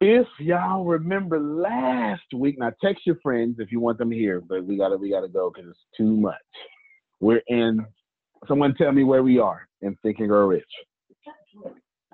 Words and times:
If 0.00 0.28
y'all 0.38 0.84
remember 0.84 1.40
last 1.40 2.22
week, 2.32 2.56
now 2.58 2.72
text 2.80 3.04
your 3.04 3.16
friends 3.20 3.56
if 3.58 3.72
you 3.72 3.80
want 3.80 3.98
them 3.98 4.12
here, 4.12 4.40
but 4.40 4.64
we 4.64 4.76
gotta 4.76 4.96
we 4.96 5.10
gotta 5.10 5.28
go 5.28 5.50
because 5.50 5.70
it's 5.70 5.78
too 5.96 6.16
much. 6.16 6.36
We're 7.20 7.42
in. 7.48 7.84
Someone 8.46 8.74
tell 8.76 8.92
me 8.92 9.02
where 9.02 9.24
we 9.24 9.40
are 9.40 9.66
in 9.82 9.96
Think 10.02 10.20
and 10.20 10.28
Grow 10.28 10.46
Rich. 10.46 10.64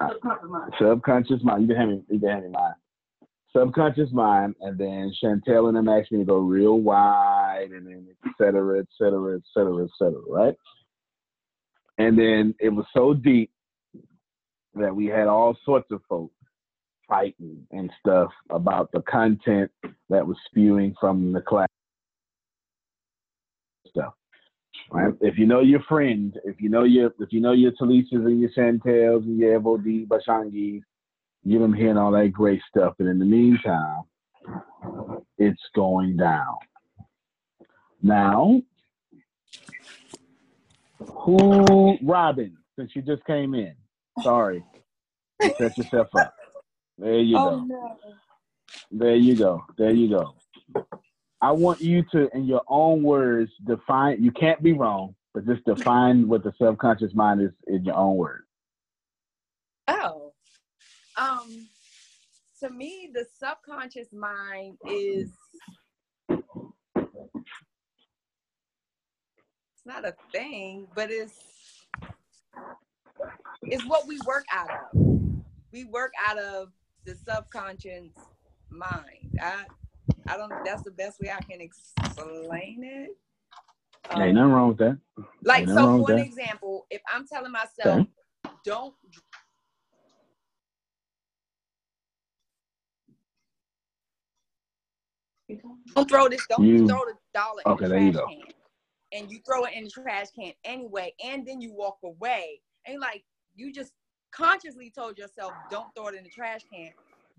Subconscious 0.01 0.49
mind. 0.49 0.73
Subconscious 0.79 1.43
mind. 1.43 1.63
You 1.63 1.69
can 1.69 1.77
have 1.77 1.89
me. 1.89 2.03
You 2.09 2.21
can 2.21 2.29
have 2.31 2.43
me 2.43 2.49
mine. 2.49 2.75
Subconscious 3.55 4.11
mind, 4.13 4.55
and 4.63 4.79
then 4.79 5.13
Chantel 5.23 5.69
and 5.69 5.77
them 5.77 5.89
asked 5.89 6.11
me 6.11 6.19
to 6.19 6.25
go 6.25 6.39
real 6.39 6.81
wide, 6.81 7.69
and 7.71 7.87
then 7.87 8.07
et 8.25 8.31
cetera, 8.39 8.81
et 8.81 8.87
cetera, 8.99 9.37
et 9.37 9.43
cetera, 9.53 9.85
et 9.85 9.91
cetera, 9.97 10.23
right? 10.29 10.55
And 11.99 12.19
then 12.19 12.55
it 12.59 12.71
was 12.71 12.87
so 12.97 13.15
deep 13.15 13.53
that 14.75 14.97
we 14.97 15.07
had 15.07 15.29
all 15.29 15.57
sorts 15.65 15.93
of 15.93 16.01
folks 16.09 16.35
fighting 17.09 17.67
and 17.71 17.91
stuff 18.01 18.31
about 18.51 18.91
the 18.93 19.01
content 19.03 19.71
that 20.09 20.27
was 20.27 20.37
spewing 20.47 20.95
from 21.01 21.33
the 21.33 21.41
class 21.41 21.69
stuff. 23.89 24.15
Right? 24.91 25.13
Mm-hmm. 25.13 25.27
If 25.27 25.39
you 25.39 25.47
know 25.47 25.61
your 25.61 25.83
friends, 25.89 26.35
if 26.45 26.61
you 26.61 26.69
know 26.69 26.85
your 26.85 27.13
if 27.19 27.33
you 27.33 27.41
know 27.41 27.53
your 27.53 27.73
Talisas 27.73 28.13
and 28.13 28.41
your 28.41 28.51
Chantels 28.51 29.25
and 29.25 29.39
your 29.39 29.61
FOD 29.61 30.07
Bashangis, 30.07 30.83
get 31.49 31.59
them 31.59 31.73
hearing 31.73 31.97
all 31.97 32.13
that 32.13 32.33
great 32.33 32.61
stuff. 32.69 32.95
And 32.99 33.09
in 33.09 33.19
the 33.19 33.25
meantime, 33.25 34.03
it's 35.39 35.63
going 35.75 36.17
down. 36.17 36.57
Now, 38.03 38.61
who 40.99 41.97
Robin, 42.03 42.57
since 42.77 42.95
you 42.95 43.03
just 43.03 43.25
came 43.25 43.55
in. 43.55 43.75
Sorry. 44.23 44.65
Set 45.59 45.77
yourself 45.77 46.09
up. 46.17 46.35
There 46.99 47.19
you 47.19 47.37
Oh 47.37 47.51
go. 47.51 47.65
no. 47.65 47.97
There 48.91 49.17
you 49.17 49.37
go. 49.37 49.65
There 49.77 49.91
you 49.91 50.09
go. 50.09 50.35
I 51.41 51.51
want 51.51 51.81
you 51.81 52.05
to, 52.13 52.29
in 52.35 52.45
your 52.45 52.63
own 52.69 53.03
words, 53.03 53.51
define. 53.67 54.23
You 54.23 54.31
can't 54.33 54.63
be 54.63 54.73
wrong, 54.73 55.15
but 55.35 55.45
just 55.47 55.65
define 55.65 56.27
what 56.29 56.43
the 56.43 56.53
subconscious 56.61 57.15
mind 57.15 57.43
is 57.43 57.51
in 57.67 57.85
your 57.85 57.97
own 57.97 58.17
words. 58.17 58.45
Oh. 59.89 60.33
Um 61.17 61.69
to 62.61 62.71
me 62.71 63.11
the 63.13 63.27
subconscious 63.39 64.13
mind 64.13 64.79
is 64.89 65.31
it's 69.75 69.85
not 69.85 70.07
a 70.07 70.15
thing, 70.33 70.87
but 70.95 71.11
it's 71.11 71.85
it's 73.63 73.85
what 73.87 74.07
we 74.07 74.19
work 74.27 74.45
out 74.53 74.71
of. 74.71 75.05
We 75.73 75.85
work 75.85 76.13
out 76.27 76.39
of 76.39 76.69
the 77.07 77.15
subconscious 77.17 78.13
mind. 78.71 79.39
I 79.41 79.67
I 80.29 80.37
don't 80.37 80.53
that's 80.65 80.83
the 80.83 80.91
best 80.93 81.21
way 81.21 81.31
I 81.31 81.43
can 81.43 81.61
explain 81.61 82.85
it. 82.85 83.11
Um, 84.11 84.23
Ain't 84.23 84.35
nothing 84.35 84.53
wrong 84.53 84.69
with 84.69 84.79
that. 84.79 84.99
like 85.45 85.69
so 85.69 85.91
for 85.91 86.11
an 86.11 86.19
that. 86.19 86.27
example, 86.27 86.87
if 86.91 87.03
I'm 87.13 87.27
telling 87.27 87.53
myself 87.53 88.07
don't 88.65 88.95
don't 95.95 96.09
throw 96.09 96.29
this 96.29 96.47
don't 96.49 96.65
You- 96.67 96.87
throw 96.87 97.01
the 97.07 97.15
dollar 97.35 97.63
Okay, 97.67 97.87
in 97.87 97.89
there 97.89 97.99
the 97.99 98.07
you 98.07 98.13
trash 98.13 98.15
go. 98.15 98.27
can. 98.29 98.45
And 99.13 99.31
you 99.31 99.41
throw 99.47 99.65
it 99.65 99.75
in 99.75 99.85
the 99.85 99.91
trash 99.91 100.29
can 100.39 100.53
anyway, 100.65 101.15
and 101.25 101.47
then 101.47 101.61
you 101.61 101.73
walk 101.75 101.99
away. 102.05 102.61
And 102.87 103.01
like 103.01 103.25
you 103.55 103.73
just 103.73 103.93
consciously 104.35 104.91
told 104.91 105.19
yourself 105.19 105.53
don't 105.71 105.95
throw 105.95 106.09
it 106.09 106.15
in 106.15 106.25
the 106.25 106.31
trash 106.31 106.61
can. 106.73 106.91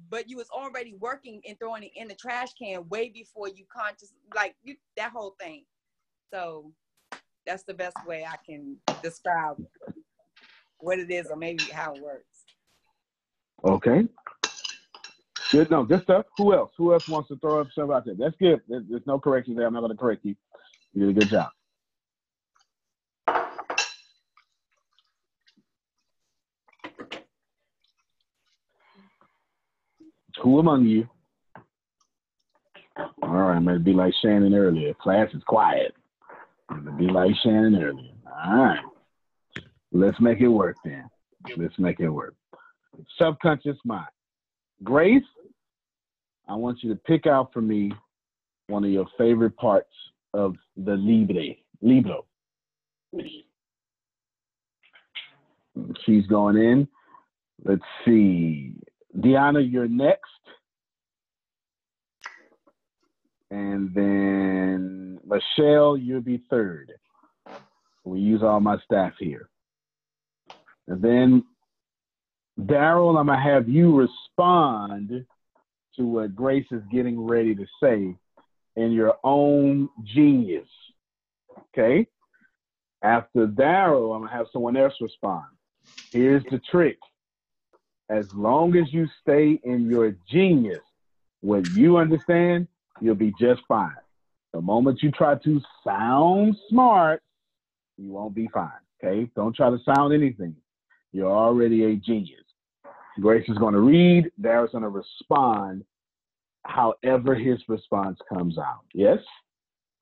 But 0.10 0.30
you 0.30 0.38
was 0.38 0.50
already 0.50 0.94
working 1.00 1.42
and 1.48 1.58
throwing 1.58 1.84
it 1.84 1.92
in 1.96 2.08
the 2.08 2.16
trash 2.16 2.50
can 2.54 2.88
way 2.90 3.10
before 3.10 3.48
you 3.48 3.66
conscious 3.74 4.14
like 4.36 4.56
you 4.64 4.76
that 4.98 5.12
whole 5.12 5.36
thing. 5.40 5.64
So 6.34 6.72
that's 7.46 7.64
the 7.64 7.74
best 7.74 7.96
way 8.06 8.26
I 8.26 8.36
can 8.46 8.78
describe 9.02 9.58
what 10.80 11.00
it 11.00 11.10
is 11.12 11.28
or 11.30 11.38
maybe 11.38 11.64
how 11.72 11.94
it 11.94 12.02
works. 12.02 12.46
Okay. 13.64 14.08
Good. 15.52 15.72
No, 15.72 15.84
good 15.84 16.04
stuff. 16.04 16.26
Who 16.38 16.54
else? 16.54 16.72
Who 16.78 16.94
else 16.94 17.08
wants 17.08 17.30
to 17.30 17.38
throw 17.38 17.62
up 17.62 17.72
stuff 17.72 17.90
out 17.90 18.06
there? 18.06 18.16
That's 18.18 18.36
good. 18.38 18.62
There's, 18.68 18.84
no 19.06 19.20
correction 19.20 19.56
there. 19.56 19.68
I'm 19.68 19.74
not 19.74 19.82
going 19.82 19.92
to 19.92 19.98
correct 19.98 20.26
you. 20.26 20.36
You 20.94 21.08
did 21.08 21.18
a 21.18 21.20
good 21.22 21.30
job. 21.30 21.50
Who 30.46 30.60
among 30.60 30.86
you? 30.86 31.10
All 33.24 33.30
right, 33.30 33.66
to 33.66 33.80
be 33.80 33.94
like 33.94 34.14
Shannon 34.22 34.54
earlier. 34.54 34.94
Class 34.94 35.28
is 35.34 35.42
quiet. 35.48 35.96
Be 37.00 37.08
like 37.08 37.32
Shannon 37.42 37.82
earlier. 37.82 38.12
All 38.46 38.56
right. 38.56 38.86
Let's 39.92 40.22
make 40.22 40.42
it 40.42 40.48
work 40.48 40.76
then. 40.86 41.10
Let's 41.58 41.74
make 41.80 42.00
it 42.00 42.10
work. 42.10 42.36
Subconscious 43.20 43.78
mind. 43.86 44.06
Grace, 44.84 45.24
I 46.48 46.54
want 46.54 46.84
you 46.84 46.94
to 46.94 47.00
pick 47.08 47.26
out 47.26 47.52
for 47.52 47.62
me 47.62 47.92
one 48.68 48.84
of 48.84 48.92
your 48.92 49.08
favorite 49.18 49.58
parts 49.58 49.90
of 50.36 50.54
the 50.78 50.96
Libre. 50.96 51.56
Libro. 51.82 52.24
She's 56.06 56.28
going 56.28 56.58
in. 56.58 56.88
Let's 57.64 57.82
see. 58.06 58.76
Deanna, 59.18 59.72
you're 59.72 59.88
next. 59.88 60.22
And 63.52 63.94
then 63.94 65.20
Michelle, 65.26 65.96
you'll 65.96 66.22
be 66.22 66.44
third. 66.50 66.92
We 68.04 68.20
use 68.20 68.44
all 68.44 68.60
my 68.60 68.78
staff 68.80 69.14
here. 69.20 69.50
And 70.88 71.02
then 71.02 71.44
Daryl, 72.60 73.20
I'm 73.20 73.28
gonna 73.28 73.42
have 73.42 73.68
you 73.68 73.96
respond 73.96 75.26
to 75.96 76.06
what 76.06 76.36
Grace 76.36 76.68
is 76.72 76.84
getting 76.92 77.26
ready 77.26 77.56
to 77.56 77.66
say 77.82 78.16
in 78.76 78.92
your 78.92 79.16
own 79.24 79.90
genius. 80.04 80.68
Okay? 81.70 82.08
After 83.02 83.48
Daryl, 83.48 84.16
I'm 84.16 84.24
gonna 84.24 84.34
have 84.36 84.48
someone 84.52 84.78
else 84.78 84.94
respond. 85.02 85.46
Here's 86.12 86.44
the 86.46 86.60
trick. 86.72 86.98
As 88.10 88.32
long 88.34 88.76
as 88.76 88.94
you 88.94 89.08
stay 89.22 89.60
in 89.64 89.90
your 89.90 90.16
genius, 90.30 90.82
what 91.42 91.68
you 91.70 91.98
understand, 91.98 92.68
you'll 93.02 93.16
be 93.16 93.34
just 93.40 93.62
fine. 93.68 93.96
The 94.54 94.62
moment 94.62 95.02
you 95.02 95.12
try 95.12 95.36
to 95.36 95.62
sound 95.84 96.56
smart, 96.70 97.22
you 97.98 98.12
won't 98.12 98.36
be 98.36 98.48
fine. 98.54 98.70
Okay? 99.04 99.30
Don't 99.36 99.56
try 99.56 99.70
to 99.70 99.80
sound 99.84 100.14
anything. 100.14 100.56
You're 101.12 101.32
already 101.32 101.84
a 101.86 101.96
genius. 101.96 102.44
Grace 103.20 103.48
is 103.48 103.58
going 103.58 103.74
to 103.74 103.80
read. 103.80 104.32
Daryl's 104.42 104.72
going 104.72 104.84
to 104.84 104.90
respond 104.90 105.84
however 106.64 107.36
his 107.36 107.60
response 107.68 108.20
comes 108.28 108.58
out. 108.58 108.86
Yes? 108.94 109.20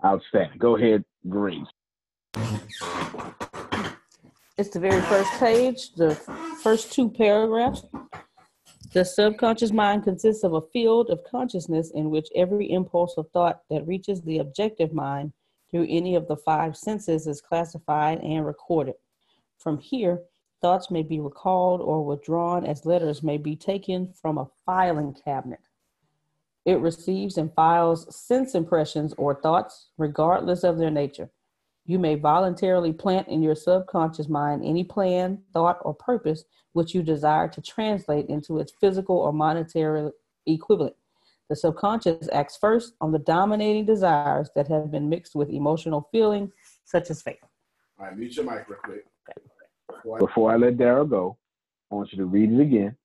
Outstanding. 0.04 0.58
Go 0.58 0.76
ahead, 0.76 1.04
Grace. 1.30 1.68
It's 4.56 4.70
the 4.70 4.80
very 4.80 5.02
first 5.02 5.32
page, 5.40 5.94
the 5.96 6.14
first 6.62 6.94
two 6.94 7.10
paragraphs. 7.10 7.86
The 8.94 9.04
subconscious 9.04 9.72
mind 9.72 10.04
consists 10.04 10.44
of 10.44 10.54
a 10.54 10.62
field 10.62 11.10
of 11.10 11.24
consciousness 11.24 11.90
in 11.90 12.12
which 12.12 12.30
every 12.36 12.72
impulse 12.72 13.16
of 13.18 13.28
thought 13.32 13.62
that 13.72 13.88
reaches 13.88 14.22
the 14.22 14.38
objective 14.38 14.94
mind 14.94 15.34
through 15.72 15.88
any 15.90 16.14
of 16.14 16.28
the 16.28 16.38
five 16.38 16.78
senses 16.78 17.26
is 17.26 17.42
classified 17.42 18.20
and 18.20 18.46
recorded. 18.46 18.94
From 19.58 19.80
here, 19.80 20.22
thoughts 20.62 20.92
may 20.92 21.02
be 21.02 21.20
recalled 21.20 21.82
or 21.82 22.06
withdrawn 22.06 22.64
as 22.64 22.86
letters 22.86 23.24
may 23.24 23.38
be 23.38 23.56
taken 23.56 24.14
from 24.14 24.38
a 24.38 24.50
filing 24.68 25.16
cabinet. 25.26 25.62
It 26.64 26.80
receives 26.80 27.40
and 27.40 27.52
files 27.56 28.16
sense 28.16 28.54
impressions 28.54 29.16
or 29.18 29.34
thoughts, 29.34 29.90
regardless 29.98 30.64
of 30.64 30.78
their 30.78 30.92
nature. 30.92 31.32
You 31.86 32.00
may 32.00 32.16
voluntarily 32.16 32.94
plant 32.94 33.28
in 33.28 33.42
your 33.44 33.56
subconscious 33.56 34.30
mind 34.30 34.64
any 34.64 34.84
plan, 34.84 35.42
thought, 35.52 35.80
or 35.82 35.94
purpose 35.94 36.46
which 36.72 36.96
you 36.96 37.04
desire 37.04 37.48
to 37.50 37.62
translate 37.62 38.28
into 38.28 38.60
its 38.60 38.74
physical 38.80 39.18
or 39.18 39.34
monetary 39.34 40.10
equivalent. 40.48 40.96
The 41.50 41.56
subconscious 41.56 42.30
acts 42.32 42.58
first 42.58 42.94
on 43.02 43.12
the 43.12 43.20
dominating 43.20 43.86
desires 43.86 44.50
that 44.56 44.68
have 44.70 44.92
been 44.92 45.10
mixed 45.10 45.36
with 45.36 45.50
emotional 45.50 46.08
feeling, 46.12 46.52
such 46.86 47.10
as 47.12 47.22
faith. 47.22 47.38
All 48.00 48.06
right, 48.08 48.18
mute 48.18 48.36
your 48.36 48.46
mic 48.46 48.68
real 48.70 48.80
quick. 48.84 49.06
Before 49.88 50.16
I- 50.16 50.20
Before 50.20 50.52
I 50.52 50.56
let 50.56 50.78
Daryl 50.78 51.08
go, 51.10 51.38
I 51.92 51.96
want 51.96 52.12
you 52.12 52.18
to 52.20 52.26
read 52.26 52.52
it 52.52 52.60
again. 52.62 52.96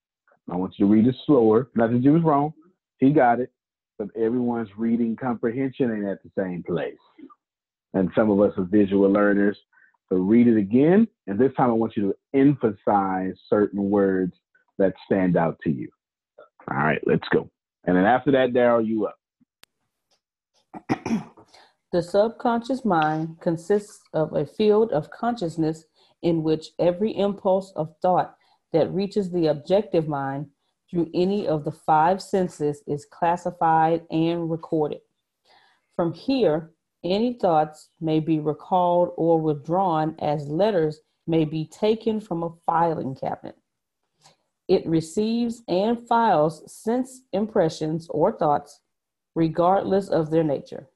I 0.50 0.56
want 0.56 0.78
you 0.78 0.86
to 0.86 0.92
read 0.92 1.06
it 1.06 1.16
slower. 1.26 1.69
Not 1.75 1.90
Nothing 1.90 2.02
you 2.02 2.12
was 2.12 2.22
wrong. 2.22 2.54
He 2.98 3.12
got 3.12 3.40
it. 3.40 3.52
But 3.98 4.08
everyone's 4.16 4.70
reading 4.78 5.16
comprehension 5.16 5.92
ain't 5.92 6.06
at 6.06 6.22
the 6.22 6.30
same 6.38 6.62
place. 6.62 6.96
And 7.94 8.11
some 8.14 8.31
of 8.31 8.40
us 8.40 8.52
are 8.58 8.64
visual 8.64 9.11
learners. 9.11 9.58
So 10.08 10.17
read 10.17 10.46
it 10.46 10.56
again. 10.56 11.08
And 11.26 11.38
this 11.38 11.52
time 11.55 11.70
I 11.70 11.75
want 11.75 11.96
you 11.96 12.02
to 12.12 12.38
emphasize 12.38 13.35
certain 13.49 13.90
words 13.90 14.35
that 14.79 14.94
stand 15.06 15.37
out 15.37 15.58
to 15.64 15.70
you. 15.70 15.88
All 16.70 16.76
right, 16.79 17.00
let's 17.06 17.29
go. 17.31 17.50
And 17.85 17.96
then 17.96 18.05
after 18.05 18.31
that, 18.32 18.52
Daryl, 18.52 18.87
you 18.87 19.06
up. 19.06 19.17
The 21.90 22.02
subconscious 22.02 22.85
mind 22.85 23.40
consists 23.40 24.02
of 24.12 24.35
a 24.35 24.44
field 24.44 24.93
of 24.93 25.11
consciousness 25.11 25.87
in 26.20 26.43
which 26.43 26.73
every 26.79 27.17
impulse 27.17 27.73
of 27.76 27.94
thought 28.02 28.37
that 28.75 28.93
reaches 28.93 29.31
the 29.31 29.46
objective 29.46 30.06
mind 30.06 30.49
through 30.90 31.11
any 31.14 31.49
of 31.49 31.64
the 31.64 31.73
five 31.73 32.20
senses 32.20 32.82
is 32.87 33.06
classified 33.06 34.02
and 34.11 34.50
recorded. 34.50 35.00
From 35.96 36.12
here, 36.12 36.73
any 37.04 37.34
thoughts 37.34 37.90
may 38.00 38.20
be 38.20 38.40
recalled 38.40 39.12
or 39.16 39.40
withdrawn 39.40 40.16
as 40.18 40.48
letters 40.48 41.00
may 41.26 41.44
be 41.44 41.66
taken 41.66 42.20
from 42.20 42.42
a 42.42 42.54
filing 42.66 43.14
cabinet. 43.14 43.56
It 44.66 44.86
receives 44.86 45.62
and 45.68 46.06
files 46.06 46.70
sense 46.70 47.22
impressions 47.32 48.06
or 48.10 48.32
thoughts, 48.32 48.80
regardless 49.34 50.08
of 50.08 50.30
their 50.30 50.44
nature. 50.44 50.88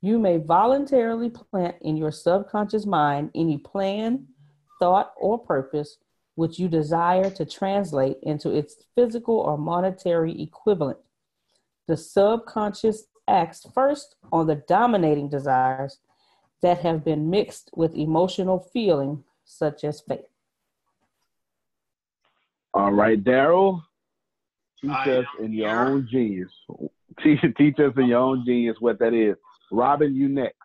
You 0.00 0.18
may 0.18 0.38
voluntarily 0.38 1.30
plant 1.30 1.76
in 1.80 1.96
your 1.96 2.12
subconscious 2.12 2.86
mind 2.86 3.30
any 3.34 3.58
plan, 3.58 4.26
thought, 4.78 5.12
or 5.16 5.38
purpose 5.38 5.98
which 6.36 6.60
you 6.60 6.68
desire 6.68 7.30
to 7.30 7.44
translate 7.44 8.16
into 8.22 8.54
its 8.54 8.76
physical 8.94 9.38
or 9.38 9.58
monetary 9.58 10.40
equivalent. 10.40 10.98
The 11.88 11.96
subconscious 11.96 13.07
acts 13.28 13.66
first 13.74 14.16
on 14.32 14.46
the 14.46 14.56
dominating 14.56 15.28
desires 15.28 15.98
that 16.62 16.78
have 16.78 17.04
been 17.04 17.30
mixed 17.30 17.70
with 17.74 17.94
emotional 17.94 18.58
feeling, 18.58 19.22
such 19.44 19.84
as 19.84 20.00
faith. 20.00 20.26
All 22.74 22.92
right, 22.92 23.22
Daryl. 23.22 23.82
Teach 24.80 24.90
I 24.90 25.10
us 25.10 25.26
am 25.38 25.46
in 25.46 25.52
your 25.52 25.68
here. 25.68 25.80
own 25.80 26.08
genius. 26.10 26.50
Teach, 27.22 27.40
teach 27.56 27.78
us 27.80 27.92
in 27.96 28.06
your 28.06 28.20
own 28.20 28.44
genius 28.46 28.76
what 28.80 28.98
that 29.00 29.12
is. 29.12 29.36
Robin, 29.72 30.14
you 30.14 30.28
next. 30.28 30.56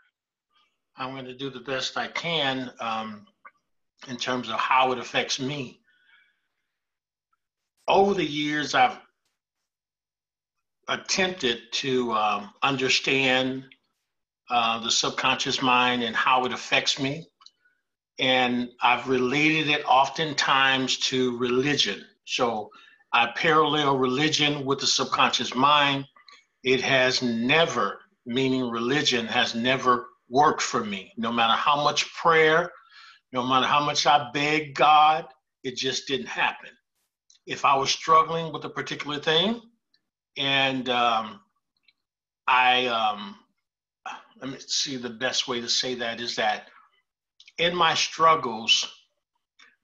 I'm 0.95 1.12
going 1.13 1.25
to 1.25 1.33
do 1.33 1.50
the 1.50 1.59
best 1.59 1.98
I 1.98 2.07
can 2.07 2.71
um, 2.80 3.25
in 4.07 4.18
terms 4.18 4.50
of 4.50 4.56
how 4.56 4.92
it 4.92 5.00
affects 5.00 5.39
me. 5.39 5.80
Over 7.88 8.13
the 8.13 8.25
years, 8.25 8.75
I've 8.75 9.00
attempted 10.88 11.59
to 11.71 12.13
um, 12.13 12.50
understand 12.62 13.65
uh, 14.50 14.80
the 14.83 14.91
subconscious 14.91 15.62
mind 15.62 16.03
and 16.03 16.15
how 16.15 16.45
it 16.45 16.53
affects 16.53 17.00
me. 17.00 17.27
And 18.19 18.69
I've 18.81 19.07
related 19.07 19.69
it 19.69 19.83
oftentimes 19.85 20.97
to 21.09 21.38
religion. 21.38 22.06
So 22.25 22.69
I 23.12 23.27
parallel 23.35 23.97
religion 23.97 24.65
with 24.65 24.80
the 24.80 24.88
subconscious 24.88 25.56
mind. 25.56 26.06
It 26.63 26.81
has 26.81 27.21
never, 27.21 28.00
meaning 28.25 28.69
religion, 28.69 29.25
has 29.27 29.56
never 29.56 30.07
worked 30.30 30.62
for 30.62 30.83
me. 30.83 31.13
No 31.18 31.31
matter 31.31 31.53
how 31.53 31.83
much 31.83 32.13
prayer, 32.13 32.71
no 33.31 33.45
matter 33.45 33.65
how 33.65 33.83
much 33.83 34.06
I 34.06 34.30
begged 34.33 34.75
God, 34.75 35.25
it 35.63 35.75
just 35.75 36.07
didn't 36.07 36.27
happen. 36.27 36.69
If 37.45 37.65
I 37.65 37.75
was 37.75 37.89
struggling 37.89 38.53
with 38.53 38.63
a 38.65 38.69
particular 38.69 39.19
thing, 39.19 39.62
and 40.38 40.89
um, 40.89 41.39
I, 42.47 42.88
um, 42.88 43.35
let 44.41 44.51
me 44.51 44.57
see 44.59 44.97
the 44.97 45.09
best 45.09 45.47
way 45.47 45.62
to 45.62 45.69
say 45.69 45.95
that 45.95 46.19
is 46.21 46.35
that 46.35 46.68
in 47.57 47.75
my 47.75 47.94
struggles, 47.94 48.91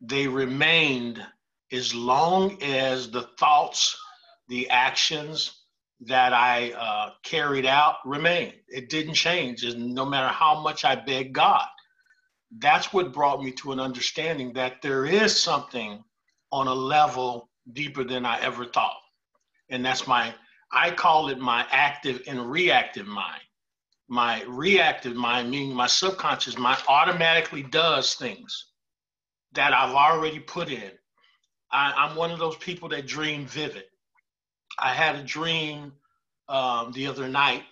they 0.02 0.28
remained 0.28 1.24
as 1.72 1.94
long 1.94 2.62
as 2.64 3.12
the 3.12 3.24
thoughts, 3.38 3.98
the 4.48 4.70
actions 4.70 5.60
that 6.02 6.34
I 6.34 6.72
uh, 6.72 7.12
carried 7.24 7.66
out 7.66 7.98
remained. 8.06 8.56
It 8.68 8.90
didn't 8.90 9.16
change, 9.16 9.64
and 9.64 9.94
no 9.94 10.06
matter 10.06 10.30
how 10.30 10.62
much 10.62 10.86
I 10.86 10.96
begged 10.96 11.34
God. 11.34 11.68
That's 12.58 12.92
what 12.92 13.14
brought 13.14 13.44
me 13.44 13.52
to 13.54 13.74
an 13.74 13.80
understanding 13.80 14.54
that 14.54 14.82
there 14.82 15.06
is 15.06 15.40
something 15.40 16.04
on 16.52 16.68
a 16.68 16.74
level 16.74 17.50
deeper 17.74 18.04
than 18.04 18.26
I 18.26 18.40
ever 18.42 18.66
thought. 18.66 18.98
And 19.70 19.86
that's 19.86 20.08
my, 20.08 20.34
I 20.72 20.92
call 20.92 21.30
it 21.30 21.40
my 21.40 21.66
active 21.72 22.22
and 22.28 22.50
reactive 22.50 23.08
mind. 23.08 23.42
My 24.08 24.44
reactive 24.48 25.16
mind, 25.16 25.52
meaning 25.52 25.76
my 25.76 25.88
subconscious 25.88 26.58
mind, 26.58 26.82
automatically 26.88 27.62
does 27.62 28.16
things 28.16 28.72
that 29.54 29.74
I've 29.74 29.94
already 29.94 30.40
put 30.40 30.70
in. 30.70 30.92
I, 31.72 31.94
I'm 31.96 32.16
one 32.16 32.32
of 32.32 32.40
those 32.40 32.58
people 32.58 32.90
that 32.90 33.06
dream 33.06 33.46
vivid. 33.46 33.86
I 34.80 34.94
had 34.94 35.16
a 35.16 35.24
dream 35.24 35.94
um, 36.48 36.92
the 36.94 37.06
other 37.08 37.28
night 37.28 37.64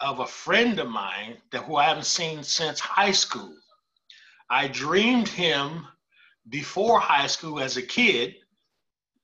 of 0.00 0.20
a 0.20 0.26
friend 0.26 0.78
of 0.78 0.88
mine 0.88 1.36
that 1.52 1.64
who 1.64 1.76
I 1.76 1.84
haven't 1.84 2.06
seen 2.06 2.42
since 2.42 2.80
high 2.80 3.12
school. 3.12 3.54
I 4.50 4.68
dreamed 4.68 5.28
him 5.28 5.86
before 6.48 7.00
high 7.00 7.26
school 7.26 7.60
as 7.60 7.76
a 7.76 7.82
kid 7.82 8.36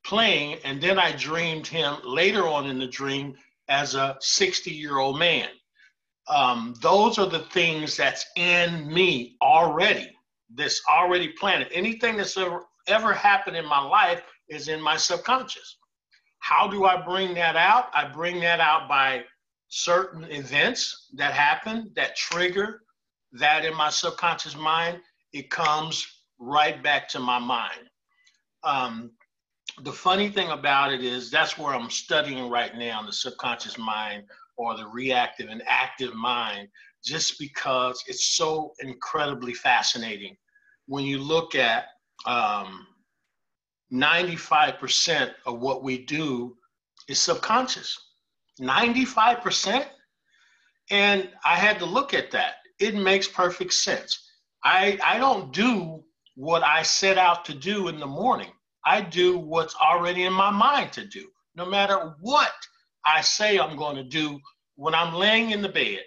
playing, 0.06 0.58
and 0.64 0.80
then 0.80 0.98
I 0.98 1.12
dreamed 1.12 1.66
him 1.66 1.96
later 2.04 2.46
on 2.46 2.66
in 2.66 2.78
the 2.78 2.86
dream 2.86 3.34
as 3.68 3.94
a 3.94 4.16
60 4.20 4.70
year 4.70 4.98
old 4.98 5.18
man. 5.18 5.48
Um, 6.28 6.74
those 6.80 7.18
are 7.18 7.26
the 7.28 7.40
things 7.40 7.96
that's 7.96 8.24
in 8.36 8.92
me 8.92 9.36
already, 9.42 10.10
that's 10.54 10.80
already 10.90 11.28
planted. 11.28 11.68
Anything 11.72 12.16
that's 12.16 12.36
ever, 12.36 12.64
ever 12.88 13.12
happened 13.12 13.56
in 13.56 13.66
my 13.66 13.80
life 13.80 14.22
is 14.48 14.68
in 14.68 14.80
my 14.80 14.96
subconscious. 14.96 15.78
How 16.38 16.68
do 16.68 16.84
I 16.84 17.00
bring 17.02 17.34
that 17.34 17.56
out? 17.56 17.90
I 17.92 18.06
bring 18.08 18.40
that 18.40 18.60
out 18.60 18.88
by 18.88 19.24
certain 19.68 20.24
events 20.30 21.10
that 21.14 21.32
happen 21.32 21.90
that 21.96 22.16
trigger 22.16 22.82
that 23.32 23.64
in 23.64 23.74
my 23.76 23.90
subconscious 23.90 24.56
mind. 24.56 25.00
It 25.32 25.50
comes 25.50 26.06
right 26.38 26.80
back 26.82 27.08
to 27.10 27.18
my 27.18 27.38
mind. 27.38 27.80
Um, 28.62 29.10
the 29.82 29.92
funny 29.92 30.30
thing 30.30 30.50
about 30.50 30.92
it 30.92 31.04
is 31.04 31.30
that's 31.30 31.58
where 31.58 31.74
I'm 31.74 31.90
studying 31.90 32.48
right 32.48 32.74
now 32.76 33.02
the 33.02 33.12
subconscious 33.12 33.76
mind 33.76 34.24
or 34.56 34.76
the 34.76 34.86
reactive 34.86 35.48
and 35.50 35.62
active 35.66 36.14
mind, 36.14 36.68
just 37.04 37.38
because 37.38 38.02
it's 38.06 38.36
so 38.36 38.72
incredibly 38.80 39.52
fascinating. 39.52 40.36
When 40.86 41.04
you 41.04 41.18
look 41.18 41.54
at 41.54 41.86
um, 42.24 42.86
95% 43.92 45.32
of 45.44 45.60
what 45.60 45.82
we 45.82 46.04
do 46.04 46.56
is 47.08 47.18
subconscious. 47.18 47.98
95%. 48.60 49.86
And 50.90 51.30
I 51.44 51.56
had 51.56 51.78
to 51.80 51.84
look 51.84 52.14
at 52.14 52.30
that. 52.30 52.56
It 52.78 52.94
makes 52.94 53.28
perfect 53.28 53.72
sense. 53.72 54.30
I, 54.64 54.98
I 55.04 55.18
don't 55.18 55.52
do 55.52 56.02
what 56.34 56.62
I 56.62 56.82
set 56.82 57.18
out 57.18 57.44
to 57.46 57.54
do 57.54 57.88
in 57.88 57.98
the 57.98 58.06
morning. 58.06 58.50
I 58.86 59.02
do 59.02 59.38
what's 59.38 59.76
already 59.76 60.24
in 60.24 60.32
my 60.32 60.50
mind 60.50 60.92
to 60.94 61.06
do, 61.06 61.28
no 61.56 61.66
matter 61.66 62.14
what 62.20 62.52
I 63.04 63.20
say 63.22 63.58
I'm 63.58 63.76
going 63.76 63.96
to 63.96 64.04
do 64.04 64.40
when 64.76 64.94
I'm 64.94 65.14
laying 65.14 65.50
in 65.52 65.62
the 65.62 65.68
bed. 65.68 66.00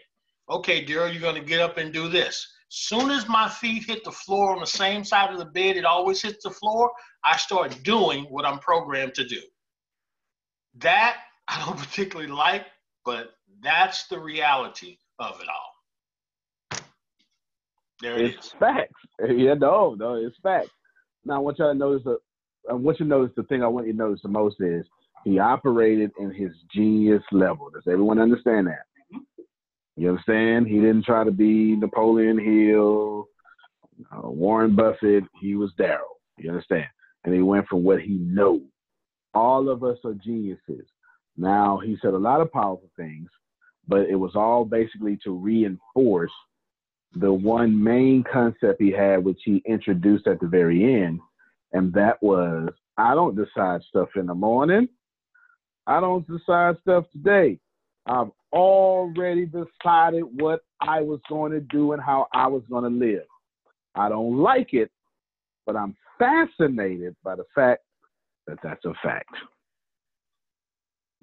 Okay, 0.50 0.86
Daryl, 0.86 1.12
you're 1.12 1.22
going 1.22 1.36
to 1.36 1.48
get 1.48 1.62
up 1.62 1.78
and 1.78 1.94
do 1.94 2.08
this. 2.10 2.48
Soon 2.70 3.12
as 3.12 3.28
my 3.30 3.50
feet 3.50 3.86
hit 3.86 4.04
the 4.06 4.12
floor 4.12 4.54
on 4.54 4.62
the 4.62 4.68
same 4.68 5.04
side 5.04 5.32
of 5.34 5.40
the 5.40 5.46
bed, 5.46 5.78
it 5.78 5.86
always 5.86 6.22
hits 6.22 6.44
the 6.44 6.52
floor. 6.52 6.92
I 7.26 7.38
start 7.38 7.78
doing 7.84 8.26
what 8.26 8.46
I'm 8.46 8.60
programmed 8.60 9.16
to 9.16 9.28
do. 9.28 9.42
That 10.80 11.18
I 11.50 11.64
don't 11.66 11.78
particularly 11.86 12.32
like, 12.32 12.66
but 13.06 13.32
that's 13.62 14.08
the 14.08 14.20
reality 14.20 14.98
of 15.20 15.42
it 15.42 15.48
all. 15.50 15.74
There 18.02 18.20
it 18.20 18.26
It's 18.26 18.38
is. 18.46 18.54
facts. 18.60 18.94
Yeah, 19.30 19.56
no, 19.56 19.96
no, 19.98 20.16
it's 20.16 20.38
facts. 20.42 20.72
Now, 21.26 21.36
I 21.36 21.40
want 21.40 21.60
y'all 21.60 21.74
to 21.74 21.78
notice 21.78 22.06
I 22.70 22.74
want 22.74 23.00
you 23.00 23.06
to 23.06 23.10
notice 23.10 23.34
the 23.36 23.44
thing 23.44 23.64
I 23.64 23.68
want 23.68 23.88
you 23.88 23.94
to 23.94 23.98
notice 23.98 24.22
the 24.24 24.30
most 24.30 24.58
is 24.60 24.86
he 25.24 25.40
operated 25.40 26.12
in 26.20 26.34
his 26.34 26.52
genius 26.74 27.24
level. 27.32 27.70
Does 27.70 27.84
everyone 27.88 28.20
understand 28.20 28.68
that? 28.68 28.86
You 29.96 30.10
understand? 30.10 30.68
He 30.68 30.76
didn't 30.76 31.04
try 31.04 31.24
to 31.24 31.32
be 31.32 31.76
Napoleon 31.76 32.40
Hill, 32.40 33.28
uh, 34.12 34.30
Warren 34.30 34.76
Buffett. 34.76 35.26
He 35.42 35.56
was 35.56 35.72
Daryl. 35.78 36.00
You 36.38 36.50
understand? 36.52 36.88
And 37.26 37.34
he 37.34 37.42
went 37.42 37.68
from 37.68 37.84
what 37.84 38.02
he 38.02 38.14
knows. 38.14 38.62
All 39.34 39.70
of 39.70 39.84
us 39.84 39.98
are 40.06 40.14
geniuses. 40.14 40.86
Now, 41.38 41.80
he 41.84 41.98
said 42.02 42.14
a 42.14 42.18
lot 42.18 42.42
of 42.42 42.52
powerful 42.52 42.90
things, 42.96 43.30
but 43.88 44.08
it 44.10 44.16
was 44.16 44.36
all 44.36 44.64
basically 44.66 45.18
to 45.24 45.32
reinforce 45.32 46.32
the 47.16 47.32
one 47.32 47.82
main 47.82 48.24
concept 48.32 48.82
he 48.82 48.92
had, 48.92 49.24
which 49.24 49.40
he 49.44 49.62
introduced 49.66 50.28
at 50.28 50.40
the 50.40 50.48
very 50.48 51.04
end, 51.04 51.20
and 51.74 51.94
that 51.94 52.22
was 52.22 52.70
I 52.98 53.16
don't 53.16 53.36
decide 53.36 53.82
stuff 53.88 54.10
in 54.16 54.26
the 54.26 54.36
morning. 54.36 54.90
I 55.88 56.00
don't 56.00 56.28
decide 56.28 56.76
stuff 56.82 57.06
today. 57.12 57.60
I've 58.06 58.32
already 58.52 59.46
decided 59.46 60.24
what 60.40 60.62
I 60.82 61.02
was 61.02 61.20
going 61.30 61.52
to 61.52 61.62
do 61.62 61.94
and 61.94 62.02
how 62.02 62.28
I 62.34 62.48
was 62.48 62.64
going 62.70 62.84
to 62.84 63.06
live. 63.06 63.26
I 63.96 64.10
don't 64.10 64.38
like 64.38 64.74
it, 64.74 64.92
but 65.66 65.76
I'm 65.76 65.96
fascinated 66.18 67.16
by 67.24 67.36
the 67.36 67.46
fact 67.56 67.84
that 68.48 68.58
that's 68.64 68.86
a 68.86 68.94
fact. 69.04 69.34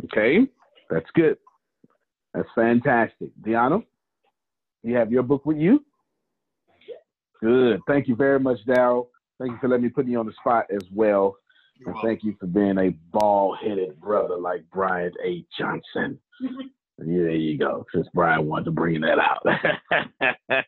Okay, 0.05 0.47
that's 0.91 1.07
good. 1.15 1.37
That's 2.35 2.49
fantastic. 2.55 3.31
Deanna, 3.43 3.85
you 4.83 4.95
have 4.97 5.11
your 5.11 5.23
book 5.23 5.47
with 5.47 5.57
you? 5.57 5.85
Good. 7.41 7.81
Thank 7.87 8.09
you 8.09 8.17
very 8.17 8.41
much, 8.41 8.59
Daryl. 8.67 9.07
Thank 9.39 9.53
you 9.53 9.59
for 9.61 9.69
letting 9.69 9.85
me 9.85 9.91
put 9.91 10.07
you 10.07 10.19
on 10.19 10.27
the 10.27 10.33
spot 10.41 10.67
as 10.71 10.83
well. 10.95 11.37
You're 11.79 11.89
And 11.89 11.95
welcome. 11.95 12.09
thank 12.11 12.25
you 12.25 12.35
for 12.41 12.47
being 12.47 12.79
a 12.79 12.91
bald 13.13 13.59
headed 13.63 14.01
brother 14.01 14.37
like 14.37 14.63
Brian 14.73 15.13
A. 15.25 15.45
Johnson. 15.59 16.19
yeah, 16.41 16.49
there 16.99 17.31
you 17.33 17.59
go. 17.59 17.85
Since 17.95 18.09
Brian 18.15 18.47
wanted 18.47 18.65
to 18.67 18.71
bring 18.71 19.01
that 19.03 19.19
out. 19.19 19.45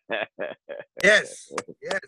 Yes. 1.03 1.53
Yes. 1.81 2.01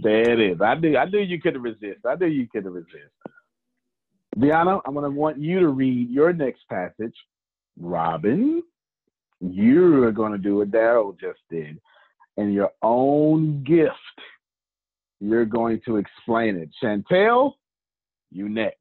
There 0.00 0.30
it 0.30 0.38
is. 0.38 0.60
I 0.60 0.74
knew 0.76 0.96
I 0.96 1.06
knew 1.06 1.18
you 1.18 1.40
couldn't 1.40 1.60
resist. 1.60 2.06
I 2.08 2.14
knew 2.14 2.26
you 2.28 2.46
couldn't 2.48 2.72
resist. 2.72 3.12
Deanna, 4.36 4.80
I'm 4.86 4.94
gonna 4.94 5.10
want 5.10 5.38
you 5.38 5.58
to 5.58 5.68
read 5.70 6.08
your 6.08 6.32
next 6.32 6.60
passage. 6.68 7.16
Robin, 7.80 8.62
you're 9.40 10.12
gonna 10.12 10.38
do 10.38 10.58
what 10.58 10.70
Daryl 10.70 11.18
just 11.18 11.40
did. 11.50 11.80
And 12.36 12.54
your 12.54 12.70
own 12.80 13.64
gift, 13.64 13.92
you're 15.20 15.44
going 15.44 15.80
to 15.86 15.96
explain 15.96 16.56
it. 16.56 16.70
Chantel, 16.82 17.52
you 18.30 18.48
next. 18.48 18.76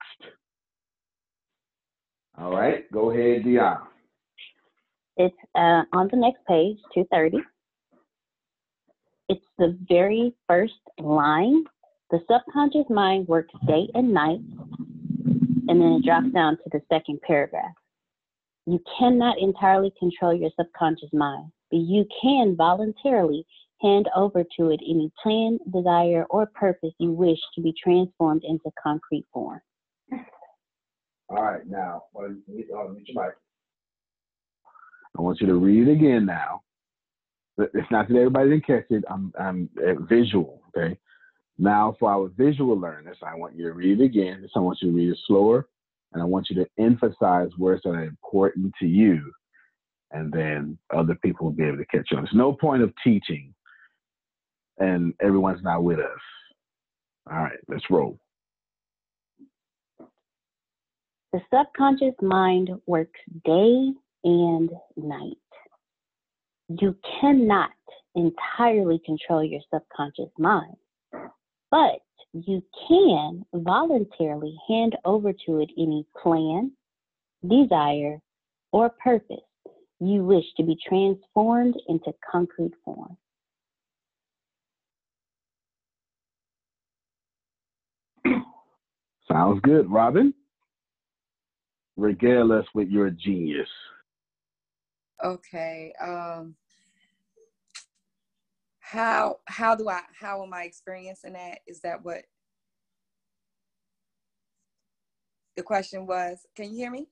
All 2.38 2.52
right, 2.52 2.90
go 2.92 3.12
ahead, 3.12 3.44
Deanna. 3.44 3.82
It's 5.18 5.36
uh, 5.56 5.84
on 5.94 6.08
the 6.12 6.18
next 6.18 6.46
page, 6.48 6.78
230. 6.94 7.38
It's 9.30 9.46
the 9.58 9.78
very 9.90 10.34
first 10.48 10.74
line. 11.00 11.64
The 12.12 12.20
subconscious 12.32 12.86
mind 12.90 13.28
works 13.28 13.54
day 13.66 13.90
and 13.96 14.14
night, 14.14 14.40
and 15.68 15.82
then 15.82 16.00
it 16.00 16.06
drops 16.06 16.32
down 16.34 16.58
to 16.58 16.64
the 16.72 16.82
second 16.88 17.20
paragraph. 17.26 17.74
You 18.68 18.80
cannot 19.00 19.40
entirely 19.40 19.92
control 19.98 20.34
your 20.34 20.52
subconscious 20.56 21.10
mind, 21.12 21.52
but 21.72 21.80
you 21.80 22.06
can 22.22 22.56
voluntarily 22.56 23.46
hand 23.82 24.08
over 24.16 24.44
to 24.58 24.70
it 24.70 24.80
any 24.84 25.12
plan, 25.22 25.60
desire, 25.74 26.26
or 26.30 26.46
purpose 26.48 26.94
you 27.00 27.12
wish 27.12 27.40
to 27.56 27.62
be 27.62 27.74
transformed 27.82 28.44
into 28.44 28.72
concrete 28.82 29.26
form. 29.34 29.60
All 31.30 31.44
right, 31.44 31.68
now, 31.68 32.04
mute 32.48 32.68
your 32.70 32.94
mic. 33.14 33.34
I 35.18 35.22
want 35.22 35.42
you 35.42 35.48
to 35.48 35.56
read 35.56 35.88
it 35.88 35.92
again 35.92 36.26
now. 36.26 36.62
It's 37.58 37.92
not 37.92 38.08
that 38.08 38.16
everybody 38.16 38.52
didn't 38.52 38.68
catch 38.68 38.86
it. 38.92 39.04
I'm, 39.10 39.34
I'm 39.40 39.70
uh, 39.78 40.00
visual, 40.08 40.62
okay? 40.70 40.98
Now, 41.58 41.96
for 42.00 42.12
our 42.12 42.30
visual 42.38 42.80
learners, 42.80 43.18
I 43.26 43.36
want 43.36 43.56
you 43.56 43.64
to 43.66 43.74
read 43.74 44.00
it 44.00 44.04
again. 44.06 44.40
Just 44.42 44.56
I 44.56 44.60
want 44.60 44.78
you 44.82 44.92
to 44.92 44.96
read 44.96 45.10
it 45.10 45.18
slower, 45.26 45.68
and 46.14 46.22
I 46.22 46.26
want 46.26 46.50
you 46.50 46.56
to 46.58 46.68
emphasize 46.78 47.50
words 47.58 47.82
that 47.84 47.90
are 47.90 48.04
important 48.04 48.74
to 48.80 48.86
you, 48.86 49.34
and 50.12 50.32
then 50.32 50.78
other 50.96 51.16
people 51.16 51.48
will 51.48 51.54
be 51.54 51.64
able 51.64 51.78
to 51.78 51.86
catch 51.86 52.10
on. 52.12 52.24
There's 52.24 52.36
no 52.36 52.54
point 52.54 52.84
of 52.84 52.94
teaching, 53.04 53.54
and 54.80 55.14
everyone's 55.22 55.64
not 55.64 55.84
with 55.84 56.00
us. 56.00 56.20
All 57.30 57.38
right, 57.38 57.60
let's 57.68 57.90
roll. 57.90 58.18
The 61.34 61.42
subconscious 61.54 62.16
mind 62.22 62.70
works 62.86 63.20
day 63.44 63.92
and 64.24 64.70
night. 64.96 65.38
You 66.70 66.96
cannot 67.20 67.72
entirely 68.16 69.00
control 69.06 69.44
your 69.44 69.62
subconscious 69.74 70.32
mind, 70.38 70.76
but 71.70 72.02
you 72.34 72.64
can 72.88 73.46
voluntarily 73.54 74.58
hand 74.68 74.96
over 75.06 75.34
to 75.46 75.60
it 75.60 75.70
any 75.78 76.06
plan, 76.22 76.72
desire, 77.48 78.20
or 78.72 78.90
purpose 78.90 79.38
you 80.00 80.24
wish 80.24 80.46
to 80.56 80.64
be 80.64 80.78
transformed 80.88 81.76
into 81.88 82.14
concrete 82.32 82.74
form. 82.86 83.18
Sounds 89.32 89.60
good, 89.62 89.90
Robin. 89.92 90.34
Regale 91.96 92.52
us 92.52 92.66
with 92.74 92.90
your 92.90 93.10
genius. 93.10 93.70
Okay. 95.24 95.94
Um 96.02 96.56
how 98.80 99.38
how 99.46 99.76
do 99.76 99.90
I 99.90 100.02
how 100.18 100.44
am 100.44 100.54
I 100.54 100.64
experiencing 100.64 101.34
that? 101.34 101.60
Is 101.68 101.82
that 101.82 102.06
what 102.06 102.24
the 105.58 105.64
question 105.64 106.06
was? 106.06 106.46
Can 106.56 106.72
you 106.72 106.78
hear 106.78 106.92
me? 106.92 107.08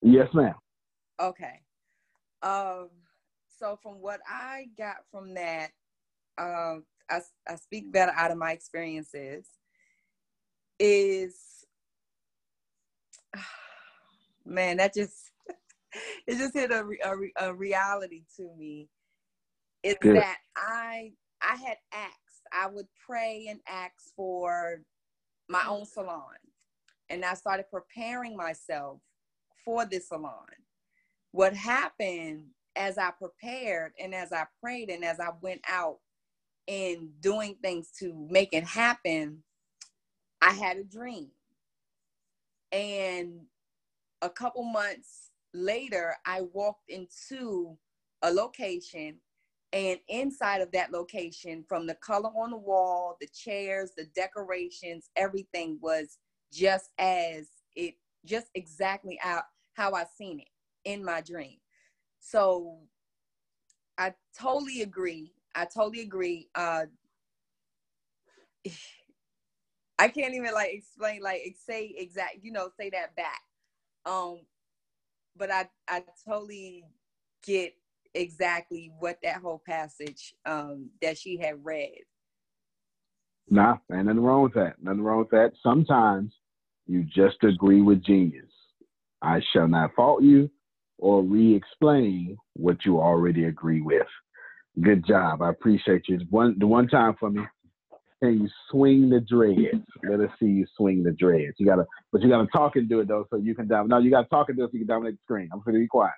Yes, 0.00 0.28
ma'am. 0.32 0.54
Okay. 1.20 1.60
Um, 2.42 2.88
so 3.58 3.78
from 3.82 4.00
what 4.00 4.20
I 4.28 4.66
got 4.78 4.96
from 5.10 5.34
that, 5.34 5.70
um, 6.38 6.84
I, 7.10 7.20
I 7.48 7.56
speak 7.56 7.92
better 7.92 8.12
out 8.14 8.30
of 8.30 8.38
my 8.38 8.52
experiences, 8.52 9.46
is 10.78 11.64
man, 14.44 14.78
that 14.78 14.94
just 14.94 15.30
it 16.26 16.36
just 16.38 16.54
hit 16.54 16.70
a, 16.70 16.84
a, 17.04 17.48
a 17.48 17.54
reality 17.54 18.24
to 18.36 18.50
me. 18.56 18.88
Is 19.82 19.96
that 20.00 20.38
I 20.56 21.12
I 21.42 21.56
had 21.56 21.76
asked, 21.92 22.42
I 22.52 22.68
would 22.68 22.86
pray 23.06 23.46
and 23.50 23.60
ask 23.68 23.92
for 24.16 24.80
my 25.48 25.64
own 25.68 25.84
salon, 25.84 26.36
and 27.10 27.24
I 27.24 27.34
started 27.34 27.66
preparing 27.70 28.36
myself 28.36 29.00
for 29.64 29.84
this 29.84 30.08
salon. 30.08 30.46
What 31.32 31.54
happened 31.54 32.46
as 32.76 32.98
I 32.98 33.10
prepared 33.10 33.92
and 34.00 34.14
as 34.14 34.32
I 34.32 34.46
prayed 34.62 34.90
and 34.90 35.04
as 35.04 35.20
I 35.20 35.30
went 35.40 35.60
out 35.68 35.98
and 36.66 37.20
doing 37.20 37.56
things 37.62 37.90
to 37.98 38.26
make 38.30 38.52
it 38.52 38.64
happen, 38.64 39.42
I 40.44 40.52
had 40.52 40.76
a 40.76 40.84
dream. 40.84 41.28
And 42.70 43.40
a 44.20 44.28
couple 44.28 44.62
months 44.64 45.30
later, 45.54 46.16
I 46.26 46.42
walked 46.52 46.90
into 46.90 47.78
a 48.22 48.30
location, 48.30 49.16
and 49.72 49.98
inside 50.08 50.60
of 50.60 50.70
that 50.72 50.92
location, 50.92 51.64
from 51.68 51.86
the 51.86 51.94
color 51.96 52.30
on 52.30 52.50
the 52.50 52.56
wall, 52.56 53.16
the 53.20 53.28
chairs, 53.28 53.92
the 53.96 54.06
decorations, 54.14 55.10
everything 55.16 55.78
was 55.80 56.18
just 56.52 56.90
as 56.98 57.48
it, 57.74 57.94
just 58.24 58.48
exactly 58.54 59.18
how, 59.20 59.42
how 59.74 59.92
I 59.92 60.04
seen 60.16 60.40
it 60.40 60.48
in 60.84 61.04
my 61.04 61.20
dream. 61.20 61.56
So 62.20 62.78
I 63.98 64.14
totally 64.38 64.82
agree. 64.82 65.32
I 65.54 65.64
totally 65.66 66.02
agree. 66.02 66.48
Uh, 66.54 66.86
I 69.98 70.08
can't 70.08 70.34
even 70.34 70.52
like 70.52 70.72
explain, 70.72 71.22
like 71.22 71.56
say 71.66 71.94
exact, 71.96 72.38
you 72.42 72.52
know, 72.52 72.68
say 72.78 72.90
that 72.90 73.14
back. 73.16 73.40
Um, 74.06 74.40
but 75.36 75.50
I 75.50 75.68
I 75.88 76.02
totally 76.26 76.84
get 77.44 77.74
exactly 78.14 78.92
what 78.98 79.18
that 79.22 79.42
whole 79.42 79.62
passage 79.66 80.34
um 80.46 80.90
that 81.02 81.18
she 81.18 81.36
had 81.36 81.64
read. 81.64 81.98
Nah, 83.48 83.76
ain't 83.92 84.06
nothing 84.06 84.22
wrong 84.22 84.42
with 84.42 84.54
that. 84.54 84.82
Nothing 84.82 85.02
wrong 85.02 85.18
with 85.18 85.30
that. 85.30 85.52
Sometimes 85.62 86.32
you 86.86 87.04
just 87.04 87.42
agree 87.42 87.82
with 87.82 88.02
genius. 88.04 88.50
I 89.22 89.40
shall 89.52 89.68
not 89.68 89.94
fault 89.94 90.22
you 90.22 90.50
or 90.98 91.22
re 91.22 91.54
explain 91.54 92.36
what 92.54 92.84
you 92.84 93.00
already 93.00 93.44
agree 93.44 93.80
with. 93.80 94.06
Good 94.80 95.06
job. 95.06 95.42
I 95.42 95.50
appreciate 95.50 96.08
you. 96.08 96.20
One 96.30 96.58
the 96.58 96.66
one 96.66 96.88
time 96.88 97.14
for 97.18 97.30
me. 97.30 97.42
Can 98.24 98.40
you 98.40 98.48
swing 98.70 99.10
the 99.10 99.20
dreads? 99.20 99.84
Let 100.08 100.20
us 100.20 100.30
see 100.40 100.46
you 100.46 100.66
swing 100.78 101.02
the 101.02 101.12
dreads. 101.12 101.56
You 101.58 101.66
gotta 101.66 101.84
but 102.10 102.22
you 102.22 102.30
gotta 102.30 102.46
talk 102.48 102.76
and 102.76 102.88
do 102.88 103.00
it 103.00 103.08
though 103.08 103.26
so 103.28 103.36
you 103.36 103.54
can 103.54 103.68
dominate. 103.68 103.90
No, 103.90 103.98
you 103.98 104.10
gotta 104.10 104.28
talk 104.28 104.48
and 104.48 104.56
do 104.56 104.64
it 104.64 104.68
so 104.68 104.74
you 104.74 104.80
can 104.80 104.88
dominate 104.88 105.14
the 105.16 105.22
screen. 105.24 105.50
I'm 105.52 105.60
gonna 105.62 105.78
be 105.78 105.86
quiet. 105.86 106.14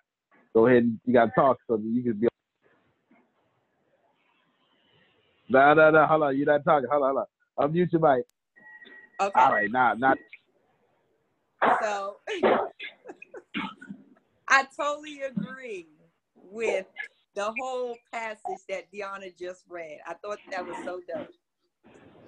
Go 0.55 0.67
ahead 0.69 0.85
and 0.85 1.01
you 1.05 1.13
gotta 1.13 1.33
talk 1.37 1.59
so 1.67 1.81
you 1.83 2.03
can 2.05 2.21
be 2.21 2.29
No, 5.49 5.75
no, 5.75 5.91
no, 5.91 6.07
hold 6.07 6.23
on. 6.23 6.37
You're 6.37 6.47
not 6.47 6.65
talking. 6.65 6.89
Hold 6.91 7.03
on, 7.03 7.15
hold 7.17 7.27
on. 7.59 7.73
Unmute 7.73 7.91
your 7.93 8.01
mic. 8.01 8.25
Okay. 9.21 9.41
All 9.41 9.53
right, 9.53 9.71
Nah, 9.73 9.95
not 9.95 10.17
So 11.83 12.17
I 14.49 14.65
totally 14.79 15.23
agree 15.23 15.89
with 16.37 16.87
the 17.35 17.51
whole 17.53 17.97
passage 18.13 18.61
that 18.69 18.93
Deanna 18.93 19.37
just 19.37 19.65
read. 19.69 19.99
I 20.07 20.15
thought 20.15 20.39
that 20.53 20.65
was 20.67 20.77
so 20.85 21.01
dope. 21.09 21.29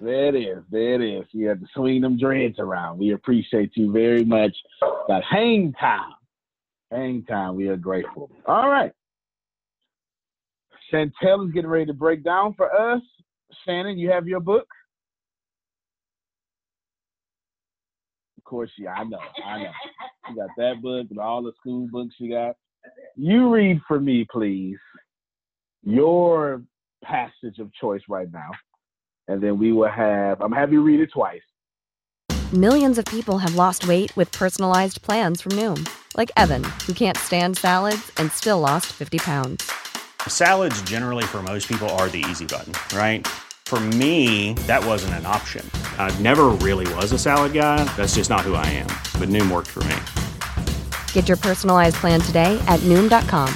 There 0.01 0.35
it 0.35 0.37
is. 0.37 0.63
There 0.71 1.01
it 1.01 1.19
is. 1.19 1.27
You 1.33 1.49
have 1.49 1.61
to 1.61 1.67
swing 1.75 2.01
them 2.01 2.19
dreads 2.19 2.59
around. 2.59 2.99
We 2.99 3.13
appreciate 3.13 3.73
you 3.75 3.93
very 3.93 4.25
much. 4.25 4.57
Got 5.09 5.23
hang 5.25 5.73
time. 5.79 6.13
Hang 6.91 7.25
time. 7.25 7.57
We 7.57 7.69
are 7.69 7.77
grateful. 7.77 8.31
All 8.47 8.69
right. 8.69 8.93
Chantel 10.93 11.47
is 11.47 11.53
getting 11.53 11.71
ready 11.71 11.87
to 11.87 11.93
break 11.93 12.25
down 12.25 12.55
for 12.55 12.73
us. 12.73 13.03
Shannon, 13.65 13.99
you 13.99 14.11
have 14.11 14.27
your 14.27 14.41
book? 14.41 14.67
Of 18.39 18.45
course, 18.45 18.71
yeah, 18.79 18.93
I 18.93 19.05
know. 19.05 19.19
I 19.45 19.63
know. 19.65 19.71
You 20.31 20.37
got 20.37 20.49
that 20.57 20.81
book 20.81 21.09
and 21.11 21.19
all 21.19 21.43
the 21.43 21.53
school 21.61 21.87
books 21.91 22.15
you 22.19 22.31
got. 22.31 22.57
You 23.17 23.51
read 23.53 23.81
for 23.87 24.01
me, 24.01 24.27
please, 24.31 24.79
your 25.83 26.63
passage 27.05 27.59
of 27.59 27.73
choice 27.75 28.03
right 28.09 28.31
now. 28.33 28.51
And 29.29 29.43
then 29.43 29.59
we 29.59 29.73
will 29.73 29.89
have, 29.89 30.41
I'm 30.41 30.53
having 30.53 30.73
you 30.73 30.83
read 30.83 31.01
it 31.01 31.13
twice. 31.13 31.43
Millions 32.53 32.97
of 32.97 33.05
people 33.05 33.37
have 33.37 33.57
lost 33.57 33.87
weight 33.87 34.17
with 34.17 34.33
personalized 34.33 35.03
plans 35.03 35.43
from 35.43 35.53
Noom, 35.53 35.87
like 36.17 36.31
Evan, 36.35 36.65
who 36.87 36.95
can't 36.95 37.19
stand 37.19 37.59
salads 37.59 38.11
and 38.17 38.33
still 38.33 38.59
lost 38.59 38.87
50 38.87 39.19
pounds. 39.19 39.71
Salads, 40.27 40.81
generally, 40.83 41.25
for 41.25 41.43
most 41.43 41.69
people, 41.69 41.87
are 42.01 42.09
the 42.09 42.25
easy 42.31 42.47
button, 42.47 42.73
right? 42.97 43.27
For 43.67 43.79
me, 43.79 44.55
that 44.67 44.83
wasn't 44.83 45.13
an 45.15 45.27
option. 45.27 45.71
I 45.99 46.11
never 46.21 46.47
really 46.47 46.93
was 46.95 47.13
a 47.13 47.19
salad 47.19 47.53
guy. 47.53 47.85
That's 47.99 48.15
just 48.15 48.31
not 48.31 48.41
who 48.41 48.55
I 48.55 48.65
am. 48.65 48.87
But 49.21 49.29
Noom 49.29 49.53
worked 49.53 49.69
for 49.69 49.85
me. 49.85 49.97
Get 51.13 51.29
your 51.29 51.37
personalized 51.37 51.97
plan 51.97 52.23
today 52.23 52.59
at 52.67 52.81
Noom.com. 52.89 53.55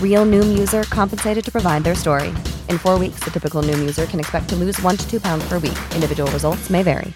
Real 0.00 0.24
Noom 0.24 0.58
user 0.58 0.84
compensated 0.84 1.44
to 1.44 1.52
provide 1.52 1.84
their 1.84 1.94
story. 1.94 2.32
In 2.70 2.78
four 2.78 2.98
weeks, 2.98 3.20
the 3.22 3.30
typical 3.30 3.62
Noom 3.62 3.78
user 3.78 4.06
can 4.06 4.18
expect 4.18 4.48
to 4.48 4.56
lose 4.56 4.80
one 4.80 4.96
to 4.96 5.10
two 5.10 5.20
pounds 5.20 5.46
per 5.46 5.58
week. 5.58 5.78
Individual 5.94 6.30
results 6.30 6.70
may 6.70 6.82
vary. 6.82 7.12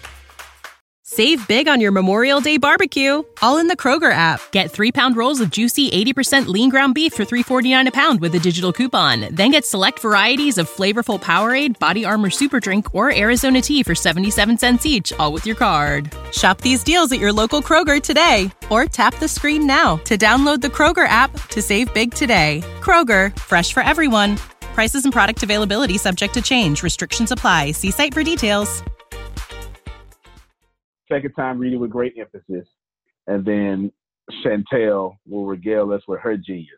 Save 1.13 1.45
big 1.49 1.67
on 1.67 1.81
your 1.81 1.91
Memorial 1.91 2.39
Day 2.39 2.55
barbecue, 2.55 3.23
all 3.41 3.57
in 3.57 3.67
the 3.67 3.75
Kroger 3.75 4.13
app. 4.13 4.39
Get 4.53 4.71
three 4.71 4.93
pound 4.93 5.17
rolls 5.17 5.41
of 5.41 5.51
juicy 5.51 5.91
80% 5.91 6.47
lean 6.47 6.69
ground 6.69 6.93
beef 6.93 7.11
for 7.11 7.25
$3.49 7.25 7.85
a 7.85 7.91
pound 7.91 8.21
with 8.21 8.33
a 8.33 8.39
digital 8.39 8.71
coupon. 8.71 9.27
Then 9.35 9.51
get 9.51 9.65
select 9.65 9.99
varieties 9.99 10.57
of 10.57 10.69
flavorful 10.69 11.21
Powerade, 11.21 11.77
Body 11.79 12.05
Armor 12.05 12.29
Super 12.29 12.61
Drink, 12.61 12.95
or 12.95 13.13
Arizona 13.13 13.59
tea 13.59 13.83
for 13.83 13.93
77 13.93 14.57
cents 14.57 14.85
each, 14.85 15.11
all 15.19 15.33
with 15.33 15.45
your 15.45 15.57
card. 15.57 16.13
Shop 16.31 16.61
these 16.61 16.81
deals 16.81 17.11
at 17.11 17.19
your 17.19 17.33
local 17.33 17.61
Kroger 17.61 18.01
today, 18.01 18.49
or 18.69 18.85
tap 18.85 19.15
the 19.15 19.27
screen 19.27 19.67
now 19.67 19.97
to 20.05 20.17
download 20.17 20.61
the 20.61 20.69
Kroger 20.69 21.09
app 21.09 21.33
to 21.49 21.61
save 21.61 21.93
big 21.93 22.13
today. 22.13 22.63
Kroger, 22.79 23.37
fresh 23.37 23.73
for 23.73 23.83
everyone. 23.83 24.37
Prices 24.73 25.03
and 25.05 25.13
product 25.13 25.43
availability 25.43 25.97
subject 25.97 26.33
to 26.35 26.41
change. 26.41 26.83
Restrictions 26.83 27.31
apply. 27.31 27.71
See 27.71 27.91
site 27.91 28.13
for 28.13 28.23
details. 28.23 28.83
Second 31.11 31.33
time 31.33 31.59
reading 31.59 31.79
with 31.79 31.89
great 31.89 32.13
emphasis. 32.17 32.67
And 33.27 33.45
then 33.45 33.91
Chantel 34.43 35.17
will 35.27 35.45
regale 35.45 35.91
us 35.91 36.01
with 36.07 36.21
her 36.21 36.37
genius. 36.37 36.69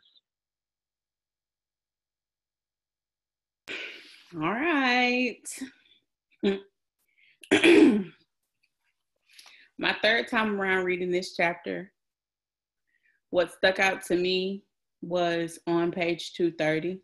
All 4.35 4.51
right. 4.51 5.37
My 9.77 9.95
third 10.01 10.27
time 10.27 10.59
around 10.59 10.85
reading 10.85 11.11
this 11.11 11.35
chapter, 11.35 11.91
what 13.29 13.53
stuck 13.53 13.77
out 13.77 14.03
to 14.05 14.15
me 14.15 14.63
was 15.01 15.59
on 15.67 15.91
page 15.91 16.33
230. 16.33 16.99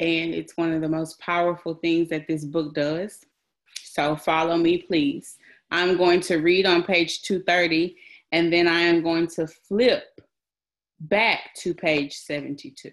And 0.00 0.34
it's 0.34 0.56
one 0.56 0.72
of 0.72 0.80
the 0.80 0.88
most 0.88 1.20
powerful 1.20 1.74
things 1.74 2.08
that 2.08 2.26
this 2.26 2.44
book 2.44 2.74
does. 2.74 3.20
So 3.84 4.16
follow 4.16 4.56
me, 4.56 4.78
please. 4.78 5.36
I'm 5.70 5.98
going 5.98 6.20
to 6.22 6.38
read 6.38 6.64
on 6.64 6.82
page 6.82 7.22
230, 7.22 7.96
and 8.32 8.52
then 8.52 8.66
I 8.66 8.80
am 8.80 9.02
going 9.02 9.26
to 9.28 9.46
flip 9.46 10.20
back 11.00 11.54
to 11.58 11.74
page 11.74 12.14
72. 12.14 12.90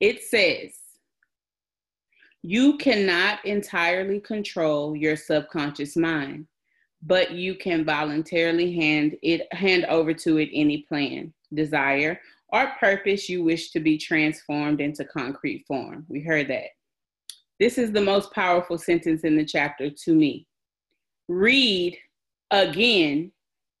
It 0.00 0.22
says, 0.22 0.74
You 2.42 2.76
cannot 2.76 3.44
entirely 3.46 4.20
control 4.20 4.94
your 4.94 5.16
subconscious 5.16 5.96
mind, 5.96 6.46
but 7.02 7.32
you 7.32 7.54
can 7.54 7.84
voluntarily 7.84 8.74
hand 8.74 9.16
it 9.22 9.52
hand 9.52 9.86
over 9.86 10.12
to 10.12 10.36
it 10.36 10.50
any 10.52 10.82
plan, 10.82 11.32
desire, 11.54 12.20
or 12.50 12.72
purpose 12.80 13.28
you 13.28 13.44
wish 13.44 13.70
to 13.72 13.80
be 13.80 13.98
transformed 13.98 14.80
into 14.80 15.04
concrete 15.04 15.64
form. 15.66 16.06
We 16.08 16.20
heard 16.20 16.48
that. 16.48 16.68
This 17.60 17.76
is 17.76 17.92
the 17.92 18.00
most 18.00 18.32
powerful 18.32 18.78
sentence 18.78 19.22
in 19.22 19.36
the 19.36 19.44
chapter 19.44 19.90
to 19.90 20.14
me. 20.14 20.46
Read 21.28 21.98
again 22.50 23.32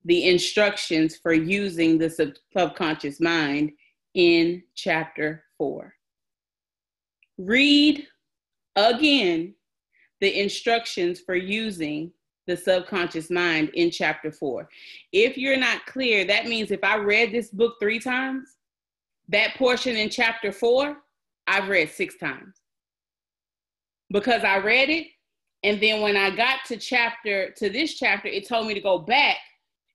the 0.04 0.28
instructions 0.28 1.16
for 1.16 1.32
using 1.32 1.98
the 1.98 2.10
sub- 2.10 2.34
subconscious 2.56 3.20
mind 3.20 3.72
in 4.14 4.62
chapter 4.74 5.44
four. 5.56 5.94
Read 7.38 8.06
again 8.76 9.54
the 10.20 10.40
instructions 10.40 11.20
for 11.20 11.36
using 11.36 12.10
the 12.46 12.56
subconscious 12.56 13.30
mind 13.30 13.70
in 13.74 13.90
chapter 13.90 14.32
four. 14.32 14.68
If 15.12 15.36
you're 15.38 15.58
not 15.58 15.86
clear, 15.86 16.24
that 16.24 16.46
means 16.46 16.70
if 16.70 16.82
I 16.82 16.96
read 16.96 17.30
this 17.30 17.50
book 17.50 17.76
three 17.78 18.00
times, 18.00 18.56
that 19.28 19.54
portion 19.56 19.96
in 19.96 20.10
chapter 20.10 20.52
four, 20.52 20.96
I've 21.46 21.68
read 21.68 21.90
six 21.90 22.16
times 22.16 22.60
because 24.10 24.44
I 24.44 24.58
read 24.58 24.88
it. 24.90 25.06
And 25.64 25.80
then 25.82 26.02
when 26.02 26.16
I 26.16 26.34
got 26.34 26.60
to 26.68 26.76
chapter, 26.76 27.50
to 27.56 27.68
this 27.68 27.94
chapter, 27.94 28.28
it 28.28 28.46
told 28.46 28.66
me 28.66 28.74
to 28.74 28.80
go 28.80 28.98
back 28.98 29.36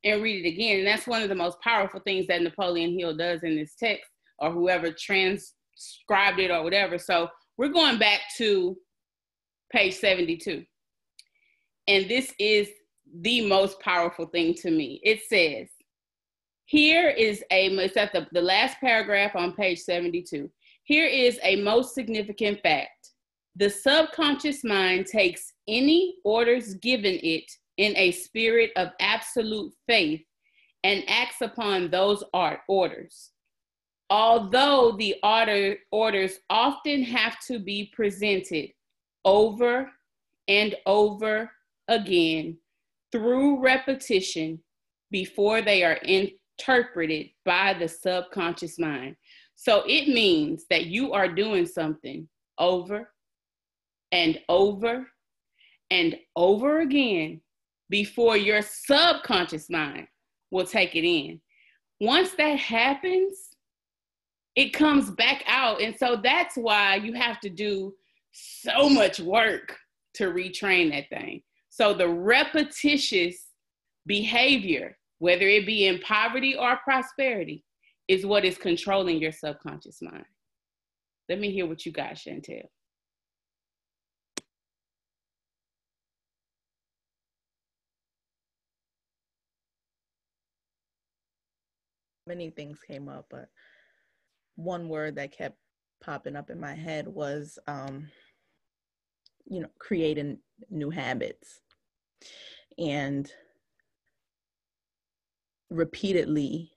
and 0.03 0.21
read 0.21 0.45
it 0.45 0.49
again. 0.49 0.79
And 0.79 0.87
that's 0.87 1.07
one 1.07 1.21
of 1.21 1.29
the 1.29 1.35
most 1.35 1.59
powerful 1.61 2.01
things 2.01 2.27
that 2.27 2.41
Napoleon 2.41 2.97
Hill 2.97 3.15
does 3.15 3.43
in 3.43 3.55
this 3.55 3.75
text 3.75 4.09
or 4.39 4.51
whoever 4.51 4.91
transcribed 4.91 6.39
it 6.39 6.51
or 6.51 6.63
whatever. 6.63 6.97
So 6.97 7.29
we're 7.57 7.69
going 7.69 7.97
back 7.97 8.21
to 8.37 8.75
page 9.71 9.95
72. 9.95 10.65
And 11.87 12.09
this 12.09 12.33
is 12.39 12.67
the 13.21 13.47
most 13.47 13.79
powerful 13.79 14.25
thing 14.25 14.53
to 14.55 14.71
me. 14.71 14.99
It 15.03 15.21
says, 15.27 15.69
here 16.73 17.07
is 17.07 17.43
a, 17.51 17.67
it's 17.67 17.97
at 17.97 18.11
the, 18.13 18.25
the 18.31 18.41
last 18.41 18.79
paragraph 18.79 19.35
on 19.35 19.53
page 19.53 19.77
72. 19.77 20.49
Here 20.85 21.05
is 21.05 21.39
a 21.43 21.57
most 21.57 21.93
significant 21.93 22.61
fact. 22.61 23.11
The 23.55 23.69
subconscious 23.69 24.63
mind 24.63 25.05
takes 25.05 25.53
any 25.67 26.15
orders 26.23 26.73
given 26.73 27.19
it 27.21 27.43
in 27.77 27.95
a 27.95 28.09
spirit 28.09 28.71
of 28.75 28.87
absolute 28.99 29.71
faith 29.87 30.23
and 30.83 31.03
acts 31.07 31.41
upon 31.41 31.91
those 31.91 32.23
art 32.33 32.61
orders. 32.67 33.29
Although 34.09 34.95
the 34.97 35.17
order, 35.21 35.75
orders 35.91 36.39
often 36.49 37.03
have 37.03 37.39
to 37.41 37.59
be 37.59 37.91
presented 37.95 38.71
over 39.23 39.91
and 40.47 40.73
over 40.87 41.51
again 41.87 42.57
through 43.11 43.61
repetition 43.61 44.59
before 45.11 45.61
they 45.61 45.83
are 45.83 45.99
interpreted 46.59 47.27
by 47.45 47.73
the 47.73 47.87
subconscious 47.87 48.79
mind. 48.79 49.15
So 49.55 49.83
it 49.87 50.07
means 50.07 50.65
that 50.69 50.87
you 50.87 51.13
are 51.13 51.27
doing 51.27 51.65
something 51.65 52.27
over 52.57 53.09
and 54.11 54.39
over 54.49 55.07
and 55.91 56.17
over 56.35 56.81
again 56.81 57.41
before 57.89 58.37
your 58.37 58.61
subconscious 58.61 59.69
mind 59.69 60.07
will 60.51 60.65
take 60.65 60.95
it 60.95 61.07
in. 61.07 61.39
Once 61.99 62.31
that 62.37 62.59
happens, 62.59 63.55
it 64.55 64.69
comes 64.73 65.11
back 65.11 65.43
out. 65.47 65.81
And 65.81 65.95
so 65.97 66.19
that's 66.21 66.55
why 66.55 66.95
you 66.95 67.13
have 67.13 67.39
to 67.41 67.49
do 67.49 67.93
so 68.31 68.89
much 68.89 69.19
work 69.19 69.77
to 70.15 70.31
retrain 70.31 70.91
that 70.91 71.09
thing. 71.09 71.41
So 71.69 71.93
the 71.93 72.07
repetitious 72.07 73.47
behavior, 74.05 74.97
whether 75.23 75.47
it 75.47 75.65
be 75.65 75.87
in 75.87 75.99
poverty 75.99 76.53
or 76.53 76.75
prosperity, 76.83 77.63
is 78.09 78.25
what 78.25 78.43
is 78.43 78.57
controlling 78.57 79.21
your 79.21 79.31
subconscious 79.31 80.01
mind. 80.01 80.25
Let 81.29 81.39
me 81.39 81.49
hear 81.49 81.65
what 81.65 81.85
you 81.85 81.93
got, 81.93 82.15
Chantel. 82.15 82.63
many 92.27 92.49
things 92.49 92.79
came 92.85 93.07
up, 93.07 93.25
but 93.29 93.47
one 94.55 94.89
word 94.89 95.15
that 95.15 95.31
kept 95.31 95.55
popping 96.03 96.35
up 96.35 96.49
in 96.49 96.59
my 96.59 96.73
head 96.73 97.07
was, 97.07 97.57
um, 97.67 98.09
you 99.45 99.61
know, 99.61 99.69
creating 99.79 100.39
new 100.69 100.89
habits 100.89 101.61
and 102.77 103.31
repeatedly 105.73 106.71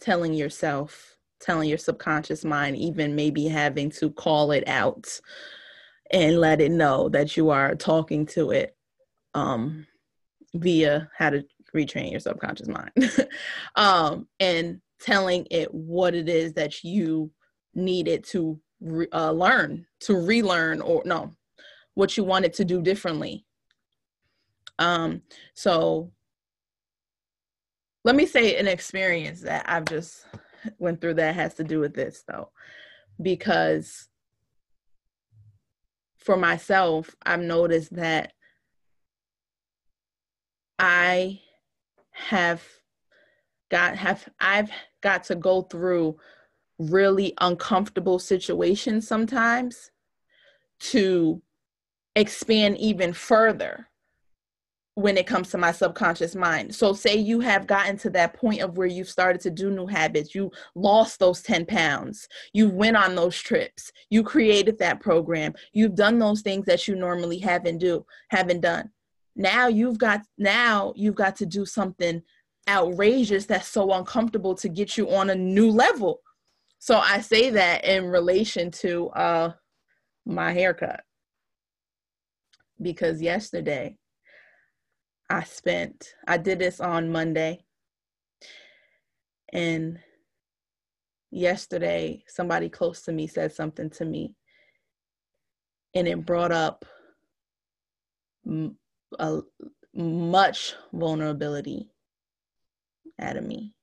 telling 0.00 0.34
yourself, 0.34 1.16
telling 1.40 1.68
your 1.68 1.78
subconscious 1.78 2.44
mind, 2.44 2.76
even 2.76 3.14
maybe 3.14 3.46
having 3.46 3.90
to 3.90 4.10
call 4.10 4.52
it 4.52 4.66
out 4.66 5.20
and 6.10 6.40
let 6.40 6.60
it 6.60 6.72
know 6.72 7.08
that 7.08 7.36
you 7.36 7.50
are 7.50 7.74
talking 7.74 8.26
to 8.26 8.50
it 8.50 8.76
um, 9.34 9.86
via 10.54 11.08
how 11.16 11.30
to 11.30 11.44
retrain 11.74 12.10
your 12.10 12.20
subconscious 12.20 12.68
mind. 12.68 12.90
Um, 13.76 14.26
and 14.40 14.80
telling 15.00 15.46
it 15.50 15.72
what 15.72 16.14
it 16.14 16.28
is 16.28 16.52
that 16.54 16.84
you 16.84 17.30
needed 17.74 18.24
to 18.24 18.60
re- 18.80 19.08
uh, 19.12 19.30
learn 19.30 19.86
to 20.00 20.16
relearn 20.16 20.80
or 20.80 21.02
no 21.04 21.30
what 21.94 22.16
you 22.16 22.24
wanted 22.24 22.52
to 22.54 22.64
do 22.64 22.82
differently. 22.82 23.44
Um, 24.78 25.22
so 25.54 26.12
let 28.04 28.16
me 28.16 28.26
say 28.26 28.56
an 28.56 28.68
experience 28.68 29.42
that 29.42 29.64
I've 29.68 29.84
just 29.84 30.24
went 30.78 31.00
through 31.00 31.14
that 31.14 31.34
has 31.34 31.54
to 31.54 31.64
do 31.64 31.80
with 31.80 31.94
this 31.94 32.24
though, 32.26 32.50
because 33.20 34.08
for 36.18 36.36
myself, 36.36 37.14
I've 37.24 37.40
noticed 37.40 37.94
that 37.96 38.32
I 40.78 41.40
have 42.10 42.62
got 43.70 43.96
have 43.96 44.28
I've 44.40 44.70
got 45.02 45.24
to 45.24 45.34
go 45.34 45.62
through 45.62 46.16
really 46.78 47.34
uncomfortable 47.40 48.18
situations 48.18 49.06
sometimes 49.06 49.90
to 50.80 51.42
expand 52.16 52.78
even 52.78 53.12
further 53.12 53.89
when 55.00 55.16
it 55.16 55.26
comes 55.26 55.50
to 55.50 55.58
my 55.58 55.72
subconscious 55.72 56.34
mind. 56.34 56.74
So, 56.74 56.92
say 56.92 57.16
you 57.16 57.40
have 57.40 57.66
gotten 57.66 57.96
to 57.98 58.10
that 58.10 58.34
point 58.34 58.60
of 58.60 58.76
where 58.76 58.86
you've 58.86 59.08
started 59.08 59.40
to 59.42 59.50
do 59.50 59.70
new 59.70 59.86
habits, 59.86 60.34
you 60.34 60.50
lost 60.74 61.18
those 61.18 61.42
10 61.42 61.66
pounds, 61.66 62.28
you 62.52 62.68
went 62.68 62.96
on 62.96 63.14
those 63.14 63.36
trips, 63.36 63.90
you 64.10 64.22
created 64.22 64.78
that 64.78 65.00
program, 65.00 65.54
you've 65.72 65.94
done 65.94 66.18
those 66.18 66.42
things 66.42 66.66
that 66.66 66.86
you 66.86 66.96
normally 66.96 67.38
haven't 67.38 67.78
do 67.78 68.04
haven't 68.28 68.60
done. 68.60 68.90
Now 69.36 69.68
you've 69.68 69.98
got 69.98 70.20
now 70.38 70.92
you've 70.96 71.14
got 71.14 71.36
to 71.36 71.46
do 71.46 71.64
something 71.64 72.22
outrageous 72.68 73.46
that's 73.46 73.68
so 73.68 73.92
uncomfortable 73.92 74.54
to 74.56 74.68
get 74.68 74.98
you 74.98 75.10
on 75.10 75.30
a 75.30 75.34
new 75.34 75.70
level. 75.70 76.20
So 76.78 76.96
I 76.96 77.20
say 77.20 77.50
that 77.50 77.84
in 77.84 78.06
relation 78.06 78.70
to 78.72 79.08
uh 79.10 79.52
my 80.26 80.52
haircut. 80.52 81.02
Because 82.82 83.20
yesterday 83.20 83.96
I 85.30 85.44
spent, 85.44 86.14
I 86.26 86.36
did 86.36 86.58
this 86.58 86.80
on 86.80 87.12
Monday. 87.12 87.64
And 89.52 90.00
yesterday, 91.30 92.24
somebody 92.26 92.68
close 92.68 93.02
to 93.02 93.12
me 93.12 93.28
said 93.28 93.52
something 93.52 93.90
to 93.90 94.04
me. 94.04 94.34
And 95.94 96.08
it 96.08 96.26
brought 96.26 96.52
up 96.52 96.84
a, 99.18 99.40
much 99.92 100.74
vulnerability 100.92 101.90
out 103.20 103.36
of 103.36 103.44
me. 103.44 103.74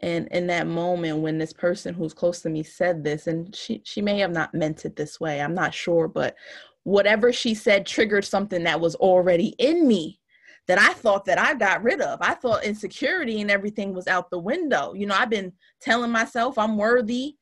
And 0.00 0.28
in 0.28 0.46
that 0.48 0.66
moment, 0.66 1.18
when 1.18 1.38
this 1.38 1.52
person 1.52 1.94
who's 1.94 2.14
close 2.14 2.40
to 2.42 2.48
me 2.48 2.62
said 2.62 3.02
this, 3.02 3.26
and 3.26 3.54
she, 3.54 3.82
she 3.84 4.00
may 4.00 4.18
have 4.18 4.30
not 4.30 4.54
meant 4.54 4.84
it 4.84 4.94
this 4.94 5.18
way, 5.18 5.40
I'm 5.40 5.54
not 5.54 5.74
sure, 5.74 6.06
but 6.06 6.36
whatever 6.84 7.32
she 7.32 7.54
said 7.54 7.86
triggered 7.86 8.24
something 8.24 8.64
that 8.64 8.80
was 8.80 8.94
already 8.96 9.54
in 9.58 9.86
me 9.86 10.20
that 10.68 10.78
I 10.78 10.92
thought 10.92 11.24
that 11.24 11.38
I 11.38 11.54
got 11.54 11.82
rid 11.82 12.00
of. 12.00 12.18
I 12.20 12.34
thought 12.34 12.64
insecurity 12.64 13.40
and 13.40 13.50
everything 13.50 13.94
was 13.94 14.06
out 14.06 14.30
the 14.30 14.38
window. 14.38 14.92
You 14.92 15.06
know, 15.06 15.14
I've 15.14 15.30
been 15.30 15.52
telling 15.80 16.10
myself 16.10 16.58
I'm 16.58 16.76
worthy 16.76 17.36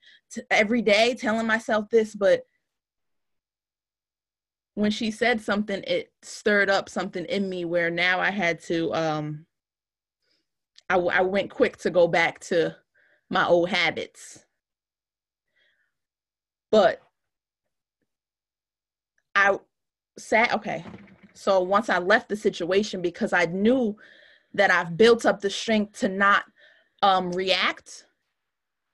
every 0.51 0.81
day, 0.81 1.15
telling 1.15 1.47
myself 1.47 1.87
this, 1.91 2.15
but 2.15 2.45
when 4.75 4.91
she 4.91 5.11
said 5.11 5.41
something, 5.41 5.83
it 5.87 6.13
stirred 6.23 6.71
up 6.71 6.89
something 6.89 7.25
in 7.25 7.49
me 7.49 7.65
where 7.65 7.91
now 7.91 8.21
I 8.21 8.31
had 8.31 8.61
to, 8.65 8.95
um, 8.95 9.47
I, 10.89 10.97
I 10.97 11.21
went 11.23 11.51
quick 11.51 11.79
to 11.79 11.91
go 11.91 12.07
back 12.07 12.41
to 12.41 12.77
my 13.29 13.47
old 13.47 13.71
habits. 13.71 14.45
But 16.71 17.01
I 19.37 19.59
sat, 20.19 20.55
okay. 20.55 20.83
So 21.35 21.61
once 21.61 21.91
I 21.91 21.99
left 21.99 22.31
the 22.31 22.37
situation, 22.37 23.03
because 23.03 23.35
I 23.35 23.45
knew 23.45 23.97
that 24.55 24.71
I've 24.71 24.97
built 24.97 25.27
up 25.27 25.41
the 25.41 25.51
strength 25.51 26.01
to 26.01 26.09
not 26.09 26.45
um, 27.03 27.31
react, 27.33 28.07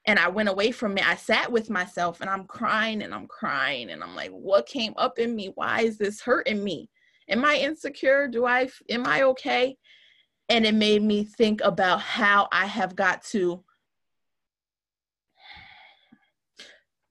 and 0.05 0.19
I 0.19 0.29
went 0.29 0.49
away 0.49 0.73
from 0.73 0.99
it, 0.99 1.09
I 1.09 1.15
sat 1.15 1.53
with 1.53 1.71
myself 1.71 2.21
and 2.21 2.29
I'm 2.29 2.45
crying 2.45 3.03
and 3.03 3.15
I'm 3.15 3.29
crying 3.29 3.91
and 3.91 4.03
I'm 4.03 4.17
like, 4.17 4.33
what 4.33 4.67
came 4.67 4.95
up 4.97 5.21
in 5.21 5.37
me? 5.37 5.53
Why 5.55 5.83
is 5.83 5.97
this 5.97 6.21
hurting 6.21 6.65
me? 6.65 6.91
Am 7.29 7.45
I 7.45 7.59
insecure? 7.59 8.27
Do 8.27 8.45
I, 8.45 8.69
am 8.91 9.07
I 9.07 9.23
okay? 9.23 9.77
And 10.49 10.67
it 10.67 10.75
made 10.75 11.05
me 11.05 11.23
think 11.23 11.61
about 11.63 12.01
how 12.01 12.49
I 12.51 12.67
have 12.67 12.97
got 12.97 13.23
to 13.27 13.63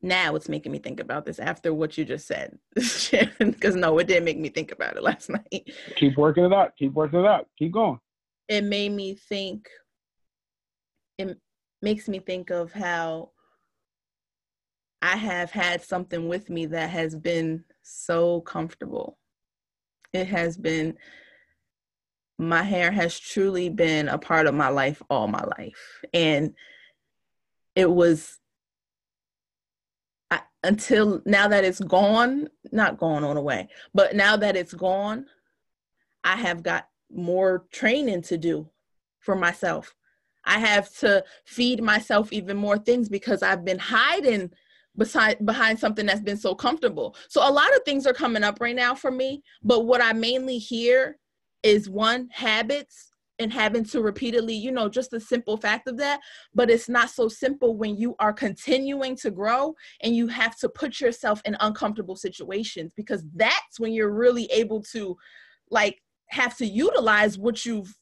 now 0.01 0.35
it's 0.35 0.49
making 0.49 0.71
me 0.71 0.79
think 0.79 0.99
about 0.99 1.25
this 1.25 1.39
after 1.39 1.73
what 1.73 1.97
you 1.97 2.05
just 2.05 2.27
said 2.27 2.57
because 3.39 3.75
no 3.75 3.97
it 3.99 4.07
didn't 4.07 4.25
make 4.25 4.39
me 4.39 4.49
think 4.49 4.71
about 4.71 4.97
it 4.97 5.03
last 5.11 5.29
night. 5.29 5.71
Keep 5.95 6.17
working 6.17 6.45
it 6.45 6.53
out. 6.53 6.75
Keep 6.77 6.93
working 6.93 7.19
it 7.19 7.25
out. 7.25 7.47
Keep 7.57 7.73
going. 7.73 7.99
It 8.47 8.63
made 8.63 8.91
me 8.91 9.15
think 9.15 9.69
it 11.17 11.37
makes 11.81 12.07
me 12.07 12.19
think 12.19 12.49
of 12.49 12.71
how 12.71 13.31
i 15.01 15.15
have 15.15 15.51
had 15.51 15.81
something 15.81 16.27
with 16.27 16.49
me 16.49 16.65
that 16.67 16.89
has 16.89 17.15
been 17.15 17.63
so 17.81 18.41
comfortable. 18.41 19.17
It 20.13 20.27
has 20.27 20.57
been 20.57 20.97
my 22.37 22.63
hair 22.63 22.91
has 22.91 23.19
truly 23.19 23.69
been 23.69 24.09
a 24.09 24.17
part 24.17 24.47
of 24.47 24.55
my 24.55 24.69
life 24.69 25.01
all 25.09 25.27
my 25.27 25.43
life. 25.57 26.03
And 26.13 26.55
it 27.75 27.89
was 27.89 28.39
until 30.63 31.21
now 31.25 31.47
that 31.47 31.63
it's 31.63 31.79
gone, 31.79 32.47
not 32.71 32.97
gone 32.97 33.23
on 33.23 33.37
away, 33.37 33.67
but 33.93 34.15
now 34.15 34.37
that 34.37 34.55
it's 34.55 34.73
gone, 34.73 35.25
I 36.23 36.35
have 36.35 36.61
got 36.63 36.87
more 37.11 37.65
training 37.71 38.21
to 38.23 38.37
do 38.37 38.69
for 39.19 39.35
myself. 39.35 39.95
I 40.45 40.59
have 40.59 40.93
to 40.97 41.23
feed 41.45 41.83
myself 41.83 42.31
even 42.33 42.57
more 42.57 42.77
things 42.77 43.09
because 43.09 43.43
I've 43.43 43.65
been 43.65 43.79
hiding 43.79 44.51
beside 44.97 45.43
behind 45.45 45.79
something 45.79 46.05
that's 46.05 46.21
been 46.21 46.37
so 46.37 46.53
comfortable. 46.53 47.15
So 47.29 47.47
a 47.47 47.51
lot 47.51 47.73
of 47.75 47.83
things 47.83 48.05
are 48.05 48.13
coming 48.13 48.43
up 48.43 48.59
right 48.59 48.75
now 48.75 48.93
for 48.93 49.11
me, 49.11 49.43
but 49.63 49.85
what 49.85 50.01
I 50.01 50.13
mainly 50.13 50.57
hear 50.57 51.17
is 51.63 51.89
one 51.89 52.27
habits 52.31 53.10
and 53.41 53.51
having 53.51 53.83
to 53.85 54.01
repeatedly, 54.01 54.55
you 54.55 54.71
know, 54.71 54.87
just 54.87 55.11
the 55.11 55.19
simple 55.19 55.57
fact 55.57 55.87
of 55.87 55.97
that. 55.97 56.19
But 56.53 56.69
it's 56.69 56.87
not 56.87 57.09
so 57.09 57.27
simple 57.27 57.75
when 57.75 57.97
you 57.97 58.15
are 58.19 58.33
continuing 58.33 59.15
to 59.17 59.31
grow 59.31 59.75
and 60.01 60.15
you 60.15 60.27
have 60.27 60.57
to 60.59 60.69
put 60.69 60.99
yourself 60.99 61.41
in 61.45 61.57
uncomfortable 61.59 62.15
situations 62.15 62.93
because 62.95 63.23
that's 63.35 63.79
when 63.79 63.93
you're 63.93 64.13
really 64.13 64.45
able 64.45 64.81
to, 64.93 65.17
like, 65.69 66.01
have 66.27 66.55
to 66.57 66.65
utilize 66.65 67.37
what 67.37 67.65
you've 67.65 67.93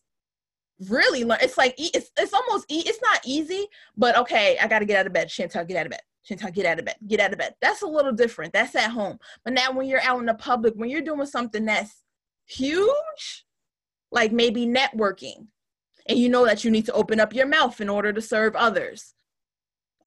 really 0.88 1.26
learned. 1.26 1.42
It's 1.42 1.58
like 1.58 1.76
it's 1.78 2.10
it's 2.18 2.34
almost 2.34 2.66
it's 2.70 3.02
not 3.02 3.22
easy, 3.26 3.68
but 3.98 4.18
okay, 4.18 4.58
I 4.62 4.68
got 4.68 4.80
to 4.80 4.86
get 4.86 5.00
out 5.00 5.08
of 5.08 5.14
bed. 5.14 5.28
Chantel, 5.28 5.68
get 5.68 5.78
out 5.78 5.86
of 5.88 5.92
bed. 5.92 6.02
Chantel, 6.30 6.54
get 6.54 6.66
out 6.66 6.80
of 6.80 6.86
bed. 6.86 6.96
Get 7.08 7.20
out 7.20 7.34
of 7.34 7.40
bed. 7.40 7.56
That's 7.62 7.82
a 7.82 7.88
little 7.88 8.12
different. 8.12 8.54
That's 8.54 8.76
at 8.76 8.92
home. 8.92 9.18
But 9.44 9.54
now 9.54 9.72
when 9.72 9.88
you're 9.88 10.02
out 10.02 10.20
in 10.20 10.26
the 10.26 10.36
public, 10.36 10.74
when 10.76 10.90
you're 10.90 11.02
doing 11.02 11.26
something 11.26 11.66
that's 11.66 12.04
huge, 12.46 13.46
like 14.12 14.32
maybe 14.32 14.66
networking, 14.66 15.48
and 16.08 16.18
you 16.18 16.30
know 16.30 16.46
that 16.46 16.64
you 16.64 16.72
need 16.72 16.86
to 16.86 16.94
open 16.94 17.20
up 17.20 17.34
your 17.34 17.46
mouth 17.46 17.80
in 17.82 17.90
order 17.90 18.12
to 18.12 18.22
serve 18.22 18.56
others. 18.56 19.14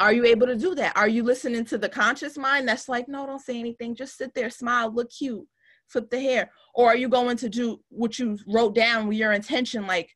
Are 0.00 0.12
you 0.12 0.24
able 0.24 0.48
to 0.48 0.56
do 0.56 0.74
that? 0.74 0.96
Are 0.96 1.08
you 1.08 1.22
listening 1.22 1.64
to 1.66 1.78
the 1.78 1.88
conscious 1.88 2.36
mind 2.36 2.66
that's 2.66 2.88
like, 2.88 3.08
no, 3.08 3.24
don't 3.24 3.40
say 3.40 3.58
anything, 3.58 3.94
just 3.94 4.16
sit 4.16 4.34
there, 4.34 4.50
smile, 4.50 4.92
look 4.92 5.10
cute, 5.10 5.46
flip 5.86 6.10
the 6.10 6.18
hair? 6.18 6.50
Or 6.74 6.88
are 6.88 6.96
you 6.96 7.08
going 7.08 7.36
to 7.36 7.48
do 7.48 7.80
what 7.88 8.18
you 8.18 8.36
wrote 8.48 8.74
down 8.74 9.06
with 9.06 9.18
your 9.18 9.32
intention, 9.32 9.86
like, 9.86 10.10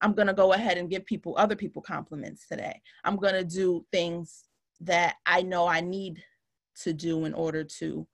I'm 0.00 0.14
going 0.14 0.28
to 0.28 0.34
go 0.34 0.52
ahead 0.52 0.78
and 0.78 0.90
give 0.90 1.04
people, 1.06 1.34
other 1.36 1.56
people 1.56 1.80
compliments 1.82 2.46
today. 2.46 2.80
I'm 3.04 3.16
going 3.16 3.34
to 3.34 3.44
do 3.44 3.84
things 3.90 4.44
that 4.80 5.14
I 5.26 5.42
know 5.42 5.66
I 5.66 5.80
need 5.80 6.22
to 6.82 6.92
do 6.92 7.24
in 7.24 7.34
order 7.34 7.64
to 7.64 8.06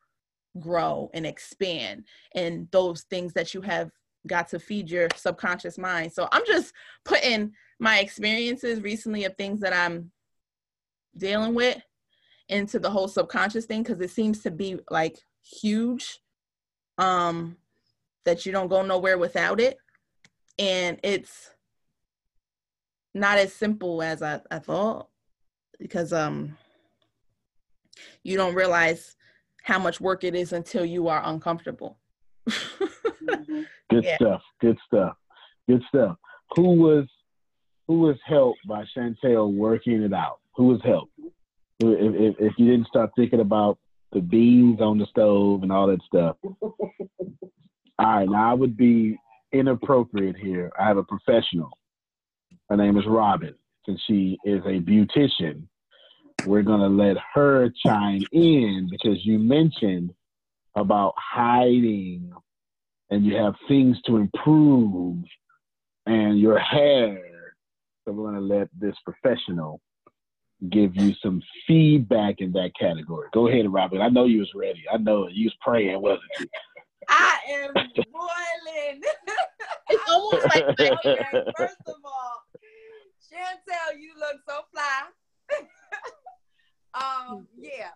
grow 0.60 1.10
and 1.14 1.26
expand. 1.26 2.04
And 2.34 2.68
those 2.72 3.02
things 3.10 3.32
that 3.34 3.54
you 3.54 3.60
have 3.62 3.90
got 4.28 4.48
to 4.50 4.58
feed 4.58 4.90
your 4.90 5.08
subconscious 5.16 5.78
mind. 5.78 6.12
So 6.12 6.28
I'm 6.30 6.46
just 6.46 6.72
putting 7.04 7.52
my 7.78 7.98
experiences 8.00 8.80
recently 8.80 9.24
of 9.24 9.36
things 9.36 9.60
that 9.60 9.72
I'm 9.72 10.10
dealing 11.16 11.54
with 11.54 11.78
into 12.48 12.78
the 12.78 12.90
whole 12.90 13.08
subconscious 13.08 13.66
thing 13.66 13.82
because 13.82 14.00
it 14.00 14.10
seems 14.10 14.42
to 14.42 14.50
be 14.50 14.78
like 14.90 15.18
huge 15.42 16.20
um 16.98 17.56
that 18.24 18.44
you 18.44 18.52
don't 18.52 18.68
go 18.68 18.82
nowhere 18.82 19.18
without 19.18 19.60
it 19.60 19.78
and 20.58 20.98
it's 21.02 21.50
not 23.14 23.38
as 23.38 23.52
simple 23.52 24.02
as 24.02 24.22
I, 24.22 24.40
I 24.50 24.58
thought 24.58 25.08
because 25.78 26.12
um 26.12 26.56
you 28.22 28.36
don't 28.36 28.54
realize 28.54 29.16
how 29.62 29.78
much 29.78 30.00
work 30.00 30.24
it 30.24 30.34
is 30.34 30.52
until 30.52 30.84
you 30.84 31.08
are 31.08 31.22
uncomfortable. 31.24 31.98
Mm-hmm. 33.22 33.62
Good 33.90 34.04
yeah. 34.04 34.16
stuff. 34.16 34.42
Good 34.60 34.78
stuff. 34.86 35.16
Good 35.68 35.82
stuff. 35.88 36.16
Who 36.56 36.74
was 36.74 37.06
who 37.86 38.00
was 38.00 38.16
helped 38.24 38.60
by 38.66 38.84
Chantel 38.96 39.52
working 39.52 40.02
it 40.02 40.12
out? 40.12 40.38
Who 40.56 40.66
was 40.66 40.80
helped? 40.84 41.12
If, 41.80 42.14
if, 42.14 42.34
if 42.38 42.52
you 42.58 42.70
didn't 42.70 42.88
start 42.88 43.10
thinking 43.16 43.40
about 43.40 43.78
the 44.12 44.20
beans 44.20 44.80
on 44.80 44.98
the 44.98 45.06
stove 45.06 45.62
and 45.62 45.72
all 45.72 45.86
that 45.86 46.02
stuff. 46.02 46.36
all 46.42 46.58
right, 47.98 48.28
now 48.28 48.50
I 48.50 48.54
would 48.54 48.76
be 48.76 49.18
inappropriate 49.52 50.36
here. 50.36 50.70
I 50.78 50.86
have 50.86 50.96
a 50.96 51.04
professional 51.04 51.70
her 52.68 52.76
name 52.76 52.98
is 52.98 53.06
Robin. 53.06 53.54
and 53.86 53.98
she 54.06 54.38
is 54.44 54.60
a 54.66 54.80
beautician, 54.80 55.62
we're 56.44 56.62
going 56.62 56.80
to 56.80 56.88
let 56.88 57.16
her 57.34 57.72
chime 57.84 58.22
in 58.32 58.88
because 58.90 59.24
you 59.24 59.38
mentioned 59.38 60.12
about 60.76 61.14
hiding 61.16 62.30
and 63.10 63.24
you 63.24 63.36
have 63.36 63.54
things 63.66 63.96
to 64.06 64.16
improve 64.16 65.22
and 66.06 66.38
your 66.38 66.58
hair. 66.58 67.54
So 68.04 68.12
we're 68.12 68.30
going 68.30 68.34
to 68.34 68.54
let 68.54 68.68
this 68.78 68.94
professional 69.04 69.80
give 70.70 70.96
you 70.96 71.14
some 71.22 71.40
feedback 71.66 72.36
in 72.38 72.52
that 72.52 72.70
category. 72.78 73.28
Go 73.32 73.48
ahead, 73.48 73.72
Robin. 73.72 74.00
I 74.00 74.08
know 74.08 74.24
you 74.24 74.40
was 74.40 74.50
ready. 74.54 74.84
I 74.92 74.96
know 74.96 75.28
you 75.28 75.46
was 75.46 75.56
praying, 75.60 76.00
wasn't 76.00 76.22
you? 76.40 76.46
I 77.08 77.38
am 77.50 77.72
boiling. 77.74 79.02
It's 79.90 80.02
almost 80.10 80.44
like 80.54 80.64
okay, 80.80 80.90
first 81.56 81.76
of 81.86 81.94
all, 82.04 82.44
Chantel, 83.24 83.98
you 83.98 84.12
look 84.18 84.36
so 84.46 84.60
fly. 84.70 85.08
um, 87.32 87.46
yeah, 87.56 87.88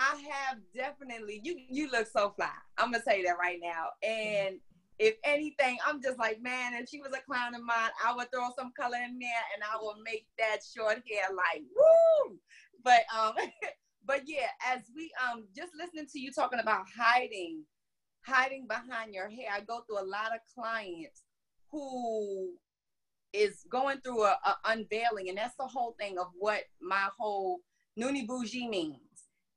I 0.00 0.16
have 0.30 0.58
definitely 0.74 1.42
you 1.44 1.56
you 1.68 1.90
look 1.90 2.06
so 2.06 2.30
fly. 2.30 2.48
I'm 2.78 2.90
gonna 2.90 3.04
say 3.04 3.22
that 3.24 3.36
right 3.38 3.58
now. 3.62 3.88
And 4.02 4.56
if 4.98 5.16
anything, 5.24 5.76
I'm 5.86 6.02
just 6.02 6.18
like, 6.18 6.40
man, 6.40 6.72
if 6.74 6.88
she 6.88 7.00
was 7.00 7.12
a 7.12 7.20
clown 7.22 7.54
of 7.54 7.62
mine, 7.62 7.90
I 8.04 8.14
would 8.14 8.30
throw 8.32 8.48
some 8.58 8.72
color 8.78 8.96
in 8.96 9.18
there 9.18 9.44
and 9.54 9.62
I 9.62 9.76
will 9.76 9.96
make 10.02 10.26
that 10.38 10.60
short 10.74 11.02
hair 11.10 11.24
like 11.36 11.62
woo. 11.76 12.38
But 12.82 13.02
um, 13.14 13.34
but 14.06 14.22
yeah, 14.24 14.48
as 14.66 14.80
we 14.96 15.12
um 15.22 15.44
just 15.54 15.72
listening 15.78 16.06
to 16.10 16.18
you 16.18 16.32
talking 16.32 16.60
about 16.60 16.86
hiding, 16.98 17.64
hiding 18.22 18.66
behind 18.66 19.12
your 19.12 19.28
hair, 19.28 19.48
I 19.54 19.60
go 19.60 19.82
through 19.86 20.00
a 20.00 20.08
lot 20.08 20.32
of 20.32 20.40
clients 20.54 21.24
who 21.70 22.54
is 23.34 23.66
going 23.70 24.00
through 24.00 24.24
a, 24.24 24.38
a 24.46 24.56
unveiling, 24.64 25.28
and 25.28 25.36
that's 25.36 25.56
the 25.56 25.66
whole 25.66 25.94
thing 26.00 26.18
of 26.18 26.28
what 26.38 26.62
my 26.80 27.08
whole 27.18 27.60
Noonie 27.98 28.26
Bougie 28.26 28.66
means 28.66 28.96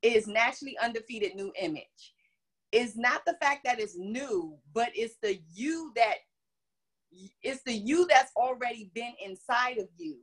is 0.04 0.28
naturally 0.28 0.78
undefeated 0.84 1.36
new 1.36 1.52
image. 1.60 2.14
It's 2.72 2.98
not 2.98 3.22
the 3.26 3.38
fact 3.42 3.62
that 3.64 3.80
it's 3.80 3.96
new, 3.98 4.58
but 4.74 4.90
it's 4.94 5.16
the 5.22 5.40
you 5.54 5.92
that 5.96 6.16
it's 7.44 7.62
the 7.64 7.74
you 7.74 8.08
that's 8.08 8.32
already 8.36 8.92
been 8.96 9.14
inside 9.24 9.78
of 9.78 9.88
you 9.98 10.18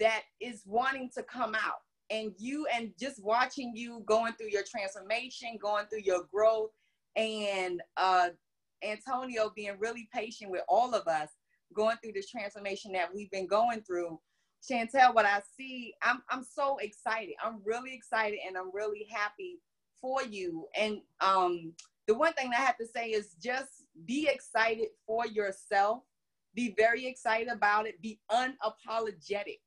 that 0.00 0.22
is 0.40 0.62
wanting 0.66 1.10
to 1.14 1.22
come 1.22 1.54
out. 1.54 1.78
And 2.10 2.32
you 2.36 2.66
and 2.74 2.92
just 3.00 3.22
watching 3.22 3.72
you 3.74 4.02
going 4.06 4.34
through 4.34 4.50
your 4.50 4.64
transformation, 4.68 5.56
going 5.60 5.86
through 5.86 6.02
your 6.04 6.24
growth, 6.32 6.70
and 7.16 7.80
uh 7.96 8.30
Antonio 8.84 9.52
being 9.54 9.76
really 9.78 10.08
patient 10.12 10.50
with 10.50 10.62
all 10.68 10.94
of 10.94 11.06
us 11.06 11.28
going 11.72 11.96
through 12.02 12.12
this 12.12 12.28
transformation 12.28 12.92
that 12.92 13.14
we've 13.14 13.30
been 13.30 13.46
going 13.46 13.82
through. 13.82 14.18
Chantel, 14.62 15.14
what 15.14 15.26
I 15.26 15.42
see, 15.56 15.94
I'm 16.02 16.22
I'm 16.30 16.44
so 16.44 16.78
excited. 16.78 17.34
I'm 17.44 17.60
really 17.64 17.94
excited 17.94 18.38
and 18.46 18.56
I'm 18.56 18.70
really 18.74 19.06
happy 19.10 19.60
for 20.00 20.22
you. 20.22 20.66
And 20.78 21.00
um 21.20 21.74
the 22.06 22.14
one 22.14 22.32
thing 22.34 22.50
I 22.56 22.60
have 22.60 22.78
to 22.78 22.86
say 22.86 23.10
is 23.10 23.34
just 23.42 23.84
be 24.06 24.28
excited 24.28 24.88
for 25.06 25.26
yourself. 25.26 26.02
Be 26.54 26.74
very 26.78 27.06
excited 27.06 27.48
about 27.48 27.86
it. 27.86 28.00
Be 28.02 28.20
unapologetic. 28.30 29.60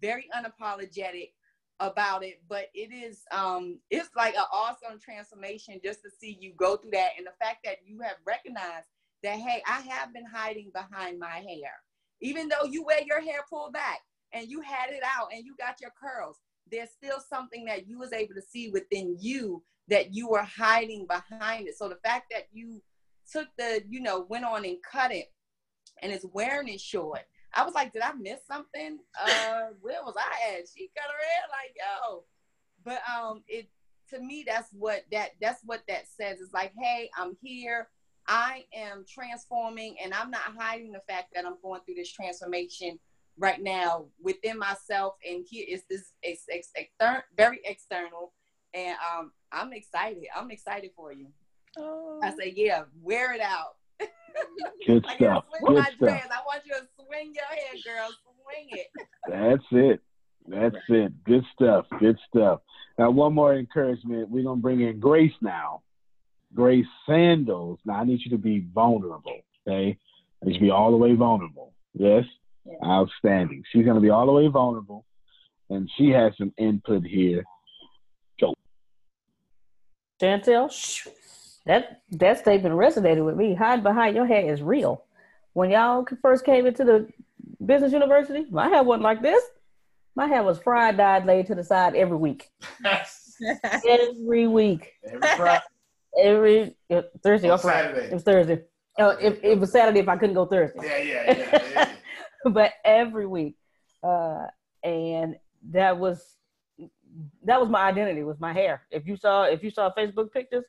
Very 0.00 0.28
unapologetic 0.36 1.32
about 1.80 2.24
it. 2.24 2.42
But 2.48 2.68
it 2.74 2.92
is 2.92 3.22
um 3.32 3.80
it's 3.90 4.10
like 4.16 4.34
an 4.34 4.44
awesome 4.52 4.98
transformation 5.00 5.80
just 5.84 6.02
to 6.02 6.10
see 6.10 6.38
you 6.40 6.54
go 6.56 6.76
through 6.76 6.92
that 6.92 7.12
and 7.18 7.26
the 7.26 7.44
fact 7.44 7.58
that 7.64 7.78
you 7.86 8.00
have 8.00 8.16
recognized 8.26 8.86
that 9.22 9.38
hey, 9.38 9.62
I 9.66 9.80
have 9.82 10.12
been 10.14 10.26
hiding 10.26 10.70
behind 10.74 11.18
my 11.18 11.36
hair. 11.48 11.72
Even 12.20 12.48
though 12.48 12.64
you 12.64 12.84
wear 12.84 13.00
your 13.06 13.20
hair 13.20 13.44
pulled 13.48 13.72
back 13.72 14.00
and 14.32 14.48
you 14.48 14.60
had 14.60 14.90
it 14.90 15.02
out 15.04 15.28
and 15.32 15.44
you 15.44 15.54
got 15.58 15.80
your 15.80 15.92
curls, 16.00 16.38
there's 16.70 16.90
still 16.90 17.18
something 17.28 17.64
that 17.66 17.86
you 17.86 17.98
was 17.98 18.12
able 18.12 18.34
to 18.34 18.42
see 18.42 18.68
within 18.70 19.16
you 19.20 19.62
that 19.88 20.14
you 20.14 20.28
were 20.28 20.42
hiding 20.42 21.06
behind 21.06 21.68
it. 21.68 21.76
So 21.76 21.88
the 21.88 21.98
fact 22.04 22.26
that 22.32 22.48
you 22.52 22.82
took 23.30 23.48
the, 23.58 23.82
you 23.88 24.00
know, 24.00 24.26
went 24.28 24.44
on 24.44 24.64
and 24.64 24.78
cut 24.90 25.12
it 25.12 25.32
and 26.02 26.12
it's 26.12 26.26
wearing 26.32 26.68
it 26.68 26.80
short. 26.80 27.20
I 27.54 27.64
was 27.64 27.74
like, 27.74 27.92
did 27.92 28.02
I 28.02 28.12
miss 28.12 28.40
something? 28.46 28.98
Uh, 29.18 29.70
where 29.80 30.02
was 30.04 30.14
I 30.18 30.54
at? 30.54 30.66
She 30.68 30.90
cut 30.96 31.06
her 31.06 31.18
hair 31.18 31.48
like, 31.50 31.74
yo. 31.74 32.24
But 32.84 33.00
um, 33.10 33.42
it 33.48 33.68
to 34.10 34.20
me, 34.20 34.44
that's 34.46 34.68
what 34.72 35.04
that 35.10 35.30
that's 35.40 35.62
what 35.64 35.82
that 35.88 36.04
says. 36.06 36.40
It's 36.40 36.52
like, 36.52 36.72
hey, 36.78 37.10
I'm 37.16 37.36
here. 37.42 37.88
I 38.28 38.64
am 38.74 39.04
transforming 39.08 39.96
and 40.02 40.12
I'm 40.12 40.30
not 40.30 40.42
hiding 40.58 40.92
the 40.92 41.02
fact 41.08 41.32
that 41.34 41.46
I'm 41.46 41.56
going 41.62 41.80
through 41.84 41.94
this 41.96 42.12
transformation 42.12 42.98
right 43.38 43.62
now 43.62 44.06
within 44.22 44.58
myself. 44.58 45.14
And 45.28 45.44
here 45.48 45.64
is 45.68 45.84
this 45.88 46.12
ex- 46.24 46.46
ex- 46.50 46.72
extern- 46.76 47.22
very 47.36 47.60
external. 47.64 48.32
And 48.74 48.96
um, 49.14 49.32
I'm 49.52 49.72
excited. 49.72 50.24
I'm 50.36 50.50
excited 50.50 50.90
for 50.96 51.12
you. 51.12 51.28
Oh. 51.78 52.20
I 52.22 52.30
say, 52.34 52.52
yeah, 52.56 52.82
wear 53.02 53.32
it 53.34 53.40
out. 53.40 53.76
Good 54.86 55.04
I 55.08 55.16
stuff. 55.16 55.44
swing 55.48 55.62
Good 55.66 55.76
my 55.76 55.82
stuff. 55.84 55.98
dress. 55.98 56.28
I 56.30 56.40
want 56.46 56.62
you 56.66 56.74
to 56.74 56.86
swing 56.96 57.32
your 57.34 57.44
hair, 57.46 57.74
girl. 57.84 58.08
Swing 58.44 58.68
it. 58.70 58.86
That's 59.28 59.64
it. 59.70 60.00
That's 60.48 60.76
it. 60.88 61.24
Good 61.24 61.44
stuff. 61.54 61.86
Good 61.98 62.18
stuff. 62.28 62.60
Now, 62.98 63.10
one 63.10 63.34
more 63.34 63.54
encouragement. 63.54 64.30
We're 64.30 64.44
gonna 64.44 64.60
bring 64.60 64.80
in 64.80 65.00
Grace 65.00 65.32
now. 65.40 65.82
Grace 66.54 66.86
Sandals. 67.06 67.78
Now, 67.84 68.00
I 68.00 68.04
need 68.04 68.20
you 68.24 68.30
to 68.32 68.38
be 68.38 68.66
vulnerable. 68.74 69.40
Okay, 69.66 69.98
I 70.42 70.46
need 70.46 70.54
you 70.54 70.58
to 70.58 70.64
be 70.64 70.70
all 70.70 70.90
the 70.90 70.96
way 70.96 71.14
vulnerable. 71.14 71.72
Yes. 71.94 72.24
Yeah. 72.64 72.88
Outstanding. 72.88 73.62
She's 73.70 73.84
gonna 73.84 74.00
be 74.00 74.10
all 74.10 74.26
the 74.26 74.32
way 74.32 74.48
vulnerable, 74.48 75.04
and 75.70 75.88
she 75.96 76.10
has 76.10 76.32
some 76.36 76.52
input 76.58 77.04
here. 77.04 77.44
Go. 78.40 78.54
Chantel, 80.20 80.70
shh. 80.70 81.06
that 81.64 82.02
that 82.12 82.38
statement 82.38 82.74
resonated 82.74 83.24
with 83.24 83.36
me. 83.36 83.54
Hide 83.54 83.82
behind 83.82 84.16
your 84.16 84.26
hair 84.26 84.52
is 84.52 84.62
real. 84.62 85.04
When 85.52 85.70
y'all 85.70 86.06
first 86.22 86.44
came 86.44 86.66
into 86.66 86.84
the 86.84 87.08
business 87.64 87.92
university, 87.92 88.46
my 88.50 88.68
hair 88.68 88.82
wasn't 88.82 89.04
like 89.04 89.22
this. 89.22 89.42
My 90.14 90.26
hair 90.26 90.42
was 90.42 90.58
fried, 90.58 90.96
dyed, 90.96 91.26
laid 91.26 91.46
to 91.46 91.54
the 91.54 91.62
side 91.62 91.94
every 91.94 92.16
week. 92.16 92.50
every 93.88 94.46
week. 94.46 94.92
Every 95.06 95.20
Friday. 95.20 95.62
Every 96.18 96.76
uh, 96.90 97.02
Thursday 97.22 97.50
On 97.50 97.58
Friday. 97.58 98.06
It 98.06 98.12
was 98.12 98.22
Thursday. 98.22 98.62
Oh, 98.98 99.10
it, 99.10 99.40
it 99.42 99.58
was 99.58 99.72
Saturday 99.72 100.00
if 100.00 100.08
I 100.08 100.16
couldn't 100.16 100.34
go 100.34 100.46
Thursday. 100.46 100.80
Yeah, 100.82 100.98
yeah, 100.98 101.36
yeah. 101.36 101.68
yeah. 101.74 101.92
but 102.50 102.72
every 102.84 103.26
week. 103.26 103.56
Uh, 104.02 104.46
and 104.82 105.36
that 105.70 105.98
was 105.98 106.36
that 107.44 107.60
was 107.60 107.68
my 107.68 107.82
identity 107.82 108.22
was 108.22 108.40
my 108.40 108.52
hair. 108.52 108.82
If 108.90 109.06
you 109.06 109.16
saw 109.16 109.44
if 109.44 109.62
you 109.62 109.70
saw 109.70 109.92
Facebook 109.96 110.32
pictures, 110.32 110.64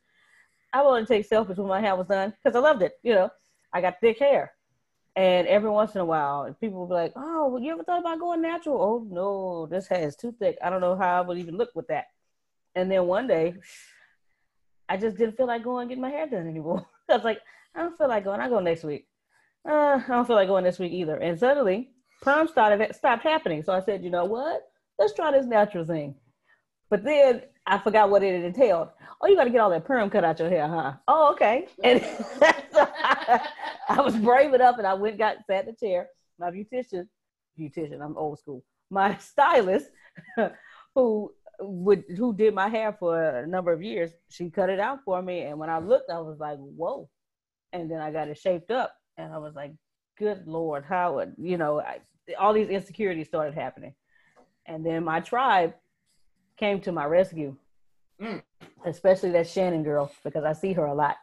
I 0.74 0.82
wanted 0.82 1.08
to 1.08 1.14
take 1.14 1.30
selfies 1.30 1.58
when 1.58 1.68
my 1.68 1.82
hair 1.82 1.96
was 1.96 2.08
done 2.08 2.34
because 2.44 2.56
I 2.56 2.60
loved 2.60 2.82
it. 2.82 2.94
You 3.04 3.14
know, 3.14 3.30
I 3.74 3.82
got 3.82 4.00
thick 4.02 4.20
hair, 4.20 4.54
and 5.16 5.48
every 5.48 5.70
once 5.70 5.96
in 5.96 6.02
a 6.02 6.06
while, 6.06 6.56
people 6.60 6.82
would 6.82 6.90
be 6.90 6.96
like, 6.96 7.14
"Oh, 7.16 7.50
well, 7.50 7.62
you 7.62 7.72
ever 7.72 7.84
thought 7.84 8.00
about 8.00 8.20
going 8.20 8.42
natural?" 8.42 8.82
Oh 8.82 9.08
no, 9.10 9.68
this 9.68 9.88
hair 9.88 10.08
is 10.08 10.16
too 10.16 10.34
thick. 10.40 10.58
I 10.64 10.70
don't 10.70 10.82
know 10.82 10.96
how 10.96 11.18
I 11.18 11.22
would 11.22 11.38
even 11.38 11.58
look 11.58 11.70
with 11.76 11.88
that. 11.88 12.06
And 12.76 12.90
then 12.90 13.06
one 13.06 13.28
day, 13.28 13.56
I 14.90 14.98
just 14.98 15.18
didn't 15.18 15.38
feel 15.38 15.48
like 15.48 15.64
going 15.64 15.82
and 15.84 15.90
getting 15.90 16.02
my 16.02 16.10
hair 16.10 16.28
done 16.28 16.48
anymore. 16.48 16.86
I 17.10 17.16
was 17.16 17.24
like, 17.24 17.40
I 17.76 17.82
don't 17.82 17.98
feel 17.98 18.08
like 18.08 18.24
going. 18.24 18.40
I 18.40 18.50
go 18.50 18.60
next 18.60 18.84
week. 18.84 19.08
Uh, 19.68 20.00
I 20.04 20.08
don't 20.08 20.26
feel 20.26 20.36
like 20.36 20.48
going 20.48 20.64
this 20.64 20.80
week 20.80 20.94
either. 20.94 21.18
And 21.18 21.38
suddenly, 21.38 21.92
perm 22.22 22.48
started 22.48 22.96
stopped 22.96 23.24
happening. 23.24 23.64
So 23.64 23.74
I 23.74 23.82
said, 23.82 24.04
you 24.04 24.10
know 24.10 24.26
what? 24.26 24.62
Let's 24.98 25.14
try 25.14 25.32
this 25.32 25.46
natural 25.46 25.86
thing. 25.86 26.16
But 26.90 27.04
then 27.04 27.42
I 27.66 27.78
forgot 27.80 28.10
what 28.10 28.24
it 28.24 28.44
entailed. 28.44 28.90
Oh, 29.20 29.28
you 29.28 29.36
got 29.36 29.44
to 29.44 29.50
get 29.50 29.60
all 29.60 29.70
that 29.70 29.86
perm 29.86 30.10
cut 30.10 30.24
out 30.24 30.40
your 30.40 30.50
hair, 30.50 30.68
huh? 30.68 30.94
Oh, 31.08 31.32
okay. 31.34 31.68
And 31.84 32.02
so 32.02 32.88
I, 33.04 33.48
I 33.90 34.02
was 34.02 34.16
brave 34.16 34.54
enough, 34.54 34.78
and 34.78 34.88
I 34.88 34.94
went, 34.94 35.18
got 35.18 35.38
sat 35.48 35.68
in 35.68 35.76
the 35.80 35.88
chair. 35.88 36.08
My 36.40 36.52
beautician, 36.52 37.08
beautician, 37.60 38.02
I'm 38.02 38.18
old 38.18 38.40
school. 38.40 38.64
My 38.90 39.18
stylist, 39.18 39.88
who 40.96 41.34
would 41.60 42.04
who 42.18 42.36
did 42.36 42.54
my 42.54 42.70
hair 42.70 42.94
for 42.94 43.22
a 43.40 43.48
number 43.48 43.72
of 43.72 43.82
years, 43.82 44.12
she 44.30 44.50
cut 44.50 44.70
it 44.70 44.80
out 44.80 45.00
for 45.04 45.22
me. 45.22 45.42
And 45.42 45.58
when 45.60 45.70
I 45.70 45.80
looked, 45.80 46.10
I 46.10 46.20
was 46.20 46.40
like, 46.40 46.58
whoa. 46.58 47.10
And 47.74 47.90
then 47.90 48.00
I 48.00 48.12
got 48.12 48.28
it 48.28 48.38
shaped 48.38 48.72
up, 48.72 48.94
and 49.18 49.34
I 49.34 49.38
was 49.38 49.56
like, 49.56 49.74
good 50.18 50.48
lord, 50.48 50.86
how 50.86 51.16
would 51.16 51.34
you 51.38 51.58
know? 51.58 51.82
I, 51.82 52.00
all 52.40 52.54
these 52.54 52.70
insecurities 52.70 53.28
started 53.28 53.54
happening, 53.54 53.94
and 54.66 54.86
then 54.86 55.04
my 55.04 55.20
tribe 55.20 55.74
came 56.58 56.82
to 56.82 56.92
my 56.92 57.06
rescue, 57.06 57.56
Mm. 58.22 58.42
especially 58.86 59.32
that 59.32 59.48
Shannon 59.48 59.84
girl 59.84 60.12
because 60.24 60.44
I 60.44 60.54
see 60.54 60.74
her 60.74 60.86
a 60.86 60.94
lot, 60.94 61.18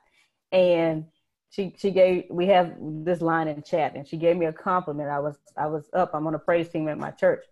and 0.53 1.07
she 1.51 1.75
she 1.79 1.91
gave 1.91 2.27
we 2.31 2.47
have 2.47 2.75
this 2.81 3.21
line 3.21 3.49
in 3.49 3.63
chat, 3.63 3.95
and 3.97 4.07
she 4.07 4.17
gave 4.17 4.37
me 4.37 4.47
a 4.47 4.53
compliment. 4.53 5.09
I 5.09 5.19
was 5.21 5.39
I 5.57 5.67
was 5.67 5.89
up. 5.93 6.11
I'm 6.15 6.27
on 6.27 6.35
a 6.35 6.39
praise 6.39 6.69
team 6.69 6.89
at 6.89 6.99
my 6.99 7.11
church, 7.11 7.45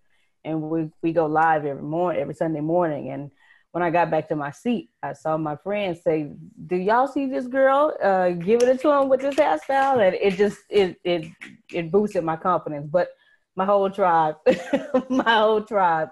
and 0.45 0.63
we 0.63 0.91
we 1.03 1.13
go 1.13 1.27
live 1.27 1.65
every 1.65 1.83
morning, 1.83 2.21
every 2.21 2.35
Sunday 2.35 2.61
morning, 2.61 3.11
and 3.11 3.31
when 3.73 3.83
I 3.83 3.91
got 3.91 4.11
back 4.11 4.29
to 4.29 4.37
my 4.37 4.51
seat, 4.51 4.91
I 5.03 5.15
saw 5.15 5.37
my 5.39 5.57
friends 5.57 6.03
say, 6.03 6.33
"Do 6.67 6.77
y'all 6.77 7.09
see 7.09 7.27
this 7.27 7.47
girl? 7.47 7.97
Uh, 8.03 8.31
give 8.31 8.63
it 8.63 8.81
to 8.81 8.91
him 8.91 9.09
with 9.09 9.21
this 9.21 9.35
hairstyle." 9.35 10.07
And 10.07 10.15
it 10.15 10.35
just 10.37 10.59
it 10.69 11.01
it 11.05 11.27
it 11.73 11.91
boosted 11.91 12.23
my 12.23 12.37
confidence. 12.37 12.87
But 12.91 13.09
my 13.57 13.65
whole 13.65 13.91
tribe, 13.91 14.37
my 15.09 15.39
whole 15.39 15.63
tribe 15.63 16.11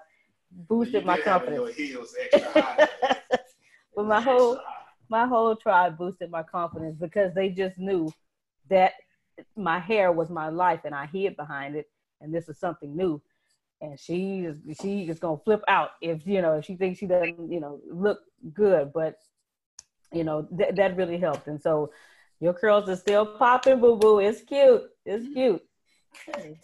boosted 0.50 1.04
my 1.04 1.18
confidence. 1.18 1.76
Your 1.78 1.86
heels 1.86 2.14
extra 2.18 2.62
high. 2.62 2.88
but 3.94 4.06
my 4.06 4.20
whole 4.20 4.58
my 5.10 5.26
whole 5.26 5.54
tribe 5.54 5.98
boosted 5.98 6.30
my 6.30 6.42
confidence 6.42 6.96
because 6.98 7.34
they 7.34 7.50
just 7.50 7.78
knew 7.78 8.10
that 8.70 8.92
my 9.56 9.78
hair 9.78 10.12
was 10.12 10.30
my 10.30 10.48
life 10.48 10.80
and 10.84 10.94
I 10.94 11.06
hid 11.06 11.36
behind 11.36 11.76
it 11.76 11.90
and 12.20 12.32
this 12.32 12.48
is 12.48 12.58
something 12.58 12.96
new. 12.96 13.20
And 13.82 13.98
she 13.98 14.40
is 14.40 14.56
she 14.80 15.08
is 15.08 15.18
gonna 15.18 15.38
flip 15.38 15.62
out 15.66 15.90
if 16.02 16.26
you 16.26 16.42
know 16.42 16.58
if 16.58 16.66
she 16.66 16.76
thinks 16.76 16.98
she 16.98 17.06
doesn't 17.06 17.50
you 17.50 17.60
know 17.60 17.80
look 17.90 18.20
good, 18.52 18.92
but 18.92 19.16
you 20.12 20.24
know 20.24 20.46
th- 20.56 20.74
that 20.74 20.96
really 20.96 21.18
helped. 21.18 21.46
And 21.46 21.60
so 21.60 21.90
your 22.40 22.52
curls 22.52 22.88
are 22.88 22.96
still 22.96 23.24
popping, 23.24 23.80
boo 23.80 23.96
boo. 23.96 24.18
It's 24.18 24.42
cute. 24.42 24.82
It's 25.06 25.24
mm-hmm. 25.24 25.34
cute. 25.34 25.62
Good, 26.26 26.56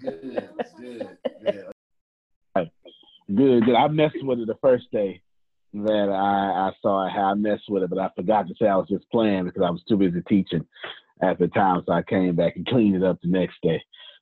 good, 0.00 1.18
good. 1.50 1.66
Good, 3.36 3.64
good. 3.64 3.76
I 3.76 3.86
messed 3.88 4.16
with 4.22 4.40
it 4.40 4.46
the 4.46 4.58
first 4.60 4.90
day 4.90 5.22
that 5.72 6.08
I, 6.08 6.68
I 6.68 6.72
saw 6.82 7.06
it. 7.06 7.12
How 7.12 7.30
I 7.30 7.34
messed 7.34 7.68
with 7.68 7.84
it, 7.84 7.90
but 7.90 7.98
I 7.98 8.10
forgot 8.16 8.48
to 8.48 8.54
say 8.60 8.66
I 8.66 8.76
was 8.76 8.88
just 8.88 9.08
playing 9.10 9.44
because 9.44 9.62
I 9.62 9.70
was 9.70 9.82
too 9.88 9.96
busy 9.96 10.20
teaching 10.28 10.66
at 11.22 11.38
the 11.38 11.46
time. 11.48 11.82
So 11.86 11.92
I 11.92 12.02
came 12.02 12.34
back 12.34 12.56
and 12.56 12.66
cleaned 12.66 12.96
it 12.96 13.04
up 13.04 13.20
the 13.22 13.28
next 13.28 13.56
day. 13.62 13.80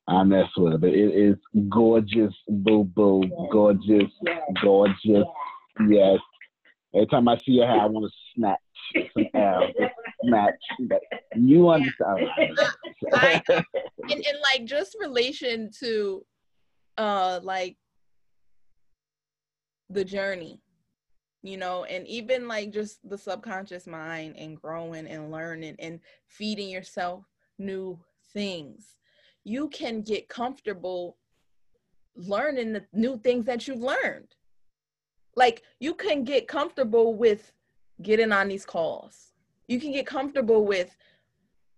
I 0.09 0.25
messed 0.25 0.57
with 0.57 0.75
it, 0.75 0.81
but 0.81 0.91
it 0.91 1.15
is 1.15 1.37
gorgeous, 1.69 2.35
boo 2.49 2.85
boo, 2.85 3.23
gorgeous, 3.53 4.11
gorgeous. 4.63 5.27
Yes. 5.87 6.19
Every 6.95 7.07
time 7.09 7.29
I 7.29 7.37
see 7.37 7.53
your 7.53 7.67
hair, 7.67 7.81
I 7.81 7.87
want 7.87 8.11
to 8.11 8.19
snatch 8.35 8.59
some 9.13 9.27
hair, 9.35 9.61
snatch. 10.25 10.55
You 11.37 11.69
understand? 11.69 12.27
I- 13.13 13.43
and, 13.49 13.65
and 14.11 14.39
like 14.43 14.65
just 14.65 14.97
relation 14.99 15.71
to 15.81 16.25
uh 16.97 17.39
like 17.43 17.77
the 19.91 20.05
journey 20.05 20.61
you 21.43 21.57
know 21.57 21.85
and 21.85 22.07
even 22.09 22.49
like 22.49 22.73
just 22.73 22.99
the 23.09 23.17
subconscious 23.17 23.87
mind 23.87 24.35
and 24.37 24.61
growing 24.61 25.07
and 25.07 25.31
learning 25.31 25.77
and 25.79 26.01
feeding 26.27 26.69
yourself 26.69 27.25
new 27.59 27.99
things 28.33 28.98
you 29.49 29.69
can 29.69 30.03
get 30.03 30.29
comfortable 30.29 31.17
learning 32.15 32.75
the 32.75 32.85
new 32.93 33.19
things 33.19 33.47
that 33.47 33.67
you've 33.67 33.81
learned. 33.81 34.35
Like 35.37 35.63
you 35.81 35.95
can 35.95 36.23
get 36.23 36.47
comfortable 36.47 37.15
with 37.15 37.53
getting 38.03 38.31
on 38.31 38.49
these 38.49 38.67
calls. 38.67 39.33
You 39.67 39.81
can 39.81 39.93
get 39.93 40.07
comfortable 40.07 40.67
with 40.67 40.95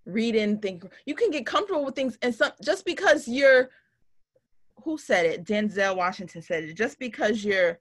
reading 0.05 0.59
things. 0.59 0.85
You 1.07 1.15
can 1.15 1.31
get 1.31 1.47
comfortable 1.47 1.85
with 1.85 1.95
things 1.95 2.19
and 2.23 2.35
some 2.35 2.53
just 2.63 2.85
because 2.85 3.29
you're 3.29 3.71
who 4.83 4.99
said 4.99 5.27
it? 5.27 5.45
Denzel 5.45 5.97
washington 5.97 6.43
said 6.43 6.65
it. 6.65 6.75
Just 6.75 6.99
because 6.99 7.45
you're 7.45 7.79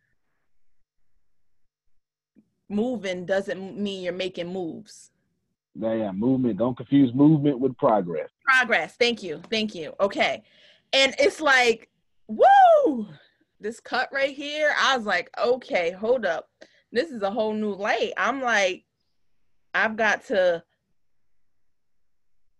moving 2.70 3.26
doesn't 3.26 3.78
mean 3.78 4.04
you're 4.04 4.14
making 4.14 4.54
moves 4.54 5.12
Yeah, 5.76 6.12
movement. 6.12 6.58
Don't 6.58 6.76
confuse 6.76 7.14
movement 7.14 7.60
with 7.60 7.78
progress. 7.78 8.30
progress. 8.44 8.96
Thank 8.98 9.24
you. 9.24 9.42
Thank 9.50 9.76
you. 9.76 9.94
Okay. 10.00 10.44
And 10.94 11.16
it's 11.20 11.40
like 11.40 11.90
woo! 12.28 13.08
This 13.60 13.80
cut 13.80 14.08
right 14.14 14.34
here 14.34 14.72
i 14.80 14.96
was 14.96 15.06
like 15.06 15.30
okay 15.38 15.92
hold 15.92 16.26
up. 16.26 16.48
This 16.92 17.10
is 17.12 17.22
a 17.22 17.32
whole 17.32 17.54
new 17.54 17.74
light. 17.74 18.14
I'm 18.18 18.42
like 18.42 18.86
i've 19.74 19.96
got 19.96 20.26
to 20.26 20.64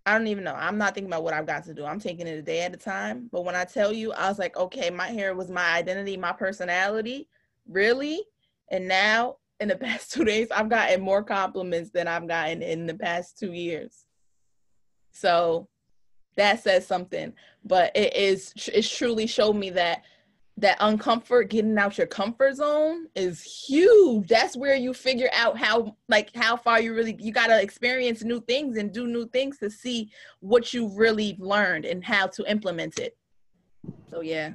i 0.06 0.18
don't 0.18 0.28
even 0.28 0.44
know. 0.44 0.56
I'm 0.56 0.78
not 0.78 0.94
thinking 0.94 1.10
about 1.10 1.24
what 1.24 1.34
i've 1.34 1.48
got 1.48 1.66
to 1.66 1.74
do. 1.74 1.86
I'm 1.86 2.00
taking 2.00 2.28
it 2.28 2.38
a 2.38 2.42
day 2.42 2.62
at 2.62 2.74
a 2.74 2.78
time. 2.78 3.30
But 3.32 3.46
when 3.46 3.56
i 3.56 3.66
tell 3.66 3.92
you 3.92 4.12
i 4.14 4.28
was 4.30 4.40
like 4.40 4.58
okay 4.58 4.90
my 4.90 5.08
hair 5.08 5.36
was 5.36 5.50
my 5.50 5.74
identity 5.74 6.18
my 6.18 6.32
personality 6.34 7.28
really? 7.70 8.24
And 8.72 8.88
now 8.88 9.38
in 9.60 9.68
the 9.68 9.76
past 9.76 10.12
two 10.12 10.24
days 10.24 10.48
i've 10.52 10.70
gotten 10.70 11.02
more 11.02 11.24
compliments 11.24 11.90
than 11.92 12.08
i've 12.08 12.28
gotten 12.28 12.62
in 12.62 12.86
the 12.86 12.94
past 12.94 13.38
two 13.38 13.54
years. 13.54 14.06
So 15.12 15.68
that 16.36 16.64
says 16.64 16.88
something. 16.88 17.34
But 17.66 17.92
it 17.96 18.16
is 18.16 18.54
it's 18.74 18.90
truly 18.90 19.28
showed 19.28 19.56
me 19.56 19.70
that 19.72 20.04
that 20.58 20.80
uncomfort 20.80 21.50
getting 21.50 21.78
out 21.78 21.98
your 21.98 22.08
comfort 22.08 22.56
zone 22.56 23.08
is 23.16 23.42
huge. 23.42 24.28
That's 24.28 24.58
where 24.58 24.76
you 24.76 24.94
figure 24.94 25.30
out 25.34 25.58
how 25.58 25.96
like 26.08 26.36
how 26.36 26.58
far 26.58 26.82
you 26.82 26.94
really 26.94 27.16
you 27.20 27.32
got 27.32 27.48
to 27.48 27.62
experience 27.62 28.24
new 28.24 28.42
things 28.42 28.78
and 28.78 28.92
do 28.92 29.08
new 29.08 29.28
things 29.28 29.58
to 29.60 29.70
see 29.70 30.10
what 30.42 30.74
you 30.74 30.90
really 30.90 31.38
learned 31.40 31.86
and 31.86 32.04
how 32.04 32.28
to 32.28 32.50
implement 32.50 33.00
it. 33.00 33.18
So 34.10 34.22
yeah. 34.22 34.52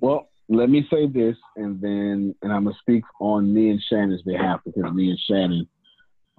Well, 0.00 0.28
let 0.52 0.70
me 0.70 0.86
say 0.90 1.06
this, 1.06 1.36
and 1.56 1.80
then, 1.80 2.34
and 2.42 2.52
I'm 2.52 2.64
gonna 2.64 2.76
speak 2.80 3.04
on 3.20 3.52
me 3.52 3.70
and 3.70 3.80
Shannon's 3.88 4.22
behalf 4.22 4.60
because 4.64 4.92
me 4.92 5.10
and 5.10 5.18
Shannon 5.26 5.66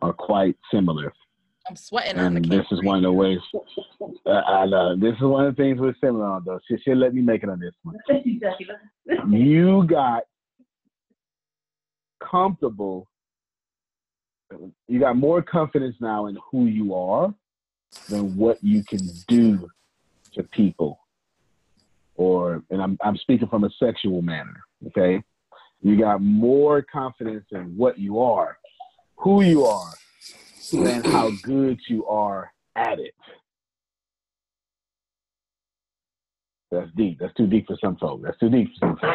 are 0.01 0.13
quite 0.13 0.55
similar. 0.71 1.13
i'm 1.67 1.75
sweating 1.75 2.19
on 2.19 2.33
the 2.33 2.37
And 2.37 2.49
camera 2.49 2.63
this 2.69 2.77
is 2.77 2.85
one 2.85 2.97
of 2.97 3.03
the 3.03 3.11
ways. 3.11 3.39
Uh, 4.25 4.29
I 4.31 4.65
know 4.65 4.95
this 4.95 5.15
is 5.15 5.21
one 5.21 5.45
of 5.45 5.55
the 5.55 5.61
things 5.63 5.79
we're 5.79 5.95
similar 6.01 6.25
on, 6.25 6.43
though. 6.45 6.59
She, 6.67 6.77
she'll 6.83 6.97
let 6.97 7.13
me 7.13 7.21
make 7.21 7.43
it 7.43 7.49
on 7.49 7.59
this 7.59 7.73
one. 7.83 7.95
You 9.31 9.85
got 9.87 10.23
comfortable. 12.21 13.07
You 14.87 14.99
got 14.99 15.17
more 15.17 15.41
confidence 15.41 15.95
now 15.99 16.27
in 16.27 16.37
who 16.51 16.65
you 16.65 16.93
are 16.93 17.33
than 18.09 18.35
what 18.37 18.63
you 18.63 18.83
can 18.83 19.07
do 19.27 19.67
to 20.33 20.43
people. 20.43 20.99
Or, 22.15 22.61
and 22.69 22.81
I'm 22.81 22.97
I'm 23.03 23.17
speaking 23.17 23.47
from 23.47 23.63
a 23.63 23.69
sexual 23.79 24.21
manner. 24.21 24.61
Okay, 24.87 25.23
you 25.81 25.99
got 25.99 26.21
more 26.21 26.81
confidence 26.81 27.45
in 27.51 27.75
what 27.75 27.97
you 27.97 28.19
are, 28.19 28.57
who 29.17 29.41
you 29.41 29.65
are, 29.65 29.93
than 30.71 31.03
how 31.03 31.31
good 31.41 31.79
you 31.87 32.05
are 32.05 32.51
at 32.75 32.99
it. 32.99 33.15
That's 36.71 36.89
deep. 36.95 37.19
That's 37.19 37.33
too 37.35 37.47
deep 37.47 37.67
for 37.67 37.77
some 37.83 37.97
folks. 37.97 38.23
That's 38.25 38.39
too 38.39 38.49
deep 38.49 38.69
for 38.79 38.95
some. 39.01 39.11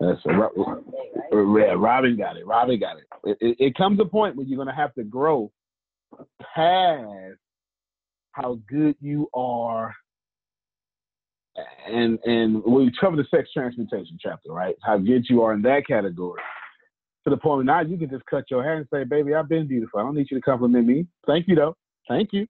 That's 0.00 0.20
Ro- 0.26 0.84
yeah, 1.58 1.74
Robin 1.76 2.16
got 2.16 2.36
it. 2.36 2.46
Robin 2.46 2.78
got 2.78 2.96
it. 2.98 3.04
It, 3.24 3.38
it. 3.40 3.56
it 3.58 3.74
comes 3.76 4.00
a 4.00 4.04
point 4.04 4.36
where 4.36 4.46
you're 4.46 4.58
gonna 4.58 4.74
have 4.74 4.94
to 4.94 5.04
grow 5.04 5.50
past 6.54 7.38
how 8.32 8.58
good 8.68 8.96
you 9.00 9.28
are, 9.32 9.94
and 11.86 12.18
and 12.24 12.62
we 12.64 12.92
cover 13.00 13.16
the 13.16 13.26
sex 13.30 13.50
transmutation 13.52 14.18
chapter, 14.20 14.52
right? 14.52 14.74
How 14.82 14.98
good 14.98 15.24
you 15.28 15.42
are 15.42 15.52
in 15.52 15.62
that 15.62 15.86
category. 15.86 16.40
To 17.24 17.30
the 17.30 17.36
point 17.36 17.66
now 17.66 17.80
you 17.80 17.96
can 17.96 18.10
just 18.10 18.26
cut 18.26 18.44
your 18.50 18.62
hair 18.62 18.76
and 18.76 18.86
say, 18.92 19.04
"Baby, 19.04 19.34
I've 19.34 19.48
been 19.48 19.66
beautiful. 19.66 20.00
I 20.00 20.02
don't 20.02 20.14
need 20.14 20.30
you 20.30 20.36
to 20.38 20.42
compliment 20.42 20.86
me. 20.86 21.06
Thank 21.26 21.48
you, 21.48 21.54
though. 21.54 21.76
Thank 22.08 22.32
you. 22.32 22.46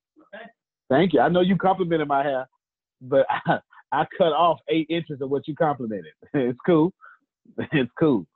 Thank 0.89 1.13
you. 1.13 1.21
I 1.21 1.29
know 1.29 1.41
you 1.41 1.57
complimented 1.57 2.09
my 2.09 2.23
hair, 2.23 2.49
but 3.01 3.27
I, 3.29 3.59
I 3.93 4.07
cut 4.19 4.33
off 4.33 4.59
eight 4.69 4.87
inches 4.91 5.21
of 5.21 5.31
what 5.31 5.47
you 5.47 5.55
complimented. 5.55 6.13
it's 6.35 6.59
cool. 6.67 6.93
It's 7.73 7.91
cool. 7.99 8.27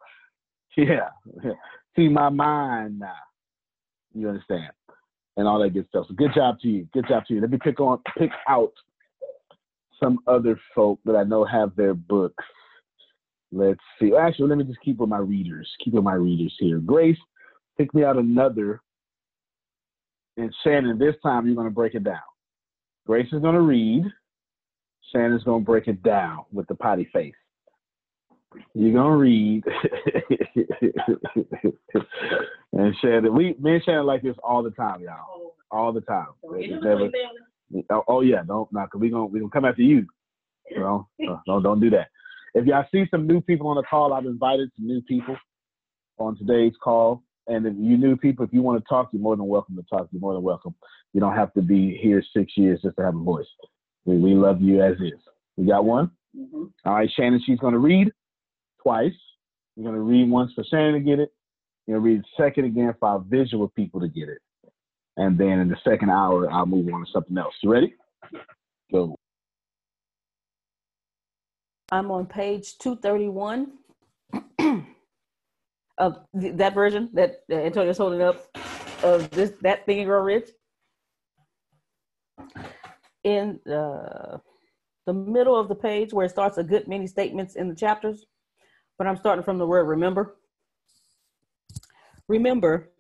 Yeah. 0.77 1.09
See 1.97 2.09
my 2.09 2.29
mind 2.29 2.99
now. 2.99 3.15
You 4.15 4.29
understand? 4.29 4.71
And 5.37 5.49
all 5.49 5.59
that 5.61 5.71
good 5.71 5.89
stuff. 5.89 6.07
So 6.09 6.15
good 6.15 6.33
job 6.35 6.61
to 6.61 6.69
you. 6.69 6.89
Good 6.93 7.07
job 7.09 7.25
to 7.27 7.35
you. 7.35 7.41
Let 7.41 7.51
me 7.51 7.59
pick 7.61 7.81
on 7.81 8.01
pick 8.19 8.31
out 8.49 8.73
some 10.01 10.19
other 10.27 10.59
folk 10.75 11.01
that 11.05 11.17
I 11.17 11.25
know 11.25 11.45
have 11.45 11.75
their 11.77 11.95
books. 11.95 12.45
Let's 13.51 13.81
see. 14.01 14.13
Oh, 14.13 14.19
actually, 14.19 14.49
let 14.49 14.59
me 14.59 14.65
just 14.65 14.81
keep 14.81 14.99
with 14.99 15.09
my 15.09 15.19
readers. 15.19 15.69
Keep 15.83 15.95
with 15.95 16.05
my 16.05 16.15
readers 16.15 16.55
here. 16.59 16.79
Grace, 16.79 17.19
pick 17.77 17.95
me 17.95 18.05
out 18.05 18.17
another. 18.17 18.83
And 20.37 20.55
Shannon, 20.63 20.99
this 20.99 21.15
time 21.23 21.47
you're 21.47 21.55
going 21.57 21.67
to 21.67 21.75
break 21.75 21.95
it 21.95 22.05
down. 22.05 22.21
Grace 23.07 23.33
is 23.33 23.41
going 23.41 23.55
to 23.55 23.63
read. 23.63 24.05
Shannon's 25.13 25.43
going 25.45 25.63
to 25.63 25.67
break 25.67 25.89
it 25.89 26.03
down 26.03 26.45
with 26.53 26.69
the 26.69 26.75
potty 26.75 27.09
face. 27.13 27.35
You're 28.75 28.93
going 28.93 29.13
to 29.13 29.17
read. 29.17 29.65
and 32.73 32.95
Shannon, 33.01 33.35
we, 33.35 33.57
me 33.59 33.75
and 33.75 33.85
Shannon 33.85 34.07
like 34.07 34.23
this 34.23 34.37
all 34.45 34.63
the 34.63 34.71
time, 34.71 35.01
y'all. 35.01 35.55
All 35.71 35.93
the 35.93 36.03
time. 36.03 36.29
It's 36.53 36.85
never- 36.85 37.11
oh, 37.91 38.05
oh, 38.09 38.21
yeah, 38.21 38.43
don't, 38.47 38.73
not, 38.73 38.91
cause 38.91 39.01
we 39.01 39.11
gonna, 39.11 39.27
we 39.27 39.41
gonna 39.41 39.51
come 39.51 39.65
after 39.65 39.83
you. 39.83 40.07
You 40.71 40.81
know, 40.81 41.09
Uh, 41.29 41.39
don't, 41.47 41.63
don't 41.63 41.81
do 41.81 41.91
that. 41.91 42.09
If 42.55 42.67
y'all 42.67 42.85
see 42.93 43.05
some 43.11 43.27
new 43.27 43.41
people 43.41 43.69
on 43.69 43.77
the 43.77 43.83
call, 43.83 44.13
I've 44.13 44.25
invited 44.25 44.71
some 44.77 44.87
new 44.87 45.03
people 45.03 45.37
on 46.19 46.37
today's 46.37 46.73
call. 46.83 47.23
And 47.47 47.67
if 47.67 47.75
you 47.79 47.97
new 47.97 48.17
people, 48.17 48.45
if 48.45 48.53
you 48.53 48.63
want 48.63 48.83
to 48.83 48.89
talk, 48.89 49.09
you're 49.13 49.23
more 49.23 49.37
than 49.37 49.47
welcome 49.47 49.77
to 49.77 49.83
talk. 49.83 50.09
You're 50.13 50.21
more 50.21 50.35
than 50.35 50.43
welcome. 50.43 50.75
You 51.13 51.21
don't 51.21 51.35
have 51.35 51.53
to 51.55 51.63
be 51.63 51.99
here 52.01 52.23
six 52.37 52.53
years 52.57 52.81
just 52.83 52.97
to 52.97 53.05
have 53.05 53.15
a 53.15 53.19
voice. 53.19 53.47
We, 54.05 54.19
we 54.19 54.35
love 54.35 54.61
you 54.61 54.83
as 54.83 54.95
is. 54.97 55.21
We 55.57 55.67
got 55.67 55.85
one? 55.85 56.11
All 56.85 56.95
right, 56.95 57.11
Shannon, 57.15 57.43
she's 57.45 57.59
going 57.59 57.73
to 57.73 57.79
read 57.79 58.13
twice. 58.83 59.13
You're 59.77 59.85
going 59.85 59.97
to 59.97 60.03
read 60.03 60.31
once 60.31 60.53
for 60.55 60.65
Shannon 60.65 60.95
to 60.95 61.01
get 61.01 61.19
it. 61.21 61.33
You're 61.87 62.01
going 62.01 62.17
to 62.17 62.17
read 62.17 62.25
second 62.37 62.65
again 62.67 62.95
for 62.99 63.09
our 63.09 63.19
visual 63.21 63.69
people 63.69 64.01
to 64.01 64.09
get 64.09 64.29
it. 64.29 64.39
And 65.19 65.37
then 65.37 65.59
in 65.59 65.69
the 65.69 65.77
second 65.83 66.11
hour, 66.11 66.49
I'll 66.51 66.65
move 66.65 66.95
on 66.95 67.05
to 67.05 67.11
something 67.13 67.37
else. 67.37 67.53
You 67.61 67.73
ready? 67.73 67.95
Go. 68.93 69.17
I'm 71.91 72.11
on 72.13 72.27
page 72.27 72.79
231 72.79 73.73
of 75.99 76.19
th- 76.41 76.57
that 76.57 76.73
version 76.73 77.11
that 77.15 77.43
Antonio's 77.51 77.99
holding 77.99 78.23
up 78.23 78.47
of 79.03 79.29
this 79.31 79.53
that 79.63 79.87
thing 79.87 80.05
grow 80.05 80.23
rich. 80.23 80.51
In 83.25 83.59
uh, 83.67 84.39
the 85.07 85.13
middle 85.13 85.59
of 85.59 85.67
the 85.67 85.75
page 85.75 86.13
where 86.13 86.27
it 86.27 86.31
starts 86.31 86.59
a 86.59 86.63
good 86.63 86.87
many 86.87 87.09
statements 87.09 87.57
in 87.57 87.69
the 87.69 87.75
chapters, 87.75 88.27
but 88.97 89.09
I'm 89.09 89.17
starting 89.17 89.43
from 89.43 89.59
the 89.59 89.67
word 89.67 89.85
remember. 89.85 90.37
Remember, 92.29 92.91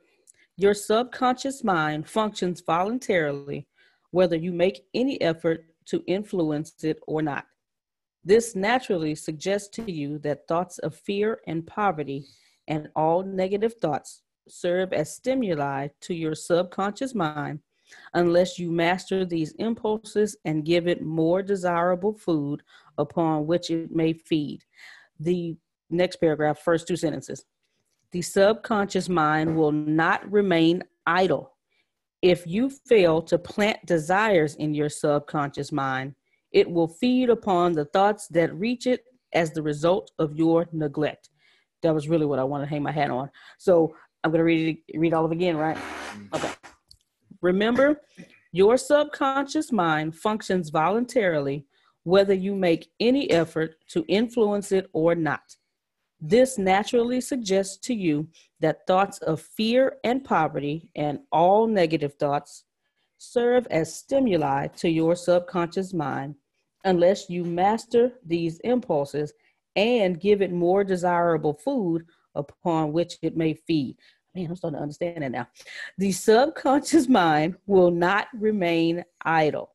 your 0.59 0.75
subconscious 0.75 1.63
mind 1.63 2.09
functions 2.09 2.61
voluntarily, 2.61 3.69
whether 4.11 4.35
you 4.35 4.53
make 4.53 4.83
any 4.93 5.21
effort 5.23 5.65
to 5.87 6.03
influence 6.09 6.75
it 6.83 6.99
or 7.07 7.23
not. 7.23 7.47
This 8.25 8.57
naturally 8.57 9.15
suggests 9.15 9.69
to 9.77 9.91
you 9.91 10.19
that 10.19 10.49
thoughts 10.49 10.79
of 10.79 10.97
fear 10.97 11.41
and 11.47 11.65
poverty 11.65 12.27
and 12.67 12.89
all 12.97 13.23
negative 13.23 13.75
thoughts 13.75 14.23
serve 14.49 14.93
as 14.93 15.15
stimuli 15.15 15.89
to 16.01 16.13
your 16.13 16.35
subconscious 16.35 17.15
mind 17.15 17.61
unless 18.15 18.59
you 18.59 18.73
master 18.73 19.25
these 19.25 19.53
impulses 19.53 20.37
and 20.45 20.65
give 20.65 20.89
it 20.89 21.03
more 21.03 21.41
desirable 21.41 22.13
food 22.13 22.63
upon 22.99 23.47
which 23.47 23.71
it 23.71 23.93
may 23.95 24.13
feed. 24.13 24.65
The 25.21 25.57
next 25.89 26.17
paragraph, 26.17 26.59
first 26.59 26.89
two 26.89 26.97
sentences. 26.97 27.45
The 28.13 28.23
subconscious 28.23 29.09
mind 29.09 29.57
will 29.57 29.73
not 29.73 30.31
remain 30.31 30.83
idle. 31.07 31.53
If 32.23 32.47
you 32.47 32.71
fail 32.71 33.21
to 33.23 33.39
plant 33.39 33.85
desires 33.85 34.55
in 34.55 34.75
your 34.75 34.89
subconscious 34.89 35.71
mind, 35.71 36.15
it 36.53 36.71
will 36.71 36.89
feed 36.89 37.29
upon 37.29 37.73
the 37.73 37.85
thoughts 37.85 38.27
that 38.29 38.55
reach 38.55 38.87
it 38.87 39.05
as 39.35 39.53
the 39.53 39.63
result 39.63 40.11
of 40.19 40.35
your 40.37 40.69
neglect. 40.73 41.29
That 41.83 41.95
was 41.95 42.09
really 42.09 42.27
what 42.27 42.39
I 42.39 42.45
wanted 42.45 42.65
to 42.65 42.71
hang 42.71 42.83
my 42.83 42.93
hat 42.93 43.11
on. 43.11 43.31
So 43.59 43.95
I'm 44.25 44.31
going 44.31 44.39
to 44.39 44.45
read 44.45 44.83
it, 44.89 44.99
read 44.99 45.13
all 45.13 45.25
of 45.25 45.31
it 45.31 45.37
again, 45.37 45.57
right? 45.57 45.77
Okay. 46.35 46.51
Remember, 47.43 48.01
your 48.53 48.79
subconscious 48.79 49.71
mind 49.71 50.17
functions 50.17 50.71
voluntarily, 50.71 51.67
whether 52.05 52.35
you 52.35 52.55
make 52.55 52.89
any 52.99 53.31
effort 53.31 53.77
to 53.91 54.05
influence 54.09 54.73
it 54.73 54.89
or 54.93 55.15
not. 55.15 55.43
This 56.21 56.59
naturally 56.59 57.21
suggests 57.21 57.77
to 57.87 57.95
you 57.95 58.29
that 58.61 58.87
thoughts 58.87 59.19
of 59.19 59.41
fear 59.41 59.97
and 60.03 60.25
poverty 60.25 60.89
and 60.97 61.21
all 61.31 61.67
negative 61.67 62.15
thoughts 62.15 62.65
serve 63.19 63.67
as 63.71 63.95
stimuli 63.95 64.67
to 64.69 64.89
your 64.89 65.15
subconscious 65.15 65.93
mind 65.95 66.35
unless 66.85 67.29
you 67.29 67.45
master 67.45 68.13
these 68.25 68.59
impulses 68.61 69.33
and 69.77 70.21
give 70.21 70.43
it 70.43 70.53
more 70.53 70.83
desirable 70.83 71.55
food 71.55 72.05
upon 72.35 72.93
which 72.93 73.17
it 73.23 73.37
may 73.37 73.55
feed. 73.55 73.97
Man, 74.35 74.47
I'm 74.49 74.57
starting 74.57 74.77
to 74.77 74.83
understand 74.83 75.25
it 75.25 75.31
now. 75.31 75.49
The 75.99 76.13
subconscious 76.13 77.09
mind 77.09 77.57
will 77.67 77.91
not 77.91 78.29
remain 78.35 79.05
idle. 79.23 79.75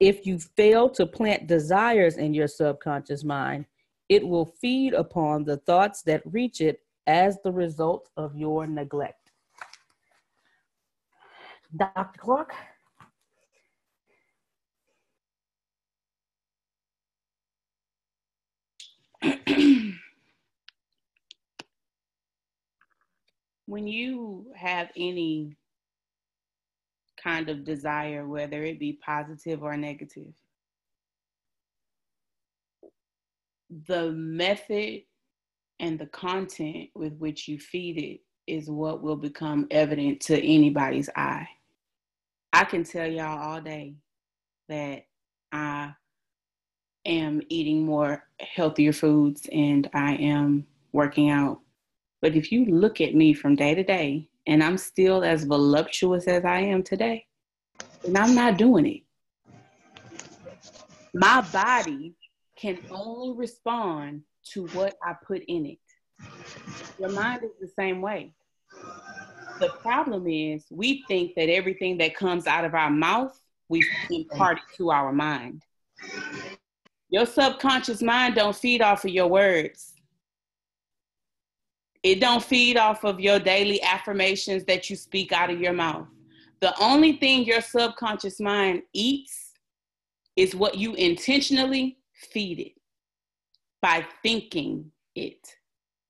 If 0.00 0.26
you 0.26 0.38
fail 0.38 0.88
to 0.90 1.06
plant 1.06 1.46
desires 1.46 2.16
in 2.16 2.32
your 2.32 2.48
subconscious 2.48 3.22
mind, 3.22 3.66
it 4.10 4.26
will 4.26 4.44
feed 4.60 4.92
upon 4.92 5.44
the 5.44 5.56
thoughts 5.58 6.02
that 6.02 6.20
reach 6.24 6.60
it 6.60 6.82
as 7.06 7.38
the 7.42 7.52
result 7.52 8.10
of 8.16 8.34
your 8.36 8.66
neglect. 8.66 9.30
Dr. 11.76 12.18
Clark? 12.18 12.52
when 23.66 23.86
you 23.86 24.46
have 24.56 24.90
any 24.96 25.56
kind 27.22 27.48
of 27.48 27.62
desire, 27.62 28.26
whether 28.26 28.64
it 28.64 28.80
be 28.80 28.98
positive 29.04 29.62
or 29.62 29.76
negative, 29.76 30.34
the 33.86 34.10
method 34.12 35.02
and 35.78 35.98
the 35.98 36.06
content 36.06 36.90
with 36.94 37.14
which 37.14 37.48
you 37.48 37.58
feed 37.58 37.98
it 37.98 38.20
is 38.50 38.68
what 38.68 39.02
will 39.02 39.16
become 39.16 39.66
evident 39.70 40.20
to 40.20 40.38
anybody's 40.38 41.08
eye. 41.16 41.48
I 42.52 42.64
can 42.64 42.84
tell 42.84 43.06
y'all 43.06 43.38
all 43.38 43.60
day 43.60 43.94
that 44.68 45.06
I 45.52 45.94
am 47.06 47.40
eating 47.48 47.86
more 47.86 48.24
healthier 48.40 48.92
foods 48.92 49.48
and 49.52 49.88
I 49.94 50.14
am 50.14 50.66
working 50.92 51.30
out. 51.30 51.60
But 52.20 52.34
if 52.34 52.52
you 52.52 52.66
look 52.66 53.00
at 53.00 53.14
me 53.14 53.32
from 53.32 53.54
day 53.54 53.74
to 53.74 53.84
day 53.84 54.28
and 54.46 54.62
I'm 54.62 54.76
still 54.76 55.24
as 55.24 55.44
voluptuous 55.44 56.26
as 56.26 56.44
I 56.44 56.58
am 56.60 56.82
today, 56.82 57.26
then 58.04 58.16
I'm 58.16 58.34
not 58.34 58.58
doing 58.58 58.86
it. 58.86 59.02
My 61.14 61.40
body 61.52 62.14
can 62.60 62.78
only 62.90 63.36
respond 63.36 64.22
to 64.52 64.66
what 64.68 64.96
I 65.02 65.14
put 65.26 65.42
in 65.48 65.66
it. 65.66 65.78
Your 66.98 67.10
mind 67.10 67.42
is 67.44 67.50
the 67.60 67.68
same 67.68 68.02
way. 68.02 68.32
The 69.60 69.70
problem 69.80 70.26
is 70.26 70.64
we 70.70 71.04
think 71.08 71.34
that 71.36 71.48
everything 71.48 71.98
that 71.98 72.14
comes 72.14 72.46
out 72.46 72.64
of 72.64 72.74
our 72.74 72.90
mouth, 72.90 73.38
we 73.68 73.82
impart 74.10 74.58
it 74.58 74.76
to 74.76 74.90
our 74.90 75.12
mind. 75.12 75.62
Your 77.08 77.26
subconscious 77.26 78.02
mind 78.02 78.34
don't 78.34 78.56
feed 78.56 78.82
off 78.82 79.04
of 79.04 79.10
your 79.10 79.26
words. 79.26 79.94
It 82.02 82.20
don't 82.20 82.42
feed 82.42 82.76
off 82.76 83.04
of 83.04 83.20
your 83.20 83.38
daily 83.38 83.82
affirmations 83.82 84.64
that 84.64 84.88
you 84.88 84.96
speak 84.96 85.32
out 85.32 85.50
of 85.50 85.60
your 85.60 85.72
mouth. 85.72 86.06
The 86.60 86.74
only 86.80 87.14
thing 87.14 87.44
your 87.44 87.60
subconscious 87.60 88.40
mind 88.40 88.82
eats 88.92 89.52
is 90.36 90.54
what 90.54 90.76
you 90.76 90.94
intentionally 90.94 91.98
feed 92.20 92.60
it 92.60 92.72
by 93.82 94.06
thinking 94.22 94.90
it. 95.14 95.56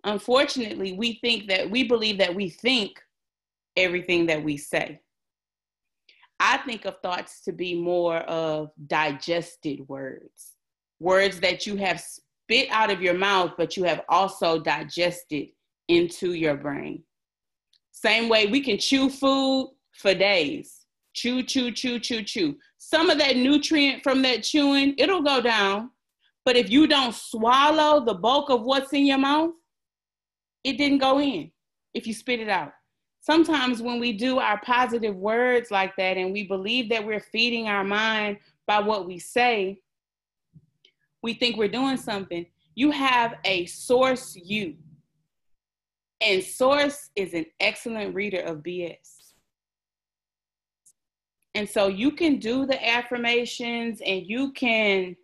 Unfortunately, 0.04 0.92
we 0.92 1.14
think 1.20 1.48
that 1.48 1.70
we 1.70 1.84
believe 1.84 2.18
that 2.18 2.34
we 2.34 2.48
think 2.48 3.00
everything 3.76 4.26
that 4.26 4.42
we 4.42 4.56
say. 4.56 5.00
I 6.38 6.56
think 6.58 6.86
of 6.86 6.96
thoughts 7.02 7.42
to 7.42 7.52
be 7.52 7.74
more 7.74 8.18
of 8.18 8.70
digested 8.86 9.86
words 9.88 10.54
words 11.00 11.40
that 11.40 11.66
you 11.66 11.76
have 11.76 12.00
spit 12.00 12.68
out 12.70 12.90
of 12.90 13.02
your 13.02 13.14
mouth, 13.14 13.52
but 13.56 13.76
you 13.76 13.84
have 13.84 14.02
also 14.08 14.60
digested 14.60 15.48
into 15.88 16.34
your 16.34 16.54
brain. 16.54 17.02
Same 17.90 18.28
way 18.28 18.46
we 18.46 18.60
can 18.60 18.78
chew 18.78 19.10
food 19.10 19.72
for 19.92 20.14
days. 20.14 20.86
Chew, 21.14 21.42
chew, 21.42 21.72
chew, 21.72 21.98
chew, 21.98 22.22
chew. 22.22 22.56
Some 22.78 23.10
of 23.10 23.18
that 23.18 23.36
nutrient 23.36 24.02
from 24.02 24.22
that 24.22 24.44
chewing, 24.44 24.94
it'll 24.96 25.22
go 25.22 25.40
down. 25.40 25.90
But 26.44 26.56
if 26.56 26.70
you 26.70 26.86
don't 26.86 27.14
swallow 27.14 28.04
the 28.04 28.14
bulk 28.14 28.50
of 28.50 28.62
what's 28.62 28.92
in 28.92 29.06
your 29.06 29.18
mouth, 29.18 29.52
it 30.64 30.78
didn't 30.78 30.98
go 30.98 31.20
in 31.20 31.50
if 31.94 32.06
you 32.06 32.14
spit 32.14 32.40
it 32.40 32.48
out. 32.48 32.72
Sometimes 33.20 33.82
when 33.82 34.00
we 34.00 34.12
do 34.12 34.38
our 34.38 34.58
positive 34.62 35.14
words 35.14 35.70
like 35.70 35.94
that 35.96 36.16
and 36.16 36.32
we 36.32 36.44
believe 36.44 36.88
that 36.88 37.04
we're 37.04 37.20
feeding 37.20 37.68
our 37.68 37.84
mind 37.84 38.38
by 38.66 38.80
what 38.80 39.06
we 39.06 39.18
say, 39.18 39.80
we 41.22 41.34
think 41.34 41.56
we're 41.56 41.68
doing 41.68 41.98
something, 41.98 42.46
you 42.74 42.90
have 42.90 43.34
a 43.44 43.66
source 43.66 44.34
you. 44.36 44.76
And 46.22 46.42
source 46.42 47.10
is 47.14 47.34
an 47.34 47.46
excellent 47.60 48.14
reader 48.14 48.40
of 48.40 48.58
BS. 48.58 49.32
And 51.54 51.68
so 51.68 51.88
you 51.88 52.12
can 52.12 52.38
do 52.38 52.64
the 52.64 52.88
affirmations 52.88 54.00
and 54.04 54.26
you 54.26 54.52
can 54.52 55.16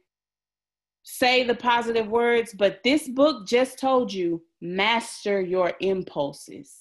say 1.09 1.45
the 1.45 1.55
positive 1.55 2.09
words, 2.09 2.53
but 2.53 2.83
this 2.83 3.09
book 3.09 3.47
just 3.47 3.79
told 3.79 4.13
you 4.13 4.43
master 4.61 5.41
your 5.41 5.73
impulses. 5.79 6.79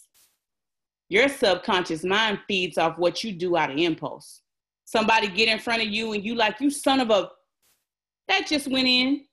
Your 1.09 1.30
subconscious 1.30 2.03
mind 2.03 2.39
feeds 2.47 2.80
off 2.80 2.97
what 2.97 3.23
you 3.23 3.32
do 3.32 3.55
out 3.55 3.69
of 3.69 3.78
impulse. 3.78 4.41
Somebody 4.84 5.28
get 5.28 5.47
in 5.47 5.59
front 5.59 5.84
of 5.84 5.89
you 5.89 6.13
and 6.13 6.26
you 6.26 6.34
like, 6.34 6.59
you 6.59 6.71
son 6.71 7.01
of 7.01 7.11
a 7.11 7.30
that 8.28 8.47
just 8.47 8.67
went 8.67 8.88
in. 8.88 9.26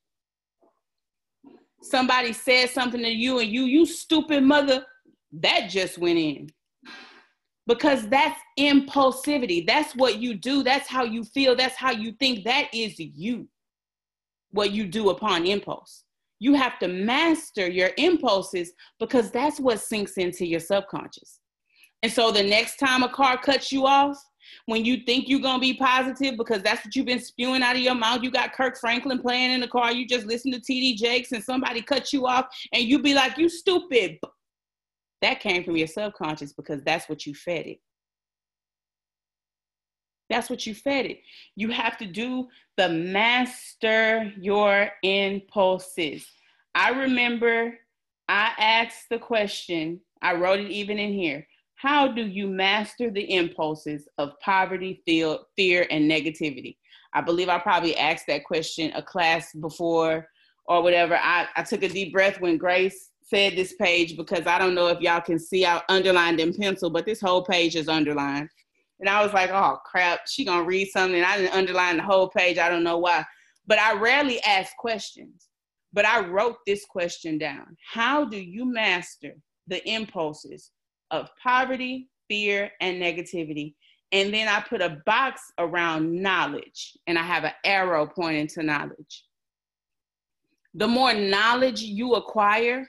Somebody 1.81 2.35
said 2.35 2.69
something 2.69 3.01
to 3.01 3.09
you 3.09 3.39
and 3.39 3.49
you, 3.49 3.63
you 3.65 3.87
stupid 3.87 4.43
mother, 4.43 4.85
that 5.33 5.71
just 5.71 5.97
went 5.97 6.19
in. 6.19 6.51
Because 7.67 8.07
that's 8.11 8.39
impulsivity. 8.59 9.67
That's 9.67 9.97
what 9.97 10.19
you 10.19 10.35
do. 10.35 10.63
That's 10.63 10.87
how 10.87 11.05
you 11.05 11.25
feel. 11.25 11.57
That's 11.57 11.77
how 11.77 11.93
you 11.93 12.13
think. 12.13 12.45
That 12.45 12.69
is 12.75 12.99
you, 12.99 13.49
what 14.53 14.71
you 14.71 14.87
do 14.87 15.11
upon 15.11 15.47
impulse. 15.47 16.05
You 16.39 16.55
have 16.55 16.79
to 16.81 16.89
master 16.89 17.69
your 17.69 17.91
impulses 17.99 18.73
because 18.99 19.31
that's 19.31 19.61
what 19.61 19.81
sinks 19.81 20.15
into 20.15 20.47
your 20.47 20.61
subconscious. 20.61 21.41
And 22.03 22.13
so 22.13 22.33
the 22.33 22.43
next 22.43 22.77
time 22.77 23.03
a 23.03 23.09
car 23.09 23.39
cuts 23.39 23.71
you 23.71 23.87
off 23.87 24.17
when 24.67 24.85
you 24.85 24.99
think 25.07 25.29
you're 25.29 25.41
gonna 25.41 25.61
be 25.61 25.75
positive 25.75 26.37
because 26.37 26.63
that's 26.63 26.85
what 26.85 26.97
you've 26.97 27.07
been 27.07 27.21
spewing 27.21 27.63
out 27.63 27.77
of 27.77 27.83
your 27.83 27.95
mouth. 27.95 28.23
You 28.23 28.31
got 28.31 28.53
Kirk 28.53 28.77
Franklin 28.79 29.21
playing 29.21 29.53
in 29.53 29.61
the 29.61 29.69
car, 29.69 29.93
you 29.93 30.07
just 30.07 30.27
listen 30.27 30.51
to 30.53 30.59
TD 30.59 30.97
Jakes 30.97 31.33
and 31.33 31.43
somebody 31.43 31.81
cut 31.81 32.13
you 32.13 32.27
off 32.27 32.47
and 32.73 32.83
you 32.83 32.99
be 32.99 33.15
like, 33.15 33.39
you 33.39 33.49
stupid. 33.49 34.19
That 35.21 35.39
came 35.39 35.63
from 35.63 35.77
your 35.77 35.87
subconscious 35.87 36.53
because 36.53 36.83
that's 36.83 37.09
what 37.09 37.25
you 37.25 37.35
fed 37.35 37.67
it. 37.67 37.79
That's 40.33 40.49
what 40.49 40.67
you 40.67 40.75
fed 40.75 41.05
it. 41.05 41.21
You 41.57 41.69
have 41.69 41.99
to 41.99 42.07
do 42.07 42.49
the 42.79 42.89
master 42.89 44.33
your 44.41 44.89
impulses. 45.03 46.27
I 46.75 46.89
remember 46.91 47.75
I 48.31 48.53
asked 48.59 49.11
the 49.11 49.19
question, 49.19 50.01
I 50.23 50.35
wrote 50.35 50.59
it 50.59 50.71
even 50.71 50.99
in 50.99 51.13
here. 51.13 51.47
How 51.75 52.09
do 52.09 52.27
you 52.27 52.49
master 52.49 53.11
the 53.11 53.35
impulses 53.35 54.09
of 54.17 54.41
poverty, 54.41 55.03
fear, 55.05 55.87
and 55.91 56.11
negativity? 56.11 56.77
I 57.13 57.21
believe 57.21 57.51
I 57.51 57.59
probably 57.59 57.95
asked 57.99 58.27
that 58.29 58.45
question 58.45 58.91
a 58.95 59.03
class 59.03 59.53
before 59.53 60.29
or 60.65 60.83
whatever. 60.83 61.15
I, 61.15 61.47
I 61.57 61.63
took 61.63 61.83
a 61.83 61.89
deep 61.91 62.11
breath 62.11 62.41
when 62.41 62.57
Grace 62.57 63.11
said 63.23 63.55
this 63.55 63.75
page 63.75 64.17
because 64.17 64.47
I 64.47 64.59
don't 64.59 64.75
know 64.75 64.87
if 64.87 65.01
y'all 65.01 65.21
can 65.21 65.39
see 65.39 65.67
I 65.67 65.83
underlined 65.91 66.41
in 66.41 66.55
pencil, 66.55 66.89
but 66.89 67.05
this 67.05 67.21
whole 67.21 67.45
page 67.45 67.77
is 67.77 67.89
underlined. 67.89 68.49
And 69.03 69.11
I 69.11 69.21
was 69.23 69.33
like, 69.33 69.51
oh 69.51 69.79
crap, 69.85 70.29
she 70.29 70.45
gonna 70.45 70.63
read 70.63 70.89
something. 70.89 71.23
I 71.25 71.37
didn't 71.37 71.57
underline 71.57 71.97
the 71.97 72.05
whole 72.05 72.29
page. 72.29 72.57
I 72.57 72.69
don't 72.69 72.85
know 72.85 72.99
why. 72.99 73.25
But 73.67 73.81
I 73.81 73.95
rarely 73.95 74.41
ask 74.45 74.77
questions. 74.77 75.49
But 75.93 76.07
I 76.07 76.25
wrote 76.25 76.59
this 76.67 76.85
question 76.85 77.37
down. 77.37 77.77
How 77.85 78.25
do 78.25 78.39
you 78.39 78.65
master 78.65 79.35
the 79.67 79.87
impulses 79.89 80.71
of 81.11 81.29
poverty, 81.43 82.09
fear, 82.29 82.71
and 82.81 83.03
negativity? 83.03 83.75
And 84.13 84.33
then 84.33 84.47
I 84.47 84.61
put 84.61 84.81
a 84.81 85.03
box 85.05 85.41
around 85.59 86.15
knowledge, 86.15 86.97
and 87.09 87.19
I 87.19 87.23
have 87.23 87.43
an 87.43 87.53
arrow 87.65 88.07
pointing 88.07 88.47
to 88.49 88.63
knowledge. 88.63 89.25
The 90.75 90.87
more 90.87 91.13
knowledge 91.13 91.83
you 91.83 92.15
acquire 92.15 92.89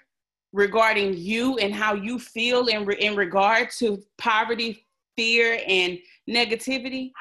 regarding 0.51 1.17
you 1.17 1.57
and 1.57 1.73
how 1.73 1.95
you 1.95 2.19
feel 2.19 2.67
in, 2.67 2.85
re- 2.85 2.99
in 2.99 3.15
regard 3.15 3.71
to 3.79 4.03
poverty, 4.19 4.85
fear, 5.15 5.59
and 5.67 5.97
negativity, 6.29 7.11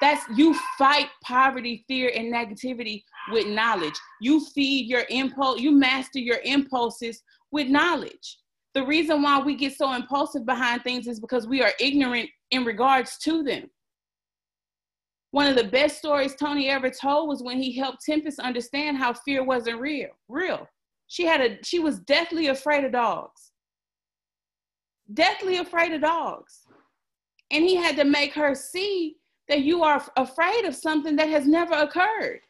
that's 0.00 0.24
you 0.36 0.54
fight 0.76 1.08
poverty, 1.22 1.84
fear, 1.88 2.10
and 2.14 2.32
negativity 2.32 3.02
with 3.32 3.46
knowledge. 3.46 3.94
You 4.20 4.44
feed 4.46 4.88
your 4.88 5.04
impulse, 5.08 5.60
you 5.60 5.72
master 5.72 6.18
your 6.18 6.38
impulses 6.44 7.22
with 7.50 7.68
knowledge. 7.68 8.38
The 8.74 8.84
reason 8.84 9.22
why 9.22 9.40
we 9.40 9.56
get 9.56 9.74
so 9.74 9.94
impulsive 9.94 10.44
behind 10.44 10.82
things 10.82 11.06
is 11.06 11.18
because 11.18 11.46
we 11.46 11.62
are 11.62 11.72
ignorant 11.80 12.28
in 12.50 12.64
regards 12.64 13.16
to 13.18 13.42
them. 13.42 13.70
One 15.30 15.46
of 15.46 15.56
the 15.56 15.64
best 15.64 15.98
stories 15.98 16.34
Tony 16.34 16.68
ever 16.68 16.90
told 16.90 17.28
was 17.28 17.42
when 17.42 17.60
he 17.60 17.76
helped 17.76 18.04
Tempest 18.04 18.38
understand 18.38 18.98
how 18.98 19.12
fear 19.12 19.42
wasn't 19.42 19.80
real. 19.80 20.10
Real. 20.28 20.68
She 21.08 21.24
had 21.24 21.40
a 21.40 21.58
she 21.62 21.78
was 21.78 22.00
deathly 22.00 22.48
afraid 22.48 22.84
of 22.84 22.92
dogs. 22.92 23.52
Deathly 25.12 25.58
afraid 25.58 25.92
of 25.92 26.02
dogs. 26.02 26.65
And 27.50 27.64
he 27.64 27.76
had 27.76 27.96
to 27.96 28.04
make 28.04 28.34
her 28.34 28.54
see 28.54 29.16
that 29.48 29.62
you 29.62 29.82
are 29.82 30.04
afraid 30.16 30.64
of 30.64 30.74
something 30.74 31.16
that 31.16 31.28
has 31.28 31.46
never 31.46 31.74
occurred. 31.74 32.40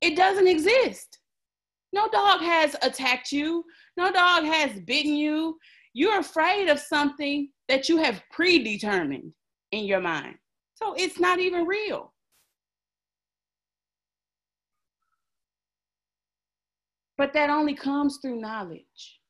It 0.00 0.16
doesn't 0.16 0.48
exist. 0.48 1.18
No 1.92 2.08
dog 2.08 2.40
has 2.40 2.74
attacked 2.82 3.30
you, 3.30 3.64
no 3.96 4.10
dog 4.10 4.44
has 4.44 4.80
bitten 4.80 5.14
you. 5.14 5.58
You're 5.92 6.18
afraid 6.18 6.68
of 6.68 6.80
something 6.80 7.50
that 7.68 7.88
you 7.88 7.98
have 7.98 8.22
predetermined 8.32 9.32
in 9.70 9.84
your 9.84 10.00
mind. 10.00 10.34
So 10.74 10.94
it's 10.94 11.20
not 11.20 11.38
even 11.38 11.66
real. 11.66 12.12
But 17.16 17.32
that 17.34 17.48
only 17.48 17.74
comes 17.74 18.18
through 18.20 18.40
knowledge. 18.40 19.20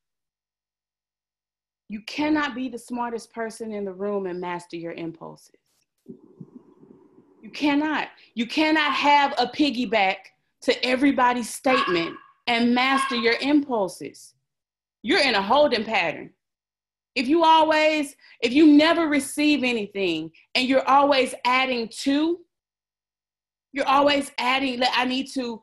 You 1.87 2.01
cannot 2.01 2.55
be 2.55 2.67
the 2.67 2.79
smartest 2.79 3.31
person 3.33 3.71
in 3.71 3.85
the 3.85 3.93
room 3.93 4.25
and 4.25 4.39
master 4.39 4.75
your 4.75 4.93
impulses. 4.93 5.55
You 7.41 7.51
cannot. 7.51 8.07
You 8.33 8.47
cannot 8.47 8.91
have 8.93 9.33
a 9.37 9.45
piggyback 9.45 10.15
to 10.63 10.85
everybody's 10.85 11.53
statement 11.53 12.15
and 12.47 12.73
master 12.73 13.15
your 13.15 13.35
impulses. 13.39 14.33
You're 15.03 15.21
in 15.21 15.35
a 15.35 15.41
holding 15.41 15.83
pattern. 15.83 16.31
If 17.13 17.27
you 17.27 17.43
always, 17.43 18.15
if 18.41 18.51
you 18.51 18.67
never 18.67 19.07
receive 19.07 19.63
anything 19.63 20.31
and 20.55 20.67
you're 20.67 20.87
always 20.87 21.35
adding 21.45 21.87
to, 21.99 22.39
you're 23.71 23.87
always 23.87 24.31
adding, 24.39 24.81
I 24.93 25.05
need 25.05 25.31
to 25.33 25.61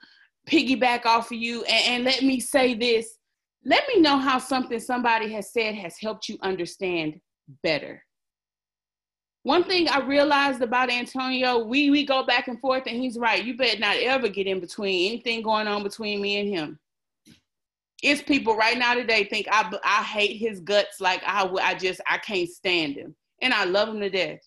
piggyback 0.48 1.04
off 1.04 1.32
of 1.32 1.38
you 1.38 1.64
and, 1.64 1.88
and 1.88 2.04
let 2.04 2.22
me 2.22 2.40
say 2.40 2.74
this. 2.74 3.18
Let 3.64 3.86
me 3.88 4.00
know 4.00 4.18
how 4.18 4.38
something 4.38 4.80
somebody 4.80 5.32
has 5.32 5.52
said 5.52 5.74
has 5.76 5.98
helped 5.98 6.28
you 6.28 6.36
understand 6.42 7.20
better. 7.62 8.02
One 9.44 9.64
thing 9.64 9.88
I 9.88 10.00
realized 10.00 10.62
about 10.62 10.90
Antonio, 10.90 11.64
we 11.64 11.90
we 11.90 12.04
go 12.04 12.24
back 12.24 12.48
and 12.48 12.60
forth, 12.60 12.84
and 12.86 12.96
he's 12.96 13.18
right. 13.18 13.44
You 13.44 13.56
better 13.56 13.78
not 13.78 13.96
ever 13.96 14.28
get 14.28 14.46
in 14.46 14.60
between 14.60 15.10
anything 15.10 15.42
going 15.42 15.66
on 15.66 15.82
between 15.82 16.20
me 16.20 16.38
and 16.38 16.48
him. 16.48 16.78
It's 18.02 18.22
people 18.22 18.56
right 18.56 18.78
now 18.78 18.94
today 18.94 19.24
think 19.24 19.46
I 19.50 19.70
I 19.84 20.02
hate 20.02 20.36
his 20.36 20.60
guts 20.60 21.00
like 21.00 21.22
I 21.24 21.46
I 21.60 21.74
just 21.74 22.00
I 22.08 22.18
can't 22.18 22.48
stand 22.48 22.94
him, 22.94 23.16
and 23.40 23.52
I 23.52 23.64
love 23.64 23.88
him 23.88 24.00
to 24.00 24.10
death, 24.10 24.40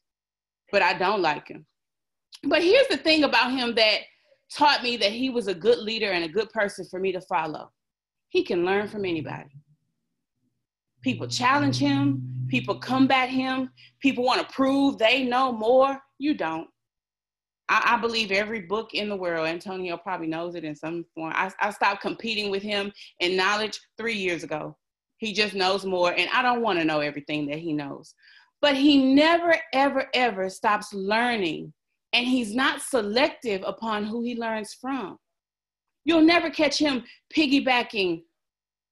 but 0.72 0.82
I 0.82 0.94
don't 0.94 1.22
like 1.22 1.50
him. 1.50 1.66
But 2.44 2.64
here's 2.64 2.88
the 2.88 2.98
thing 2.98 3.24
about 3.24 3.52
him 3.52 3.76
that 3.76 4.00
taught 4.52 4.84
me 4.84 4.98
that 4.98 5.12
he 5.12 5.30
was 5.30 5.48
a 5.48 5.54
good 5.54 5.80
leader 5.80 6.12
and 6.12 6.24
a 6.24 6.30
good 6.30 6.50
person 6.52 6.86
for 6.86 7.00
me 7.00 7.12
to 7.12 7.22
follow. 7.22 7.72
He 8.36 8.44
can 8.44 8.66
learn 8.66 8.90
from 8.90 9.06
anybody. 9.06 9.56
People 11.02 11.26
challenge 11.26 11.78
him, 11.78 12.46
people 12.50 12.76
combat 12.76 13.30
him, 13.30 13.70
people 14.02 14.26
want 14.26 14.46
to 14.46 14.54
prove 14.54 14.98
they 14.98 15.24
know 15.24 15.54
more. 15.54 16.02
You 16.18 16.34
don't. 16.34 16.68
I, 17.70 17.94
I, 17.94 18.02
believe 18.02 18.34
every 18.34 18.60
book 18.60 18.94
in 18.94 19.08
the 19.08 19.16
world, 19.16 19.48
Antonio 19.48 19.96
probably 19.96 20.28
knows 20.28 20.56
it 20.56 20.66
in 20.66 20.76
some 20.76 21.06
form. 21.16 21.32
I, 21.34 21.50
I 21.62 21.70
stopped 21.70 22.02
competing 22.02 22.52
with 22.52 22.62
him 22.62 22.92
in 23.22 23.38
knowledge 23.38 23.80
three 23.98 24.18
years 24.18 24.44
ago. 24.44 24.76
He 25.16 25.32
just 25.32 25.54
knows 25.54 25.86
more, 25.86 26.12
and 26.12 26.30
I 26.34 26.42
don't 26.42 26.62
want 26.62 26.78
to 26.80 26.84
know 26.84 27.00
everything 27.00 27.48
that 27.48 27.60
he 27.60 27.72
knows. 27.72 28.14
But 28.60 28.76
he 28.76 29.14
never, 29.14 29.56
ever, 29.72 30.08
ever 30.14 30.50
stops 30.50 30.94
learning, 30.94 31.72
and 32.12 32.28
he's 32.28 32.54
not 32.54 32.82
selective 32.82 33.64
upon 33.66 34.04
who 34.04 34.24
he 34.24 34.36
learns 34.36 34.74
from. 34.74 35.20
You'll 36.06 36.22
never 36.22 36.50
catch 36.50 36.78
him 36.78 37.04
piggybacking 37.36 38.22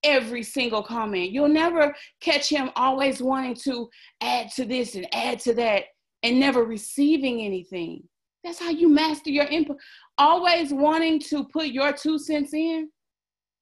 every 0.03 0.43
single 0.43 0.83
comment. 0.83 1.31
You'll 1.31 1.47
never 1.47 1.95
catch 2.19 2.49
him 2.49 2.71
always 2.75 3.21
wanting 3.21 3.55
to 3.63 3.89
add 4.19 4.51
to 4.53 4.65
this 4.65 4.95
and 4.95 5.07
add 5.13 5.39
to 5.41 5.53
that 5.53 5.83
and 6.23 6.39
never 6.39 6.65
receiving 6.65 7.41
anything. 7.41 8.03
That's 8.43 8.59
how 8.59 8.71
you 8.71 8.89
master 8.89 9.29
your 9.29 9.45
input. 9.45 9.77
Always 10.17 10.73
wanting 10.73 11.19
to 11.21 11.45
put 11.45 11.67
your 11.67 11.93
two 11.93 12.17
cents 12.19 12.53
in, 12.53 12.89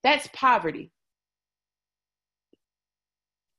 that's 0.02 0.28
poverty. 0.32 0.90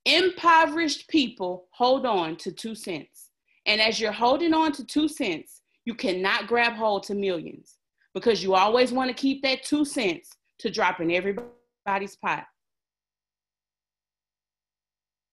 Impoverished 0.05 1.07
people 1.07 1.67
hold 1.71 2.05
on 2.05 2.35
to 2.37 2.51
two 2.51 2.75
cents. 2.75 3.29
And 3.65 3.79
as 3.79 4.01
you're 4.01 4.11
holding 4.11 4.53
on 4.53 4.73
to 4.73 4.85
two 4.85 5.07
cents, 5.07 5.61
you 5.85 5.95
cannot 5.95 6.47
grab 6.47 6.73
hold 6.73 7.03
to 7.03 7.15
millions 7.15 7.77
because 8.13 8.43
you 8.43 8.53
always 8.53 8.91
want 8.91 9.09
to 9.09 9.15
keep 9.15 9.41
that 9.43 9.63
two 9.63 9.85
cents 9.85 10.31
to 10.59 10.69
drop 10.69 10.99
in 10.99 11.11
everybody's 11.11 12.15
pot. 12.15 12.45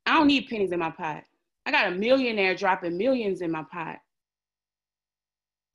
I 0.06 0.14
don't 0.14 0.26
need 0.26 0.48
pennies 0.48 0.72
in 0.72 0.78
my 0.78 0.90
pot. 0.90 1.24
I 1.66 1.70
got 1.70 1.88
a 1.88 1.96
millionaire 1.96 2.54
dropping 2.54 2.96
millions 2.96 3.42
in 3.42 3.50
my 3.50 3.64
pot. 3.70 3.98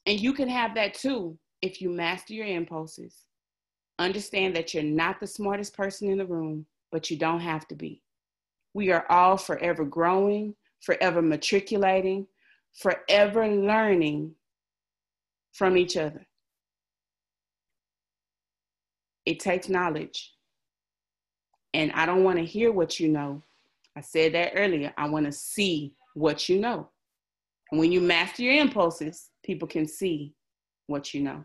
And 0.06 0.20
you 0.20 0.34
can 0.34 0.50
have 0.50 0.76
that 0.76 0.94
too 0.94 1.38
if 1.62 1.82
you 1.82 1.90
master 1.90 2.34
your 2.34 2.46
impulses. 2.46 3.26
Understand 3.98 4.56
that 4.56 4.74
you're 4.74 4.84
not 4.84 5.20
the 5.20 5.28
smartest 5.28 5.76
person 5.76 6.10
in 6.10 6.18
the 6.18 6.26
room, 6.26 6.66
but 6.92 7.10
you 7.10 7.18
don't 7.18 7.40
have 7.40 7.68
to 7.70 7.76
be. 7.76 8.02
We 8.74 8.92
are 8.92 9.06
all 9.10 9.38
forever 9.38 9.86
growing, 9.86 10.54
forever 10.82 11.22
matriculating, 11.22 12.28
forever 12.74 13.48
learning 13.48 14.36
from 15.54 15.78
each 15.78 15.96
other. 15.96 16.28
It 19.26 19.40
takes 19.40 19.70
knowledge. 19.70 20.34
And 21.74 21.92
I 21.94 22.06
don't 22.06 22.24
want 22.24 22.40
to 22.40 22.46
hear 22.46 22.72
what 22.72 23.00
you 23.00 23.10
know. 23.10 23.44
I 23.98 24.02
said 24.02 24.34
that 24.34 24.54
earlier. 24.56 24.94
I 24.98 25.10
want 25.10 25.26
to 25.26 25.32
see 25.32 25.94
what 26.14 26.48
you 26.48 26.60
know. 26.60 26.90
And 27.72 27.80
when 27.80 27.92
you 27.92 28.02
master 28.02 28.44
your 28.44 28.54
impulses, 28.54 29.30
people 29.44 29.68
can 29.68 29.88
see 29.88 30.34
what 30.88 31.14
you 31.14 31.22
know. 31.22 31.44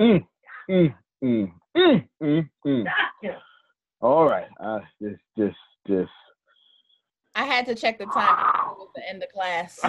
Mm, 0.00 0.26
mm, 0.70 0.94
mm, 1.24 1.52
mm, 1.76 2.08
mm, 2.22 2.48
mm. 2.66 2.84
All 4.00 4.28
right. 4.28 4.48
Uh, 4.60 4.80
just, 5.00 5.20
just, 5.38 5.56
just. 5.86 6.10
I 7.34 7.44
had 7.44 7.66
to 7.66 7.74
check 7.74 7.98
the 7.98 8.06
time. 8.06 8.36
Was 8.78 8.88
the 8.94 9.06
end 9.08 9.22
of 9.22 9.28
class. 9.30 9.80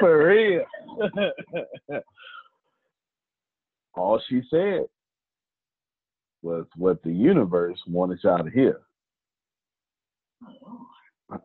For 0.00 0.28
real. 0.28 0.64
All 3.94 4.20
she 4.28 4.42
said 4.48 4.86
was 6.42 6.66
what 6.76 7.02
the 7.02 7.10
universe 7.10 7.78
wanted 7.88 8.20
y'all 8.22 8.44
to 8.44 8.50
hear. 8.50 8.82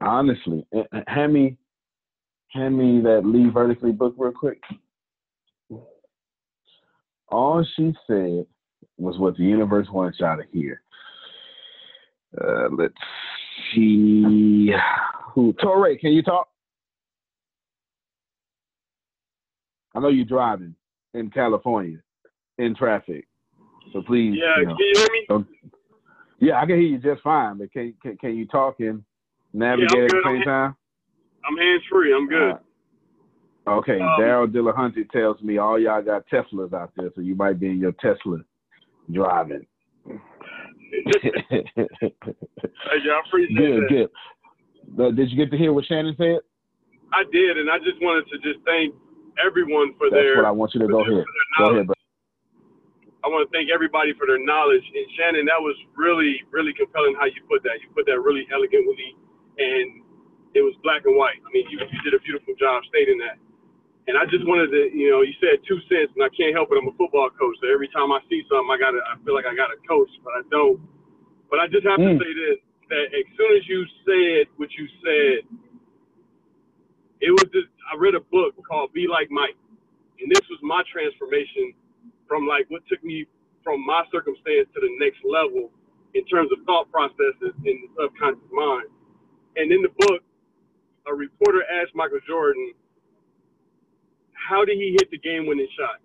Honestly, 0.02 0.66
hand 1.08 1.34
me, 1.34 1.58
hand 2.50 2.78
me 2.78 3.02
that 3.02 3.26
Lee 3.26 3.50
Vertically 3.50 3.92
book 3.92 4.14
real 4.18 4.32
quick. 4.32 4.62
All 7.30 7.66
she 7.76 7.94
said 8.06 8.46
was 8.98 9.18
what 9.18 9.38
the 9.38 9.44
universe 9.44 9.88
wanted 9.92 10.16
y'all 10.20 10.38
to 10.38 10.44
hear. 10.52 10.82
Uh, 12.40 12.70
let's 12.78 12.94
see. 13.74 14.72
Who? 15.34 15.54
Torre, 15.62 15.96
can 15.98 16.14
you 16.14 16.24
talk? 16.24 16.48
I 19.96 20.00
know 20.00 20.10
you're 20.10 20.26
driving 20.26 20.76
in 21.14 21.30
California 21.30 22.00
in 22.58 22.76
traffic, 22.76 23.28
so 23.92 24.02
please. 24.02 24.36
Yeah, 24.38 24.60
you 24.60 24.66
know, 24.66 24.76
can 24.76 24.86
you 24.86 24.94
hear 24.96 25.08
me? 25.12 25.26
don't- 25.30 25.48
yeah, 26.40 26.60
I 26.60 26.66
can 26.66 26.76
hear 26.80 26.88
you 26.90 26.98
just 26.98 27.22
fine, 27.22 27.58
but 27.58 27.72
can 27.72 27.94
can, 28.02 28.18
can 28.18 28.36
you 28.36 28.48
talk 28.48 28.80
and 28.80 29.04
navigate 29.54 29.92
Yeah, 29.96 30.04
at 30.06 30.10
the 30.10 30.22
same 30.26 30.36
I'm- 30.38 30.44
time? 30.44 30.76
I'm 31.46 31.58
hands 31.58 31.84
free. 31.90 32.14
I'm 32.16 32.28
good. 32.28 32.58
Okay, 33.68 34.00
Um, 34.00 34.20
Daryl 34.20 34.48
Dillahunty 34.48 35.10
tells 35.10 35.42
me 35.42 35.58
all 35.58 35.80
y'all 35.80 36.02
got 36.02 36.28
Teslas 36.28 36.74
out 36.74 36.92
there, 36.98 37.12
so 37.16 37.22
you 37.22 37.36
might 37.36 37.60
be 37.60 37.70
in 37.70 37.80
your 37.80 37.94
Tesla 37.94 38.40
driving. 39.12 39.66
Hey, 40.94 43.02
yeah, 43.02 43.18
I 43.18 43.22
appreciate 43.26 43.58
good, 43.58 43.84
that. 43.84 43.90
good. 43.90 44.10
But 44.96 45.16
did 45.16 45.32
you 45.32 45.38
get 45.38 45.50
to 45.52 45.58
hear 45.58 45.74
what 45.74 45.86
Shannon 45.86 46.14
said? 46.18 46.40
I 47.14 47.24
did, 47.32 47.58
and 47.58 47.70
I 47.70 47.78
just 47.80 47.98
wanted 48.02 48.30
to 48.30 48.38
just 48.46 48.64
thank 48.66 48.94
everyone 49.42 49.94
for 49.98 50.10
That's 50.10 50.22
their. 50.22 50.38
what 50.38 50.46
I 50.46 50.54
want 50.54 50.74
you 50.74 50.82
to 50.82 50.88
go 50.88 51.02
ahead. 51.02 51.26
Go 51.58 51.74
ahead, 51.74 51.88
bro. 51.88 51.96
I 53.24 53.32
want 53.32 53.48
to 53.48 53.52
thank 53.56 53.72
everybody 53.72 54.12
for 54.20 54.28
their 54.28 54.42
knowledge. 54.42 54.84
And 54.84 55.06
Shannon, 55.16 55.46
that 55.48 55.62
was 55.62 55.78
really, 55.96 56.44
really 56.52 56.76
compelling 56.76 57.16
how 57.16 57.26
you 57.26 57.40
put 57.48 57.64
that. 57.64 57.80
You 57.80 57.88
put 57.96 58.06
that 58.06 58.20
really 58.20 58.46
elegantly, 58.52 59.16
and 59.58 60.04
it 60.54 60.62
was 60.62 60.76
black 60.84 61.08
and 61.08 61.16
white. 61.16 61.40
I 61.40 61.50
mean, 61.54 61.66
you, 61.72 61.80
you 61.80 62.00
did 62.04 62.14
a 62.14 62.22
beautiful 62.22 62.54
job 62.60 62.84
stating 62.92 63.18
that. 63.24 63.40
And 64.08 64.18
I 64.20 64.26
just 64.28 64.44
wanted 64.48 64.68
to, 64.76 64.92
you 64.92 65.12
know, 65.12 65.22
you 65.24 65.32
said 65.40 65.64
two 65.68 65.80
cents, 65.88 66.12
and 66.16 66.24
I 66.26 66.32
can't 66.36 66.52
help 66.56 66.70
it. 66.72 66.78
I'm 66.82 66.90
a 66.92 66.98
football 67.00 67.30
coach, 67.40 67.56
so 67.62 67.72
every 67.72 67.88
time 67.90 68.12
I 68.12 68.20
see 68.30 68.44
something, 68.52 68.68
I 68.72 68.78
gotta, 68.80 69.00
I 69.06 69.16
feel 69.24 69.36
like 69.36 69.48
I 69.48 69.56
gotta 69.56 69.80
coach, 69.88 70.12
but 70.24 70.34
I 70.36 70.44
don't. 70.52 70.82
But 71.50 71.60
I 71.60 71.68
just 71.68 71.86
have 71.88 72.00
Mm. 72.00 72.20
to 72.20 72.26
say 72.26 72.34
this: 72.34 72.60
that 72.90 73.06
as 73.16 73.26
soon 73.38 73.52
as 73.58 73.64
you 73.70 73.86
said 74.06 74.48
what 74.58 74.72
you 74.74 74.88
said, 75.04 75.48
it 77.22 77.32
was 77.32 77.48
just. 77.54 77.70
I 77.92 77.98
read 77.98 78.16
a 78.16 78.22
book 78.32 78.56
called 78.68 78.94
"Be 78.94 79.08
Like 79.08 79.32
Mike," 79.32 79.58
and 80.20 80.32
this 80.32 80.42
was 80.50 80.60
my 80.64 80.84
transformation 80.92 81.74
from 82.28 82.48
like 82.48 82.70
what 82.70 82.86
took 82.88 83.04
me 83.04 83.28
from 83.64 83.86
my 83.86 84.04
circumstance 84.12 84.68
to 84.76 84.80
the 84.82 84.92
next 85.00 85.20
level 85.26 85.72
in 86.16 86.26
terms 86.28 86.52
of 86.52 86.60
thought 86.66 86.92
processes 86.92 87.54
in 87.66 87.76
the 87.84 87.90
subconscious 88.00 88.52
mind. 88.52 88.88
And 89.58 89.72
in 89.72 89.82
the 89.84 89.90
book, 90.08 90.22
a 91.08 91.14
reporter 91.14 91.64
asked 91.72 91.96
Michael 91.96 92.20
Jordan, 92.28 92.74
how 94.48 94.66
did 94.66 94.78
he 94.78 94.96
hit 95.00 95.10
the 95.12 95.18
game 95.18 95.46
winning 95.46 95.68
shot? 95.78 96.00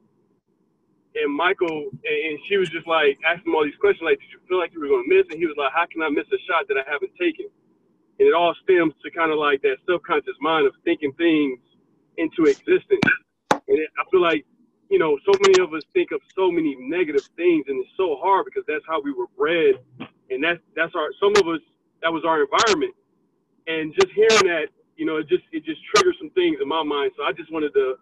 And 1.14 1.34
Michael, 1.34 1.90
and 1.92 2.38
she 2.48 2.56
was 2.56 2.68
just 2.70 2.86
like 2.86 3.18
asking 3.26 3.50
him 3.50 3.56
all 3.56 3.64
these 3.64 3.78
questions, 3.80 4.04
like, 4.04 4.20
did 4.20 4.30
you 4.30 4.40
feel 4.48 4.58
like 4.58 4.72
you 4.72 4.80
were 4.80 4.88
going 4.88 5.08
to 5.08 5.14
miss? 5.14 5.26
And 5.30 5.38
he 5.38 5.46
was 5.46 5.56
like, 5.58 5.72
how 5.72 5.86
can 5.90 6.02
I 6.02 6.08
miss 6.10 6.26
a 6.30 6.38
shot 6.46 6.68
that 6.68 6.76
I 6.78 6.84
haven't 6.90 7.12
taken? 7.18 7.46
And 8.18 8.28
it 8.28 8.34
all 8.34 8.54
stems 8.62 8.94
to 9.02 9.10
kind 9.10 9.32
of 9.32 9.38
like 9.38 9.62
that 9.62 9.78
subconscious 9.88 10.36
mind 10.40 10.66
of 10.66 10.74
thinking 10.84 11.12
things 11.14 11.58
into 12.18 12.44
existence. 12.44 13.02
And 13.50 13.78
I 13.98 14.04
feel 14.10 14.22
like, 14.22 14.44
you 14.90 14.98
know, 14.98 15.18
so 15.24 15.32
many 15.42 15.60
of 15.62 15.72
us 15.74 15.82
think 15.92 16.12
of 16.12 16.20
so 16.34 16.50
many 16.50 16.76
negative 16.78 17.28
things, 17.36 17.66
and 17.68 17.80
it's 17.80 17.92
so 17.96 18.16
hard 18.22 18.46
because 18.46 18.64
that's 18.66 18.84
how 18.88 19.00
we 19.02 19.12
were 19.12 19.26
bred, 19.36 19.76
and 20.30 20.42
that's 20.42 20.60
that's 20.74 20.94
our. 20.94 21.08
Some 21.20 21.32
of 21.36 21.46
us 21.46 21.60
that 22.02 22.12
was 22.12 22.24
our 22.24 22.42
environment, 22.42 22.94
and 23.66 23.92
just 23.94 24.08
hearing 24.14 24.46
that, 24.48 24.68
you 24.96 25.04
know, 25.04 25.18
it 25.18 25.28
just 25.28 25.44
it 25.52 25.64
just 25.64 25.80
triggered 25.94 26.14
some 26.18 26.30
things 26.30 26.56
in 26.62 26.68
my 26.68 26.82
mind. 26.82 27.12
So 27.16 27.22
I 27.24 27.32
just 27.32 27.52
wanted 27.52 27.74
to, 27.74 27.96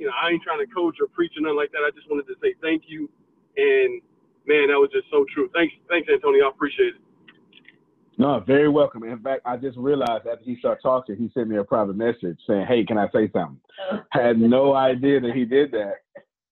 you 0.00 0.06
know, 0.06 0.12
I 0.16 0.30
ain't 0.30 0.42
trying 0.42 0.64
to 0.66 0.72
coach 0.72 0.96
or 1.00 1.06
preach 1.06 1.32
or 1.36 1.42
nothing 1.42 1.56
like 1.56 1.70
that. 1.72 1.84
I 1.86 1.90
just 1.94 2.08
wanted 2.08 2.26
to 2.26 2.34
say 2.42 2.54
thank 2.62 2.84
you, 2.88 3.08
and 3.56 4.00
man, 4.46 4.68
that 4.72 4.80
was 4.80 4.88
just 4.92 5.06
so 5.10 5.26
true. 5.32 5.50
Thanks, 5.52 5.74
thanks, 5.88 6.08
Antonio. 6.08 6.46
I 6.46 6.48
appreciate 6.48 6.96
it. 6.96 7.02
No, 8.16 8.40
very 8.40 8.68
welcome. 8.68 9.04
In 9.04 9.18
fact, 9.20 9.42
I 9.44 9.56
just 9.56 9.76
realized 9.76 10.26
after 10.26 10.44
he 10.44 10.56
started 10.58 10.82
talking, 10.82 11.16
he 11.16 11.30
sent 11.32 11.48
me 11.48 11.56
a 11.56 11.64
private 11.64 11.96
message 11.96 12.38
saying, 12.46 12.66
"Hey, 12.66 12.84
can 12.84 12.98
I 12.98 13.08
say 13.12 13.30
something?" 13.32 13.60
Oh. 13.92 14.00
Had 14.10 14.38
no 14.38 14.74
idea 14.74 15.20
that 15.20 15.32
he 15.34 15.44
did 15.44 15.70
that. 15.72 15.96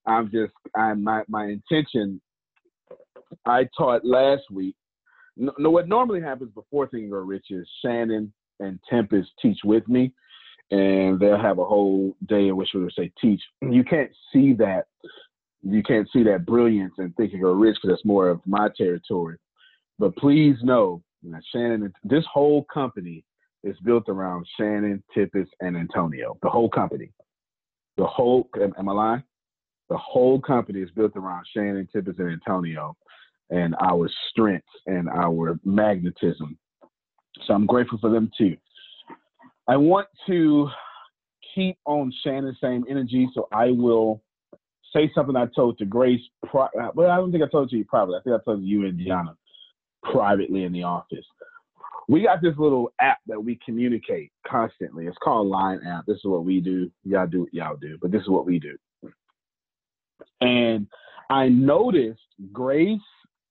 I'm 0.07 0.31
just, 0.31 0.53
I'm 0.77 1.03
my 1.03 1.23
my 1.29 1.47
intention. 1.47 2.21
I 3.47 3.67
taught 3.77 4.05
last 4.05 4.45
week. 4.51 4.77
No, 5.37 5.53
no, 5.59 5.71
what 5.71 5.89
normally 5.89 6.21
happens 6.21 6.51
before 6.55 6.87
Think 6.87 7.03
and 7.03 7.11
Grow 7.11 7.23
Rich 7.23 7.47
is 7.51 7.69
Shannon 7.83 8.33
and 8.61 8.79
Tempest 8.91 9.31
teach 9.41 9.59
with 9.65 9.87
me, 9.89 10.13
and 10.71 11.19
they'll 11.19 11.41
have 11.41 11.59
a 11.59 11.65
whole 11.65 12.17
day 12.29 12.49
in 12.49 12.57
which 12.57 12.71
we 12.75 12.83
will 12.83 12.91
say 12.91 13.11
teach. 13.21 13.41
You 13.63 13.85
can't 13.85 14.11
see 14.33 14.53
that. 14.55 14.87
You 15.63 15.83
can't 15.83 16.09
see 16.13 16.23
that 16.25 16.47
brilliance 16.47 16.95
in 16.99 17.13
Think 17.13 17.33
and 17.33 17.43
Grow 17.43 17.53
Rich 17.53 17.79
because 17.83 17.97
that's 17.97 18.05
more 18.05 18.29
of 18.29 18.41
my 18.47 18.69
territory. 18.77 19.37
But 19.99 20.17
please 20.17 20.57
know 20.63 21.03
that 21.25 21.43
Shannon, 21.53 21.93
this 22.05 22.25
whole 22.33 22.65
company 22.73 23.25
is 23.65 23.77
built 23.85 24.05
around 24.09 24.47
Shannon, 24.57 25.03
Tempest, 25.13 25.51
and 25.61 25.77
Antonio. 25.77 26.39
The 26.43 26.49
whole 26.49 26.69
company. 26.69 27.11
The 27.97 28.07
whole, 28.07 28.49
am, 28.63 28.73
am 28.79 28.89
I 28.89 28.93
lying? 28.93 29.23
The 29.89 29.97
whole 29.97 30.41
company 30.41 30.81
is 30.81 30.91
built 30.91 31.17
around 31.17 31.45
Shannon, 31.53 31.89
Tempest, 31.93 32.21
and 32.21 32.31
Antonio 32.31 32.97
and 33.51 33.75
our 33.81 34.11
strengths 34.31 34.69
and 34.87 35.09
our 35.09 35.59
magnetism. 35.65 36.59
So 37.47 37.55
I'm 37.55 37.67
grateful 37.67 37.99
for 37.99 38.11
them 38.11 38.31
too. 38.37 38.57
I 39.69 39.77
want 39.77 40.09
to 40.27 40.69
keep 41.55 41.77
on 41.85 42.13
Shannon's 42.25 42.57
same 42.61 42.85
energy, 42.89 43.29
so 43.35 43.49
I 43.53 43.71
will 43.71 44.23
say 44.95 45.11
something 45.15 45.37
I 45.37 45.47
told 45.55 45.77
to 45.79 45.85
Grace. 45.85 46.23
Pri- 46.47 46.69
well, 46.95 47.11
I 47.11 47.17
don't 47.17 47.31
think 47.31 47.45
I 47.45 47.49
told 47.49 47.69
to 47.71 47.77
you 47.77 47.85
privately. 47.85 48.17
I 48.19 48.23
think 48.23 48.41
I 48.41 48.45
told 48.45 48.63
you 48.63 48.87
and 48.87 48.99
Deanna 48.99 49.37
privately 50.03 50.65
in 50.65 50.73
the 50.73 50.85
office. 50.85 51.25
We 52.09 52.23
got 52.23 52.41
this 52.41 52.55
little 52.57 52.91
app 52.99 53.19
that 53.27 53.39
we 53.39 53.59
communicate 53.63 54.33
constantly. 54.47 55.07
It's 55.07 55.19
called 55.23 55.49
Line 55.49 55.81
App. 55.87 56.07
This 56.07 56.17
is 56.17 56.25
what 56.25 56.47
we 56.47 56.61
do. 56.61 56.91
Y'all 57.05 57.27
do 57.27 57.41
what 57.41 57.53
y'all 57.53 57.77
do, 57.77 57.99
but 58.01 58.11
this 58.11 58.23
is 58.23 58.29
what 58.29 58.47
we 58.47 58.59
do. 58.59 58.79
And 60.41 60.87
I 61.29 61.49
noticed 61.49 62.21
Grace 62.51 62.99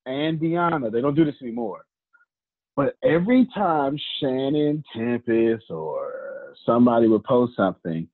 and 0.07 0.39
Deanna, 0.39 0.91
they 0.91 1.01
don't 1.01 1.13
do 1.13 1.26
this 1.26 1.36
anymore. 1.43 1.82
But 2.78 2.95
every 3.03 3.47
time 3.55 3.97
Shannon 4.19 4.84
Tempest 4.95 5.65
or 5.71 6.53
somebody 6.63 7.07
would 7.07 7.23
post 7.23 7.55
something, 7.57 8.07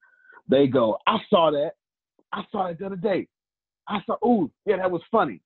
they 0.47 0.68
go, 0.68 0.97
I 1.05 1.18
saw 1.30 1.51
that. 1.51 1.74
I 2.32 2.43
saw 2.49 2.68
it 2.68 2.80
the 2.80 2.86
other 2.86 2.95
day. 2.95 3.28
I 3.89 3.99
saw, 4.05 4.16
ooh, 4.26 4.49
yeah, 4.66 4.78
that 4.78 4.89
was 4.89 5.01
funny. 5.11 5.41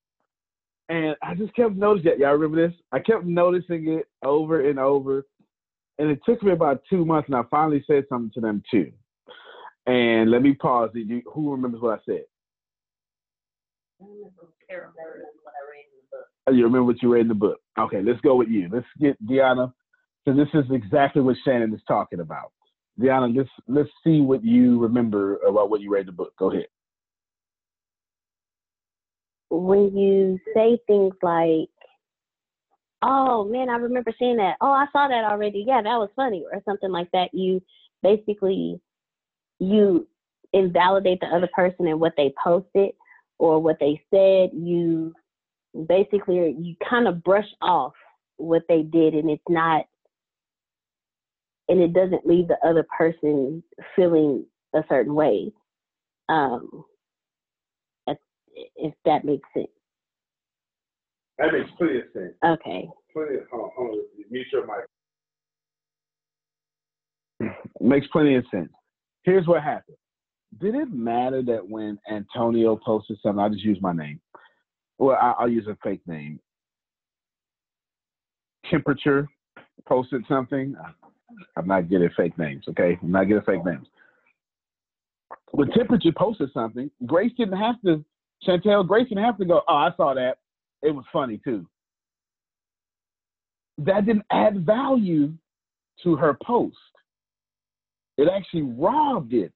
And 0.90 1.16
I 1.24 1.34
just 1.34 1.56
kept 1.56 1.76
noticing 1.76 2.12
it. 2.12 2.20
Y'all 2.20 2.34
remember 2.34 2.68
this? 2.68 2.78
I 2.92 3.00
kept 3.00 3.26
noticing 3.26 3.90
it 3.90 4.08
over 4.24 4.70
and 4.70 4.78
over. 4.78 5.26
And 5.98 6.12
it 6.12 6.20
took 6.24 6.44
me 6.44 6.52
about 6.52 6.84
two 6.88 7.04
months, 7.04 7.28
and 7.28 7.36
I 7.36 7.42
finally 7.50 7.84
said 7.88 8.06
something 8.08 8.32
to 8.36 8.40
them 8.40 8.62
too. 8.70 8.92
And 9.88 10.30
let 10.30 10.44
me 10.44 10.54
pause. 10.54 10.92
Did 10.94 11.10
you, 11.10 11.24
who 11.26 11.52
remembers 11.52 11.82
what 11.82 12.00
I 12.00 12.04
said? 12.06 12.24
Oh, 14.00 14.32
You 16.52 16.64
remember 16.64 16.84
what 16.84 17.02
you 17.02 17.12
read 17.12 17.22
in 17.22 17.30
the 17.30 17.34
book? 17.34 17.60
Okay, 17.80 18.02
let's 18.02 18.22
go 18.22 18.36
with 18.36 18.50
you. 18.50 18.70
Let's 18.72 18.88
get 19.00 19.24
Deanna. 19.26 19.72
because 20.26 20.38
this 20.38 20.50
is 20.54 20.70
exactly 20.72 21.22
what 21.22 21.36
Shannon 21.46 21.74
is 21.74 21.82
talking 21.88 22.20
about. 22.20 22.52
Deanna, 23.00 23.36
let's 23.36 23.50
let's 23.68 23.90
see 24.04 24.22
what 24.22 24.44
you 24.44 24.80
remember 24.80 25.38
about 25.48 25.70
what 25.70 25.82
you 25.82 25.92
read 25.92 26.08
the 26.08 26.12
book. 26.12 26.34
Go 26.40 26.52
ahead. 26.52 26.68
when 29.50 29.96
you 29.96 30.40
say 30.54 30.78
things 30.88 31.14
like, 31.22 31.70
"Oh 33.02 33.46
man, 33.46 33.70
I 33.70 33.78
remember 33.78 34.14
seeing 34.18 34.38
that. 34.38 34.58
Oh, 34.62 34.72
I 34.72 34.88
saw 34.92 35.08
that 35.08 35.24
already. 35.24 35.64
Yeah, 35.68 35.82
that 35.82 35.98
was 35.98 36.10
funny," 36.16 36.46
or 36.52 36.62
something 36.66 36.92
like 36.92 37.10
that, 37.12 37.34
you 37.34 37.62
basically 38.04 38.80
you 39.60 40.08
invalidate 40.54 41.20
the 41.20 41.28
other 41.28 41.50
person 41.54 41.88
and 41.88 42.00
what 42.00 42.14
they 42.18 42.34
posted 42.44 42.92
or 43.40 43.60
what 43.60 43.80
they 43.80 44.02
said. 44.12 44.52
You 44.54 45.14
basically 45.86 46.56
you 46.60 46.76
kind 46.90 47.08
of 47.08 47.24
brush 47.24 47.48
off 47.62 47.94
what 48.38 48.64
they 48.70 48.82
did, 48.82 49.14
and 49.14 49.30
it's 49.30 49.44
not, 49.50 49.86
and 51.70 51.80
it 51.80 51.94
doesn't 51.94 52.26
leave 52.26 52.48
the 52.48 52.58
other 52.66 52.86
person 52.98 53.64
feeling 53.96 54.46
a 54.74 54.84
certain 54.90 55.14
way. 55.14 55.52
Um, 56.30 56.86
if 58.76 58.94
that 59.06 59.26
makes 59.26 59.48
sense. 59.54 59.68
That 61.38 61.54
makes 61.54 61.70
plenty 61.78 62.00
of 62.00 62.06
sense. 62.14 62.34
Okay. 62.44 62.90
Plenty 63.14 63.36
of, 63.36 63.42
hold 63.52 63.64
on, 63.64 63.72
hold 63.76 63.90
on. 63.92 64.00
Mute 64.30 64.48
your 64.52 64.66
mic. 64.66 64.86
Makes 67.82 68.08
plenty 68.08 68.36
of 68.36 68.46
sense. 68.52 68.72
Here's 69.24 69.46
what 69.46 69.62
happened. 69.62 69.98
Did 70.60 70.74
it 70.76 70.92
matter 70.92 71.44
that 71.44 71.68
when 71.68 72.00
Antonio 72.10 72.76
posted 72.84 73.18
something, 73.22 73.40
I'll 73.40 73.50
just 73.50 73.64
use 73.64 73.78
my 73.82 73.94
name. 73.94 74.20
Well, 75.00 75.18
I, 75.22 75.34
I'll 75.40 75.50
use 75.50 75.68
a 75.68 75.78
fake 75.84 76.02
name. 76.08 76.40
Temperature 78.70 79.28
posted 79.88 80.24
something. 80.28 80.76
I'm 81.56 81.68
not 81.68 81.90
good 81.90 82.02
at 82.02 82.12
fake 82.16 82.38
names, 82.38 82.66
okay? 82.70 82.98
I'm 83.02 83.12
not 83.12 83.26
good 83.26 83.38
at 83.38 83.46
fake 83.46 83.66
names. 83.66 83.88
When 85.52 85.70
Temperature 85.72 86.12
posted 86.16 86.50
something, 86.54 86.90
Grace 87.06 87.32
didn't 87.38 87.58
have 87.58 87.82
to, 87.86 88.04
Chantel, 88.48 88.88
Grace 88.88 89.08
didn't 89.10 89.24
have 89.24 89.38
to 89.38 89.46
go, 89.46 89.62
oh, 89.68 89.74
I 89.74 89.90
saw 89.96 90.14
that. 90.14 90.38
It 90.82 90.94
was 90.94 91.06
funny 91.12 91.40
too. 91.44 91.68
That 93.78 94.06
didn't 94.06 94.26
add 94.32 94.66
value 94.66 95.34
to 96.04 96.16
her 96.16 96.38
post. 96.44 96.78
It 98.18 98.28
actually 98.28 98.64
robbed 98.64 99.34
it 99.34 99.52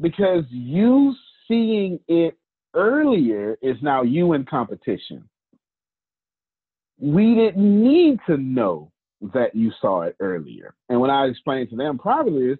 because 0.00 0.44
you 0.48 1.14
seeing 1.46 2.00
it 2.08 2.37
earlier 2.74 3.56
is 3.62 3.76
now 3.82 4.02
you 4.02 4.32
in 4.32 4.44
competition. 4.44 5.28
We 7.00 7.34
didn't 7.34 7.82
need 7.82 8.18
to 8.26 8.36
know 8.36 8.90
that 9.34 9.54
you 9.54 9.72
saw 9.80 10.02
it 10.02 10.16
earlier. 10.20 10.74
And 10.88 11.00
when 11.00 11.10
I 11.10 11.26
explained 11.26 11.70
to 11.70 11.76
them 11.76 11.98
privately 11.98 12.52
is 12.52 12.58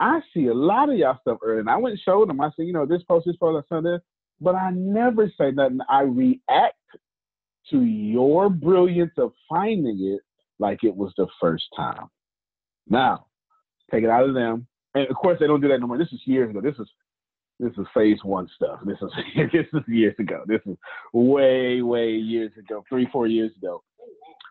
I 0.00 0.20
see 0.32 0.46
a 0.46 0.54
lot 0.54 0.88
of 0.88 0.96
y'all 0.96 1.18
stuff 1.20 1.38
early. 1.42 1.60
And 1.60 1.68
I 1.70 1.76
went 1.76 1.92
and 1.92 2.00
showed 2.02 2.28
them. 2.28 2.40
I 2.40 2.50
said, 2.56 2.66
you 2.66 2.72
know, 2.72 2.86
this 2.86 3.02
post, 3.02 3.26
this 3.26 3.36
post, 3.36 3.64
I 3.64 3.74
saw 3.74 3.82
this. 3.82 4.00
But 4.40 4.54
I 4.54 4.70
never 4.70 5.30
say 5.38 5.50
nothing. 5.50 5.80
I 5.88 6.02
react 6.02 6.76
to 7.70 7.82
your 7.82 8.48
brilliance 8.48 9.12
of 9.18 9.32
finding 9.48 10.14
it 10.14 10.20
like 10.58 10.82
it 10.82 10.96
was 10.96 11.12
the 11.16 11.26
first 11.40 11.64
time. 11.76 12.08
Now, 12.88 13.26
take 13.90 14.02
it 14.02 14.10
out 14.10 14.26
of 14.26 14.34
them. 14.34 14.66
And 14.94 15.06
of 15.06 15.16
course, 15.16 15.38
they 15.38 15.46
don't 15.46 15.60
do 15.60 15.68
that 15.68 15.80
no 15.80 15.86
more. 15.86 15.98
This 15.98 16.12
is 16.12 16.20
years 16.24 16.50
ago. 16.50 16.60
This 16.62 16.78
is 16.78 16.88
this 17.60 17.72
is 17.76 17.86
phase 17.92 18.18
one 18.24 18.48
stuff. 18.56 18.80
This 18.84 18.96
is 19.02 19.10
this 19.52 19.66
is 19.72 19.82
years 19.86 20.14
ago. 20.18 20.42
This 20.46 20.60
is 20.66 20.76
way 21.12 21.82
way 21.82 22.12
years 22.12 22.52
ago, 22.58 22.82
three 22.88 23.06
four 23.12 23.26
years 23.26 23.52
ago. 23.56 23.82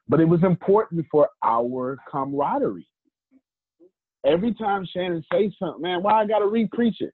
But 0.07 0.19
it 0.19 0.25
was 0.25 0.43
important 0.43 1.05
for 1.11 1.27
our 1.43 1.97
camaraderie. 2.09 2.87
Every 4.25 4.53
time 4.53 4.87
Shannon 4.91 5.23
says 5.31 5.51
something, 5.59 5.81
man, 5.81 6.03
why 6.03 6.21
I 6.21 6.27
gotta 6.27 6.47
re-preach 6.47 6.99
it? 6.99 7.13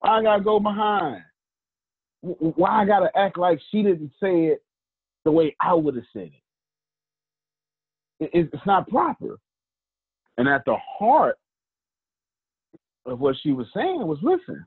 Why 0.00 0.18
I 0.18 0.22
gotta 0.22 0.42
go 0.42 0.58
behind? 0.58 1.22
Why 2.22 2.82
I 2.82 2.84
gotta 2.84 3.10
act 3.16 3.38
like 3.38 3.60
she 3.70 3.82
didn't 3.82 4.12
say 4.20 4.46
it 4.46 4.62
the 5.24 5.30
way 5.30 5.54
I 5.60 5.74
would 5.74 5.94
have 5.96 6.04
said 6.12 6.30
it? 8.20 8.30
It's 8.32 8.66
not 8.66 8.88
proper. 8.88 9.38
And 10.38 10.48
at 10.48 10.64
the 10.64 10.76
heart 10.98 11.38
of 13.06 13.20
what 13.20 13.36
she 13.42 13.52
was 13.52 13.66
saying 13.74 14.06
was 14.06 14.18
listen. 14.22 14.64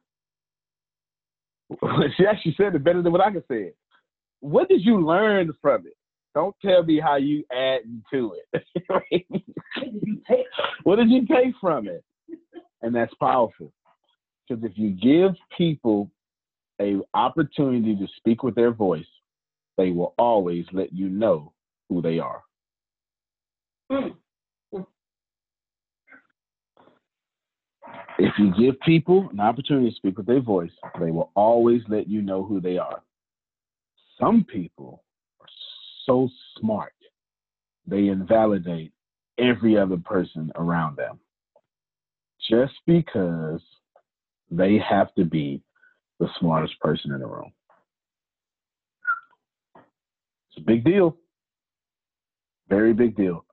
she 2.17 2.25
actually 2.25 2.55
said 2.57 2.75
it 2.75 2.83
better 2.83 3.01
than 3.01 3.11
what 3.11 3.21
I 3.21 3.31
could 3.31 3.43
say. 3.49 3.73
What 4.39 4.69
did 4.69 4.83
you 4.83 5.05
learn 5.05 5.51
from 5.61 5.85
it? 5.87 5.93
Don't 6.33 6.55
tell 6.63 6.83
me 6.83 6.99
how 6.99 7.15
you 7.15 7.43
add 7.51 7.81
to 8.13 8.35
it. 8.53 8.63
what 10.83 10.97
did 10.97 11.09
you 11.09 11.25
take 11.25 11.55
from 11.59 11.87
it? 11.87 12.03
And 12.81 12.93
that's 12.93 13.13
powerful. 13.15 13.73
Because 14.47 14.63
if 14.63 14.73
you 14.75 14.91
give 14.91 15.35
people 15.57 16.11
a 16.79 16.97
opportunity 17.13 17.95
to 17.95 18.07
speak 18.17 18.43
with 18.43 18.55
their 18.55 18.71
voice, 18.71 19.07
they 19.77 19.91
will 19.91 20.13
always 20.17 20.65
let 20.71 20.93
you 20.93 21.09
know 21.09 21.53
who 21.89 22.01
they 22.01 22.19
are. 22.19 22.43
Mm. 23.91 24.15
If 28.19 28.33
you 28.39 28.51
give 28.57 28.79
people 28.81 29.29
an 29.31 29.39
opportunity 29.39 29.89
to 29.89 29.95
speak 29.95 30.17
with 30.17 30.25
their 30.25 30.41
voice, 30.41 30.71
they 30.99 31.11
will 31.11 31.31
always 31.35 31.81
let 31.87 32.07
you 32.07 32.21
know 32.21 32.43
who 32.43 32.59
they 32.59 32.77
are. 32.77 33.03
Some 34.19 34.43
people 34.43 35.03
are 35.39 35.47
so 36.05 36.29
smart, 36.59 36.93
they 37.85 38.07
invalidate 38.07 38.91
every 39.37 39.77
other 39.77 39.97
person 39.97 40.51
around 40.55 40.97
them 40.97 41.19
just 42.49 42.73
because 42.85 43.61
they 44.49 44.77
have 44.77 45.13
to 45.15 45.25
be 45.25 45.61
the 46.19 46.27
smartest 46.39 46.79
person 46.79 47.11
in 47.11 47.19
the 47.19 47.27
room. 47.27 47.51
It's 49.75 50.57
a 50.57 50.61
big 50.61 50.83
deal. 50.83 51.17
Very 52.69 52.93
big 52.93 53.15
deal. 53.15 53.45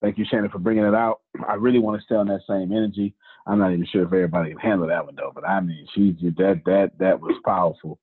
Thank 0.00 0.18
you, 0.18 0.24
Shannon, 0.28 0.50
for 0.50 0.58
bringing 0.58 0.84
it 0.84 0.94
out. 0.94 1.20
I 1.46 1.54
really 1.54 1.78
want 1.78 2.00
to 2.00 2.04
stay 2.04 2.16
on 2.16 2.26
that 2.26 2.40
same 2.48 2.72
energy. 2.72 3.14
I'm 3.46 3.58
not 3.58 3.72
even 3.72 3.86
sure 3.86 4.02
if 4.02 4.12
everybody 4.12 4.50
can 4.50 4.58
handle 4.58 4.88
that 4.88 5.04
one 5.04 5.16
though, 5.16 5.32
but 5.34 5.46
I 5.46 5.60
mean, 5.60 5.86
she 5.94 6.16
that 6.36 6.62
that 6.64 6.90
that 6.98 7.20
was 7.20 7.36
powerful, 7.44 7.98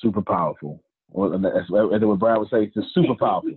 super 0.00 0.22
powerful. 0.22 0.82
Well, 1.08 1.32
and 1.32 1.44
that's 1.44 1.68
what 1.70 2.18
Brian 2.18 2.40
would 2.40 2.48
say. 2.48 2.70
It's 2.74 2.94
super 2.94 3.14
powerful. 3.14 3.50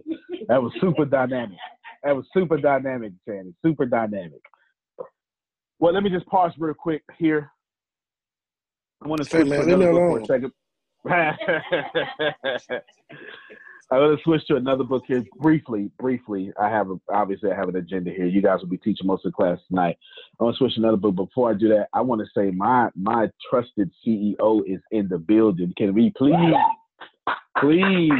that 0.47 0.61
was 0.61 0.73
super 0.81 1.05
dynamic. 1.05 1.57
That 2.03 2.15
was 2.15 2.25
super 2.33 2.57
dynamic, 2.57 3.13
Shannon. 3.25 3.55
Super 3.65 3.85
dynamic. 3.85 4.41
Well, 5.79 5.93
let 5.93 6.03
me 6.03 6.09
just 6.09 6.25
pause 6.27 6.51
real 6.57 6.73
quick 6.73 7.03
here. 7.17 7.49
I 9.03 9.07
want 9.07 9.21
to 9.21 9.29
switch 9.29 9.47
man, 9.47 9.59
to 9.61 9.65
leave 9.65 9.77
me 9.77 9.85
another 9.85 10.09
for 10.09 10.19
a 10.19 10.25
second. 10.25 10.51
Uh, 13.91 13.95
I'm 13.95 14.01
gonna 14.01 14.17
switch 14.23 14.45
to 14.47 14.55
another 14.55 14.83
book 14.83 15.03
here 15.07 15.23
briefly. 15.39 15.91
Briefly, 15.99 16.51
I 16.59 16.69
have 16.69 16.89
a, 16.89 16.95
obviously 17.09 17.51
I 17.51 17.55
have 17.55 17.69
an 17.69 17.75
agenda 17.75 18.11
here. 18.11 18.25
You 18.25 18.41
guys 18.41 18.59
will 18.61 18.67
be 18.67 18.77
teaching 18.77 19.05
most 19.05 19.25
of 19.25 19.31
the 19.31 19.35
class 19.35 19.59
tonight. 19.67 19.97
I 20.39 20.43
want 20.43 20.55
to 20.55 20.57
switch 20.57 20.75
to 20.75 20.81
another 20.81 20.97
book. 20.97 21.15
Before 21.15 21.51
I 21.51 21.53
do 21.53 21.69
that, 21.69 21.87
I 21.93 22.01
want 22.01 22.21
to 22.21 22.27
say 22.35 22.51
my 22.51 22.89
my 22.95 23.29
trusted 23.49 23.91
CEO 24.05 24.61
is 24.65 24.81
in 24.91 25.07
the 25.07 25.19
building. 25.19 25.73
Can 25.77 25.93
we 25.93 26.11
please, 26.17 26.35
please 27.59 28.11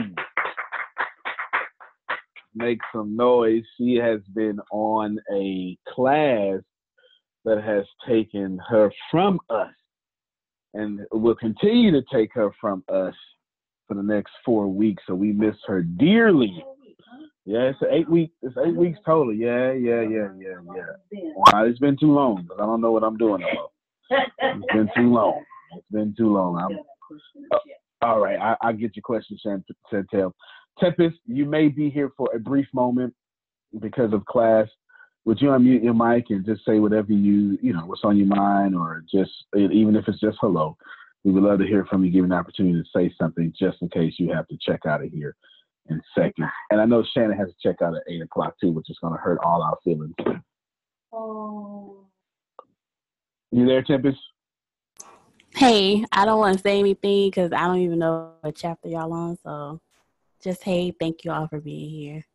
make 2.54 2.80
some 2.94 3.16
noise? 3.16 3.64
She 3.78 3.96
has 3.96 4.22
been 4.34 4.60
on 4.72 5.20
a 5.34 5.78
class 5.94 6.60
that 7.44 7.64
has 7.64 7.86
taken 8.08 8.60
her 8.70 8.92
from 9.10 9.40
us, 9.50 9.74
and 10.76 11.02
will 11.12 11.36
continue 11.36 11.92
to 11.92 12.04
take 12.12 12.32
her 12.34 12.52
from 12.62 12.84
us 12.88 13.16
for 13.88 13.96
the 13.96 14.04
next 14.04 14.32
four 14.44 14.68
weeks, 14.68 15.04
so 15.08 15.16
we 15.16 15.32
miss 15.32 15.56
her 15.68 15.82
dearly. 15.82 16.64
Yeah, 17.46 17.70
it's 17.70 17.80
eight 17.92 18.10
weeks. 18.10 18.34
It's 18.42 18.56
eight 18.66 18.76
weeks 18.76 18.98
total. 19.06 19.34
Yeah, 19.34 19.72
yeah, 19.72 20.02
yeah, 20.02 20.30
yeah, 20.38 20.58
yeah. 20.76 21.22
Wow, 21.36 21.66
it's 21.66 21.80
been 21.80 21.98
too 21.98 22.12
long 22.12 22.42
because 22.42 22.58
I 22.60 22.66
don't 22.66 22.82
know 22.82 22.92
what 22.92 23.04
I'm 23.04 23.18
doing 23.18 23.42
more. 23.42 23.70
It's 24.10 24.66
been 24.74 24.90
too 24.96 25.10
long. 25.14 25.44
It's 25.76 25.86
been 25.92 26.16
too 26.18 26.34
long. 26.34 26.58
I'm, 26.58 26.80
uh, 27.52 27.58
all 28.02 28.20
right, 28.20 28.40
I, 28.40 28.56
I'll 28.62 28.74
get 28.74 28.96
your 28.96 29.04
question, 29.04 29.38
Chantel. 29.46 30.32
Tempest, 30.80 31.18
you 31.28 31.46
may 31.46 31.68
be 31.68 31.90
here 31.90 32.12
for 32.18 32.30
a 32.36 32.40
brief 32.40 32.68
moment 32.74 33.14
because 33.80 34.12
of 34.12 34.26
class. 34.26 34.68
Would 35.26 35.42
you 35.42 35.50
unmute 35.50 35.84
your 35.84 35.94
mic 35.94 36.26
and 36.30 36.46
just 36.46 36.66
say 36.66 36.80
whatever 36.80 37.12
you, 37.12 37.58
you 37.62 37.74
know, 37.74 37.86
what's 37.86 38.04
on 38.04 38.18
your 38.18 38.28
mind, 38.28 38.76
or 38.76 39.04
just 39.12 39.32
even 39.56 39.96
if 39.96 40.08
it's 40.08 40.20
just 40.20 40.38
hello? 40.42 40.78
We 41.26 41.32
would 41.32 41.44
love 41.44 41.58
to 41.58 41.66
hear 41.66 41.86
from 41.86 42.06
you, 42.06 42.12
give 42.12 42.20
you 42.20 42.26
an 42.26 42.34
opportunity 42.34 42.80
to 42.80 42.90
say 42.96 43.12
something 43.20 43.52
just 43.60 43.82
in 43.82 43.90
case 43.90 44.14
you 44.20 44.32
have 44.32 44.48
to 44.48 44.58
check 44.62 44.82
out 44.86 45.04
of 45.04 45.12
here 45.12 45.36
in 45.90 46.00
seconds. 46.16 46.48
And 46.70 46.80
I 46.80 46.86
know 46.86 47.04
Shannon 47.14 47.36
has 47.36 47.48
to 47.48 47.56
check 47.64 47.82
out 47.82 47.96
at 47.96 48.04
eight 48.08 48.22
o'clock 48.22 48.54
too, 48.62 48.72
which 48.72 48.92
is 48.92 49.00
going 49.02 49.14
to 49.14 49.20
hurt 49.20 49.40
all 49.44 49.64
our 49.64 49.76
feelings. 49.84 50.14
Oh. 51.12 52.06
You 53.52 53.66
there, 53.66 53.82
Tempest? 53.82 54.20
Hey, 55.56 56.06
I 56.12 56.26
don't 56.26 56.38
want 56.38 56.58
to 56.58 56.62
say 56.62 56.78
anything 56.78 57.30
because 57.30 57.52
I 57.52 57.66
don't 57.66 57.80
even 57.80 57.98
know 57.98 58.34
what 58.42 58.56
chapter 58.56 58.88
y'all 58.88 59.12
on. 59.12 59.36
So, 59.42 59.82
just 60.44 60.62
hey, 60.62 60.94
thank 61.00 61.26
you 61.26 61.32
all 61.32 61.48
for 61.48 61.60
being 61.60 61.90
here. 61.90 62.26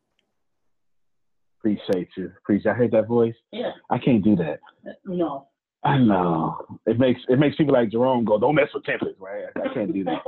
Appreciate 1.59 2.09
you. 2.17 2.33
Appreciate. 2.39 2.71
I 2.71 2.73
heard 2.73 2.91
that 2.91 3.07
voice. 3.07 3.35
Yeah. 3.53 3.71
I 3.89 3.99
can't 3.99 4.23
do 4.23 4.35
that. 4.35 4.59
No. 5.05 5.47
I 5.83 5.97
know. 5.97 6.79
It 6.85 6.99
makes 6.99 7.21
it 7.27 7.39
makes 7.39 7.55
people 7.55 7.73
like 7.73 7.91
Jerome 7.91 8.23
go, 8.23 8.37
"Don't 8.39 8.55
mess 8.55 8.69
with 8.73 8.83
Tempest," 8.83 9.15
right? 9.19 9.45
I, 9.55 9.69
I 9.69 9.73
can't 9.73 9.93
do 9.93 10.03
that. 10.03 10.21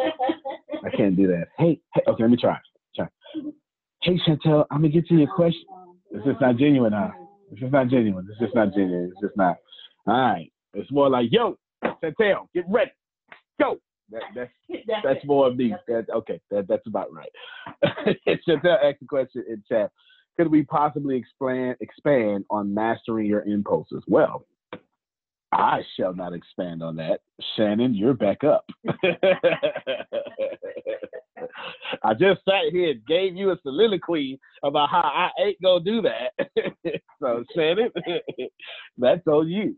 I 0.83 0.89
can't 0.95 1.15
do 1.15 1.27
that. 1.27 1.47
Hey, 1.57 1.79
hey, 1.93 2.01
okay, 2.07 2.23
let 2.23 2.31
me 2.31 2.37
try. 2.37 2.57
Try. 2.95 3.07
Hey, 4.01 4.19
Chantel, 4.27 4.65
I'm 4.71 4.79
gonna 4.79 4.89
get 4.89 5.07
to 5.07 5.15
your 5.15 5.33
question. 5.33 5.63
It's 6.11 6.25
just 6.25 6.41
not 6.41 6.57
genuine, 6.57 6.93
huh? 6.93 7.09
It's 7.51 7.61
just 7.61 7.71
not 7.71 7.89
genuine. 7.89 8.27
It's 8.29 8.39
just 8.39 8.55
not 8.55 8.73
genuine. 8.73 9.11
It's 9.11 9.21
just 9.21 9.37
not. 9.37 9.57
All 10.07 10.13
right. 10.13 10.51
It's 10.73 10.91
more 10.91 11.09
like, 11.09 11.27
yo, 11.31 11.55
Chantel, 11.83 12.47
get 12.53 12.65
ready. 12.67 12.91
Go. 13.59 13.77
That, 14.11 14.21
that's 14.35 14.51
that's 15.03 15.25
more 15.25 15.47
of 15.47 15.55
me. 15.55 15.73
That, 15.87 16.07
okay, 16.13 16.41
that, 16.51 16.67
that's 16.67 16.85
about 16.87 17.13
right. 17.13 17.31
Chantel 18.27 18.83
asked 18.83 18.99
the 18.99 19.07
question 19.07 19.43
in 19.47 19.63
chat. 19.69 19.91
Could 20.37 20.47
we 20.47 20.63
possibly 20.63 21.15
expand 21.15 21.77
expand 21.79 22.45
on 22.49 22.73
mastering 22.73 23.27
your 23.27 23.43
impulses? 23.43 24.03
Well, 24.07 24.45
I 25.53 25.81
shall 25.95 26.13
not 26.13 26.33
expand 26.33 26.81
on 26.81 26.95
that. 26.97 27.21
Shannon, 27.55 27.93
you're 27.93 28.13
back 28.13 28.43
up. 28.43 28.65
I 32.03 32.13
just 32.13 32.41
sat 32.45 32.71
here 32.71 32.91
and 32.91 33.05
gave 33.05 33.35
you 33.35 33.51
a 33.51 33.57
soliloquy 33.61 34.39
about 34.63 34.89
how 34.89 35.01
I 35.01 35.29
ain't 35.39 35.61
gonna 35.61 35.83
do 35.83 36.01
that. 36.01 36.31
so 37.21 37.43
Shannon, 37.55 37.91
that's 38.97 39.27
on 39.27 39.47
you. 39.47 39.77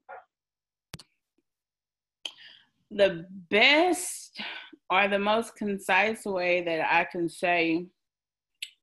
The 2.91 3.25
best 3.49 4.41
or 4.89 5.07
the 5.07 5.19
most 5.19 5.55
concise 5.55 6.23
way 6.25 6.63
that 6.63 6.87
I 6.89 7.05
can 7.05 7.27
say 7.27 7.87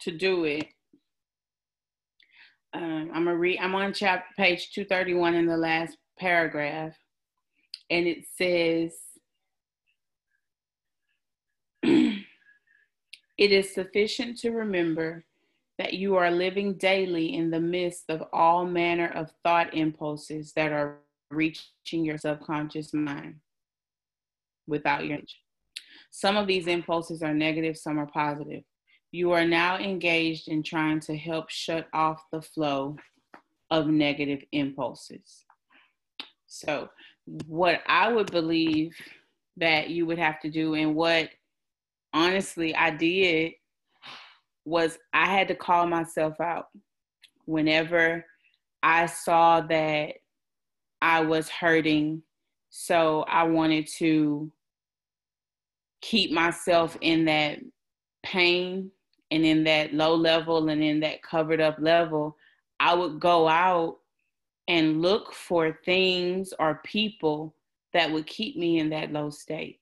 to 0.01 0.11
do 0.11 0.45
it. 0.45 0.67
Um, 2.75 3.11
I'm 3.15 3.25
gonna 3.25 3.37
read. 3.37 3.59
I'm 3.61 3.75
on 3.75 3.93
chapter 3.93 4.29
page 4.37 4.73
231 4.73 5.35
in 5.35 5.47
the 5.47 5.57
last 5.57 5.97
paragraph, 6.19 6.97
and 7.91 8.07
it 8.07 8.25
says, 8.37 8.99
"It 11.83 12.23
is 13.53 13.75
sufficient 13.75 14.39
to 14.39 14.51
remember 14.51 15.25
that 15.79 15.95
you 15.95 16.17
are 16.17 16.31
living 16.31 16.75
daily 16.75 17.35
in 17.35 17.51
the 17.51 17.61
midst 17.61 18.09
of 18.09 18.23
all 18.33 18.65
manner 18.65 19.09
of 19.09 19.33
thought 19.43 19.75
impulses 19.75 20.53
that 20.53 20.73
are 20.73 20.99
reaching 21.31 22.05
your 22.05 22.19
subconscious 22.19 22.93
mind 22.93 23.41
without 24.67 25.07
your 25.07 25.19
some 26.15 26.37
of 26.37 26.47
these 26.47 26.67
impulses 26.67 27.23
are 27.23 27.33
negative, 27.33 27.77
some 27.79 27.99
are 27.99 28.07
positive. 28.07 28.63
You 29.13 29.33
are 29.33 29.47
now 29.47 29.79
engaged 29.79 30.49
in 30.49 30.63
trying 30.63 31.01
to 31.01 31.17
help 31.17 31.49
shut 31.49 31.89
off 31.95 32.23
the 32.31 32.43
flow 32.43 32.97
of 33.71 33.87
negative 33.87 34.45
impulses. 34.53 35.45
So, 36.53 36.91
what 37.47 37.81
I 37.87 38.13
would 38.13 38.31
believe 38.31 38.95
that 39.57 39.89
you 39.89 40.05
would 40.05 40.19
have 40.19 40.39
to 40.41 40.51
do, 40.51 40.75
and 40.75 40.95
what 40.95 41.31
honestly 42.13 42.75
I 42.75 42.91
did, 42.91 43.53
was 44.67 44.99
I 45.15 45.27
had 45.27 45.49
to 45.49 45.55
call 45.55 45.87
myself 45.87 46.39
out 46.43 46.67
whenever 47.47 48.27
I 48.83 49.07
saw 49.07 49.63
that 49.63 50.17
I 51.01 51.21
was 51.21 51.49
hurting. 51.49 52.23
So, 52.69 53.23
I 53.23 53.45
wanted 53.45 53.87
to 53.99 54.53
keep 56.03 56.33
myself 56.33 56.99
in 57.01 57.25
that 57.25 57.61
pain 58.23 58.91
and 59.31 59.47
in 59.47 59.65
that 59.65 59.95
low 59.95 60.15
level 60.15 60.69
and 60.69 60.83
in 60.83 61.01
that 61.01 61.23
covered 61.23 61.63
up 61.63 61.77
level, 61.79 62.37
I 62.79 62.93
would 62.93 63.21
go 63.21 63.49
out 63.49 64.02
and 64.69 65.03
look 65.03 65.33
for 65.33 65.79
things 65.85 66.53
or 66.59 66.81
people 66.85 67.55
that 67.93 68.11
would 68.11 68.27
keep 68.27 68.57
me 68.57 68.79
in 68.79 68.91
that 68.91 69.13
low 69.13 69.31
state. 69.31 69.81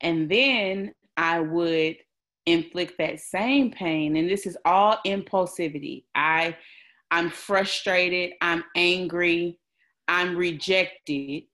And 0.00 0.30
then 0.30 0.94
I 1.16 1.40
would 1.40 1.96
inflict 2.46 2.98
that 2.98 3.20
same 3.20 3.70
pain 3.70 4.16
and 4.16 4.28
this 4.28 4.46
is 4.46 4.56
all 4.64 4.98
impulsivity. 5.06 6.04
I 6.14 6.56
I'm 7.10 7.30
frustrated, 7.30 8.32
I'm 8.40 8.64
angry, 8.74 9.58
I'm 10.08 10.36
rejected 10.36 11.44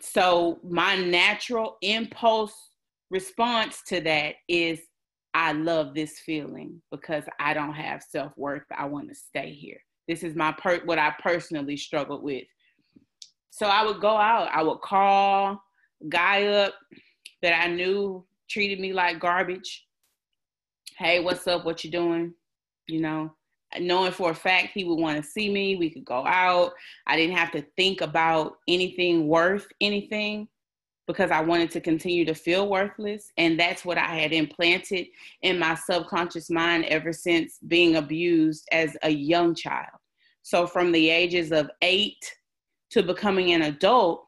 so 0.00 0.58
my 0.62 0.96
natural 0.96 1.78
impulse 1.80 2.54
response 3.10 3.82
to 3.86 4.00
that 4.02 4.34
is 4.48 4.80
I 5.34 5.52
love 5.52 5.94
this 5.94 6.18
feeling 6.18 6.82
because 6.90 7.24
I 7.40 7.54
don't 7.54 7.74
have 7.74 8.02
self-worth. 8.02 8.64
I 8.76 8.86
want 8.86 9.08
to 9.08 9.14
stay 9.14 9.52
here. 9.52 9.80
This 10.08 10.22
is 10.22 10.34
my 10.34 10.52
per 10.52 10.80
what 10.84 10.98
I 10.98 11.14
personally 11.22 11.76
struggled 11.76 12.22
with. 12.22 12.44
So 13.50 13.66
I 13.66 13.84
would 13.84 14.00
go 14.00 14.16
out, 14.16 14.48
I 14.52 14.62
would 14.62 14.80
call 14.80 15.62
guy 16.08 16.46
up 16.46 16.74
that 17.42 17.60
I 17.60 17.68
knew 17.68 18.24
treated 18.48 18.80
me 18.80 18.92
like 18.92 19.20
garbage. 19.20 19.86
Hey, 20.96 21.20
what's 21.20 21.46
up? 21.46 21.64
What 21.64 21.84
you 21.84 21.90
doing? 21.90 22.34
You 22.86 23.00
know, 23.00 23.32
knowing 23.78 24.12
for 24.12 24.30
a 24.30 24.34
fact 24.34 24.70
he 24.74 24.84
would 24.84 24.98
want 24.98 25.22
to 25.22 25.28
see 25.28 25.52
me. 25.52 25.76
We 25.76 25.90
could 25.90 26.04
go 26.04 26.24
out. 26.26 26.72
I 27.06 27.16
didn't 27.16 27.36
have 27.36 27.52
to 27.52 27.64
think 27.76 28.00
about 28.00 28.54
anything 28.66 29.28
worth 29.28 29.66
anything 29.80 30.48
because 31.06 31.30
I 31.30 31.40
wanted 31.40 31.70
to 31.72 31.80
continue 31.80 32.24
to 32.26 32.34
feel 32.34 32.68
worthless. 32.68 33.32
And 33.38 33.58
that's 33.58 33.84
what 33.84 33.98
I 33.98 34.14
had 34.14 34.32
implanted 34.32 35.06
in 35.42 35.58
my 35.58 35.74
subconscious 35.74 36.50
mind 36.50 36.84
ever 36.84 37.12
since 37.12 37.58
being 37.66 37.96
abused 37.96 38.68
as 38.72 38.96
a 39.02 39.10
young 39.10 39.54
child. 39.54 39.97
So 40.48 40.66
from 40.66 40.92
the 40.92 41.10
ages 41.10 41.52
of 41.52 41.70
eight 41.82 42.34
to 42.92 43.02
becoming 43.02 43.52
an 43.52 43.60
adult, 43.60 44.26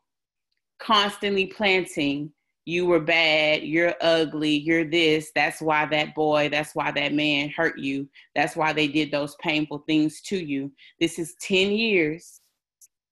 constantly 0.78 1.46
planting 1.46 2.30
you 2.66 2.84
were 2.84 3.00
bad, 3.00 3.62
you're 3.62 3.94
ugly, 4.02 4.54
you're 4.54 4.84
this. 4.84 5.30
That's 5.34 5.62
why 5.62 5.86
that 5.86 6.14
boy, 6.14 6.50
that's 6.50 6.74
why 6.74 6.90
that 6.90 7.14
man 7.14 7.48
hurt 7.48 7.78
you. 7.78 8.06
That's 8.34 8.54
why 8.54 8.74
they 8.74 8.86
did 8.86 9.10
those 9.10 9.34
painful 9.36 9.82
things 9.86 10.20
to 10.26 10.36
you. 10.36 10.70
This 11.00 11.18
is 11.18 11.36
10 11.40 11.72
years 11.72 12.42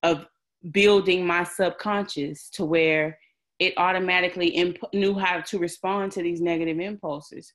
of 0.03 0.27
building 0.71 1.27
my 1.27 1.45
subconscious 1.45 2.51
to 2.51 2.67
where 2.67 3.19
it 3.59 3.73
automatically 3.79 4.49
imp- 4.49 4.93
knew 4.93 5.19
how 5.19 5.41
to 5.41 5.59
respond 5.59 6.13
to 6.13 6.23
these 6.23 6.43
negative 6.43 6.79
impulses. 6.79 7.55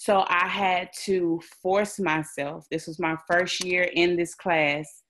So 0.00 0.24
I 0.28 0.46
had 0.46 0.90
to 1.06 1.40
force 1.60 1.98
myself. 1.98 2.68
This 2.70 2.86
was 2.86 3.00
my 3.00 3.16
first 3.28 3.64
year 3.64 3.82
in 3.82 4.14
this 4.14 4.32
class 4.32 5.02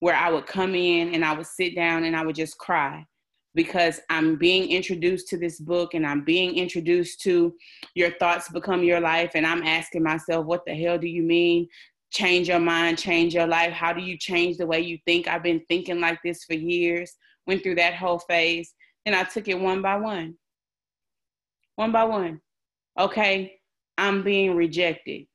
where 0.00 0.14
I 0.14 0.30
would 0.30 0.44
come 0.46 0.74
in 0.74 1.14
and 1.14 1.24
I 1.24 1.34
would 1.34 1.46
sit 1.46 1.74
down 1.74 2.04
and 2.04 2.14
I 2.14 2.22
would 2.22 2.36
just 2.36 2.58
cry 2.58 3.06
because 3.54 4.00
I'm 4.10 4.36
being 4.36 4.68
introduced 4.68 5.28
to 5.28 5.38
this 5.38 5.58
book 5.58 5.94
and 5.94 6.06
I'm 6.06 6.24
being 6.24 6.56
introduced 6.56 7.22
to 7.22 7.54
your 7.94 8.10
thoughts 8.18 8.50
become 8.50 8.84
your 8.84 9.00
life. 9.00 9.30
And 9.34 9.46
I'm 9.46 9.62
asking 9.62 10.02
myself, 10.02 10.44
what 10.44 10.66
the 10.66 10.74
hell 10.74 10.98
do 10.98 11.08
you 11.08 11.22
mean? 11.22 11.66
Change 12.12 12.50
your 12.50 12.60
mind, 12.60 12.98
change 12.98 13.34
your 13.34 13.46
life. 13.46 13.72
How 13.72 13.94
do 13.94 14.02
you 14.02 14.18
change 14.18 14.58
the 14.58 14.66
way 14.66 14.82
you 14.82 14.98
think? 15.06 15.26
I've 15.26 15.42
been 15.42 15.64
thinking 15.70 16.00
like 16.00 16.18
this 16.22 16.44
for 16.44 16.52
years, 16.52 17.14
went 17.46 17.62
through 17.62 17.76
that 17.76 17.94
whole 17.94 18.18
phase. 18.18 18.74
and 19.06 19.16
I 19.16 19.24
took 19.24 19.48
it 19.48 19.58
one 19.58 19.80
by 19.80 19.96
one. 19.96 20.34
One 21.76 21.92
by 21.92 22.04
one. 22.04 22.42
Okay, 23.00 23.54
I'm 23.98 24.22
being 24.22 24.56
rejected. 24.56 25.26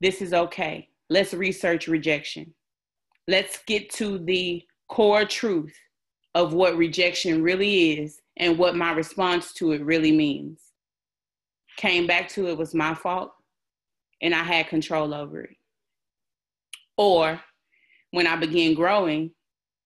This 0.00 0.22
is 0.22 0.32
okay. 0.32 0.88
Let's 1.10 1.34
research 1.34 1.86
rejection. 1.86 2.54
Let's 3.28 3.58
get 3.66 3.90
to 3.94 4.18
the 4.18 4.62
core 4.88 5.24
truth 5.24 5.74
of 6.34 6.52
what 6.52 6.76
rejection 6.76 7.42
really 7.42 7.98
is 8.00 8.20
and 8.36 8.58
what 8.58 8.76
my 8.76 8.92
response 8.92 9.52
to 9.54 9.72
it 9.72 9.84
really 9.84 10.12
means. 10.12 10.60
Came 11.76 12.06
back 12.06 12.28
to 12.30 12.48
it 12.48 12.58
was 12.58 12.74
my 12.74 12.94
fault 12.94 13.32
and 14.20 14.34
I 14.34 14.42
had 14.42 14.68
control 14.68 15.14
over 15.14 15.42
it. 15.42 15.56
Or 16.96 17.40
when 18.10 18.26
I 18.26 18.36
begin 18.36 18.74
growing, 18.74 19.30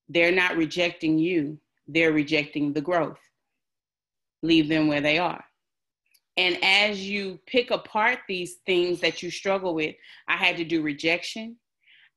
they're 0.08 0.32
not 0.32 0.56
rejecting 0.56 1.18
you, 1.18 1.58
they're 1.86 2.12
rejecting 2.12 2.72
the 2.72 2.80
growth. 2.80 3.20
Leave 4.42 4.68
them 4.68 4.88
where 4.88 5.00
they 5.00 5.18
are. 5.18 5.44
And 6.38 6.56
as 6.62 7.04
you 7.04 7.40
pick 7.46 7.72
apart 7.72 8.20
these 8.28 8.58
things 8.64 9.00
that 9.00 9.24
you 9.24 9.30
struggle 9.30 9.74
with, 9.74 9.96
I 10.28 10.36
had 10.36 10.56
to 10.58 10.64
do 10.64 10.82
rejection. 10.82 11.56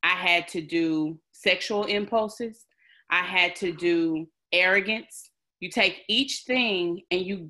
I 0.04 0.14
had 0.14 0.48
to 0.50 0.62
do 0.62 1.20
sexual 1.32 1.86
impulses. 1.86 2.68
I 3.10 3.24
had 3.24 3.56
to 3.58 3.72
do 3.72 4.28
arrogance. 4.54 5.32
You 5.60 5.72
take 5.72 6.04
each 6.08 6.44
thing 6.46 7.02
and 7.10 7.22
you 7.22 7.50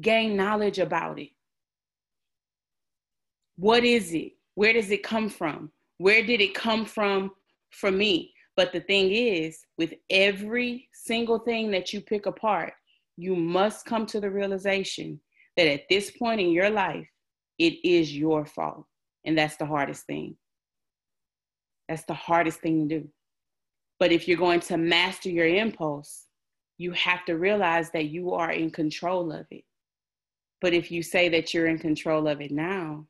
gain 0.00 0.36
knowledge 0.36 0.78
about 0.78 1.18
it. 1.18 1.30
What 3.56 3.82
is 3.82 4.14
it? 4.14 4.34
Where 4.54 4.72
does 4.72 4.92
it 4.92 5.02
come 5.02 5.28
from? 5.28 5.72
Where 5.96 6.24
did 6.24 6.40
it 6.40 6.54
come 6.54 6.84
from 6.84 7.32
for 7.72 7.90
me? 7.90 8.32
But 8.56 8.72
the 8.72 8.80
thing 8.80 9.10
is, 9.10 9.58
with 9.76 9.94
every 10.10 10.88
single 10.92 11.40
thing 11.40 11.72
that 11.72 11.92
you 11.92 12.00
pick 12.00 12.26
apart, 12.26 12.74
you 13.16 13.34
must 13.34 13.84
come 13.84 14.06
to 14.06 14.20
the 14.20 14.30
realization 14.30 15.20
that 15.58 15.66
at 15.66 15.88
this 15.90 16.12
point 16.12 16.40
in 16.40 16.50
your 16.50 16.70
life, 16.70 17.08
it 17.58 17.84
is 17.84 18.16
your 18.16 18.46
fault. 18.46 18.86
And 19.24 19.36
that's 19.36 19.56
the 19.56 19.66
hardest 19.66 20.06
thing. 20.06 20.36
That's 21.88 22.04
the 22.04 22.14
hardest 22.14 22.60
thing 22.60 22.88
to 22.88 23.00
do. 23.00 23.08
But 23.98 24.12
if 24.12 24.28
you're 24.28 24.38
going 24.38 24.60
to 24.60 24.76
master 24.76 25.28
your 25.28 25.48
impulse, 25.48 26.26
you 26.78 26.92
have 26.92 27.24
to 27.24 27.34
realize 27.34 27.90
that 27.90 28.04
you 28.04 28.34
are 28.34 28.52
in 28.52 28.70
control 28.70 29.32
of 29.32 29.46
it. 29.50 29.64
But 30.60 30.74
if 30.74 30.92
you 30.92 31.02
say 31.02 31.28
that 31.30 31.52
you're 31.52 31.66
in 31.66 31.78
control 31.78 32.28
of 32.28 32.40
it 32.40 32.52
now, 32.52 33.06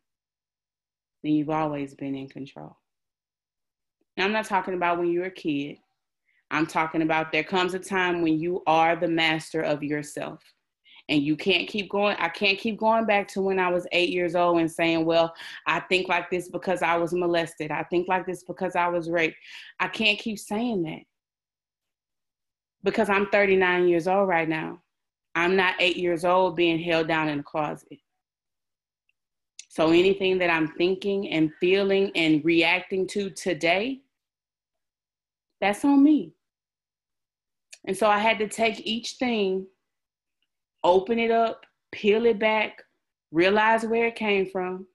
then 1.22 1.32
you've 1.32 1.50
always 1.50 1.94
been 1.94 2.14
in 2.14 2.30
control. 2.30 2.78
Now, 4.16 4.24
I'm 4.24 4.32
not 4.32 4.46
talking 4.46 4.72
about 4.72 4.98
when 4.98 5.08
you 5.08 5.20
were 5.20 5.26
a 5.26 5.30
kid. 5.30 5.76
I'm 6.50 6.66
talking 6.66 7.02
about 7.02 7.30
there 7.30 7.44
comes 7.44 7.74
a 7.74 7.78
time 7.78 8.22
when 8.22 8.40
you 8.40 8.62
are 8.66 8.96
the 8.96 9.06
master 9.06 9.60
of 9.60 9.82
yourself 9.82 10.42
and 11.08 11.22
you 11.22 11.36
can't 11.36 11.68
keep 11.68 11.88
going 11.88 12.16
i 12.18 12.28
can't 12.28 12.58
keep 12.58 12.78
going 12.78 13.06
back 13.06 13.26
to 13.26 13.40
when 13.40 13.58
i 13.58 13.68
was 13.68 13.86
eight 13.92 14.10
years 14.10 14.34
old 14.34 14.58
and 14.58 14.70
saying 14.70 15.04
well 15.04 15.34
i 15.66 15.80
think 15.80 16.08
like 16.08 16.30
this 16.30 16.48
because 16.48 16.82
i 16.82 16.96
was 16.96 17.12
molested. 17.12 17.70
I 17.70 17.82
think 17.84 18.08
like 18.08 18.26
this 18.26 18.42
because 18.42 18.76
i 18.76 18.88
was 18.88 19.10
raped. 19.10 19.36
I 19.80 19.88
can't 19.88 20.18
keep 20.18 20.38
saying 20.38 20.82
that. 20.84 21.02
Because 22.82 23.08
i'm 23.08 23.26
39 23.30 23.88
years 23.88 24.08
old 24.08 24.28
right 24.28 24.48
now. 24.48 24.80
I'm 25.34 25.56
not 25.56 25.74
eight 25.78 25.96
years 25.96 26.24
old 26.24 26.56
being 26.56 26.78
held 26.78 27.08
down 27.08 27.28
in 27.28 27.40
a 27.40 27.42
closet. 27.42 27.98
So 29.68 29.90
anything 29.90 30.38
that 30.38 30.50
I'm 30.50 30.72
thinking 30.72 31.28
and 31.28 31.52
feeling 31.60 32.10
and 32.16 32.44
reacting 32.44 33.06
to 33.08 33.30
today, 33.30 34.00
that's 35.60 35.84
on 35.84 36.02
me. 36.02 36.32
And 37.84 37.96
so 37.96 38.08
I 38.08 38.18
had 38.18 38.38
to 38.38 38.48
take 38.48 38.80
each 38.84 39.12
thing, 39.12 39.66
open 40.84 41.18
it 41.18 41.30
up, 41.30 41.64
peel 41.92 42.26
it 42.26 42.38
back, 42.38 42.82
realize 43.30 43.84
where 43.84 44.06
it 44.06 44.14
came 44.16 44.46
from, 44.46 44.86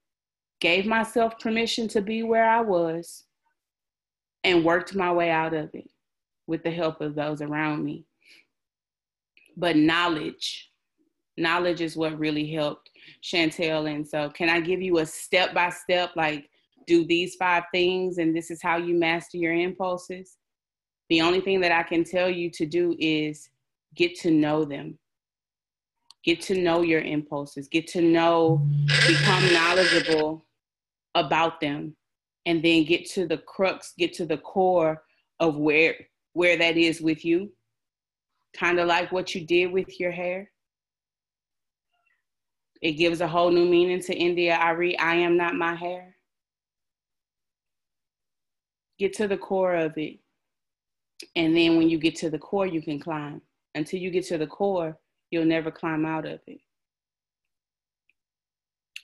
gave 0.59 0.85
myself 0.85 1.37
permission 1.39 1.87
to 1.89 2.01
be 2.01 2.23
where 2.23 2.49
I 2.49 2.61
was, 2.61 3.25
and 4.43 4.65
worked 4.65 4.95
my 4.95 5.11
way 5.11 5.29
out 5.29 5.53
of 5.53 5.73
it 5.73 5.89
with 6.47 6.63
the 6.63 6.71
help 6.71 7.01
of 7.01 7.15
those 7.15 7.41
around 7.41 7.83
me. 7.83 8.05
But 9.55 9.75
knowledge, 9.77 10.71
knowledge 11.37 11.81
is 11.81 11.95
what 11.95 12.17
really 12.17 12.51
helped 12.51 12.89
Chantel. 13.21 13.93
And 13.93 14.07
so, 14.07 14.29
can 14.29 14.49
I 14.49 14.59
give 14.59 14.81
you 14.81 14.99
a 14.99 15.05
step 15.05 15.53
by 15.53 15.69
step, 15.69 16.11
like, 16.15 16.49
do 16.85 17.05
these 17.05 17.35
five 17.35 17.63
things, 17.71 18.17
and 18.17 18.35
this 18.35 18.51
is 18.51 18.61
how 18.61 18.77
you 18.77 18.95
master 18.95 19.37
your 19.37 19.53
impulses? 19.53 20.37
The 21.09 21.21
only 21.21 21.41
thing 21.41 21.61
that 21.61 21.71
I 21.71 21.83
can 21.83 22.03
tell 22.03 22.29
you 22.29 22.49
to 22.51 22.65
do 22.65 22.95
is 22.99 23.49
get 23.95 24.19
to 24.21 24.31
know 24.31 24.65
them. 24.65 24.97
Get 26.23 26.41
to 26.43 26.55
know 26.55 26.81
your 26.81 27.01
impulses, 27.01 27.67
get 27.67 27.87
to 27.87 28.01
know, 28.01 28.65
become 29.07 29.53
knowledgeable 29.53 30.45
about 31.15 31.59
them, 31.59 31.95
and 32.45 32.63
then 32.63 32.85
get 32.85 33.09
to 33.11 33.27
the 33.27 33.37
crux, 33.37 33.93
get 33.97 34.13
to 34.13 34.25
the 34.25 34.37
core 34.37 35.03
of 35.39 35.57
where 35.57 35.95
where 36.33 36.57
that 36.57 36.77
is 36.77 37.01
with 37.01 37.23
you. 37.23 37.51
Kind 38.55 38.79
of 38.79 38.87
like 38.87 39.11
what 39.11 39.35
you 39.35 39.45
did 39.45 39.71
with 39.71 39.99
your 39.99 40.11
hair. 40.11 40.49
It 42.81 42.93
gives 42.93 43.21
a 43.21 43.27
whole 43.27 43.51
new 43.51 43.65
meaning 43.65 44.01
to 44.01 44.13
India.Arie. 44.13 44.97
I 44.97 45.15
am 45.15 45.37
not 45.37 45.55
my 45.55 45.75
hair. 45.75 46.15
Get 48.99 49.13
to 49.13 49.27
the 49.27 49.37
core 49.37 49.75
of 49.75 49.97
it. 49.97 50.19
And 51.35 51.55
then 51.55 51.77
when 51.77 51.89
you 51.89 51.97
get 51.97 52.15
to 52.17 52.29
the 52.29 52.39
core, 52.39 52.67
you 52.67 52.81
can 52.81 52.99
climb. 52.99 53.41
Until 53.75 53.99
you 53.99 54.11
get 54.11 54.25
to 54.25 54.37
the 54.37 54.47
core, 54.47 54.97
you'll 55.33 55.45
never 55.45 55.71
climb 55.71 56.05
out 56.05 56.25
of 56.25 56.39
it. 56.45 56.61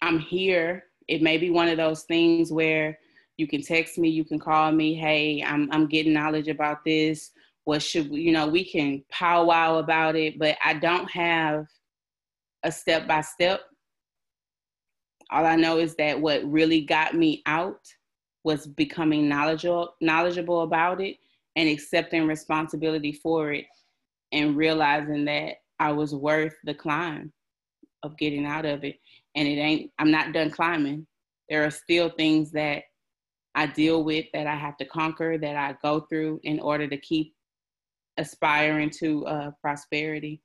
I'm 0.02 0.20
here. 0.20 0.84
It 1.08 1.24
may 1.24 1.38
be 1.38 1.50
one 1.50 1.68
of 1.68 1.78
those 1.78 2.04
things 2.04 2.52
where 2.52 2.98
you 3.38 3.48
can 3.48 3.64
text 3.64 3.98
me, 3.98 4.10
you 4.10 4.24
can 4.24 4.38
call 4.38 4.72
me, 4.72 4.94
hey, 4.94 5.44
I'm 5.44 5.70
I'm 5.72 5.88
getting 5.88 6.14
knowledge 6.14 6.48
about 6.48 6.86
this. 6.86 7.32
What 7.64 7.82
should 7.82 8.10
we, 8.10 8.22
you 8.22 8.32
know, 8.32 8.48
we 8.48 8.64
can 8.64 9.04
powwow 9.12 9.78
about 9.78 10.16
it, 10.16 10.38
but 10.38 10.56
I 10.64 10.76
don't 10.76 11.10
have 11.12 11.66
a 12.64 12.72
step 12.72 13.08
by 13.08 13.22
step. 13.22 13.62
All 15.32 15.46
I 15.46 15.56
know 15.56 15.80
is 15.80 15.96
that 15.96 16.20
what 16.20 16.44
really 16.44 16.82
got 16.82 17.16
me 17.16 17.42
out 17.46 17.82
was 18.44 18.68
becoming 18.68 19.28
knowledgeable 19.28 19.96
knowledgeable 20.00 20.62
about 20.62 21.02
it 21.02 21.18
and 21.56 21.68
accepting 21.68 22.28
responsibility 22.28 23.12
for 23.12 23.52
it 23.52 23.66
and 24.32 24.56
realizing 24.56 25.26
that 25.26 25.56
I 25.80 25.92
was 25.92 26.14
worth 26.14 26.56
the 26.64 26.74
climb 26.74 27.32
of 28.04 28.18
getting 28.18 28.46
out 28.46 28.66
of 28.66 28.84
it. 28.84 29.00
And 29.36 29.48
it 29.48 29.60
ain't, 29.60 29.92
I'm 30.00 30.12
not 30.12 30.34
done 30.34 30.52
climbing. 30.52 31.06
There 31.50 31.66
are 31.66 31.72
still 31.72 32.10
things 32.10 32.52
that 32.52 32.84
I 33.56 33.66
deal 33.66 34.04
with 34.04 34.26
that 34.34 34.48
I 34.48 34.56
have 34.56 34.78
to 34.78 34.86
conquer, 34.86 35.38
that 35.38 35.56
I 35.56 35.76
go 35.82 36.02
through 36.02 36.40
in 36.44 36.60
order 36.60 36.88
to 36.88 36.98
keep 36.98 37.34
aspiring 38.18 38.90
to 39.00 39.26
uh, 39.26 39.52
prosperity 39.62 40.42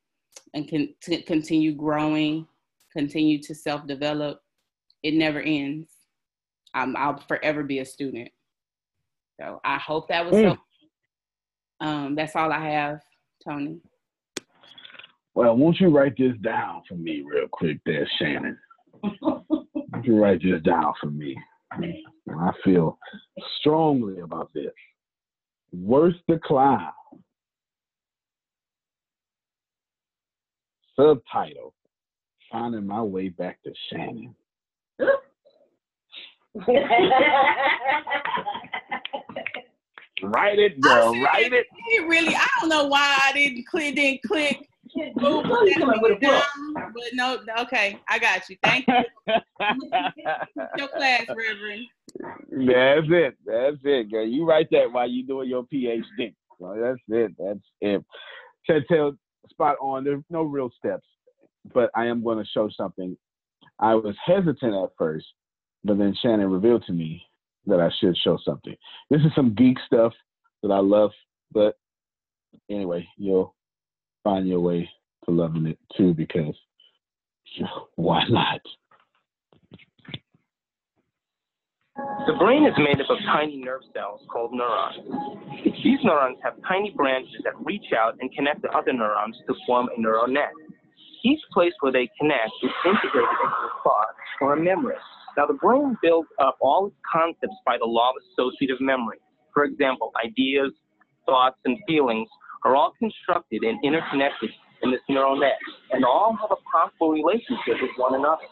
and 0.55 0.69
con- 0.69 0.95
to 1.03 1.23
continue 1.23 1.75
growing, 1.75 2.47
continue 2.93 3.43
to 3.43 3.55
self 3.55 3.87
develop. 3.87 4.41
It 5.03 5.15
never 5.15 5.41
ends. 5.41 5.91
I'm, 6.73 6.97
I'll 6.97 7.19
forever 7.29 7.63
be 7.63 7.81
a 7.81 7.85
student. 7.85 8.31
So 9.41 9.61
I 9.65 9.79
hope 9.79 10.09
that 10.09 10.25
was 10.25 10.35
mm. 10.35 10.45
helpful. 10.45 10.65
Um, 11.81 12.15
that's 12.15 12.37
all 12.37 12.53
I 12.53 12.71
have, 12.71 13.01
Tony. 13.47 13.81
Well, 15.35 15.57
won't 15.57 15.81
you 15.81 15.89
write 15.89 16.17
this 16.17 16.37
down 16.43 16.83
for 16.89 16.95
me 16.95 17.23
real 17.27 17.49
quick 17.51 17.79
there, 17.85 18.09
Shannon? 18.19 18.57
won't 19.21 20.05
you 20.05 20.17
write 20.17 20.43
this 20.43 20.63
down 20.63 20.93
for 21.01 21.11
me? 21.11 21.37
I 21.73 22.53
feel 22.65 22.99
strongly 23.59 24.21
about 24.21 24.53
this. 24.55 24.73
Worth 25.73 26.15
the 26.29 26.39
climb. 26.45 26.93
Subtitle 30.97 31.75
Finding 32.53 32.87
My 32.87 33.03
Way 33.03 33.31
Back 33.31 33.61
to 33.65 33.73
Shannon. 33.91 34.37
Write 40.23 40.61
it, 40.61 40.81
girl. 40.81 41.21
Write 41.21 41.53
it. 41.53 41.67
It 41.89 42.07
really. 42.07 42.37
I 42.37 42.47
don't 42.61 42.69
know 42.69 42.87
why 42.87 43.19
I 43.23 43.33
didn't 43.33 43.67
click. 43.67 43.97
Didn't 43.97 44.23
click. 44.23 44.69
Move 45.17 45.45
down, 46.21 46.43
um, 46.77 46.95
but 46.95 47.15
no. 47.15 47.39
Okay, 47.61 47.99
I 48.09 48.19
got 48.19 48.49
you. 48.49 48.57
Thank 48.63 48.87
you. 48.87 48.95
your 50.77 50.89
class, 50.89 51.27
Reverend. 51.29 51.87
That's 52.51 53.07
it. 53.11 53.37
That's 53.45 53.77
it, 53.83 54.11
girl. 54.11 54.27
You 54.27 54.47
write 54.47 54.69
that 54.71 54.93
while 54.93 55.09
you 55.09 55.27
doing 55.27 55.49
your 55.49 55.65
PhD. 55.65 56.35
So 56.61 56.77
that's 56.81 57.01
it. 57.09 57.33
That's 57.39 57.61
it. 57.81 58.05
Chantel, 58.69 59.17
spot 59.51 59.77
on. 59.81 60.05
There's 60.05 60.23
no 60.31 60.43
real 60.43 60.71
steps, 60.79 61.07
but 61.73 61.91
I 61.95 62.07
am 62.07 62.23
going 62.23 62.39
to 62.39 62.51
show 62.53 62.71
something. 62.77 63.17
I 63.81 63.95
was 63.95 64.15
hesitant 64.25 64.75
at 64.75 64.91
first, 64.97 65.27
but 65.83 65.99
then 65.99 66.15
Shannon 66.23 66.51
revealed 66.51 66.85
to 66.87 66.93
me 66.93 67.23
that 67.67 67.81
I 67.81 67.91
should 68.01 68.17
show 68.19 68.39
something. 68.45 68.77
This 69.11 69.23
is 69.23 69.33
some 69.35 69.55
geek 69.55 69.79
stuff 69.87 70.13
that 70.63 70.71
I 70.71 70.79
love, 70.79 71.11
but 71.53 71.77
anyway, 72.71 73.09
you'll 73.17 73.55
find 74.25 74.49
your 74.49 74.61
way 74.61 74.89
to 75.25 75.31
loving 75.31 75.67
it 75.67 75.79
too 75.97 76.15
because 76.15 76.55
why 77.95 78.25
not? 78.29 78.61
The 82.27 82.35
brain 82.39 82.67
is 82.67 82.75
made 82.79 83.01
up 83.01 83.11
of 83.11 83.19
tiny 83.27 83.57
nerve 83.57 83.83
cells 83.95 84.23
called 84.33 84.53
neurons. 84.53 84.97
These 85.85 86.01
neurons 86.03 86.39
have 86.43 86.55
tiny 86.67 86.91
branches 86.91 87.37
that 87.45 87.53
reach 87.63 87.93
out 87.97 88.17
and 88.21 88.33
connect 88.33 88.63
to 88.63 88.69
other 88.71 88.93
neurons 88.93 89.37
to 89.47 89.55
form 89.67 89.89
a 89.97 90.01
neural 90.01 90.27
net. 90.27 90.51
Each 91.23 91.41
place 91.53 91.73
where 91.81 91.93
they 91.93 92.09
connect 92.19 92.51
is 92.63 92.71
integrated 92.85 93.39
into 93.45 93.47
a 93.47 93.71
thought 93.85 94.15
or 94.41 94.55
a 94.55 94.61
memory. 94.61 94.97
Now, 95.37 95.47
the 95.47 95.55
brain 95.55 95.97
builds 96.03 96.29
up 96.41 96.57
all 96.61 96.87
its 96.87 96.97
concepts 97.11 97.57
by 97.65 97.77
the 97.79 97.87
law 97.87 98.11
of 98.11 98.17
associative 98.33 98.81
memory. 98.81 99.19
For 99.53 99.65
example, 99.65 100.11
ideas, 100.25 100.73
thoughts, 101.27 101.59
and 101.65 101.79
feelings 101.87 102.29
are 102.65 102.75
all 102.75 102.93
constructed 102.99 103.63
and 103.63 103.79
interconnected 103.85 104.51
in 104.83 104.91
this 104.91 105.01
neural 105.09 105.39
net, 105.39 105.59
and 105.93 106.05
all 106.05 106.37
have 106.41 106.51
a 106.51 106.61
possible 106.71 107.11
relationship 107.11 107.81
with 107.81 107.91
one 107.97 108.15
another. 108.15 108.45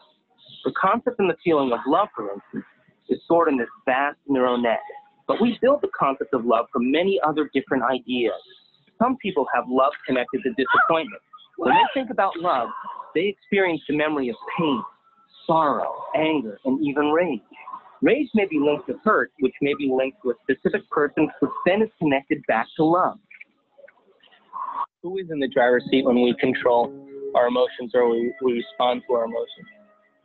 The 0.64 0.72
concept 0.80 1.16
and 1.18 1.28
the 1.28 1.36
feeling 1.44 1.72
of 1.72 1.80
love, 1.86 2.08
for 2.14 2.32
instance, 2.32 2.64
is 3.08 3.18
stored 3.24 3.48
in 3.48 3.58
this 3.58 3.68
vast 3.84 4.18
neural 4.28 4.56
net. 4.56 4.80
But 5.26 5.40
we 5.40 5.58
build 5.60 5.82
the 5.82 5.90
concept 5.98 6.34
of 6.34 6.44
love 6.44 6.66
from 6.72 6.90
many 6.90 7.20
other 7.26 7.50
different 7.52 7.84
ideas. 7.84 8.32
Some 8.98 9.16
people 9.16 9.46
have 9.54 9.64
love 9.68 9.92
connected 10.06 10.42
to 10.42 10.50
disappointment. 10.50 11.22
When 11.56 11.72
they 11.72 11.82
think 11.94 12.10
about 12.10 12.36
love, 12.38 12.68
they 13.14 13.26
experience 13.26 13.82
the 13.88 13.96
memory 13.96 14.28
of 14.28 14.36
pain, 14.58 14.82
sorrow, 15.46 15.92
anger, 16.14 16.58
and 16.64 16.84
even 16.86 17.10
rage. 17.10 17.40
Rage 18.00 18.28
may 18.34 18.46
be 18.46 18.58
linked 18.58 18.86
to 18.88 18.94
hurt, 19.04 19.32
which 19.40 19.54
may 19.60 19.74
be 19.74 19.92
linked 19.94 20.18
to 20.22 20.30
a 20.30 20.34
specific 20.42 20.88
person, 20.90 21.28
which 21.40 21.52
then 21.66 21.82
is 21.82 21.88
connected 21.98 22.42
back 22.48 22.66
to 22.76 22.84
love. 22.84 23.18
Who 25.02 25.18
is 25.18 25.26
in 25.30 25.40
the 25.40 25.48
driver's 25.48 25.82
seat 25.90 26.04
when 26.04 26.22
we 26.22 26.34
control 26.38 26.86
our 27.34 27.48
emotions 27.48 27.90
or 27.92 28.08
we, 28.08 28.32
we 28.40 28.52
respond 28.52 29.02
to 29.08 29.14
our 29.14 29.24
emotions? 29.24 29.66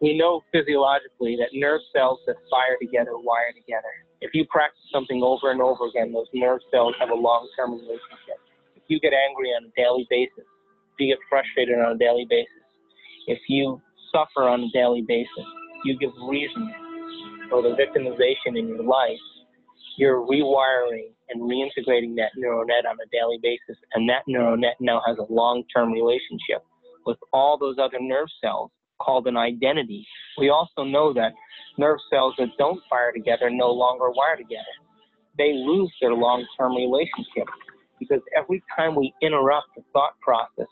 We 0.01 0.15
know 0.15 0.43
physiologically 0.53 1.36
that 1.38 1.49
nerve 1.53 1.82
cells 1.95 2.19
that 2.28 2.36
fire 2.51 2.78
together 2.80 3.17
wire 3.17 3.51
together. 3.57 3.89
If 4.21 4.36
you 4.36 4.45
practice 4.45 4.86
something 4.93 5.23
over 5.23 5.49
and 5.49 5.61
over 5.61 5.88
again, 5.88 6.13
those 6.13 6.28
nerve 6.32 6.59
cells 6.69 6.93
have 6.99 7.09
a 7.09 7.15
long 7.15 7.49
term 7.57 7.71
relationship. 7.71 8.38
If 8.75 8.84
you 8.88 8.99
get 8.99 9.13
angry 9.13 9.49
on 9.49 9.65
a 9.65 9.73
daily 9.75 10.05
basis, 10.11 10.45
if 10.45 10.99
you 10.99 11.07
get 11.09 11.19
frustrated 11.28 11.80
on 11.80 11.93
a 11.93 11.97
daily 11.97 12.28
basis, 12.30 12.61
if 13.25 13.39
you 13.49 13.82
suffer 14.13 14.47
on 14.47 14.61
a 14.61 14.69
daily 14.73 15.01
basis, 15.01 15.47
you 15.86 15.97
give 15.97 16.11
reason 16.30 16.71
for 17.49 17.63
the 17.63 17.73
victimization 17.73 18.57
in 18.59 18.67
your 18.67 18.84
life, 18.84 19.17
you're 19.97 20.25
rewiring 20.25 21.09
and 21.29 21.41
reintegrating 21.41 22.15
that 22.15 22.31
neural 22.37 22.65
net 22.65 22.85
on 22.85 22.95
a 22.95 23.09
daily 23.11 23.39
basis. 23.41 23.77
And 23.93 24.07
that 24.09 24.21
neural 24.27 24.55
net 24.55 24.75
now 24.79 25.01
has 25.05 25.17
a 25.17 25.31
long 25.31 25.63
term 25.75 25.91
relationship 25.91 26.63
with 27.05 27.17
all 27.33 27.57
those 27.57 27.75
other 27.81 27.97
nerve 27.99 28.27
cells 28.41 28.71
called 29.01 29.27
an 29.27 29.37
identity. 29.37 30.07
We 30.37 30.49
also 30.49 30.83
know 30.83 31.13
that 31.13 31.33
nerve 31.77 31.97
cells 32.11 32.35
that 32.37 32.49
don't 32.57 32.79
fire 32.89 33.11
together 33.11 33.49
no 33.49 33.71
longer 33.71 34.09
wire 34.11 34.37
together. 34.37 34.63
They 35.37 35.53
lose 35.53 35.91
their 36.01 36.13
long 36.13 36.45
term 36.57 36.75
relationship 36.75 37.47
because 37.99 38.21
every 38.37 38.63
time 38.75 38.95
we 38.95 39.13
interrupt 39.21 39.67
the 39.75 39.83
thought 39.93 40.19
process 40.21 40.67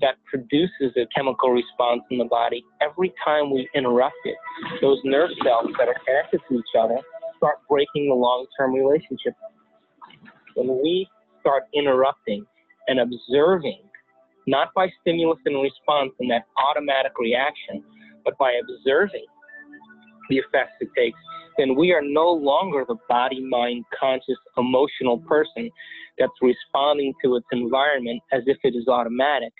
that 0.00 0.16
produces 0.26 0.94
a 0.96 1.06
chemical 1.14 1.50
response 1.50 2.02
in 2.10 2.18
the 2.18 2.24
body 2.26 2.62
every 2.82 3.12
time 3.24 3.50
we 3.50 3.68
interrupt 3.74 4.16
it. 4.24 4.36
Those 4.82 4.98
nerve 5.04 5.30
cells 5.42 5.68
that 5.78 5.88
are 5.88 5.96
connected 6.04 6.40
to 6.48 6.58
each 6.58 6.74
other 6.78 6.98
start 7.36 7.58
breaking 7.68 8.08
the 8.08 8.14
long 8.14 8.46
term 8.58 8.72
relationship. 8.72 9.34
When 10.54 10.80
we 10.82 11.08
start 11.40 11.64
interrupting 11.74 12.46
and 12.88 13.00
observing, 13.00 13.80
not 14.46 14.72
by 14.74 14.88
stimulus 15.00 15.38
and 15.44 15.60
response 15.62 16.12
and 16.20 16.30
that 16.30 16.44
automatic 16.56 17.12
reaction, 17.18 17.82
but 18.24 18.36
by 18.38 18.52
observing 18.52 19.24
the 20.28 20.38
effects 20.38 20.74
it 20.80 20.88
takes, 20.96 21.18
then 21.58 21.74
we 21.74 21.92
are 21.92 22.02
no 22.02 22.30
longer 22.30 22.84
the 22.86 22.96
body, 23.08 23.42
mind, 23.42 23.84
conscious, 23.98 24.36
emotional 24.56 25.18
person 25.18 25.70
that's 26.18 26.32
responding 26.42 27.14
to 27.24 27.36
its 27.36 27.46
environment 27.52 28.22
as 28.32 28.42
if 28.46 28.58
it 28.62 28.74
is 28.74 28.88
automatic. 28.88 29.52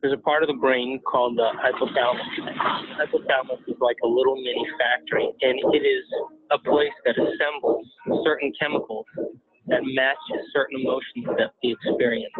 There's 0.00 0.14
a 0.14 0.22
part 0.22 0.42
of 0.42 0.48
the 0.48 0.54
brain 0.54 1.00
called 1.06 1.36
the 1.36 1.50
hypothalamus. 1.56 2.48
Hypothalamus 2.98 3.62
is 3.66 3.76
like 3.80 3.96
a 4.04 4.06
little 4.06 4.36
mini 4.36 4.66
factory, 4.78 5.28
and 5.42 5.58
it 5.74 5.84
is 5.86 6.04
a 6.50 6.58
place 6.58 6.94
that 7.04 7.16
assembles 7.18 7.86
certain 8.24 8.52
chemicals 8.58 9.06
that 9.68 9.80
matches 9.84 10.40
certain 10.52 10.80
emotions 10.80 11.28
that 11.36 11.52
we 11.62 11.76
experience. 11.76 12.32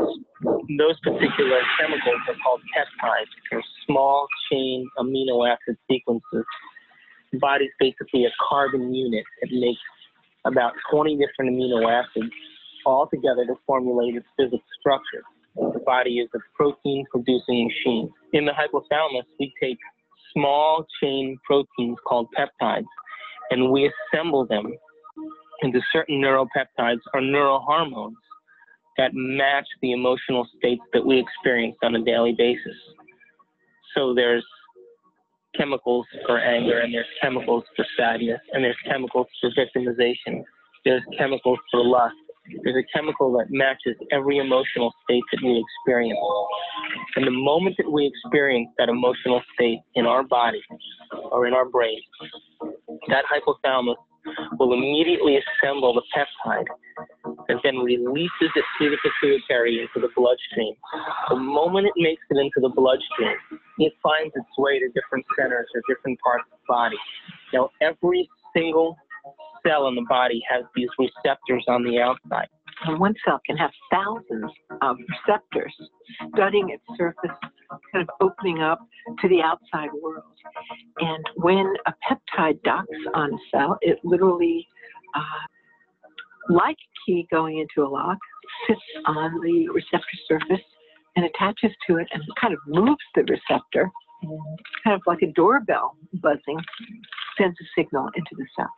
Those 0.79 0.99
particular 1.01 1.61
chemicals 1.81 2.23
are 2.29 2.39
called 2.43 2.61
peptides. 2.73 3.33
They're 3.51 3.65
small 3.87 4.27
chain 4.51 4.89
amino 4.99 5.49
acid 5.49 5.77
sequences. 5.91 6.45
The 7.33 7.39
body's 7.39 7.71
basically 7.79 8.25
a 8.25 8.33
carbon 8.49 8.95
unit. 8.95 9.25
It 9.43 9.51
makes 9.53 9.81
about 10.45 10.73
20 10.91 11.19
different 11.19 11.53
amino 11.53 11.85
acids 11.85 12.33
all 12.87 13.07
together 13.13 13.45
to 13.45 13.55
formulate 13.67 14.17
its 14.17 14.27
physical 14.37 14.63
structure. 14.81 15.23
The 15.59 15.81
body 15.85 16.19
is 16.19 16.29
a 16.35 16.39
protein 16.57 17.05
producing 17.11 17.69
machine. 17.69 18.11
In 18.33 18.45
the 18.45 18.53
hypothalamus, 18.53 19.25
we 19.39 19.53
take 19.61 19.79
small 20.33 20.87
chain 21.03 21.39
proteins 21.45 21.99
called 22.07 22.29
peptides 22.37 22.87
and 23.51 23.71
we 23.71 23.91
assemble 24.13 24.47
them 24.47 24.73
into 25.63 25.81
certain 25.93 26.21
neuropeptides 26.21 27.01
or 27.15 27.21
neurohormones 27.21 28.15
that 28.97 29.11
match 29.15 29.67
the 29.81 29.93
emotional 29.93 30.47
states 30.59 30.83
that 30.93 31.05
we 31.05 31.19
experience 31.19 31.77
on 31.83 31.95
a 31.95 32.05
daily 32.05 32.35
basis. 32.37 32.77
So 33.95 34.15
there's 34.15 34.45
chemicals 35.57 36.07
for 36.27 36.39
anger, 36.39 36.81
and 36.81 36.93
there's 36.93 37.07
chemicals 37.21 37.65
for 37.75 37.87
sadness, 37.97 38.41
and 38.53 38.63
there's 38.63 38.77
chemicals 38.87 39.27
for 39.41 39.51
victimization, 39.51 40.43
there's 40.85 41.03
chemicals 41.17 41.59
for 41.71 41.83
lust. 41.85 42.15
There's 42.63 42.77
a 42.77 42.87
chemical 42.97 43.33
that 43.39 43.47
matches 43.51 43.97
every 44.13 44.39
emotional 44.39 44.93
state 45.05 45.23
that 45.33 45.41
we 45.43 45.65
experience. 45.65 46.19
And 47.17 47.27
the 47.27 47.31
moment 47.31 47.77
that 47.79 47.91
we 47.91 48.07
experience 48.07 48.69
that 48.79 48.89
emotional 48.89 49.43
state 49.55 49.81
in 49.95 50.07
our 50.07 50.23
body 50.23 50.63
or 51.31 51.47
in 51.47 51.55
our 51.55 51.69
brain, 51.69 52.01
that 53.09 53.25
hypothalamus 53.27 53.97
will 54.59 54.73
immediately 54.73 55.39
assemble 55.39 55.95
the 55.95 56.03
peptide 56.15 56.67
and 57.49 57.61
then 57.63 57.79
releases 57.79 58.51
it 58.55 58.65
through 58.77 58.91
the 58.91 58.99
pituitary 59.03 59.81
into 59.81 60.07
the 60.07 60.13
bloodstream. 60.15 60.75
The 61.31 61.37
moment 61.37 61.87
it 61.87 61.95
makes 61.97 62.23
it 62.31 62.37
into 62.37 62.61
the 62.61 62.69
bloodstream, 62.69 63.37
it 63.79 63.93
finds 64.03 64.35
its 64.35 64.47
way 64.59 64.79
to 64.79 64.89
different 64.89 65.25
centers 65.39 65.67
or 65.75 65.83
different 65.89 66.19
parts 66.21 66.45
of 66.53 66.59
the 66.59 66.65
body. 66.69 66.97
Now, 67.53 67.71
every 67.81 68.29
single 68.55 68.97
cell 69.67 69.89
in 69.89 69.95
the 69.95 70.07
body 70.09 70.43
has 70.51 70.65
these 70.75 70.89
receptors 70.99 71.65
on 71.69 71.83
the 71.85 72.01
outside. 72.01 72.49
And 72.85 72.99
one 73.01 73.15
cell 73.25 73.41
can 73.45 73.57
have 73.57 73.71
thousands 73.91 74.53
of 74.83 74.97
receptors 75.27 75.75
studying 76.35 76.71
its 76.71 76.83
surface, 76.97 77.37
kind 77.93 78.03
of 78.03 78.09
opening 78.21 78.61
up 78.61 78.79
to 79.21 79.29
the 79.29 79.43
outside 79.43 79.91
world. 80.01 80.23
And 80.99 81.25
when 81.37 81.75
a 81.87 81.95
peptide 82.09 82.63
docks 82.63 82.89
on 83.15 83.35
a 83.35 83.39
cell, 83.51 83.79
it 83.81 83.99
literally, 84.05 84.67
uh, 85.17 86.55
like 86.55 86.77
a 86.77 86.91
key 87.05 87.27
going 87.31 87.59
into 87.59 87.87
a 87.87 87.91
lock, 87.91 88.19
sits 88.67 88.81
on 89.07 89.41
the 89.43 89.69
receptor 89.71 90.17
surface 90.29 90.65
and 91.17 91.27
attaches 91.27 91.77
to 91.89 91.97
it 91.97 92.07
and 92.13 92.23
kind 92.41 92.55
of 92.55 92.61
moves 92.69 93.03
the 93.17 93.23
receptor, 93.23 93.91
and 94.23 94.59
kind 94.85 94.95
of 94.95 95.03
like 95.07 95.23
a 95.23 95.33
doorbell 95.33 95.97
buzzing, 96.15 96.61
sends 97.39 97.57
a 97.61 97.65
signal 97.77 98.09
into 98.15 98.31
the 98.37 98.47
cell. 98.57 98.71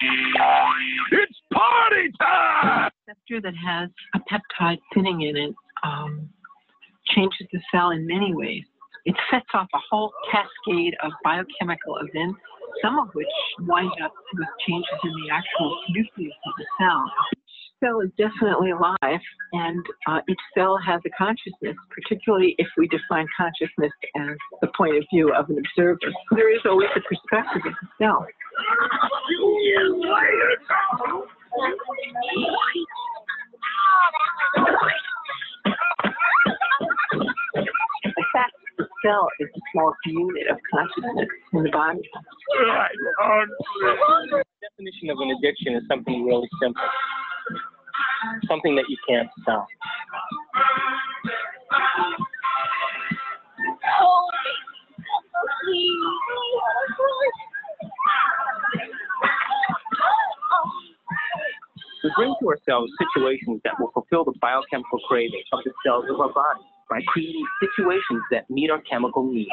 It's 1.12 1.41
party 1.53 2.11
time! 2.20 2.91
A 2.91 3.12
receptor 3.12 3.41
that 3.41 3.55
has 3.57 3.88
a 4.14 4.20
peptide 4.30 4.78
sitting 4.95 5.22
in 5.22 5.36
it 5.36 5.55
um, 5.82 6.28
changes 7.07 7.47
the 7.53 7.61
cell 7.72 7.91
in 7.91 8.07
many 8.07 8.34
ways. 8.34 8.64
It 9.07 9.16
sets 9.30 9.47
off 9.55 9.68
a 9.74 9.78
whole 9.91 10.12
cascade 10.30 10.95
of 11.03 11.12
biochemical 11.24 11.97
events, 11.97 12.38
some 12.82 12.99
of 12.99 13.09
which 13.14 13.26
wind 13.61 13.91
up 14.05 14.12
with 14.34 14.49
changes 14.66 14.99
in 15.05 15.11
the 15.11 15.30
actual 15.32 15.80
nucleus 15.88 16.34
of 16.47 16.53
the 16.59 16.66
cell. 16.78 17.05
Each 17.81 17.87
cell 17.87 18.01
is 18.01 18.11
definitely 18.18 18.70
alive, 18.72 19.20
and 19.53 19.85
uh, 20.07 20.20
each 20.28 20.41
cell 20.55 20.78
has 20.85 21.01
a 21.07 21.11
consciousness, 21.16 21.76
particularly 21.91 22.55
if 22.59 22.66
we 22.76 22.89
define 22.89 23.26
consciousness 23.37 23.93
as 24.16 24.37
the 24.61 24.68
point 24.76 24.97
of 24.97 25.05
view 25.12 25.33
of 25.35 25.49
an 25.49 25.59
observer. 25.59 25.99
There 26.33 26.55
is 26.55 26.61
always 26.64 26.91
a 26.97 27.01
perspective 27.01 27.62
of 27.66 27.72
the 27.81 27.89
cell. 27.99 28.26
In 38.05 38.24
fact, 38.33 38.53
the 38.78 38.87
cell 39.05 39.28
is 39.41 39.49
the 39.55 39.61
smallest 39.72 39.99
unit 40.07 40.47
of 40.51 40.59
consciousness 40.74 41.28
in 41.55 41.62
the 41.62 41.70
body. 41.70 42.01
The 44.31 44.45
definition 44.61 45.11
of 45.11 45.18
an 45.20 45.31
addiction 45.39 45.74
is 45.76 45.83
something 45.89 46.24
really 46.24 46.49
simple, 46.61 46.83
something 48.48 48.74
that 48.76 48.84
you 48.88 48.96
can't 49.09 49.28
stop. 49.42 49.66
We 62.03 62.11
bring 62.16 62.34
to 62.40 62.48
ourselves 62.48 62.90
situations 62.98 63.61
that 63.64 63.74
will 63.78 63.90
fulfill 63.92 64.24
the 64.24 64.32
biochemical 64.40 64.98
craving 65.06 65.43
of 65.52 65.60
the 65.64 65.72
cells 65.85 66.06
of 66.09 66.18
our 66.18 66.32
body 66.32 66.60
by 66.89 67.01
creating 67.09 67.44
situations 67.60 68.22
that 68.31 68.48
meet 68.51 68.70
our 68.70 68.81
chemical 68.82 69.31
needs. 69.31 69.51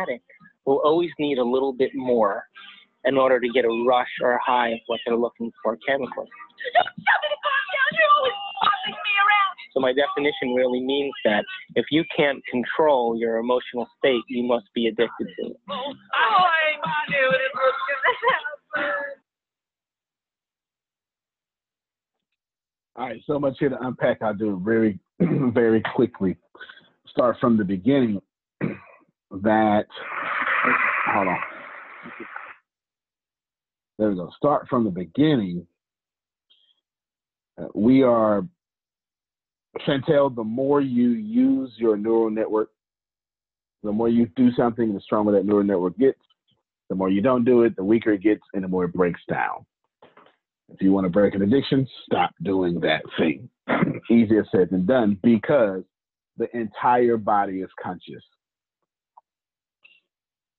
Addict 0.00 0.24
will 0.66 0.80
always 0.84 1.10
need 1.18 1.38
a 1.38 1.44
little 1.44 1.72
bit 1.72 1.90
more 1.94 2.44
in 3.04 3.16
order 3.16 3.40
to 3.40 3.48
get 3.48 3.64
a 3.64 3.84
rush 3.86 4.10
or 4.22 4.32
a 4.32 4.40
high 4.44 4.70
of 4.70 4.78
what 4.86 5.00
they're 5.06 5.16
looking 5.16 5.50
for 5.62 5.76
chemically. 5.86 6.26
So 9.72 9.80
my 9.80 9.92
definition 9.92 10.54
really 10.54 10.80
means 10.80 11.12
that 11.24 11.44
if 11.76 11.86
you 11.90 12.04
can't 12.16 12.42
control 12.50 13.16
your 13.16 13.36
emotional 13.36 13.86
state, 13.98 14.22
you 14.28 14.42
must 14.42 14.66
be 14.74 14.88
addicted 14.88 15.28
to 15.38 15.46
it. 15.50 15.56
All 22.96 23.06
right, 23.06 23.20
so 23.26 23.38
much 23.38 23.56
here 23.58 23.70
to 23.70 23.80
unpack. 23.80 24.20
I'll 24.20 24.34
do 24.34 24.56
it 24.56 24.60
very, 24.62 24.98
very 25.20 25.82
quickly. 25.94 26.36
Start 27.06 27.36
from 27.40 27.56
the 27.56 27.64
beginning. 27.64 28.20
That, 29.32 29.86
hold 31.06 31.28
on. 31.28 31.38
There 34.00 34.08
we 34.08 34.16
go. 34.16 34.30
Start 34.34 34.66
from 34.70 34.84
the 34.84 34.90
beginning. 34.90 35.66
Uh, 37.60 37.66
we 37.74 38.02
are, 38.02 38.46
Chantel, 39.86 40.34
the 40.34 40.42
more 40.42 40.80
you 40.80 41.10
use 41.10 41.70
your 41.76 41.98
neural 41.98 42.30
network, 42.30 42.70
the 43.82 43.92
more 43.92 44.08
you 44.08 44.24
do 44.36 44.52
something, 44.52 44.94
the 44.94 45.02
stronger 45.02 45.32
that 45.32 45.44
neural 45.44 45.64
network 45.64 45.98
gets. 45.98 46.18
The 46.88 46.94
more 46.94 47.10
you 47.10 47.20
don't 47.20 47.44
do 47.44 47.64
it, 47.64 47.76
the 47.76 47.84
weaker 47.84 48.12
it 48.12 48.22
gets, 48.22 48.40
and 48.54 48.64
the 48.64 48.68
more 48.68 48.86
it 48.86 48.94
breaks 48.94 49.20
down. 49.28 49.66
If 50.72 50.80
you 50.80 50.92
want 50.92 51.04
to 51.04 51.10
break 51.10 51.34
an 51.34 51.42
addiction, 51.42 51.86
stop 52.06 52.30
doing 52.42 52.80
that 52.80 53.02
thing. 53.18 53.50
Easier 54.10 54.46
said 54.50 54.70
than 54.70 54.86
done 54.86 55.18
because 55.22 55.82
the 56.38 56.48
entire 56.56 57.18
body 57.18 57.60
is 57.60 57.68
conscious. 57.82 58.24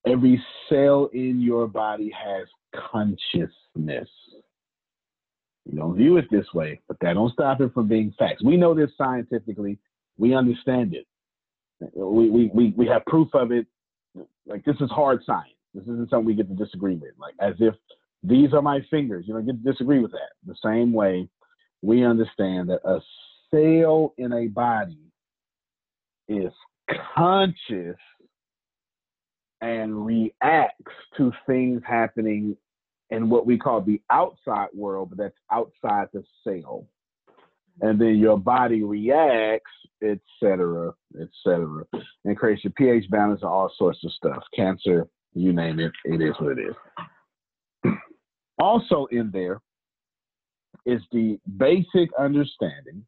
Every 0.06 0.40
cell 0.70 1.10
in 1.12 1.42
your 1.42 1.66
body 1.66 2.14
has 2.16 2.48
consciousness. 2.92 4.10
You 5.66 5.78
don't 5.78 5.96
view 5.96 6.18
it 6.18 6.26
this 6.32 6.46
way, 6.54 6.80
but 6.88 6.98
that 7.02 7.14
don't 7.14 7.32
stop 7.34 7.62
it 7.62 7.74
from 7.74 7.88
being 7.88 8.14
facts. 8.18 8.44
We 8.44 8.58
know 8.58 8.74
this 8.74 8.90
scientifically. 8.98 9.78
We 10.18 10.36
understand 10.36 10.96
it. 10.96 11.06
We, 11.96 12.30
we, 12.30 12.52
we, 12.54 12.74
we 12.76 12.88
have 12.88 13.06
proof 13.06 13.30
of 13.34 13.52
it. 13.52 13.68
Like, 14.46 14.66
this 14.66 14.76
is 14.82 14.90
hard 14.90 15.22
science. 15.26 15.54
This 15.74 15.84
isn't 15.84 16.10
something 16.10 16.26
we 16.26 16.34
get 16.34 16.50
to 16.50 16.66
disagree 16.66 16.96
with. 16.96 17.12
Like, 17.18 17.36
as 17.40 17.56
if 17.60 17.76
these 18.24 18.54
are 18.54 18.62
my 18.62 18.80
fingers. 18.90 19.26
You 19.28 19.34
don't 19.34 19.46
get 19.46 19.64
to 19.64 19.72
disagree 19.72 20.00
with 20.00 20.12
that. 20.12 20.32
The 20.46 20.56
same 20.64 20.94
way 20.94 21.28
we 21.82 22.06
understand 22.06 22.70
that 22.70 22.82
a 22.84 23.00
cell 23.50 24.14
in 24.18 24.34
a 24.34 24.48
body 24.48 25.00
is 26.28 26.52
conscious 27.16 27.98
and 29.62 30.06
reacts 30.06 30.94
to 31.18 31.32
things 31.46 31.82
happening 31.86 32.56
in 33.12 33.30
what 33.30 33.46
we 33.46 33.58
call 33.58 33.82
the 33.82 34.02
outside 34.10 34.70
world, 34.74 35.10
but 35.10 35.18
that's 35.18 35.38
outside 35.52 36.08
the 36.14 36.24
cell. 36.44 36.86
And 37.82 38.00
then 38.00 38.18
your 38.18 38.38
body 38.38 38.84
reacts, 38.84 39.72
etc., 40.02 40.94
etc., 41.20 41.84
and 42.26 42.38
creates 42.38 42.64
your 42.64 42.74
pH 42.74 43.10
balance 43.10 43.42
and 43.42 43.50
all 43.50 43.72
sorts 43.78 44.00
of 44.04 44.12
stuff. 44.14 44.44
Cancer, 44.56 45.08
you 45.34 45.54
name 45.54 45.80
it, 45.80 45.92
it 46.06 46.22
is 46.22 46.36
what 46.40 46.58
it 46.58 46.70
is. 46.70 46.76
Also 48.60 49.08
in 49.10 49.32
there 49.32 49.60
is 50.86 51.02
the 51.12 51.40
basic 51.58 52.12
understanding 52.20 53.04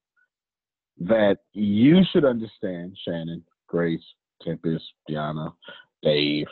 that 1.00 1.38
you 1.54 2.02
should 2.12 2.26
understand, 2.26 2.98
Shannon, 3.06 3.44
Grace, 3.68 4.02
Tempest, 4.42 4.84
Diana, 5.08 5.54
Dave, 6.04 6.48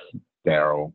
Daryl. 0.47 0.93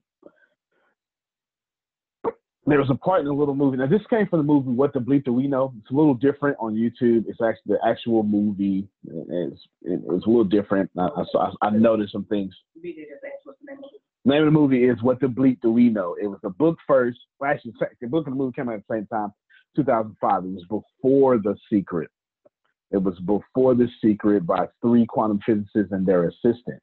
There 2.68 2.78
was 2.78 2.90
a 2.90 2.96
part 2.96 3.20
in 3.20 3.26
the 3.26 3.32
little 3.32 3.54
movie. 3.54 3.76
Now, 3.76 3.86
this 3.86 4.00
came 4.10 4.26
from 4.26 4.40
the 4.40 4.44
movie 4.44 4.70
What 4.70 4.92
the 4.92 4.98
Bleep 4.98 5.24
Do 5.24 5.32
We 5.32 5.46
Know? 5.46 5.72
It's 5.78 5.90
a 5.92 5.94
little 5.94 6.14
different 6.14 6.56
on 6.58 6.74
YouTube. 6.74 7.24
It's 7.28 7.40
actually 7.40 7.76
the 7.76 7.78
actual 7.86 8.24
movie. 8.24 8.88
It's, 9.06 9.60
it's 9.82 10.26
a 10.26 10.28
little 10.28 10.42
different. 10.42 10.90
I, 10.98 11.08
I, 11.36 11.50
I 11.62 11.70
noticed 11.70 12.12
some 12.12 12.24
things. 12.24 12.52
The 12.82 14.32
name 14.32 14.42
of 14.42 14.46
the 14.46 14.50
movie 14.50 14.82
is 14.82 15.00
What 15.00 15.20
the 15.20 15.28
Bleep 15.28 15.60
Do 15.60 15.70
We 15.70 15.90
Know? 15.90 16.16
It 16.20 16.26
was 16.26 16.40
the 16.42 16.50
book 16.50 16.76
first. 16.88 17.18
Well, 17.38 17.52
actually, 17.52 17.74
the 18.00 18.08
book 18.08 18.26
and 18.26 18.34
the 18.34 18.38
movie 18.38 18.56
came 18.56 18.68
out 18.68 18.74
at 18.74 18.82
the 18.88 18.96
same 18.96 19.06
time, 19.06 19.32
2005. 19.76 20.44
It 20.44 20.48
was 20.48 20.82
before 21.02 21.38
The 21.38 21.54
Secret. 21.70 22.10
It 22.90 22.98
was 22.98 23.16
before 23.20 23.76
The 23.76 23.88
Secret 24.02 24.44
by 24.44 24.66
three 24.82 25.06
quantum 25.06 25.38
physicists 25.46 25.92
and 25.92 26.04
their 26.04 26.26
assistant. 26.26 26.82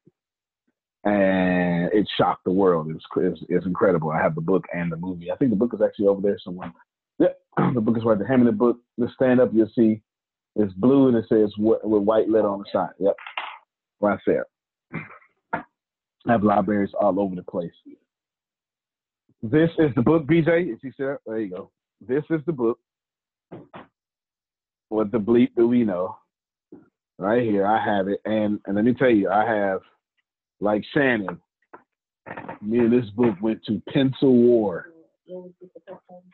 And 1.04 1.92
it 1.92 2.08
shocked 2.16 2.44
the 2.44 2.52
world. 2.52 2.88
It 2.88 2.94
was, 2.94 3.02
it 3.16 3.30
was, 3.30 3.44
it 3.48 3.64
incredible. 3.66 4.10
I 4.10 4.22
have 4.22 4.34
the 4.34 4.40
book 4.40 4.64
and 4.74 4.90
the 4.90 4.96
movie. 4.96 5.30
I 5.30 5.36
think 5.36 5.50
the 5.50 5.56
book 5.56 5.74
is 5.74 5.80
actually 5.82 6.06
over 6.06 6.22
there 6.22 6.38
somewhere. 6.42 6.72
Yeah, 7.18 7.28
the 7.74 7.80
book 7.80 7.96
is 7.98 8.04
right 8.04 8.18
there. 8.18 8.26
Hand 8.26 8.42
me 8.42 8.46
the 8.46 8.56
book. 8.56 8.78
The 8.96 9.08
stand 9.14 9.40
up, 9.40 9.50
you'll 9.52 9.70
see 9.76 10.00
it's 10.56 10.72
blue 10.74 11.08
and 11.08 11.16
it 11.16 11.24
says 11.28 11.52
with 11.58 11.80
white 11.82 12.30
letter 12.30 12.48
on 12.48 12.60
the 12.60 12.64
side. 12.72 12.92
Yep, 12.98 13.16
right 14.00 14.18
there. 14.26 14.46
I 15.52 16.32
have 16.32 16.42
libraries 16.42 16.92
all 16.98 17.20
over 17.20 17.34
the 17.34 17.42
place. 17.42 17.72
This 19.42 19.70
is 19.78 19.94
the 19.94 20.02
book, 20.02 20.24
BJ. 20.26 20.72
Is 20.72 20.78
he 20.80 20.90
there? 20.98 21.20
There 21.26 21.38
you 21.38 21.50
go. 21.50 21.70
This 22.06 22.24
is 22.30 22.40
the 22.46 22.52
book. 22.52 22.78
What 24.88 25.12
the 25.12 25.18
bleep 25.18 25.50
do 25.56 25.66
we 25.68 25.84
know? 25.84 26.16
Right 27.18 27.42
here, 27.42 27.66
I 27.66 27.84
have 27.84 28.08
it, 28.08 28.20
and 28.24 28.58
and 28.66 28.74
let 28.74 28.84
me 28.84 28.94
tell 28.94 29.10
you, 29.10 29.28
I 29.28 29.44
have 29.44 29.80
like 30.64 30.82
Shannon. 30.94 31.38
Me 32.62 32.78
and 32.78 32.92
this 32.92 33.08
book 33.10 33.36
went 33.40 33.62
to 33.66 33.82
pencil 33.92 34.34
war. 34.34 34.88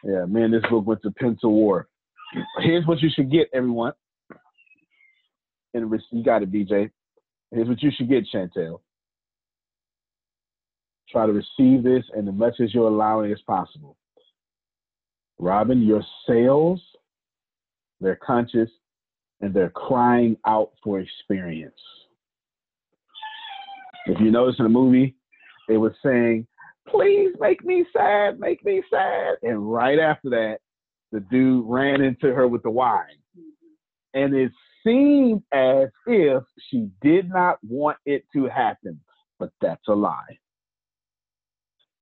Yeah, 0.05 0.25
me 0.27 0.45
and 0.45 0.55
this 0.55 0.63
book 0.71 0.87
went 0.87 1.03
to 1.03 1.11
pencil 1.11 1.53
war. 1.53 1.89
Here's 2.61 2.87
what 2.87 3.03
you 3.03 3.11
should 3.13 3.31
get, 3.31 3.49
everyone. 3.53 3.93
And 5.75 5.91
you 6.13 6.25
got 6.25 6.43
it, 6.43 6.53
BJ. 6.53 6.91
Here's 7.51 7.69
what 7.69 7.83
you 7.83 7.91
should 7.97 8.09
get, 8.09 8.25
Chantel. 8.33 8.81
Try 11.11 11.27
to 11.27 11.33
receive 11.33 11.83
this 11.83 12.05
and 12.15 12.29
as 12.29 12.35
much 12.35 12.55
as 12.61 12.73
you're 12.73 12.87
allowing 12.87 13.33
as 13.33 13.41
possible. 13.47 13.97
Robin, 15.39 15.83
your 15.83 16.03
cells, 16.27 16.81
they're 18.01 18.21
conscious 18.25 18.71
and 19.41 19.53
they're 19.53 19.71
crying 19.71 20.37
out 20.47 20.71
for 20.85 21.01
experience. 21.01 21.75
If 24.07 24.21
you 24.21 24.31
notice 24.31 24.57
in 24.59 24.65
the 24.65 24.71
movie, 24.71 25.15
it 25.69 25.77
was 25.77 25.93
saying, 26.05 26.47
please 26.89 27.31
make 27.39 27.65
me 27.65 27.85
sad, 27.97 28.41
make 28.41 28.65
me 28.65 28.83
sad. 28.91 29.37
And 29.43 29.73
right 29.73 29.99
after 29.99 30.31
that, 30.31 30.59
the 31.13 31.21
dude 31.21 31.65
ran 31.67 32.01
into 32.01 32.35
her 32.35 32.49
with 32.49 32.63
the 32.63 32.71
wine. 32.71 33.05
And 34.15 34.35
it 34.35 34.53
seemed 34.85 35.43
as 35.53 35.89
if 36.07 36.43
she 36.69 36.89
did 37.03 37.29
not 37.29 37.59
want 37.63 37.99
it 38.07 38.25
to 38.35 38.49
happen, 38.49 39.01
but 39.39 39.51
that's 39.61 39.87
a 39.89 39.95
lie. 39.95 40.39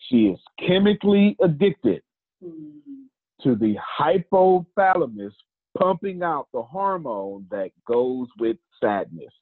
She 0.08 0.28
is 0.28 0.38
chemically 0.66 1.36
addicted 1.42 2.02
to 2.40 3.54
the 3.54 3.76
hypothalamus 4.00 5.32
pumping 5.76 6.22
out 6.22 6.48
the 6.52 6.62
hormone 6.62 7.46
that 7.50 7.70
goes 7.86 8.26
with 8.38 8.56
sadness. 8.82 9.32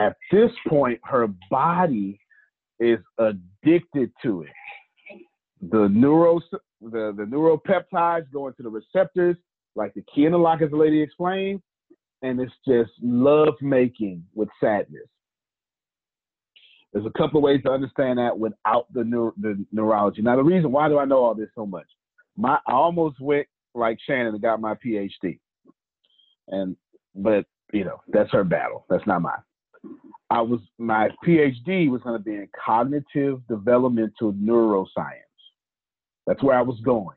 At 0.00 0.16
this 0.32 0.50
point, 0.66 0.98
her 1.04 1.28
body 1.50 2.18
is 2.80 2.98
addicted 3.18 4.10
to 4.22 4.42
it. 4.42 5.20
The 5.70 5.88
neuro 5.88 6.40
the, 6.80 7.12
the 7.14 7.24
neuropeptides 7.24 8.32
go 8.32 8.48
into 8.48 8.62
the 8.62 8.70
receptors, 8.70 9.36
like 9.76 9.92
the 9.92 10.02
key 10.14 10.24
in 10.24 10.32
the 10.32 10.38
lock, 10.38 10.62
as 10.62 10.70
the 10.70 10.76
lady 10.76 11.02
explained, 11.02 11.60
and 12.22 12.40
it's 12.40 12.52
just 12.66 12.90
love 13.02 13.54
making 13.60 14.24
with 14.34 14.48
sadness. 14.58 15.06
There's 16.94 17.04
a 17.04 17.18
couple 17.18 17.38
of 17.38 17.44
ways 17.44 17.60
to 17.66 17.70
understand 17.70 18.18
that 18.18 18.38
without 18.38 18.90
the 18.94 19.04
neuro, 19.04 19.34
the 19.38 19.62
neurology. 19.70 20.22
Now, 20.22 20.36
the 20.36 20.42
reason 20.42 20.72
why 20.72 20.88
do 20.88 20.98
I 20.98 21.04
know 21.04 21.22
all 21.22 21.34
this 21.34 21.50
so 21.54 21.66
much? 21.66 21.86
My 22.38 22.58
I 22.66 22.72
almost 22.72 23.20
went 23.20 23.46
like 23.74 23.98
Shannon 24.06 24.32
and 24.32 24.40
got 24.40 24.62
my 24.62 24.74
PhD, 24.74 25.38
and 26.48 26.74
but 27.14 27.44
you 27.74 27.84
know 27.84 28.00
that's 28.08 28.32
her 28.32 28.44
battle. 28.44 28.86
That's 28.88 29.06
not 29.06 29.20
mine. 29.20 29.42
I 30.30 30.40
was 30.42 30.60
my 30.78 31.08
PhD 31.26 31.90
was 31.90 32.02
going 32.02 32.18
to 32.18 32.24
be 32.24 32.34
in 32.34 32.48
cognitive 32.64 33.40
developmental 33.48 34.32
neuroscience. 34.32 34.86
That's 36.26 36.42
where 36.42 36.56
I 36.56 36.62
was 36.62 36.78
going. 36.84 37.16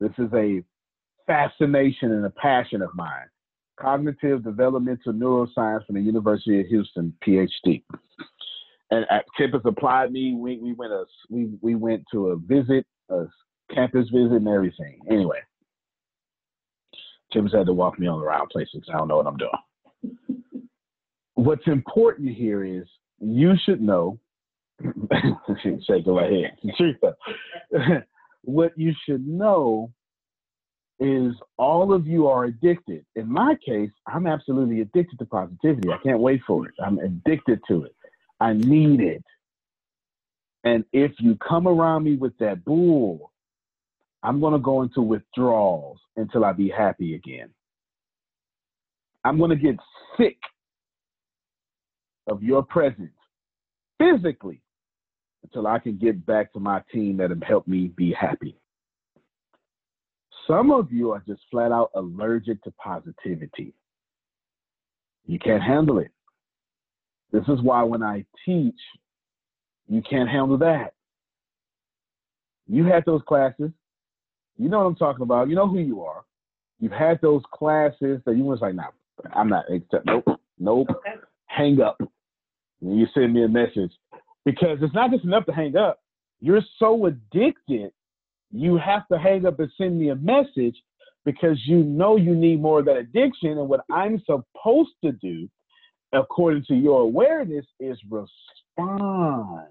This 0.00 0.12
is 0.18 0.32
a 0.34 0.62
fascination 1.26 2.12
and 2.12 2.26
a 2.26 2.30
passion 2.30 2.82
of 2.82 2.90
mine. 2.94 3.26
Cognitive 3.78 4.44
developmental 4.44 5.12
neuroscience 5.12 5.86
from 5.86 5.96
the 5.96 6.00
University 6.00 6.60
of 6.60 6.66
Houston, 6.66 7.12
PhD 7.26 7.82
and 8.90 9.06
at 9.10 9.24
campus 9.36 9.62
applied 9.64 10.12
me. 10.12 10.34
We 10.34 10.58
we 10.58 10.72
went 10.72 10.92
a 10.92 11.04
we 11.30 11.50
we 11.60 11.74
went 11.74 12.04
to 12.12 12.28
a 12.28 12.36
visit, 12.36 12.86
a 13.10 13.26
campus 13.72 14.08
visit, 14.10 14.32
and 14.32 14.48
everything. 14.48 15.00
Anyway, 15.10 15.38
Tim's 17.32 17.52
had 17.52 17.66
to 17.66 17.72
walk 17.72 17.98
me 17.98 18.06
on 18.06 18.20
around 18.20 18.48
places. 18.50 18.82
I 18.88 18.98
don't 18.98 19.08
know 19.08 19.16
what 19.16 19.26
I'm 19.26 19.36
doing. 19.36 20.44
What's 21.34 21.66
important 21.66 22.34
here 22.34 22.64
is 22.64 22.84
you 23.20 23.54
should 23.64 23.80
know. 23.80 24.18
say 25.86 26.00
go 26.04 26.18
ahead. 26.18 26.56
what 28.42 28.72
you 28.76 28.92
should 29.06 29.26
know 29.26 29.92
is 31.00 31.34
all 31.56 31.92
of 31.92 32.06
you 32.06 32.28
are 32.28 32.44
addicted. 32.44 33.04
In 33.16 33.30
my 33.30 33.56
case, 33.66 33.90
I'm 34.06 34.26
absolutely 34.26 34.80
addicted 34.80 35.18
to 35.18 35.26
positivity. 35.26 35.90
I 35.90 35.98
can't 35.98 36.20
wait 36.20 36.40
for 36.46 36.66
it. 36.66 36.74
I'm 36.84 36.98
addicted 36.98 37.60
to 37.68 37.84
it. 37.84 37.94
I 38.40 38.52
need 38.52 39.00
it. 39.00 39.24
And 40.62 40.84
if 40.92 41.12
you 41.18 41.36
come 41.36 41.66
around 41.66 42.04
me 42.04 42.16
with 42.16 42.36
that 42.38 42.64
bull, 42.64 43.32
I'm 44.22 44.40
going 44.40 44.54
to 44.54 44.58
go 44.58 44.82
into 44.82 45.02
withdrawals 45.02 45.98
until 46.16 46.44
I 46.44 46.52
be 46.52 46.70
happy 46.70 47.14
again. 47.14 47.50
I'm 49.24 49.38
going 49.38 49.50
to 49.50 49.56
get 49.56 49.76
sick 50.16 50.38
of 52.26 52.42
your 52.42 52.62
presence 52.62 53.12
physically 53.98 54.60
until 55.42 55.66
I 55.66 55.78
can 55.78 55.96
get 55.96 56.24
back 56.24 56.52
to 56.52 56.60
my 56.60 56.82
team 56.92 57.16
that 57.18 57.30
have 57.30 57.42
helped 57.42 57.68
me 57.68 57.88
be 57.88 58.12
happy. 58.12 58.56
Some 60.46 60.70
of 60.70 60.92
you 60.92 61.10
are 61.12 61.22
just 61.26 61.40
flat 61.50 61.72
out 61.72 61.90
allergic 61.94 62.62
to 62.64 62.70
positivity. 62.72 63.74
You 65.26 65.38
can't 65.38 65.62
handle 65.62 65.98
it. 65.98 66.10
This 67.32 67.44
is 67.48 67.60
why 67.62 67.82
when 67.82 68.02
I 68.02 68.24
teach, 68.44 68.78
you 69.88 70.02
can't 70.02 70.28
handle 70.28 70.58
that. 70.58 70.94
You 72.66 72.84
had 72.84 73.04
those 73.04 73.22
classes. 73.26 73.70
You 74.56 74.68
know 74.68 74.78
what 74.78 74.86
I'm 74.86 74.96
talking 74.96 75.22
about. 75.22 75.48
You 75.48 75.56
know 75.56 75.68
who 75.68 75.78
you 75.78 76.02
are. 76.02 76.24
You've 76.78 76.92
had 76.92 77.20
those 77.20 77.42
classes 77.52 78.20
that 78.24 78.36
you 78.36 78.44
was 78.44 78.60
like, 78.60 78.74
nah, 78.74 78.84
I'm 79.34 79.48
not 79.48 79.70
accept. 79.70 80.06
Nope, 80.06 80.40
nope. 80.58 80.88
Okay. 80.90 81.14
Hang 81.46 81.80
up. 81.80 82.00
You 82.80 83.06
send 83.14 83.32
me 83.32 83.44
a 83.44 83.48
message 83.48 83.92
because 84.44 84.78
it's 84.82 84.94
not 84.94 85.10
just 85.10 85.24
enough 85.24 85.46
to 85.46 85.52
hang 85.52 85.76
up. 85.76 86.00
You're 86.40 86.62
so 86.78 87.06
addicted, 87.06 87.92
you 88.52 88.76
have 88.76 89.08
to 89.08 89.18
hang 89.18 89.46
up 89.46 89.58
and 89.60 89.70
send 89.78 89.98
me 89.98 90.10
a 90.10 90.16
message 90.16 90.76
because 91.24 91.58
you 91.64 91.78
know 91.78 92.16
you 92.16 92.34
need 92.34 92.60
more 92.60 92.80
of 92.80 92.86
that 92.86 92.96
addiction. 92.96 93.52
And 93.52 93.68
what 93.68 93.80
I'm 93.90 94.22
supposed 94.26 94.92
to 95.02 95.12
do 95.12 95.48
according 96.14 96.64
to 96.64 96.74
your 96.74 97.00
awareness, 97.00 97.66
is 97.80 97.98
respond. 98.10 99.66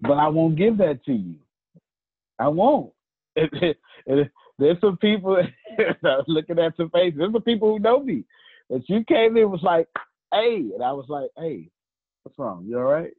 But 0.00 0.14
I 0.14 0.28
won't 0.28 0.56
give 0.56 0.78
that 0.78 1.04
to 1.04 1.12
you. 1.12 1.36
I 2.38 2.48
won't. 2.48 2.92
There's 3.36 4.80
some 4.80 4.96
people 4.98 5.42
looking 6.26 6.58
at 6.58 6.78
your 6.78 6.88
face. 6.90 7.14
There's 7.16 7.32
some 7.32 7.42
people 7.42 7.72
who 7.72 7.78
know 7.78 8.02
me. 8.02 8.24
That 8.70 8.88
you 8.88 9.04
came 9.04 9.36
in 9.36 9.50
was 9.50 9.62
like, 9.62 9.88
hey, 10.32 10.56
and 10.74 10.82
I 10.82 10.92
was 10.92 11.06
like, 11.08 11.30
hey, 11.36 11.68
what's 12.22 12.38
wrong? 12.38 12.64
You 12.66 12.78
all 12.78 12.84
right? 12.84 13.12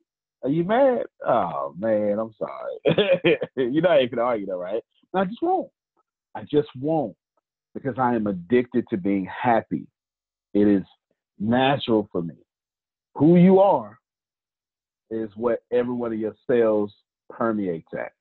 Are 0.43 0.49
you 0.49 0.63
mad? 0.63 1.03
Oh 1.25 1.73
man, 1.77 2.19
I'm 2.19 2.33
sorry. 2.37 3.39
You're 3.55 3.81
not 3.81 4.01
even 4.01 4.19
argue 4.19 4.45
though, 4.45 4.59
right? 4.59 4.83
I 5.13 5.25
just 5.25 5.41
won't. 5.41 5.69
I 6.35 6.41
just 6.41 6.69
won't 6.79 7.15
because 7.73 7.95
I 7.97 8.15
am 8.15 8.27
addicted 8.27 8.85
to 8.89 8.97
being 8.97 9.25
happy. 9.25 9.87
It 10.53 10.67
is 10.67 10.83
natural 11.39 12.09
for 12.11 12.21
me. 12.21 12.35
Who 13.15 13.37
you 13.37 13.59
are 13.59 13.99
is 15.09 15.29
what 15.35 15.59
every 15.71 15.93
one 15.93 16.11
of 16.11 16.19
your 16.19 16.35
cells 16.47 16.91
permeates 17.29 17.89
at. 17.97 18.11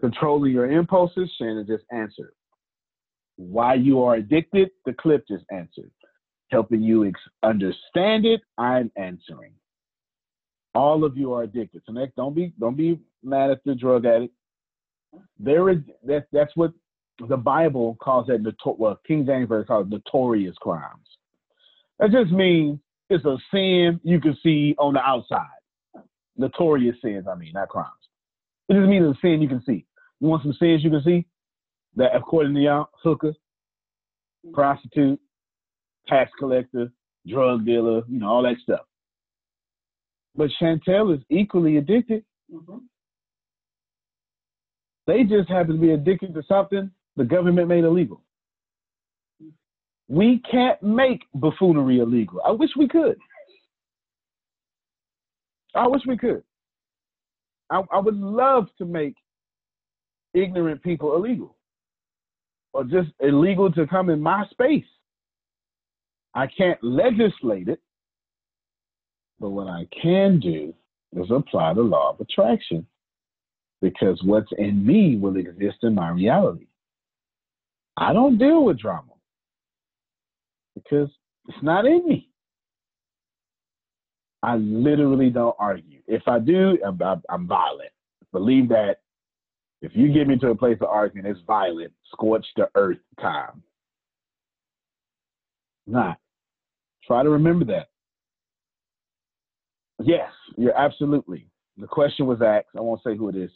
Controlling 0.00 0.52
your 0.52 0.70
impulses, 0.70 1.30
Shannon 1.38 1.66
just 1.66 1.84
answered. 1.92 2.32
Why 3.36 3.74
you 3.74 4.02
are 4.02 4.16
addicted, 4.16 4.70
the 4.84 4.92
clip 4.94 5.26
just 5.28 5.44
answered. 5.50 5.90
Helping 6.54 6.82
you 6.82 7.04
ex- 7.04 7.20
understand 7.42 8.24
it, 8.24 8.40
I'm 8.58 8.92
answering. 8.96 9.50
All 10.72 11.02
of 11.02 11.16
you 11.16 11.32
are 11.32 11.42
addicted. 11.42 11.82
So 11.84 11.92
next, 11.92 12.14
don't 12.14 12.32
be 12.32 12.52
don't 12.60 12.76
be 12.76 13.00
mad 13.24 13.50
at 13.50 13.64
the 13.64 13.74
drug 13.74 14.06
addict. 14.06 14.32
There 15.36 15.68
is 15.70 15.78
that's 16.04 16.26
that's 16.30 16.52
what 16.54 16.72
the 17.28 17.36
Bible 17.36 17.96
calls 18.00 18.28
that 18.28 18.40
noto- 18.40 18.76
well 18.78 19.00
King 19.04 19.26
James 19.26 19.48
version 19.48 19.66
calls 19.66 19.88
notorious 19.90 20.54
crimes. 20.60 21.08
That 21.98 22.12
just 22.12 22.30
means 22.30 22.78
it's 23.10 23.24
a 23.24 23.36
sin 23.50 24.00
you 24.04 24.20
can 24.20 24.38
see 24.40 24.76
on 24.78 24.94
the 24.94 25.00
outside. 25.00 25.46
Notorious 26.36 26.96
sins, 27.02 27.26
I 27.28 27.34
mean, 27.34 27.50
not 27.52 27.68
crimes. 27.68 27.90
It 28.68 28.74
just 28.74 28.88
means 28.88 29.04
a 29.04 29.18
sin 29.20 29.42
you 29.42 29.48
can 29.48 29.62
see. 29.66 29.86
You 30.20 30.28
want 30.28 30.44
some 30.44 30.56
sins 30.60 30.84
you 30.84 30.90
can 30.90 31.02
see? 31.02 31.26
That 31.96 32.14
according 32.14 32.54
to 32.54 32.60
y'all, 32.60 32.90
hooker, 33.02 33.34
prostitute, 34.52 35.18
tax 36.06 36.30
collector, 36.38 36.90
drug 37.26 37.64
dealer, 37.64 38.02
you 38.08 38.20
know, 38.20 38.28
all 38.28 38.42
that 38.42 38.56
stuff. 38.62 38.86
But 40.36 40.50
Chantel 40.60 41.14
is 41.14 41.22
equally 41.30 41.76
addicted. 41.76 42.24
Mm-hmm. 42.52 42.78
They 45.06 45.22
just 45.24 45.48
happen 45.48 45.74
to 45.74 45.80
be 45.80 45.92
addicted 45.92 46.34
to 46.34 46.42
something 46.48 46.90
the 47.16 47.24
government 47.24 47.68
made 47.68 47.84
illegal. 47.84 48.20
We 50.08 50.42
can't 50.50 50.82
make 50.82 51.22
buffoonery 51.34 52.00
illegal. 52.00 52.40
I 52.44 52.50
wish 52.50 52.70
we 52.76 52.88
could. 52.88 53.16
I 55.74 55.88
wish 55.88 56.02
we 56.06 56.16
could. 56.16 56.42
I, 57.70 57.82
I 57.92 57.98
would 57.98 58.16
love 58.16 58.66
to 58.78 58.84
make 58.84 59.14
ignorant 60.34 60.82
people 60.82 61.14
illegal 61.14 61.56
or 62.72 62.84
just 62.84 63.08
illegal 63.20 63.72
to 63.72 63.86
come 63.86 64.10
in 64.10 64.20
my 64.20 64.44
space. 64.50 64.84
I 66.34 66.46
can't 66.46 66.82
legislate 66.82 67.68
it, 67.68 67.80
but 69.38 69.50
what 69.50 69.68
I 69.68 69.86
can 70.02 70.40
do 70.40 70.74
is 71.16 71.30
apply 71.30 71.74
the 71.74 71.82
law 71.82 72.10
of 72.10 72.20
attraction 72.20 72.86
because 73.80 74.20
what's 74.24 74.50
in 74.58 74.84
me 74.84 75.16
will 75.16 75.36
exist 75.36 75.78
in 75.82 75.94
my 75.94 76.10
reality. 76.10 76.66
I 77.96 78.12
don't 78.12 78.38
deal 78.38 78.64
with 78.64 78.80
drama 78.80 79.12
because 80.74 81.08
it's 81.48 81.62
not 81.62 81.86
in 81.86 82.06
me. 82.08 82.28
I 84.42 84.56
literally 84.56 85.30
don't 85.30 85.56
argue. 85.58 86.00
If 86.06 86.22
I 86.26 86.38
do, 86.38 86.78
I'm, 86.84 87.00
I'm, 87.30 87.46
violent. 87.46 87.90
Believe 88.32 88.68
that 88.70 88.96
if 89.80 89.92
you 89.94 90.12
get 90.12 90.26
me 90.26 90.36
to 90.38 90.48
a 90.48 90.54
place 90.54 90.76
of 90.80 90.88
arguing, 90.88 91.26
it's 91.26 91.40
violent, 91.46 91.92
scorch 92.12 92.44
the 92.56 92.68
earth 92.74 92.98
time. 93.20 93.62
Not. 95.86 96.18
Try 97.06 97.22
to 97.22 97.30
remember 97.30 97.64
that. 97.66 97.88
Yes, 100.02 100.30
you're 100.56 100.76
absolutely. 100.76 101.46
The 101.76 101.86
question 101.86 102.26
was 102.26 102.40
asked. 102.42 102.68
I 102.76 102.80
won't 102.80 103.02
say 103.02 103.16
who 103.16 103.28
it 103.28 103.36
is. 103.36 103.50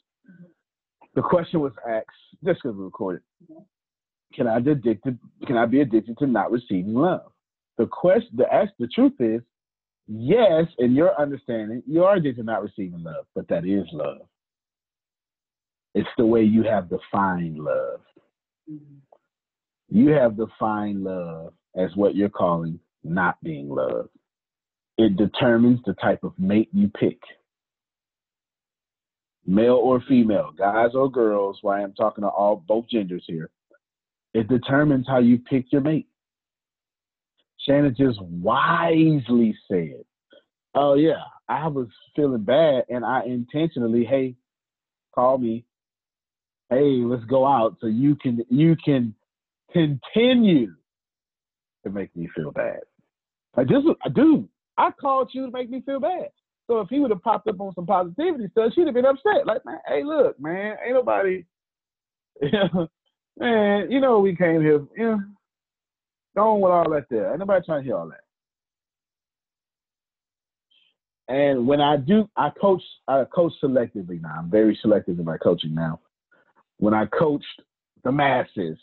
The 1.15 1.23
question 1.23 1.61
was 1.61 1.73
asked 1.89 2.07
just 2.45 2.61
because 2.63 2.77
we 2.77 2.85
recorded. 2.85 3.23
Can 4.35 4.47
I 4.47 4.59
be 4.61 4.73
addicted? 4.73 5.19
Can 5.47 5.57
I 5.57 5.67
be 5.67 5.81
addicted 5.81 6.19
to 6.19 6.27
not 6.27 6.51
receiving 6.51 6.95
love? 6.95 7.33
The 7.79 7.87
question, 7.87 8.31
the 8.37 8.53
ask, 8.53 8.73
the 8.79 8.89
truth 8.89 9.15
is, 9.21 9.41
yes. 10.07 10.67
In 10.79 10.95
your 10.95 11.19
understanding, 11.21 11.83
you 11.87 12.05
are 12.05 12.17
addicted 12.17 12.43
to 12.43 12.47
not 12.47 12.63
receiving 12.63 13.03
love, 13.03 13.25
but 13.35 13.49
that 13.49 13.65
is 13.65 13.87
love. 13.93 14.19
It's 15.95 16.09
the 16.19 16.27
way 16.27 16.43
you 16.43 16.65
have 16.65 16.91
defined 16.91 17.59
love. 17.59 18.01
Mm-hmm. 18.71 18.99
You 19.91 20.11
have 20.11 20.37
defined 20.37 21.05
love 21.05 21.55
as 21.77 21.91
what 21.97 22.15
you're 22.15 22.29
calling 22.29 22.79
not 23.09 23.43
being 23.43 23.69
loved. 23.69 24.11
It 24.97 25.17
determines 25.17 25.81
the 25.87 25.95
type 25.95 26.25
of 26.25 26.33
mate 26.39 26.69
you 26.73 26.89
pick. 26.89 27.19
Male 29.47 29.81
or 29.83 30.03
female, 30.09 30.51
guys 30.57 30.91
or 30.95 31.11
girls, 31.11 31.59
why 31.63 31.83
I'm 31.83 31.95
talking 31.95 32.23
to 32.23 32.29
all 32.29 32.63
both 32.67 32.89
genders 32.91 33.25
here. 33.27 33.51
It 34.35 34.49
determines 34.49 35.07
how 35.07 35.21
you 35.21 35.39
pick 35.39 35.67
your 35.73 35.81
mate. 35.81 36.09
Shannon 37.67 37.95
just 37.97 38.21
wisely 38.21 39.57
said, 39.71 40.05
Oh 40.75 40.95
yeah, 40.95 41.23
I 41.49 41.69
was 41.69 41.89
feeling 42.15 42.45
bad 42.45 42.85
and 42.89 43.05
I 43.05 43.23
intentionally, 43.25 44.05
hey, 44.05 44.37
call 45.15 45.39
me. 45.39 45.65
Hey, 46.71 47.01
let's 47.03 47.25
go 47.25 47.47
out 47.47 47.79
so 47.81 47.87
you 47.87 48.15
can 48.17 48.45
you 48.51 48.77
can 48.77 49.15
continue 49.73 50.75
to 51.85 51.91
make 51.91 52.15
me 52.15 52.29
feel 52.37 52.51
bad. 52.53 52.81
Like 53.57 53.69
this, 53.69 53.83
dude, 54.15 54.49
I 54.77 54.91
called 54.93 55.31
you 55.33 55.47
to 55.47 55.53
make 55.53 55.71
me 55.71 55.83
feel 55.85 56.01
bad. 56.01 56.29
So 56.67 56.81
if 56.81 56.89
he 56.89 57.01
would 57.01 57.11
have 57.11 57.23
popped 57.23 57.49
up 57.49 57.61
on 57.61 57.75
some 57.75 57.87
positivity 57.87 58.49
stuff, 58.51 58.73
she'd 58.75 58.87
have 58.87 58.95
been 58.95 59.07
upset. 59.07 59.47
Like, 59.47 59.65
man, 59.65 59.79
hey, 59.87 60.05
look, 60.05 60.39
man, 60.39 60.77
ain't 60.85 60.95
nobody, 60.95 61.45
man, 63.41 63.91
you 63.91 64.01
know 64.01 64.21
we 64.21 64.37
came 64.37 64.61
here, 64.61 64.87
you 64.97 65.05
know, 65.05 65.21
going 66.37 66.61
with 66.61 66.71
all 66.71 66.91
that 66.91 67.07
there. 67.11 67.31
Ain't 67.31 67.41
nobody 67.41 67.65
trying 67.65 67.81
to 67.81 67.85
hear 67.85 67.97
all 67.97 68.09
that. 68.09 68.21
And 71.29 71.67
when 71.67 71.81
I 71.81 71.97
do, 71.97 72.29
I 72.37 72.51
coach, 72.51 72.83
I 73.07 73.25
coach 73.25 73.53
selectively 73.63 74.21
now. 74.21 74.35
I'm 74.39 74.51
very 74.51 74.79
selective 74.81 75.19
in 75.19 75.25
my 75.25 75.37
coaching 75.37 75.75
now. 75.75 76.01
When 76.79 76.95
I 76.95 77.07
coached 77.07 77.63
the 78.05 78.13
masses, 78.13 78.79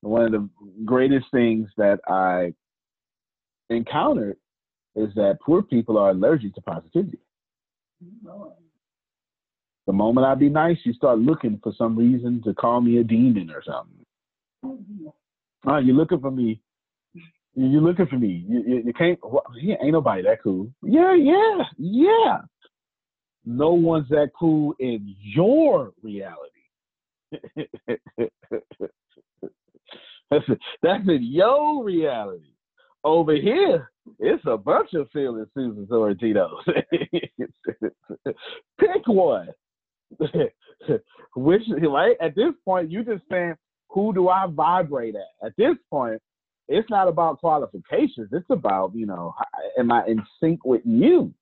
one 0.00 0.22
of 0.22 0.32
the 0.32 0.48
greatest 0.84 1.26
things 1.32 1.68
that 1.76 2.00
I 2.06 2.54
encountered 3.70 4.36
is 4.96 5.14
that 5.14 5.38
poor 5.44 5.62
people 5.62 5.96
are 5.98 6.10
allergic 6.10 6.54
to 6.54 6.60
positivity. 6.62 7.18
The 9.86 9.92
moment 9.92 10.26
I 10.26 10.34
be 10.34 10.48
nice, 10.50 10.76
you 10.84 10.92
start 10.92 11.18
looking 11.18 11.58
for 11.62 11.72
some 11.76 11.96
reason 11.96 12.42
to 12.44 12.52
call 12.54 12.80
me 12.80 12.98
a 12.98 13.04
demon 13.04 13.50
or 13.50 13.62
something. 13.64 14.04
Oh, 15.66 15.78
you're 15.78 15.96
looking 15.96 16.20
for 16.20 16.30
me. 16.30 16.60
You're 17.54 17.80
looking 17.82 18.06
for 18.06 18.18
me. 18.18 18.44
You, 18.48 18.62
you, 18.66 18.82
you 18.86 18.92
can't. 18.92 19.18
Well, 19.22 19.42
ain't 19.56 19.92
nobody 19.92 20.22
that 20.22 20.42
cool. 20.42 20.70
Yeah, 20.82 21.14
yeah, 21.14 21.64
yeah. 21.78 22.38
No 23.44 23.72
one's 23.72 24.08
that 24.10 24.30
cool 24.38 24.74
in 24.78 25.16
your 25.20 25.92
reality. 26.02 26.50
that's, 30.30 30.44
that's 30.82 31.08
in 31.08 31.20
your 31.22 31.82
reality. 31.82 32.52
Over 33.04 33.34
here, 33.34 33.90
it's 34.18 34.42
a 34.46 34.56
bunch 34.56 34.92
of 34.94 35.08
feeling 35.12 35.46
Susan 35.54 35.86
Sorrentinos. 35.86 36.60
Pick 38.80 39.06
one. 39.06 39.48
Which, 41.36 41.62
right? 41.82 42.16
At 42.20 42.34
this 42.34 42.52
point, 42.64 42.90
you 42.90 43.04
just 43.04 43.22
saying, 43.30 43.54
who 43.88 44.12
do 44.12 44.28
I 44.28 44.46
vibrate 44.48 45.14
at? 45.14 45.46
At 45.46 45.52
this 45.56 45.76
point, 45.90 46.20
it's 46.68 46.88
not 46.90 47.08
about 47.08 47.38
qualifications. 47.38 48.28
It's 48.32 48.50
about, 48.50 48.92
you 48.94 49.06
know, 49.06 49.34
am 49.78 49.90
I 49.90 50.06
in 50.06 50.22
sync 50.40 50.64
with 50.64 50.82
you? 50.84 51.32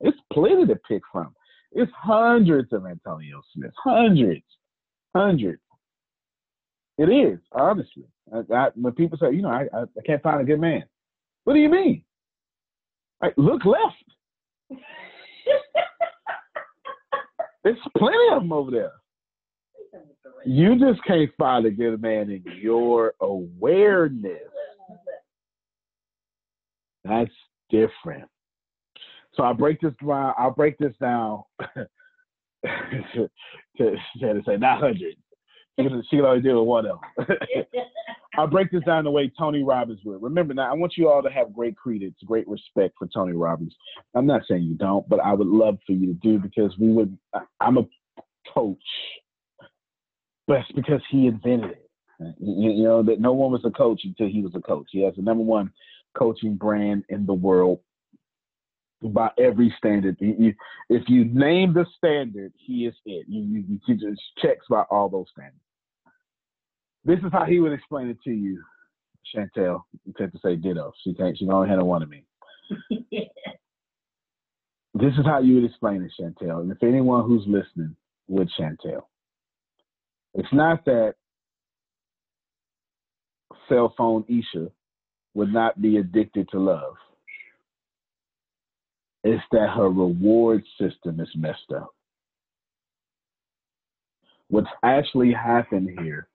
It's 0.00 0.18
plenty 0.32 0.66
to 0.66 0.76
pick 0.76 1.02
from. 1.10 1.34
It's 1.72 1.90
hundreds 1.96 2.72
of 2.72 2.86
Antonio 2.86 3.40
Smiths, 3.52 3.74
hundreds, 3.82 4.44
hundreds. 5.14 5.60
It 6.98 7.08
is, 7.08 7.38
honestly. 7.52 8.04
I, 8.32 8.54
I, 8.54 8.68
when 8.74 8.92
people 8.92 9.18
say, 9.18 9.32
you 9.32 9.42
know, 9.42 9.48
I, 9.48 9.66
I, 9.72 9.82
I 9.82 10.02
can't 10.06 10.22
find 10.22 10.40
a 10.40 10.44
good 10.44 10.60
man. 10.60 10.84
What 11.44 11.54
do 11.54 11.60
you 11.60 11.68
mean? 11.68 12.02
Like, 13.22 13.34
look 13.36 13.62
left. 13.64 13.94
There's 17.64 17.78
plenty 17.96 18.28
of 18.32 18.42
them 18.42 18.52
over 18.52 18.70
there. 18.70 18.92
You 20.44 20.78
just 20.78 21.02
can't 21.04 21.30
find 21.38 21.64
a 21.64 21.70
good 21.70 22.02
man 22.02 22.30
in 22.30 22.44
your 22.60 23.14
awareness. 23.20 24.42
That's 27.04 27.30
different. 27.70 28.28
So 29.34 29.42
I 29.42 29.52
break 29.52 29.80
this 29.80 29.94
down. 30.06 30.34
I'll 30.38 30.50
break 30.50 30.76
this 30.78 30.92
down 31.00 31.42
to, 32.64 33.30
to, 33.78 33.96
to 34.20 34.42
say 34.46 34.56
not 34.56 34.80
hundreds, 34.80 35.16
She 35.78 35.84
can 36.16 36.20
only 36.24 36.40
deal 36.40 36.60
with 36.60 36.68
one 36.68 36.86
of 36.86 37.00
them. 37.16 37.66
I'll 38.36 38.46
break 38.48 38.70
this 38.70 38.82
down 38.84 39.04
the 39.04 39.10
way 39.10 39.30
Tony 39.38 39.62
Robbins 39.62 40.00
would. 40.04 40.22
Remember 40.22 40.54
now, 40.54 40.70
I 40.70 40.74
want 40.74 40.94
you 40.96 41.08
all 41.08 41.22
to 41.22 41.30
have 41.30 41.52
great 41.52 41.76
credence, 41.76 42.16
great 42.26 42.46
respect 42.48 42.94
for 42.98 43.06
Tony 43.06 43.32
Robbins. 43.32 43.74
I'm 44.14 44.26
not 44.26 44.42
saying 44.48 44.62
you 44.62 44.74
don't, 44.74 45.08
but 45.08 45.20
I 45.20 45.32
would 45.32 45.46
love 45.46 45.78
for 45.86 45.92
you 45.92 46.06
to 46.08 46.14
do 46.14 46.38
because 46.38 46.76
we 46.78 46.92
would. 46.92 47.16
I- 47.32 47.42
I'm 47.60 47.78
a 47.78 47.86
coach, 48.52 48.78
but 50.46 50.58
it's 50.58 50.72
because 50.72 51.00
he 51.10 51.26
invented 51.26 51.72
it. 51.72 51.90
You, 52.38 52.70
you 52.70 52.84
know 52.84 53.02
that 53.02 53.20
no 53.20 53.32
one 53.32 53.52
was 53.52 53.64
a 53.64 53.70
coach 53.70 54.02
until 54.04 54.28
he 54.28 54.42
was 54.42 54.54
a 54.54 54.60
coach. 54.60 54.86
He 54.90 55.02
has 55.02 55.14
the 55.16 55.22
number 55.22 55.42
one 55.42 55.72
coaching 56.16 56.54
brand 56.56 57.04
in 57.08 57.26
the 57.26 57.34
world 57.34 57.80
by 59.12 59.30
every 59.38 59.70
standard. 59.78 60.16
You- 60.20 60.36
you- 60.38 60.54
if 60.88 61.08
you 61.08 61.24
name 61.26 61.72
the 61.72 61.84
standard, 61.96 62.52
he 62.56 62.86
is 62.86 62.94
it. 63.04 63.26
You, 63.28 63.64
you, 63.86 63.96
just 63.96 64.22
checks 64.38 64.66
by 64.68 64.82
all 64.90 65.08
those 65.08 65.28
standards. 65.30 65.60
This 67.04 67.18
is 67.20 67.32
how 67.32 67.44
he 67.44 67.60
would 67.60 67.72
explain 67.72 68.08
it 68.08 68.20
to 68.22 68.30
you, 68.30 68.62
Chantel. 69.34 69.84
You 70.04 70.12
tend 70.16 70.32
to 70.32 70.38
say 70.38 70.56
ditto. 70.56 70.92
She 71.02 71.14
can't. 71.14 71.36
She 71.36 71.48
only 71.48 71.68
handle 71.68 71.86
one 71.86 72.02
of 72.02 72.08
me. 72.08 72.24
This 74.94 75.12
is 75.18 75.26
how 75.26 75.40
you 75.40 75.56
would 75.56 75.64
explain 75.64 76.02
it, 76.02 76.12
Chantel. 76.18 76.60
And 76.60 76.70
if 76.70 76.80
anyone 76.82 77.24
who's 77.26 77.44
listening 77.48 77.96
would, 78.28 78.48
Chantel, 78.58 79.02
it's 80.34 80.52
not 80.52 80.84
that 80.84 81.16
cell 83.68 83.92
phone 83.98 84.24
Isha 84.28 84.70
would 85.34 85.52
not 85.52 85.82
be 85.82 85.96
addicted 85.96 86.48
to 86.50 86.60
love. 86.60 86.94
It's 89.24 89.42
that 89.52 89.70
her 89.74 89.88
reward 89.88 90.62
system 90.78 91.18
is 91.18 91.30
messed 91.34 91.72
up. 91.74 91.94
What's 94.48 94.68
actually 94.82 95.32
happened 95.32 95.98
here 95.98 96.28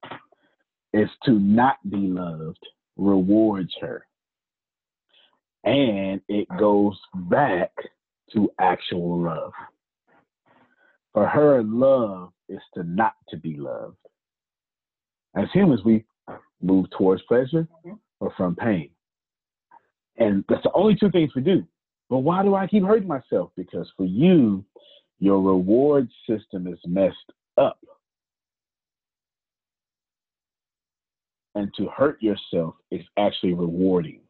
is 0.92 1.08
to 1.26 1.32
not 1.34 1.78
be 1.88 1.98
loved 1.98 2.66
rewards 2.98 3.72
her. 3.80 4.04
And 5.64 6.20
it 6.28 6.48
goes 6.58 7.00
back 7.14 7.72
to 8.34 8.52
actual 8.60 9.22
love. 9.22 9.52
For 11.14 11.28
her, 11.28 11.62
love 11.64 12.32
is 12.48 12.60
to 12.74 12.84
not 12.84 13.14
to 13.30 13.38
be 13.38 13.56
loved. 13.56 13.98
As 15.36 15.46
humans, 15.54 15.82
we 15.86 16.06
move 16.62 16.88
towards 16.98 17.22
pleasure 17.24 17.68
or 18.20 18.34
from 18.36 18.56
pain. 18.56 18.90
And 20.18 20.44
that's 20.50 20.64
the 20.64 20.72
only 20.74 20.96
two 20.96 21.12
things 21.12 21.36
we 21.36 21.44
do. 21.44 21.64
But 22.10 22.20
why 22.20 22.44
do 22.44 22.56
I 22.56 22.68
keep 22.68 22.84
hurting 22.84 23.08
myself? 23.08 23.52
Because 23.56 23.92
for 23.96 24.06
you, 24.06 24.66
your 25.20 25.42
reward 25.42 26.10
system 26.28 26.68
is 26.68 26.80
messed 26.86 27.16
up. 27.58 27.80
And 31.56 31.72
to 31.78 31.88
hurt 31.88 32.22
yourself 32.22 32.76
is 32.90 33.02
actually 33.18 33.54
rewarding. 33.54 34.22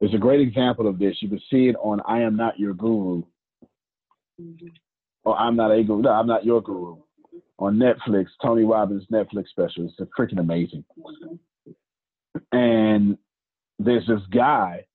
There's 0.00 0.14
a 0.14 0.18
great 0.18 0.40
example 0.40 0.88
of 0.88 0.98
this. 0.98 1.16
You 1.20 1.28
can 1.28 1.40
see 1.50 1.68
it 1.68 1.76
on 1.76 2.00
I 2.06 2.22
Am 2.22 2.36
Not 2.36 2.58
Your 2.58 2.74
Guru. 2.74 3.22
Mm-hmm. 4.40 4.68
Or 5.24 5.38
I'm 5.38 5.54
Not 5.54 5.70
a 5.70 5.82
Guru. 5.84 6.02
No, 6.02 6.10
I'm 6.10 6.26
Not 6.26 6.44
Your 6.44 6.62
Guru. 6.62 6.96
On 7.58 7.76
Netflix, 7.76 8.26
Tony 8.42 8.64
Robbins' 8.64 9.06
Netflix 9.12 9.48
special. 9.50 9.84
It's 9.84 10.10
freaking 10.18 10.40
amazing. 10.40 10.84
Mm-hmm. 10.98 12.56
And 12.56 13.18
there's 13.78 14.06
this 14.06 14.22
guy 14.32 14.86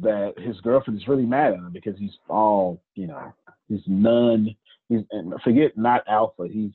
that 0.00 0.34
his 0.38 0.60
girlfriend 0.60 1.00
is 1.00 1.08
really 1.08 1.26
mad 1.26 1.52
at 1.52 1.58
him 1.58 1.70
because 1.72 1.98
he's 1.98 2.16
all, 2.28 2.82
you 2.94 3.06
know, 3.06 3.32
he's 3.68 3.82
none. 3.86 4.54
He's 4.88 5.00
forget 5.44 5.76
not 5.76 6.02
alpha. 6.08 6.48
He's 6.50 6.72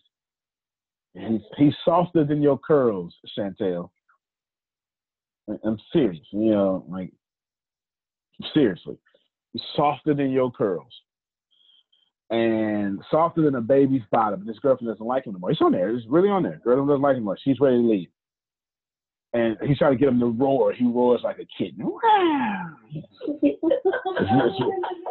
he's 1.14 1.41
he's 1.57 1.73
softer 1.84 2.23
than 2.23 2.41
your 2.41 2.57
curls, 2.57 3.14
Chantel. 3.38 3.89
I'm 5.64 5.77
serious. 5.91 6.26
You 6.31 6.52
know, 6.52 6.85
like 6.89 7.11
seriously, 8.53 8.97
he's 9.53 9.61
softer 9.76 10.14
than 10.14 10.31
your 10.31 10.52
curls, 10.52 10.93
and 12.30 12.99
softer 13.11 13.41
than 13.41 13.56
a 13.56 13.61
baby's 13.61 14.02
bottom. 14.11 14.39
And 14.41 14.49
his 14.49 14.60
girlfriend 14.60 14.93
doesn't 14.93 15.06
like 15.06 15.26
him 15.26 15.34
anymore. 15.34 15.52
He's 15.52 15.61
on 15.61 15.72
there. 15.72 15.93
He's 15.95 16.07
really 16.07 16.30
on 16.30 16.43
there. 16.43 16.61
Girlfriend 16.64 16.89
doesn't 16.89 17.02
like 17.02 17.14
him 17.14 17.18
anymore. 17.18 17.38
She's 17.43 17.60
ready 17.60 17.77
to 17.77 17.88
leave. 17.88 18.10
And 19.36 19.57
he's 19.68 19.78
trying 19.78 19.91
to 19.91 19.98
get 19.98 20.07
him 20.07 20.20
to 20.22 20.28
roar. 20.28 20.72
He 20.72 20.86
roars 20.86 21.20
like 21.22 21.40
a 21.40 21.45
kitten. 21.57 21.86
It's, 22.94 23.06
it's, 23.44 24.56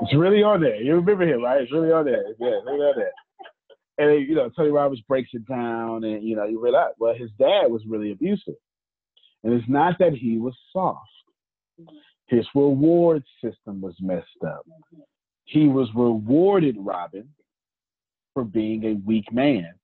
it's 0.00 0.14
really 0.16 0.42
on 0.42 0.62
there. 0.62 0.80
You 0.80 0.94
remember 0.94 1.28
him, 1.28 1.42
right? 1.42 1.60
It's 1.60 1.70
really 1.70 1.92
on 1.92 2.06
there. 2.06 2.24
Yeah, 2.40 2.46
really 2.64 2.80
on 2.80 2.94
there. 2.96 3.12
And 3.98 4.26
you 4.26 4.34
know, 4.34 4.48
Tony 4.48 4.70
Robbins 4.70 5.02
breaks 5.06 5.28
it 5.34 5.46
down, 5.46 6.04
and 6.04 6.24
you 6.24 6.36
know, 6.36 6.44
you 6.44 6.58
realize, 6.58 6.94
well, 6.98 7.14
his 7.14 7.30
dad 7.38 7.70
was 7.70 7.82
really 7.86 8.12
abusive, 8.12 8.54
and 9.42 9.52
it's 9.52 9.68
not 9.68 9.98
that 9.98 10.14
he 10.14 10.38
was 10.38 10.54
soft. 10.72 11.06
His 12.26 12.46
reward 12.54 13.22
system 13.42 13.82
was 13.82 13.94
messed 14.00 14.42
up. 14.46 14.66
He 15.44 15.68
was 15.68 15.88
rewarded, 15.94 16.76
Robin, 16.78 17.28
for 18.32 18.42
being 18.42 18.84
a 18.84 18.94
weak 19.06 19.30
man, 19.30 19.74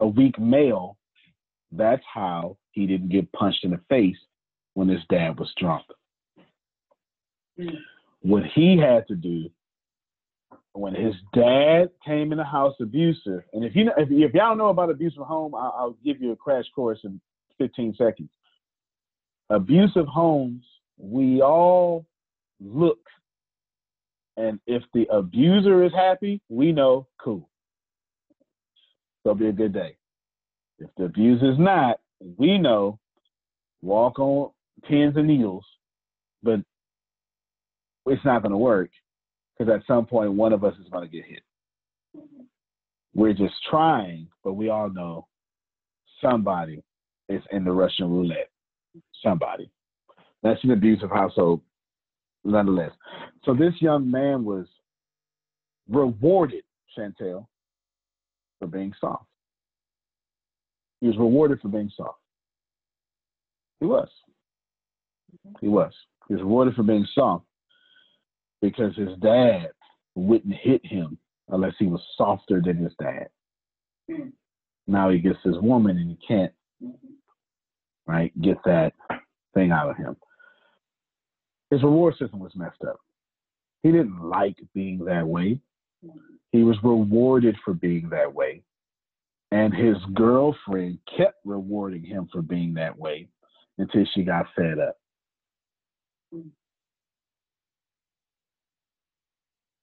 a 0.00 0.06
weak 0.08 0.40
male. 0.40 0.98
That's 1.76 2.02
how 2.12 2.56
he 2.72 2.86
didn't 2.86 3.08
get 3.08 3.32
punched 3.32 3.64
in 3.64 3.70
the 3.70 3.80
face 3.88 4.16
when 4.74 4.88
his 4.88 5.00
dad 5.10 5.38
was 5.38 5.52
drunk. 5.58 5.84
Mm. 7.58 7.76
What 8.20 8.42
he 8.54 8.78
had 8.78 9.06
to 9.08 9.14
do 9.14 9.50
when 10.72 10.94
his 10.94 11.14
dad 11.32 11.90
came 12.04 12.32
in 12.32 12.38
the 12.38 12.44
house 12.44 12.74
abusive, 12.80 13.42
and 13.52 13.64
if 13.64 13.76
you 13.76 13.84
know, 13.84 13.92
if, 13.96 14.08
if 14.10 14.34
y'all 14.34 14.56
know 14.56 14.68
about 14.68 14.90
abusive 14.90 15.22
home, 15.22 15.54
I'll, 15.54 15.74
I'll 15.78 15.96
give 16.04 16.20
you 16.20 16.32
a 16.32 16.36
crash 16.36 16.64
course 16.74 16.98
in 17.04 17.20
15 17.58 17.94
seconds. 17.96 18.30
Abusive 19.50 20.06
homes, 20.06 20.64
we 20.98 21.42
all 21.42 22.06
look, 22.60 22.98
and 24.36 24.58
if 24.66 24.82
the 24.92 25.06
abuser 25.12 25.84
is 25.84 25.92
happy, 25.92 26.40
we 26.48 26.72
know 26.72 27.06
cool. 27.22 27.48
It'll 29.24 29.36
be 29.36 29.48
a 29.48 29.52
good 29.52 29.72
day. 29.72 29.96
If 30.78 30.90
the 30.96 31.04
abuser's 31.04 31.58
not, 31.58 32.00
we 32.36 32.58
know 32.58 32.98
walk 33.82 34.18
on 34.18 34.50
pins 34.88 35.16
and 35.16 35.26
needles, 35.26 35.64
but 36.42 36.60
it's 38.06 38.24
not 38.24 38.42
going 38.42 38.52
to 38.52 38.58
work 38.58 38.90
because 39.58 39.72
at 39.72 39.86
some 39.86 40.06
point 40.06 40.32
one 40.32 40.52
of 40.52 40.64
us 40.64 40.74
is 40.80 40.88
going 40.90 41.08
to 41.08 41.14
get 41.14 41.24
hit. 41.26 41.42
We're 43.14 43.32
just 43.32 43.54
trying, 43.70 44.28
but 44.42 44.54
we 44.54 44.68
all 44.68 44.90
know 44.90 45.28
somebody 46.20 46.82
is 47.28 47.42
in 47.52 47.64
the 47.64 47.72
Russian 47.72 48.10
roulette. 48.10 48.50
Somebody. 49.22 49.70
That's 50.42 50.62
an 50.64 50.72
abusive 50.72 51.10
household, 51.10 51.60
nonetheless. 52.44 52.90
So 53.44 53.54
this 53.54 53.74
young 53.80 54.10
man 54.10 54.44
was 54.44 54.66
rewarded, 55.88 56.64
Chantel, 56.96 57.46
for 58.58 58.66
being 58.66 58.92
soft. 59.00 59.24
He 61.04 61.08
was 61.08 61.18
rewarded 61.18 61.60
for 61.60 61.68
being 61.68 61.92
soft. 61.94 62.18
He 63.78 63.84
was. 63.84 64.08
He 65.60 65.68
was. 65.68 65.92
He 66.28 66.32
was 66.32 66.42
rewarded 66.42 66.74
for 66.74 66.82
being 66.82 67.06
soft 67.14 67.44
because 68.62 68.96
his 68.96 69.10
dad 69.20 69.68
wouldn't 70.14 70.54
hit 70.54 70.80
him 70.82 71.18
unless 71.50 71.74
he 71.78 71.88
was 71.88 72.00
softer 72.16 72.62
than 72.64 72.78
his 72.78 72.94
dad. 72.98 73.28
Now 74.86 75.10
he 75.10 75.18
gets 75.18 75.36
his 75.44 75.58
woman 75.58 75.98
and 75.98 76.08
he 76.08 76.18
can't, 76.26 76.54
right, 78.06 78.32
get 78.40 78.56
that 78.64 78.94
thing 79.52 79.72
out 79.72 79.90
of 79.90 79.98
him. 79.98 80.16
His 81.70 81.82
reward 81.82 82.14
system 82.18 82.38
was 82.38 82.56
messed 82.56 82.82
up. 82.88 82.96
He 83.82 83.92
didn't 83.92 84.22
like 84.22 84.56
being 84.72 85.04
that 85.04 85.26
way. 85.26 85.60
He 86.52 86.62
was 86.62 86.78
rewarded 86.82 87.56
for 87.62 87.74
being 87.74 88.08
that 88.08 88.32
way. 88.32 88.62
And 89.54 89.72
his 89.72 89.94
girlfriend 90.14 90.98
kept 91.16 91.36
rewarding 91.44 92.02
him 92.02 92.28
for 92.32 92.42
being 92.42 92.74
that 92.74 92.98
way 92.98 93.28
until 93.78 94.04
she 94.12 94.24
got 94.24 94.46
fed 94.56 94.80
up. 94.80 94.96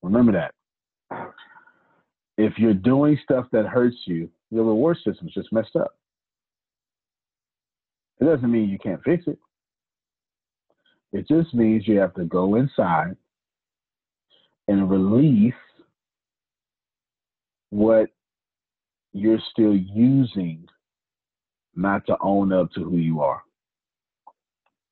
Remember 0.03 0.33
that. 0.33 0.53
If 2.37 2.57
you're 2.57 2.73
doing 2.73 3.17
stuff 3.23 3.45
that 3.53 3.65
hurts 3.65 3.95
you, 4.03 4.29
your 4.49 4.65
reward 4.65 4.97
system's 5.05 5.33
just 5.33 5.53
messed 5.53 5.77
up. 5.77 5.95
It 8.19 8.25
doesn't 8.25 8.51
mean 8.51 8.67
you 8.67 8.77
can't 8.77 9.01
fix 9.05 9.23
it. 9.25 9.39
It 11.13 11.29
just 11.29 11.53
means 11.53 11.87
you 11.87 11.97
have 11.97 12.13
to 12.15 12.25
go 12.25 12.55
inside 12.55 13.15
and 14.67 14.91
release 14.91 15.53
what 17.69 18.09
you're 19.13 19.39
still 19.51 19.75
using 19.75 20.65
not 21.75 22.05
to 22.07 22.17
own 22.21 22.51
up 22.53 22.71
to 22.73 22.83
who 22.83 22.97
you 22.97 23.21
are. 23.21 23.41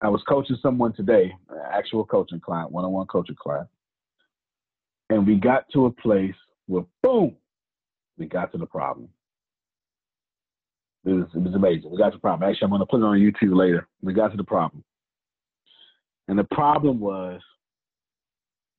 I 0.02 0.10
was 0.10 0.24
coaching 0.28 0.58
someone 0.62 0.94
today, 0.94 1.32
actual 1.72 2.06
coaching 2.06 2.40
client, 2.40 2.72
one 2.72 2.86
on 2.86 2.91
one 2.91 3.08
coaching 3.08 3.36
client. 3.36 3.68
And 5.10 5.28
we 5.28 5.36
got 5.36 5.66
to 5.74 5.88
a 5.88 5.91
place 5.91 6.36
where, 6.68 6.86
boom, 7.04 7.36
we 8.18 8.28
got 8.28 8.52
to 8.52 8.58
the 8.58 8.66
problem. 8.66 9.10
It 11.06 11.12
was, 11.12 11.28
it 11.34 11.41
was 11.41 11.54
amazing. 11.54 11.91
We 11.91 11.98
got 11.98 12.12
to 12.12 12.18
the 12.18 12.22
problem. 12.22 12.50
Actually, 12.50 12.66
I'm 12.66 12.70
going 12.72 12.82
to 12.82 12.86
put 12.86 13.02
it 13.02 13.04
on 13.04 13.18
YouTube 13.18 13.58
later. 13.58 13.88
We 14.02 14.14
got 14.14 14.30
to 14.32 14.38
the 14.38 14.44
problem. 14.44 14.84
And 16.28 16.38
the 16.38 16.44
problem 16.44 17.00
was 17.00 17.41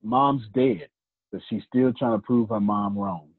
mom's 0.02 0.44
dead, 0.54 0.88
but 1.32 1.40
she's 1.48 1.62
still 1.68 1.92
trying 1.92 2.18
to 2.18 2.24
prove 2.24 2.50
her 2.50 2.60
mom 2.60 2.96
wrong. 2.96 3.29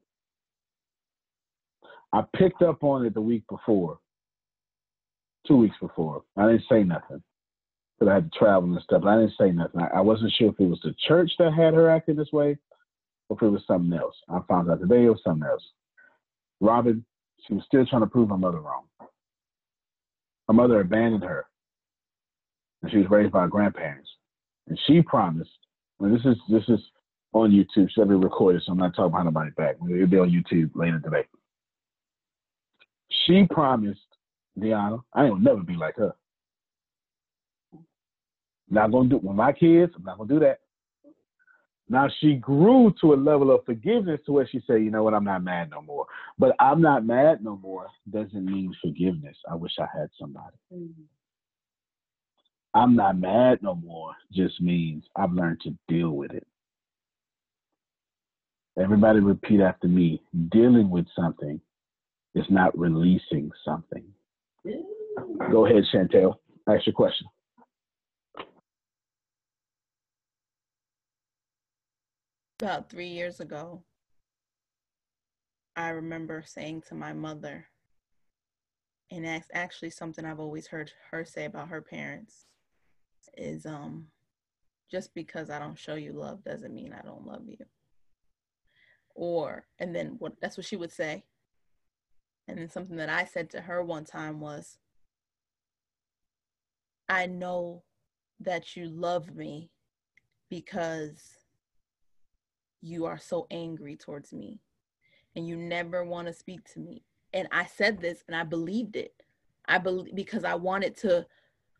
I 2.12 2.22
picked 2.36 2.62
up 2.62 2.84
on 2.84 3.06
it 3.06 3.14
the 3.14 3.20
week 3.20 3.44
before, 3.48 3.98
two 5.46 5.56
weeks 5.56 5.76
before. 5.80 6.22
I 6.36 6.46
didn't 6.46 6.64
say 6.68 6.84
nothing 6.84 7.22
because 7.98 8.10
I 8.10 8.14
had 8.14 8.30
to 8.32 8.38
travel 8.38 8.72
and 8.72 8.82
stuff. 8.82 9.04
I 9.04 9.16
didn't 9.16 9.34
say 9.38 9.50
nothing. 9.50 9.80
I, 9.80 9.98
I 9.98 10.00
wasn't 10.00 10.32
sure 10.36 10.48
if 10.50 10.60
it 10.60 10.68
was 10.68 10.80
the 10.82 10.94
church 11.06 11.30
that 11.38 11.54
had 11.54 11.74
her 11.74 11.90
acting 11.90 12.16
this 12.16 12.32
way 12.32 12.58
or 13.28 13.36
if 13.36 13.42
it 13.42 13.48
was 13.48 13.62
something 13.66 13.98
else. 13.98 14.14
I 14.28 14.40
found 14.48 14.70
out 14.70 14.80
today 14.80 15.04
it 15.04 15.10
was 15.10 15.20
something 15.24 15.48
else. 15.48 15.62
Robin, 16.60 17.04
she 17.46 17.54
was 17.54 17.64
still 17.66 17.86
trying 17.86 18.02
to 18.02 18.06
prove 18.06 18.28
her 18.28 18.36
mother 18.36 18.60
wrong. 18.60 18.84
Her 20.48 20.54
mother 20.54 20.80
abandoned 20.80 21.24
her, 21.24 21.46
and 22.82 22.90
she 22.90 22.98
was 22.98 23.10
raised 23.10 23.32
by 23.32 23.42
her 23.42 23.48
grandparents. 23.48 24.08
And 24.68 24.78
she 24.86 25.02
promised. 25.02 25.50
And 26.00 26.14
this 26.14 26.24
is 26.24 26.36
this 26.48 26.64
is 26.68 26.80
on 27.32 27.50
YouTube. 27.50 27.88
She'll 27.90 28.04
be 28.04 28.14
recorded, 28.14 28.62
so 28.64 28.72
I'm 28.72 28.78
not 28.78 28.94
talking 28.94 29.10
behind 29.10 29.26
nobody 29.26 29.50
back. 29.52 29.76
It'll 29.76 30.06
be 30.06 30.18
on 30.18 30.30
YouTube 30.30 30.70
later 30.74 31.00
today. 31.00 31.24
She 33.26 33.46
promised 33.50 34.00
Deanna, 34.58 35.02
I 35.12 35.24
ain't 35.24 35.34
gonna 35.34 35.44
never 35.44 35.62
be 35.62 35.74
like 35.74 35.96
her. 35.96 36.14
Not 38.68 38.90
gonna 38.90 39.08
do 39.08 39.18
with 39.18 39.36
my 39.36 39.52
kids. 39.52 39.92
I'm 39.96 40.04
not 40.04 40.18
gonna 40.18 40.32
do 40.32 40.40
that. 40.40 40.60
Now 41.88 42.08
she 42.20 42.34
grew 42.34 42.94
to 43.00 43.12
a 43.12 43.16
level 43.16 43.54
of 43.54 43.64
forgiveness 43.66 44.20
to 44.24 44.32
where 44.32 44.48
she 44.48 44.62
said, 44.66 44.82
you 44.82 44.90
know 44.90 45.02
what, 45.02 45.14
I'm 45.14 45.24
not 45.24 45.44
mad 45.44 45.70
no 45.70 45.82
more. 45.82 46.06
But 46.38 46.54
I'm 46.58 46.80
not 46.80 47.04
mad 47.04 47.44
no 47.44 47.56
more 47.56 47.88
doesn't 48.10 48.44
mean 48.46 48.74
forgiveness. 48.80 49.36
I 49.50 49.54
wish 49.54 49.72
I 49.78 49.86
had 49.92 50.08
somebody. 50.18 50.56
Mm-hmm. 50.72 51.02
I'm 52.74 52.96
not 52.96 53.18
mad 53.18 53.58
no 53.62 53.74
more 53.74 54.12
just 54.32 54.60
means 54.60 55.04
I've 55.16 55.32
learned 55.32 55.60
to 55.62 55.76
deal 55.88 56.12
with 56.12 56.30
it. 56.32 56.46
Everybody 58.78 59.20
repeat 59.20 59.60
after 59.60 59.86
me. 59.86 60.22
Dealing 60.50 60.88
with 60.88 61.04
something 61.14 61.60
is 62.34 62.46
not 62.48 62.76
releasing 62.78 63.50
something. 63.64 64.04
Go 65.50 65.66
ahead, 65.66 65.84
Chantel. 65.92 66.34
Ask 66.68 66.86
your 66.86 66.94
question. 66.94 67.26
About 72.60 72.88
three 72.88 73.08
years 73.08 73.40
ago, 73.40 73.82
I 75.74 75.88
remember 75.88 76.44
saying 76.46 76.84
to 76.88 76.94
my 76.94 77.12
mother, 77.12 77.66
and 79.10 79.24
that's 79.24 79.48
actually 79.52 79.90
something 79.90 80.24
I've 80.24 80.40
always 80.40 80.68
heard 80.68 80.92
her 81.10 81.24
say 81.24 81.44
about 81.44 81.68
her 81.68 81.82
parents, 81.82 82.46
is 83.36 83.66
um, 83.66 84.06
just 84.90 85.12
because 85.14 85.50
I 85.50 85.58
don't 85.58 85.78
show 85.78 85.94
you 85.94 86.12
love 86.12 86.44
doesn't 86.44 86.74
mean 86.74 86.92
I 86.92 87.04
don't 87.04 87.26
love 87.26 87.42
you. 87.46 87.56
Or, 89.14 89.66
and 89.78 89.94
then 89.94 90.16
what? 90.18 90.34
That's 90.40 90.56
what 90.56 90.66
she 90.66 90.76
would 90.76 90.92
say. 90.92 91.24
And 92.52 92.60
then 92.60 92.68
something 92.68 92.96
that 92.96 93.08
I 93.08 93.24
said 93.24 93.48
to 93.52 93.62
her 93.62 93.82
one 93.82 94.04
time 94.04 94.38
was, 94.38 94.76
I 97.08 97.24
know 97.24 97.82
that 98.40 98.76
you 98.76 98.90
love 98.90 99.34
me 99.34 99.70
because 100.50 101.38
you 102.82 103.06
are 103.06 103.16
so 103.16 103.46
angry 103.50 103.96
towards 103.96 104.34
me 104.34 104.60
and 105.34 105.48
you 105.48 105.56
never 105.56 106.04
want 106.04 106.26
to 106.26 106.34
speak 106.34 106.62
to 106.74 106.80
me. 106.80 107.04
And 107.32 107.48
I 107.52 107.64
said 107.64 108.02
this 108.02 108.22
and 108.26 108.36
I 108.36 108.44
believed 108.44 108.96
it. 108.96 109.14
I 109.66 109.78
believe 109.78 110.14
because 110.14 110.44
I 110.44 110.54
wanted 110.54 110.94
to 110.98 111.24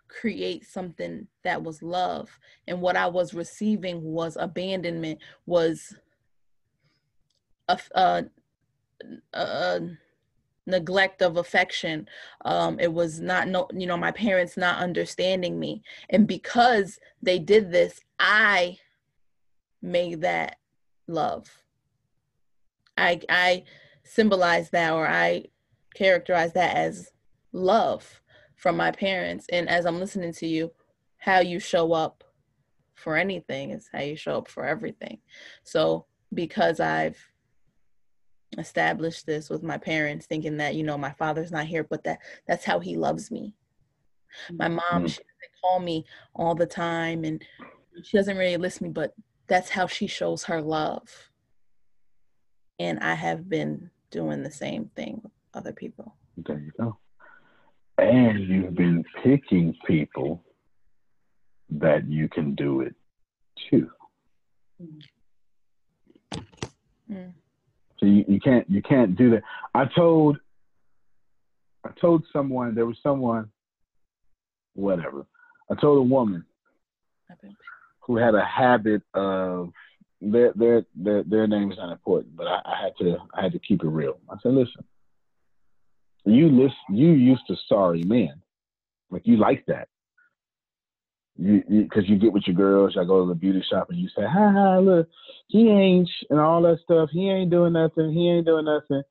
create 0.08 0.64
something 0.64 1.26
that 1.44 1.62
was 1.62 1.82
love 1.82 2.30
and 2.66 2.80
what 2.80 2.96
I 2.96 3.08
was 3.08 3.34
receiving 3.34 4.02
was 4.02 4.38
abandonment 4.40 5.18
was 5.44 5.94
a, 7.68 7.78
a, 7.94 8.24
a 9.34 9.36
uh, 9.36 9.80
neglect 10.66 11.22
of 11.22 11.36
affection 11.36 12.08
um 12.44 12.78
it 12.78 12.92
was 12.92 13.20
not 13.20 13.48
no 13.48 13.66
you 13.72 13.86
know 13.86 13.96
my 13.96 14.12
parents 14.12 14.56
not 14.56 14.78
understanding 14.78 15.58
me. 15.58 15.82
And 16.10 16.26
because 16.26 16.98
they 17.20 17.38
did 17.38 17.70
this 17.72 18.00
i 18.18 18.78
made 19.80 20.20
that 20.20 20.56
love. 21.08 21.50
I 22.96 23.20
i 23.28 23.64
symbolize 24.04 24.70
that 24.70 24.92
or 24.92 25.06
i 25.06 25.44
characterize 25.94 26.52
that 26.52 26.76
as 26.76 27.10
love 27.52 28.20
from 28.56 28.76
my 28.76 28.92
parents. 28.92 29.46
And 29.50 29.68
as 29.68 29.84
i'm 29.84 29.98
listening 29.98 30.32
to 30.34 30.46
you 30.46 30.72
how 31.18 31.40
you 31.40 31.58
show 31.58 31.92
up 31.92 32.24
for 32.94 33.16
anything 33.16 33.70
is 33.70 33.88
how 33.92 34.00
you 34.00 34.16
show 34.16 34.38
up 34.38 34.48
for 34.48 34.64
everything. 34.64 35.18
So 35.64 36.06
because 36.32 36.78
i've 36.78 37.31
established 38.58 39.26
this 39.26 39.48
with 39.48 39.62
my 39.62 39.78
parents 39.78 40.26
thinking 40.26 40.58
that 40.58 40.74
you 40.74 40.82
know 40.82 40.98
my 40.98 41.12
father's 41.12 41.50
not 41.50 41.66
here 41.66 41.84
but 41.84 42.04
that 42.04 42.18
that's 42.46 42.64
how 42.64 42.78
he 42.78 42.96
loves 42.96 43.30
me. 43.30 43.54
My 44.50 44.68
mom 44.68 44.82
mm-hmm. 44.90 45.06
she 45.06 45.18
doesn't 45.18 45.60
call 45.60 45.80
me 45.80 46.04
all 46.34 46.54
the 46.54 46.66
time 46.66 47.24
and 47.24 47.42
she 48.02 48.16
doesn't 48.16 48.36
really 48.36 48.56
list 48.56 48.80
me 48.80 48.88
but 48.88 49.14
that's 49.46 49.70
how 49.70 49.86
she 49.86 50.06
shows 50.06 50.44
her 50.44 50.60
love. 50.60 51.30
And 52.78 52.98
i 53.00 53.14
have 53.14 53.48
been 53.48 53.90
doing 54.10 54.42
the 54.42 54.50
same 54.50 54.90
thing 54.96 55.20
with 55.22 55.32
other 55.54 55.72
people. 55.72 56.16
There 56.36 56.58
you 56.58 56.72
go. 56.78 56.98
And 57.98 58.40
you've 58.40 58.74
been 58.74 59.04
picking 59.22 59.74
people 59.86 60.42
that 61.70 62.06
you 62.08 62.28
can 62.28 62.54
do 62.54 62.80
it 62.82 62.94
too 63.70 63.90
mm. 67.10 67.32
So 68.02 68.08
you, 68.08 68.24
you 68.26 68.40
can't 68.40 68.68
you 68.68 68.82
can't 68.82 69.16
do 69.16 69.30
that. 69.30 69.42
I 69.74 69.84
told 69.84 70.38
I 71.84 71.90
told 72.00 72.24
someone 72.32 72.74
there 72.74 72.86
was 72.86 72.96
someone 73.00 73.48
whatever. 74.74 75.24
I 75.70 75.76
told 75.76 75.98
a 75.98 76.02
woman 76.02 76.44
who 78.00 78.16
had 78.16 78.34
a 78.34 78.44
habit 78.44 79.02
of 79.14 79.72
their 80.20 80.52
their 80.54 80.84
their, 80.96 81.22
their 81.22 81.46
name 81.46 81.70
is 81.70 81.78
not 81.78 81.92
important, 81.92 82.36
but 82.36 82.48
I, 82.48 82.60
I 82.64 82.82
had 82.82 82.96
to 82.98 83.18
I 83.34 83.42
had 83.42 83.52
to 83.52 83.60
keep 83.60 83.84
it 83.84 83.88
real. 83.88 84.18
I 84.28 84.34
said, 84.42 84.52
listen, 84.52 84.82
you 86.24 86.48
listen 86.48 86.76
you 86.90 87.10
used 87.10 87.46
to 87.46 87.56
sorry 87.68 88.02
men. 88.02 88.42
Like 89.10 89.26
you 89.26 89.36
like 89.36 89.64
that 89.66 89.88
you 91.36 91.62
because 91.66 92.08
you, 92.08 92.16
you, 92.16 92.20
get 92.20 92.32
with 92.32 92.46
your 92.46 92.56
girls, 92.56 92.94
y'all 92.94 93.06
go 93.06 93.22
to 93.22 93.28
the 93.28 93.34
beauty 93.34 93.64
shop 93.70 93.88
and 93.90 93.98
you 93.98 94.08
say, 94.08 94.22
"Ha 94.22 94.52
ha, 94.52 94.78
look, 94.78 95.08
he 95.48 95.68
ain't," 95.68 96.10
and 96.30 96.38
all 96.38 96.62
that 96.62 96.80
stuff. 96.82 97.08
He 97.12 97.30
ain't 97.30 97.50
doing 97.50 97.72
nothing. 97.72 98.12
He 98.12 98.28
ain't 98.30 98.46
doing 98.46 98.66
nothing. 98.66 99.02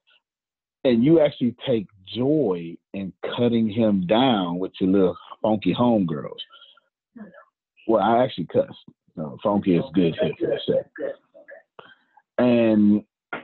And 0.84 1.04
you 1.04 1.20
actually 1.20 1.56
take 1.68 1.88
joy 2.16 2.76
in 2.94 3.14
cutting 3.38 3.70
him 3.70 4.08
down 4.08 4.60
with 4.60 4.72
your 4.80 4.90
little 4.90 5.18
funky 5.42 5.74
homegirls. 5.74 6.40
Well, 7.88 8.04
I 8.04 8.24
actually 8.24 8.48
cuss. 8.48 8.70
No, 9.16 9.38
funky 9.44 9.76
is 9.76 9.84
good 9.94 10.16
here 10.22 10.34
for 10.40 10.52
a 10.52 10.60
sec. 10.66 10.90
And 12.38 13.04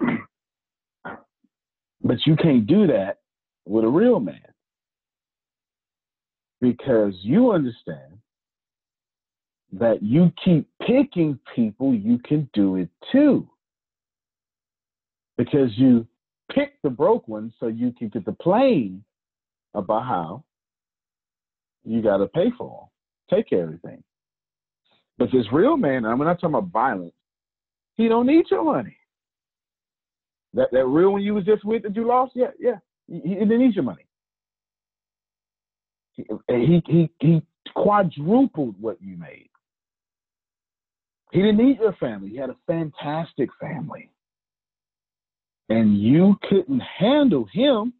but 2.02 2.18
you 2.26 2.36
can't 2.36 2.66
do 2.68 2.88
that 2.88 3.20
with 3.66 3.84
a 3.84 3.90
real 3.90 4.20
man 4.20 4.42
because 6.62 7.14
you 7.22 7.52
understand 7.52 8.20
that 9.74 10.02
you 10.02 10.32
keep 10.44 10.68
picking 10.86 11.38
people, 11.56 11.94
you 11.94 12.20
can 12.20 12.50
do 12.54 12.78
it 12.78 12.90
too. 13.12 13.48
Because 15.38 15.70
you 15.76 16.08
pick 16.52 16.82
the 16.82 16.90
broke 16.90 17.28
one 17.28 17.54
so 17.60 17.68
you 17.68 17.92
can 17.92 18.10
get 18.10 18.26
the 18.26 18.32
plane 18.32 19.04
about 19.74 20.06
how 20.06 20.44
you 21.84 22.02
got 22.02 22.18
to 22.18 22.28
pay 22.28 22.52
for 22.58 22.90
them, 23.30 23.38
take 23.38 23.54
everything. 23.54 24.04
But 25.18 25.32
this 25.32 25.46
real 25.52 25.78
man, 25.78 26.06
I'm 26.06 26.20
not 26.20 26.36
talking 26.36 26.56
about 26.56 26.72
violence, 26.72 27.14
he 27.96 28.08
don't 28.08 28.28
need 28.28 28.46
your 28.50 28.64
money. 28.64 28.96
That 30.54 30.70
that 30.72 30.86
real 30.86 31.12
one 31.12 31.22
you 31.22 31.34
was 31.34 31.46
just 31.46 31.66
with 31.66 31.84
that 31.84 31.96
you 31.96 32.08
lost, 32.08 32.32
yeah, 32.36 32.52
yeah, 32.60 32.78
he, 33.08 33.20
he 33.20 33.36
didn't 33.36 33.60
need 33.60 33.76
your 33.76 33.84
money. 33.84 34.06
He, 36.14 36.26
he 36.48 36.82
he 36.88 37.10
he 37.20 37.42
quadrupled 37.76 38.76
what 38.82 38.98
you 39.02 39.18
made. 39.18 39.50
He 41.32 41.42
didn't 41.42 41.58
need 41.58 41.80
your 41.80 41.94
family. 41.94 42.30
He 42.30 42.38
had 42.38 42.50
a 42.50 42.56
fantastic 42.68 43.50
family. 43.60 44.12
And 45.70 46.02
you 46.02 46.38
couldn't 46.50 46.80
handle 46.80 47.46
him 47.52 47.94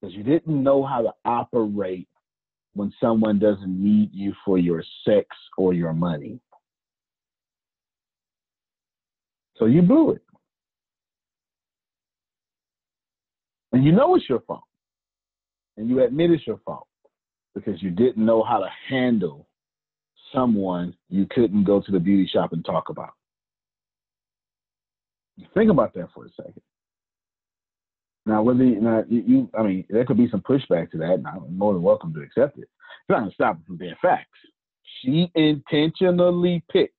because 0.00 0.14
you 0.14 0.22
didn't 0.22 0.62
know 0.62 0.84
how 0.84 1.02
to 1.02 1.12
operate 1.24 2.08
when 2.74 2.92
someone 3.00 3.38
doesn't 3.38 3.82
need 3.82 4.10
you 4.12 4.32
for 4.44 4.58
your 4.58 4.84
sex 5.04 5.26
or 5.56 5.72
your 5.72 5.92
money. 5.92 6.38
So 9.56 9.64
you 9.64 9.82
blew 9.82 10.12
it. 10.12 10.22
And 13.72 13.84
you 13.84 13.92
know 13.92 14.14
it's 14.14 14.28
your 14.28 14.40
fault. 14.40 14.62
And 15.76 15.88
you 15.88 16.02
admit 16.02 16.30
it's 16.30 16.46
your 16.46 16.60
fault 16.64 16.86
because 17.54 17.82
you 17.82 17.90
didn't 17.90 18.24
know 18.24 18.44
how 18.44 18.58
to 18.58 18.68
handle 18.88 19.45
someone 20.34 20.94
you 21.08 21.26
couldn't 21.30 21.64
go 21.64 21.80
to 21.80 21.92
the 21.92 22.00
beauty 22.00 22.28
shop 22.32 22.52
and 22.52 22.64
talk 22.64 22.88
about. 22.88 23.12
Think 25.54 25.70
about 25.70 25.94
that 25.94 26.08
for 26.14 26.24
a 26.24 26.28
second. 26.30 26.62
Now, 28.24 28.42
whether 28.42 28.64
you, 28.64 28.80
now, 28.80 29.04
you, 29.08 29.22
you, 29.26 29.50
I 29.56 29.62
mean, 29.62 29.84
there 29.88 30.04
could 30.04 30.16
be 30.16 30.28
some 30.30 30.40
pushback 30.40 30.90
to 30.90 30.98
that, 30.98 31.14
and 31.14 31.26
I'm 31.26 31.56
more 31.56 31.72
than 31.72 31.82
welcome 31.82 32.12
to 32.14 32.20
accept 32.20 32.58
it. 32.58 32.62
It's 32.62 33.08
not 33.08 33.18
going 33.20 33.30
to 33.30 33.34
stop 33.34 33.56
it 33.56 33.66
from 33.66 33.76
being 33.76 33.94
facts. 34.02 34.38
She 35.00 35.30
intentionally 35.34 36.64
picked 36.72 36.94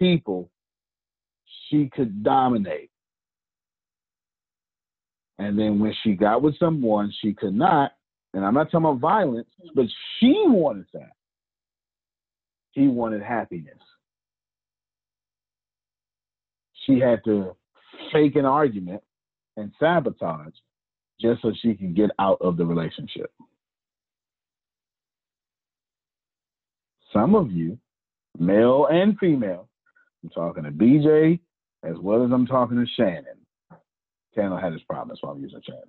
people 0.00 0.50
she 1.68 1.88
could 1.94 2.24
dominate. 2.24 2.90
And 5.38 5.58
then 5.58 5.78
when 5.78 5.94
she 6.02 6.14
got 6.14 6.42
with 6.42 6.58
someone 6.58 7.12
she 7.22 7.32
could 7.32 7.54
not, 7.54 7.92
and 8.34 8.44
I'm 8.44 8.54
not 8.54 8.70
talking 8.70 8.86
about 8.86 8.98
violence, 8.98 9.48
but 9.74 9.86
she 10.18 10.34
wanted 10.46 10.86
that. 10.94 11.12
She 12.74 12.86
wanted 12.86 13.22
happiness. 13.22 13.78
She 16.86 16.98
had 16.98 17.22
to 17.24 17.56
fake 18.12 18.36
an 18.36 18.44
argument 18.44 19.02
and 19.56 19.72
sabotage 19.78 20.54
just 21.20 21.42
so 21.42 21.52
she 21.60 21.74
could 21.74 21.94
get 21.94 22.10
out 22.18 22.38
of 22.40 22.56
the 22.56 22.64
relationship. 22.64 23.30
Some 27.12 27.34
of 27.34 27.50
you, 27.50 27.78
male 28.38 28.86
and 28.90 29.18
female, 29.18 29.68
I'm 30.22 30.30
talking 30.30 30.64
to 30.64 30.70
BJ 30.70 31.40
as 31.82 31.96
well 32.00 32.24
as 32.24 32.30
I'm 32.32 32.46
talking 32.46 32.76
to 32.76 32.86
Shannon. 32.96 33.24
Shannon 34.34 34.60
had 34.60 34.72
his 34.72 34.82
problem, 34.82 35.16
why 35.20 35.30
I'm 35.30 35.42
using 35.42 35.60
Shannon. 35.64 35.84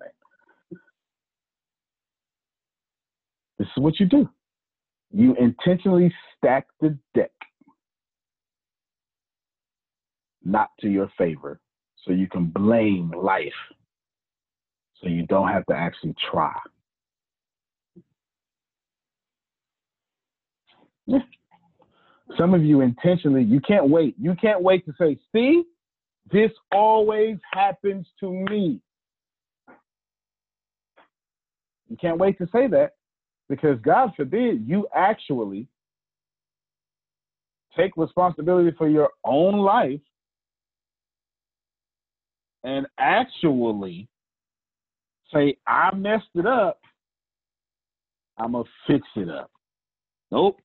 This 3.58 3.68
is 3.68 3.82
what 3.82 4.00
you 4.00 4.06
do. 4.06 4.28
You 5.12 5.34
intentionally 5.38 6.12
stack 6.36 6.66
the 6.80 6.96
deck 7.14 7.32
not 10.44 10.70
to 10.80 10.88
your 10.88 11.12
favor 11.18 11.60
so 12.04 12.12
you 12.12 12.26
can 12.28 12.46
blame 12.46 13.12
life 13.16 13.52
so 15.00 15.08
you 15.08 15.26
don't 15.26 15.48
have 15.48 15.66
to 15.66 15.74
actually 15.74 16.14
try. 16.30 16.54
Some 22.38 22.54
of 22.54 22.64
you 22.64 22.80
intentionally, 22.80 23.42
you 23.42 23.60
can't 23.60 23.88
wait. 23.90 24.14
You 24.18 24.34
can't 24.40 24.62
wait 24.62 24.86
to 24.86 24.94
say, 24.98 25.18
see, 25.34 25.64
this 26.30 26.50
always 26.72 27.36
happens 27.52 28.06
to 28.20 28.32
me. 28.32 28.80
You 31.90 31.96
can't 32.00 32.16
wait 32.16 32.38
to 32.38 32.48
say 32.52 32.68
that 32.68 32.92
because 33.48 33.78
God 33.82 34.12
forbid 34.16 34.66
you 34.66 34.86
actually 34.94 35.66
take 37.76 37.92
responsibility 37.96 38.74
for 38.76 38.88
your 38.88 39.10
own 39.24 39.58
life 39.58 40.00
and 42.64 42.86
actually 42.98 44.08
say, 45.32 45.56
I 45.66 45.94
messed 45.94 46.24
it 46.34 46.46
up, 46.46 46.78
I'm 48.38 48.52
going 48.52 48.64
to 48.64 48.70
fix 48.86 49.06
it 49.16 49.28
up. 49.28 49.50
Nope. 50.30 50.58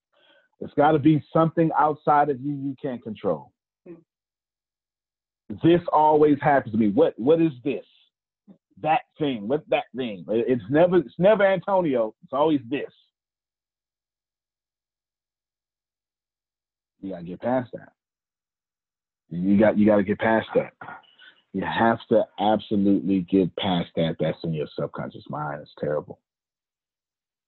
It's 0.60 0.74
got 0.74 0.94
to 0.94 1.00
be 1.00 1.24
something 1.32 1.70
outside 1.78 2.30
of 2.30 2.42
you 2.42 2.54
you 2.54 2.76
can't 2.82 3.04
control. 3.04 3.52
Hmm. 3.88 3.96
This 5.64 5.82
always 5.94 6.38
happens 6.42 6.74
to 6.74 6.80
me. 6.80 6.90
What 6.90 7.18
what 7.20 7.40
is 7.42 7.52
this? 7.64 7.86
That 8.82 9.02
thing. 9.18 9.48
What 9.48 9.64
that 9.70 9.86
thing? 9.96 10.26
It's 10.28 10.64
never 10.70 10.98
it's 10.98 11.16
never 11.18 11.46
Antonio. 11.46 12.14
It's 12.24 12.34
always 12.34 12.62
this. 12.70 12.92
You 17.02 17.12
gotta 17.12 17.24
get 17.24 17.42
past 17.42 17.72
that. 17.74 17.94
You 19.30 19.60
got 19.60 19.78
you 19.78 19.86
gotta 19.86 20.04
get 20.04 20.20
past 20.20 20.48
that. 20.56 20.74
You 21.54 21.64
have 21.64 22.00
to 22.10 22.24
absolutely 22.40 23.22
get 23.22 23.56
past 23.56 23.90
that. 23.96 24.18
That's 24.20 24.38
in 24.44 24.54
your 24.54 24.68
subconscious 24.80 25.24
mind. 25.30 25.62
It's 25.62 25.72
terrible. 25.80 26.20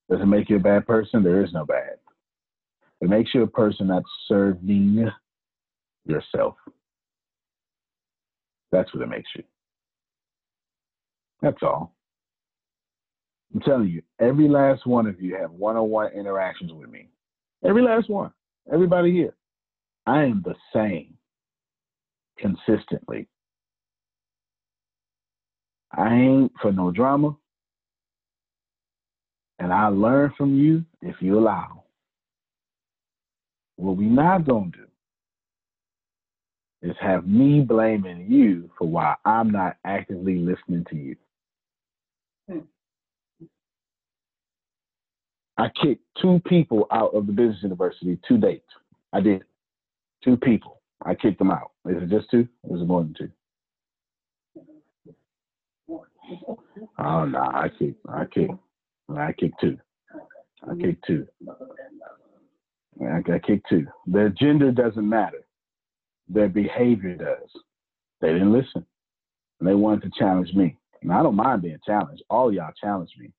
Does 0.10 0.22
it 0.22 0.26
make 0.26 0.50
you 0.50 0.56
a 0.56 0.60
bad 0.60 0.88
person? 0.88 1.24
There 1.24 1.44
is 1.44 1.54
no 1.54 1.66
bad. 1.66 1.98
It 3.02 3.10
makes 3.10 3.34
you 3.34 3.44
a 3.44 3.48
person 3.48 3.88
that's 3.88 4.10
serving 4.28 5.10
yourself. 6.06 6.56
That's 8.72 8.94
what 8.94 9.04
it 9.04 9.10
makes 9.10 9.30
you. 9.36 9.44
That's 11.42 11.62
all. 11.64 11.94
I'm 13.54 13.62
telling 13.62 13.88
you, 13.88 14.02
every 14.20 14.48
last 14.48 14.86
one 14.86 15.08
of 15.08 15.20
you 15.22 15.36
have 15.36 15.52
one 15.52 15.76
on 15.76 15.90
one 15.90 16.12
interactions 16.14 16.72
with 16.72 16.90
me. 16.90 17.10
Every 17.64 17.82
last 17.82 18.10
one. 18.10 18.32
Everybody 18.72 19.12
here. 19.12 19.36
I 20.06 20.24
am 20.24 20.44
the 20.46 20.56
same 20.74 21.18
consistently. 22.38 23.28
I 25.92 26.14
ain't 26.14 26.52
for 26.62 26.72
no 26.72 26.92
drama. 26.92 27.36
And 29.60 29.74
I 29.74 29.88
learn 29.88 30.34
from 30.38 30.56
you 30.58 30.86
if 31.02 31.16
you 31.20 31.38
allow. 31.38 31.84
What 33.76 33.98
we 33.98 34.06
not 34.06 34.48
gonna 34.48 34.72
do 34.72 34.86
is 36.82 36.96
have 37.02 37.28
me 37.28 37.62
blaming 37.62 38.26
you 38.30 38.70
for 38.78 38.88
why 38.88 39.16
I'm 39.26 39.50
not 39.52 39.78
actively 39.84 40.36
listening 40.36 40.86
to 40.90 40.96
you. 40.96 41.16
I 45.60 45.70
kicked 45.82 46.04
two 46.22 46.42
people 46.46 46.88
out 46.92 47.14
of 47.14 47.28
the 47.28 47.34
business 47.34 47.62
university 47.62 48.18
to 48.28 48.38
date. 48.38 48.64
I 49.14 49.22
did. 49.22 49.44
Two 50.24 50.38
people. 50.38 50.82
I 51.06 51.16
kicked 51.16 51.40
them 51.40 51.52
out. 51.52 51.72
Is 51.88 52.04
it 52.04 52.10
just 52.10 52.30
two? 52.30 52.48
Or 52.64 52.76
is 52.76 52.82
it 52.82 52.88
more 52.88 53.04
than 53.04 53.16
two? 53.18 53.30
Oh 56.98 57.26
no, 57.26 57.40
I 57.40 57.70
kicked 57.78 58.00
I 58.08 58.26
kicked 58.26 58.54
I 59.16 59.34
kicked 59.34 59.60
two. 59.60 59.78
I 60.70 60.76
kicked 60.76 61.06
two. 61.08 61.28
I, 63.02 63.18
I 63.18 63.40
kicked 63.40 63.68
two. 63.70 63.88
Their 64.06 64.30
gender 64.30 64.72
doesn't 64.72 65.08
matter 65.08 65.46
their 66.30 66.48
behavior 66.48 67.16
does. 67.16 67.50
They 68.22 68.32
didn't 68.34 68.54
listen. 68.54 68.86
And 69.60 69.68
they 69.68 69.74
wanted 69.74 70.04
to 70.04 70.12
challenge 70.18 70.54
me. 70.54 70.78
And 71.02 71.12
I 71.12 71.24
don't 71.24 71.36
mind 71.36 71.64
being 71.64 71.80
challenged. 71.86 72.24
All 72.30 72.54
y'all 72.54 72.72
challenged 72.80 73.14
me. 73.20 73.32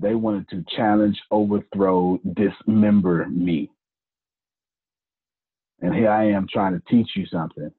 They 0.00 0.14
wanted 0.14 0.48
to 0.50 0.64
challenge, 0.76 1.20
overthrow, 1.30 2.20
dismember 2.34 3.26
me. 3.28 3.70
And 5.80 5.94
here 5.94 6.10
I 6.10 6.30
am 6.30 6.46
trying 6.52 6.74
to 6.74 6.82
teach 6.88 7.10
you 7.14 7.26
something, 7.26 7.70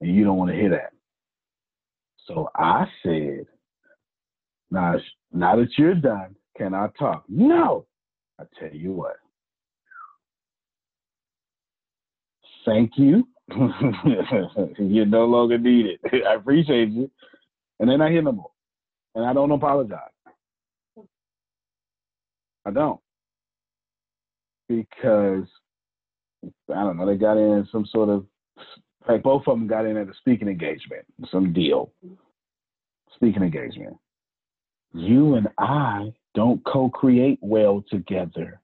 and 0.00 0.14
you 0.14 0.24
don't 0.24 0.38
want 0.38 0.50
to 0.50 0.56
hear 0.56 0.70
that. 0.70 0.92
So 2.26 2.50
I 2.54 2.86
said, 3.02 3.46
now, 4.70 4.96
now 5.32 5.56
that 5.56 5.68
you're 5.78 5.94
done, 5.94 6.34
can 6.56 6.74
I 6.74 6.88
talk? 6.98 7.24
No. 7.28 7.86
I 8.38 8.44
tell 8.58 8.74
you 8.74 8.92
what. 8.92 9.16
Thank 12.64 12.92
you 12.96 13.26
You're 14.78 15.06
no 15.06 15.24
longer 15.24 15.58
needed. 15.58 16.00
I 16.28 16.34
appreciate 16.34 16.88
you. 16.88 17.10
And 17.78 17.88
then 17.88 18.00
I 18.00 18.10
hear 18.10 18.22
no 18.22 18.32
more. 18.32 18.50
And 19.14 19.24
I 19.24 19.32
don't 19.32 19.50
apologize. 19.52 20.00
I 22.66 22.72
don't. 22.72 23.00
Because 24.68 25.44
I 26.68 26.82
don't 26.82 26.96
know, 26.96 27.06
they 27.06 27.16
got 27.16 27.36
in 27.36 27.66
some 27.70 27.86
sort 27.86 28.08
of 28.08 28.26
like 29.08 29.22
both 29.22 29.42
of 29.46 29.56
them 29.56 29.68
got 29.68 29.86
in 29.86 29.96
at 29.96 30.08
a 30.08 30.14
speaking 30.18 30.48
engagement, 30.48 31.04
some 31.30 31.52
deal. 31.52 31.92
Speaking 33.14 33.42
engagement. 33.42 33.96
You 34.92 35.36
and 35.36 35.48
I 35.58 36.12
don't 36.34 36.62
co-create 36.64 37.38
well 37.40 37.84
together. 37.88 38.60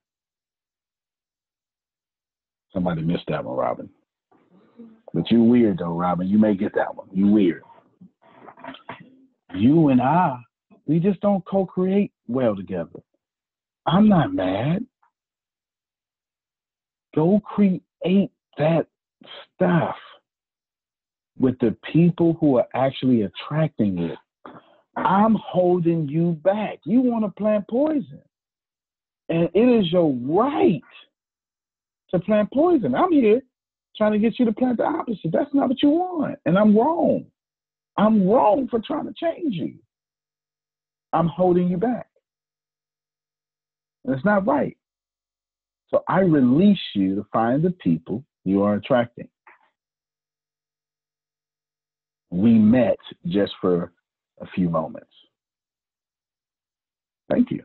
Somebody 2.72 3.02
missed 3.02 3.24
that 3.28 3.44
one, 3.44 3.56
Robin. 3.56 3.88
But 5.14 5.30
you 5.30 5.42
weird 5.42 5.78
though, 5.78 5.96
Robin. 5.96 6.26
You 6.26 6.38
may 6.38 6.56
get 6.56 6.74
that 6.74 6.94
one. 6.94 7.08
You 7.12 7.28
weird. 7.28 7.62
You 9.54 9.88
and 9.88 10.00
I, 10.00 10.38
we 10.86 10.98
just 10.98 11.20
don't 11.20 11.44
co-create 11.44 12.10
well 12.26 12.56
together. 12.56 13.00
I'm 13.86 14.08
not 14.08 14.32
mad. 14.32 14.86
Go 17.14 17.40
create 17.44 17.82
that 18.58 18.86
stuff 19.54 19.96
with 21.38 21.58
the 21.58 21.76
people 21.92 22.36
who 22.40 22.58
are 22.58 22.68
actually 22.74 23.22
attracting 23.22 23.98
it. 23.98 24.18
I'm 24.96 25.34
holding 25.34 26.08
you 26.08 26.32
back. 26.42 26.78
You 26.84 27.00
want 27.00 27.24
to 27.24 27.30
plant 27.30 27.66
poison. 27.68 28.20
And 29.28 29.48
it 29.54 29.80
is 29.80 29.90
your 29.90 30.12
right 30.12 30.82
to 32.10 32.20
plant 32.20 32.50
poison. 32.52 32.94
I'm 32.94 33.12
here 33.12 33.40
trying 33.96 34.12
to 34.12 34.18
get 34.18 34.38
you 34.38 34.44
to 34.44 34.52
plant 34.52 34.78
the 34.78 34.84
opposite. 34.84 35.32
That's 35.32 35.52
not 35.54 35.68
what 35.68 35.82
you 35.82 35.90
want. 35.90 36.38
And 36.44 36.58
I'm 36.58 36.76
wrong. 36.76 37.26
I'm 37.96 38.28
wrong 38.28 38.68
for 38.68 38.80
trying 38.80 39.06
to 39.06 39.14
change 39.14 39.54
you. 39.54 39.74
I'm 41.12 41.28
holding 41.28 41.68
you 41.68 41.76
back. 41.76 42.06
And 44.04 44.14
it's 44.14 44.24
not 44.24 44.46
right. 44.46 44.76
So 45.90 46.02
I 46.08 46.20
release 46.20 46.80
you 46.94 47.14
to 47.16 47.26
find 47.32 47.62
the 47.62 47.70
people 47.70 48.24
you 48.44 48.62
are 48.62 48.74
attracting. 48.74 49.28
We 52.30 52.52
met 52.52 52.96
just 53.26 53.52
for 53.60 53.92
a 54.40 54.46
few 54.54 54.68
moments. 54.68 55.10
Thank 57.30 57.50
you. 57.50 57.62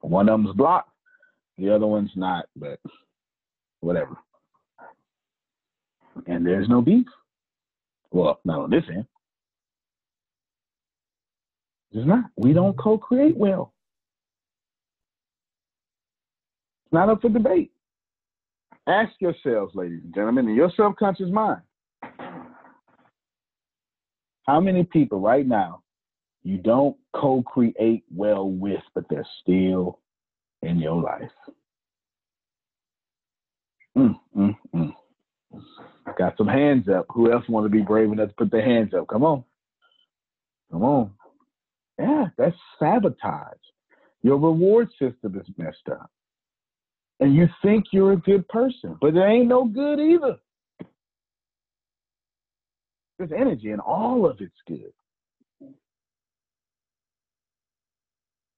One 0.00 0.28
of 0.28 0.40
them's 0.40 0.54
blocked, 0.56 0.90
the 1.56 1.74
other 1.74 1.86
one's 1.86 2.12
not, 2.14 2.46
but 2.54 2.78
whatever. 3.80 4.16
And 6.26 6.46
there's 6.46 6.68
no 6.68 6.80
beef. 6.80 7.06
Well, 8.10 8.40
not 8.44 8.60
on 8.60 8.70
this 8.70 8.84
end. 8.88 9.06
It's 11.92 12.06
not. 12.06 12.24
We 12.36 12.52
don't 12.52 12.78
co 12.78 12.98
create 12.98 13.36
well. 13.36 13.72
It's 16.88 16.94
not 16.94 17.10
up 17.10 17.20
for 17.20 17.28
debate. 17.28 17.70
Ask 18.86 19.12
yourselves, 19.20 19.74
ladies 19.74 20.00
and 20.02 20.14
gentlemen, 20.14 20.48
in 20.48 20.54
your 20.54 20.72
subconscious 20.74 21.28
mind, 21.30 21.60
how 24.46 24.58
many 24.58 24.84
people 24.84 25.20
right 25.20 25.46
now 25.46 25.82
you 26.44 26.56
don't 26.56 26.96
co 27.14 27.42
create 27.42 28.04
well 28.10 28.48
with, 28.48 28.80
but 28.94 29.04
they're 29.10 29.28
still 29.42 29.98
in 30.62 30.78
your 30.78 31.02
life? 31.02 31.30
Mm, 33.94 34.18
mm, 34.34 34.56
mm. 34.74 34.94
Got 36.16 36.38
some 36.38 36.48
hands 36.48 36.88
up. 36.88 37.04
Who 37.10 37.30
else 37.30 37.46
want 37.50 37.66
to 37.66 37.70
be 37.70 37.82
brave 37.82 38.10
enough 38.10 38.30
to 38.30 38.34
put 38.34 38.50
their 38.50 38.64
hands 38.64 38.94
up? 38.98 39.08
Come 39.08 39.24
on. 39.24 39.44
Come 40.72 40.84
on. 40.84 41.10
Yeah, 41.98 42.28
that's 42.38 42.56
sabotage. 42.78 43.58
Your 44.22 44.38
reward 44.38 44.88
system 44.98 45.38
is 45.38 45.46
messed 45.58 45.90
up. 45.90 46.10
And 47.20 47.34
you 47.34 47.48
think 47.62 47.86
you're 47.92 48.12
a 48.12 48.16
good 48.16 48.46
person, 48.48 48.96
but 49.00 49.16
it 49.16 49.20
ain't 49.20 49.48
no 49.48 49.64
good 49.64 49.98
either. 49.98 50.36
There's 53.18 53.32
energy 53.32 53.70
and 53.72 53.80
all 53.80 54.26
of 54.26 54.40
it's 54.40 54.54
good. 54.68 54.92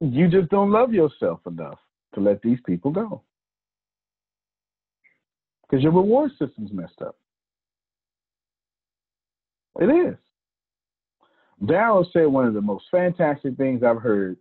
You 0.00 0.28
just 0.28 0.50
don't 0.50 0.70
love 0.70 0.92
yourself 0.92 1.40
enough 1.46 1.78
to 2.14 2.20
let 2.20 2.42
these 2.42 2.58
people 2.66 2.90
go. 2.90 3.22
Because 5.62 5.82
your 5.82 5.92
reward 5.92 6.32
system's 6.38 6.72
messed 6.72 7.00
up. 7.00 7.16
It 9.80 9.86
is. 9.86 10.16
Daryl 11.62 12.04
said 12.12 12.26
one 12.26 12.46
of 12.46 12.54
the 12.54 12.60
most 12.60 12.86
fantastic 12.90 13.56
things 13.56 13.82
I've 13.82 14.00
heard 14.00 14.36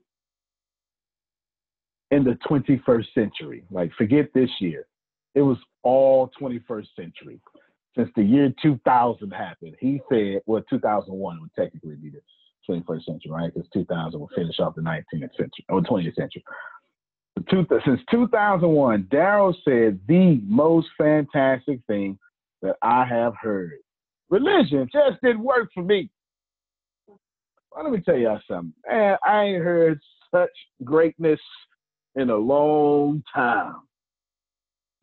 in 2.11 2.23
the 2.23 2.37
21st 2.49 3.05
century. 3.13 3.63
Like, 3.71 3.91
forget 3.97 4.29
this 4.33 4.49
year. 4.59 4.87
It 5.35 5.41
was 5.41 5.57
all 5.83 6.31
21st 6.41 6.87
century. 6.95 7.39
Since 7.95 8.09
the 8.15 8.23
year 8.23 8.53
2000 8.61 9.31
happened, 9.31 9.75
he 9.79 10.01
said, 10.09 10.41
well, 10.45 10.63
2001 10.69 11.41
would 11.41 11.53
technically 11.57 11.95
be 11.95 12.09
the 12.09 12.21
21st 12.69 13.05
century, 13.05 13.31
right? 13.31 13.53
Because 13.53 13.69
2000 13.73 14.19
will 14.19 14.29
finish 14.35 14.59
off 14.59 14.75
the 14.75 14.81
19th 14.81 15.03
century 15.11 15.65
or 15.69 15.81
20th 15.81 16.15
century. 16.15 16.43
Since 17.49 18.01
2001, 18.11 19.03
Daryl 19.11 19.55
said 19.63 19.99
the 20.07 20.41
most 20.45 20.87
fantastic 20.97 21.79
thing 21.87 22.19
that 22.61 22.75
I 22.81 23.05
have 23.05 23.33
heard. 23.41 23.79
Religion 24.29 24.89
just 24.91 25.21
didn't 25.23 25.43
work 25.43 25.69
for 25.73 25.81
me. 25.81 26.09
Well, 27.07 27.83
let 27.83 27.93
me 27.93 28.01
tell 28.01 28.17
y'all 28.17 28.41
something. 28.47 28.73
Man, 28.87 29.17
I 29.25 29.43
ain't 29.43 29.63
heard 29.63 29.99
such 30.31 30.49
greatness 30.83 31.39
in 32.19 32.29
a 32.29 32.35
long 32.35 33.23
time. 33.33 33.75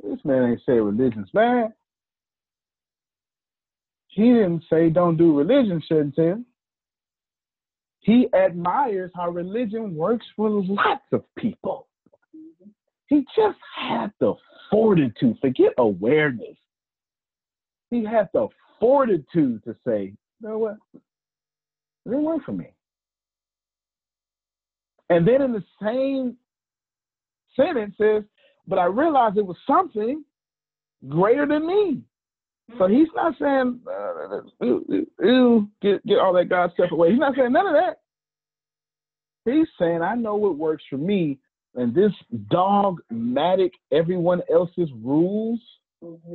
This 0.03 0.19
man 0.25 0.51
ain't 0.51 0.61
say 0.67 0.75
religion's 0.75 1.31
bad. 1.33 1.73
He 4.09 4.23
didn't 4.23 4.65
say 4.71 4.91
don't 4.91 5.17
do 5.17 5.37
religion, 5.37 5.83
Chantel. 5.91 6.45
He 8.01 8.29
admires 8.35 9.11
how 9.15 9.31
religion 9.31 9.95
works 9.95 10.27
for 10.37 10.49
lots 10.49 11.05
of 11.13 11.25
people. 11.37 11.89
He 13.09 13.25
just 13.37 13.59
had 13.77 14.13
the 14.21 14.35
fortitude, 14.71 15.39
forget 15.41 15.73
awareness. 15.79 16.57
He 17.91 18.05
had 18.05 18.29
the 18.33 18.49
fortitude 18.81 19.63
to 19.65 19.77
say, 19.87 20.15
you 20.41 20.49
know 20.49 20.59
what? 20.59 20.77
It 20.95 22.11
didn't 22.11 22.25
work 22.25 22.45
for 22.45 22.53
me. 22.53 22.69
And 25.09 25.27
then 25.27 25.43
in 25.43 25.53
the 25.53 25.65
same 25.83 26.37
sentence 27.57 27.95
says, 28.01 28.23
but 28.69 28.79
I 28.79 28.85
realized 28.85 29.39
it 29.39 29.47
was 29.47 29.57
something 29.67 30.25
greater 31.09 31.47
than 31.47 31.67
me. 31.67 32.03
So 32.79 32.89
he's 32.89 33.09
not 33.15 33.35
saying, 33.41 33.81
uh, 33.89 34.41
ew, 34.61 35.07
ew, 35.21 35.69
get, 35.81 36.05
get 36.05 36.19
all 36.19 36.33
that 36.35 36.49
God 36.49 36.73
stuff 36.75 36.91
away. 36.91 37.11
He's 37.11 37.19
not 37.19 37.37
saying 37.37 37.53
none 37.53 37.67
of 37.67 37.75
that. 37.75 38.01
He's 39.45 39.69
saying, 39.79 40.03
I 40.03 40.17
know 40.17 40.35
what 40.35 40.57
works 40.57 40.83
for 40.91 40.97
me, 40.97 41.39
and 41.77 41.95
this 41.95 42.11
dogmatic 42.51 43.73
everyone 43.93 44.43
else's 44.53 44.89
rules 45.01 45.61
mm-hmm. 46.03 46.35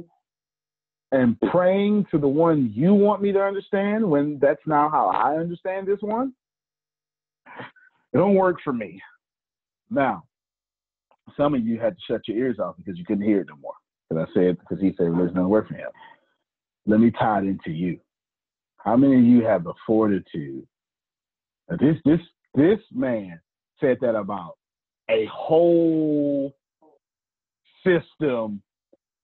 and 1.12 1.38
praying 1.52 2.06
to 2.12 2.18
the 2.18 2.28
one 2.28 2.72
you 2.74 2.94
want 2.94 3.22
me 3.22 3.34
to 3.34 3.42
understand 3.42 4.10
when 4.10 4.40
that's 4.40 4.66
now 4.66 4.90
how 4.90 5.08
I 5.10 5.38
understand 5.38 5.88
this 5.88 6.00
one, 6.00 6.34
it 8.14 8.18
don't 8.18 8.36
work 8.36 8.58
for 8.64 8.72
me. 8.72 9.02
Now, 9.90 10.24
some 11.38 11.54
of 11.54 11.66
you 11.66 11.80
had 11.80 11.96
to 11.96 12.02
shut 12.08 12.28
your 12.28 12.38
ears 12.38 12.60
off 12.60 12.76
because 12.78 12.98
you 12.98 13.06
couldn't 13.06 13.26
hear 13.26 13.42
it 13.42 13.48
no 13.50 13.56
more. 13.58 13.74
Because 14.10 14.28
I 14.30 14.34
said, 14.34 14.58
because 14.60 14.82
he 14.82 14.94
said 14.98 15.06
religion 15.06 15.36
doesn't 15.36 15.50
work 15.50 15.68
for 15.68 15.76
him. 15.76 15.90
Let 16.86 17.00
me 17.00 17.12
tie 17.12 17.40
it 17.40 17.46
into 17.46 17.72
you. 17.72 18.00
How 18.78 18.98
many 18.98 19.16
of 19.16 19.24
you 19.24 19.46
have 19.46 19.64
the 19.64 19.74
fortitude? 19.86 20.68
This 21.80 21.96
this 22.04 22.20
this 22.56 22.80
man 22.92 23.40
said 23.80 23.98
that 24.02 24.16
about 24.16 24.58
a 25.10 25.28
whole 25.32 26.54
system 27.86 28.62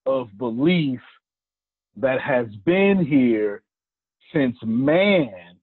of 0.06 0.30
belief 0.38 1.02
that 1.98 2.22
has 2.22 2.48
been 2.66 3.06
here 3.06 3.64
since 4.34 4.56
man 4.64 5.58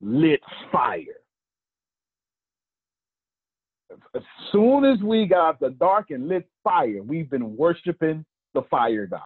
lit 0.00 0.40
fire. 0.72 1.17
As 4.18 4.24
soon 4.50 4.84
as 4.84 5.00
we 5.00 5.26
got 5.26 5.60
the 5.60 5.70
dark 5.70 6.10
and 6.10 6.26
lit 6.26 6.48
fire, 6.64 7.02
we've 7.04 7.30
been 7.30 7.56
worshiping 7.56 8.24
the 8.52 8.62
fire 8.62 9.06
god. 9.06 9.20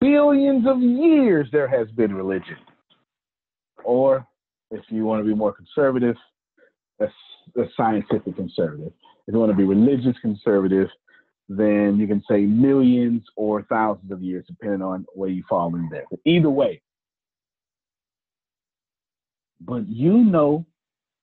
Billions 0.00 0.68
of 0.68 0.80
years 0.80 1.48
there 1.50 1.66
has 1.66 1.88
been 1.96 2.14
religion. 2.14 2.58
Or 3.82 4.24
if 4.70 4.84
you 4.88 5.04
want 5.04 5.20
to 5.20 5.28
be 5.28 5.34
more 5.34 5.52
conservative, 5.52 6.14
a, 7.00 7.06
a 7.60 7.64
scientific 7.76 8.36
conservative. 8.36 8.92
If 9.26 9.34
you 9.34 9.40
want 9.40 9.50
to 9.50 9.56
be 9.56 9.64
religious 9.64 10.16
conservative, 10.22 10.88
then 11.48 11.98
you 11.98 12.06
can 12.06 12.22
say 12.30 12.42
millions 12.42 13.24
or 13.34 13.62
thousands 13.64 14.12
of 14.12 14.22
years, 14.22 14.44
depending 14.46 14.82
on 14.82 15.06
where 15.14 15.28
you 15.28 15.42
fall 15.48 15.74
in 15.74 15.88
there. 15.90 16.04
But 16.08 16.20
either 16.24 16.50
way, 16.50 16.80
but 19.60 19.88
you 19.88 20.18
know 20.18 20.66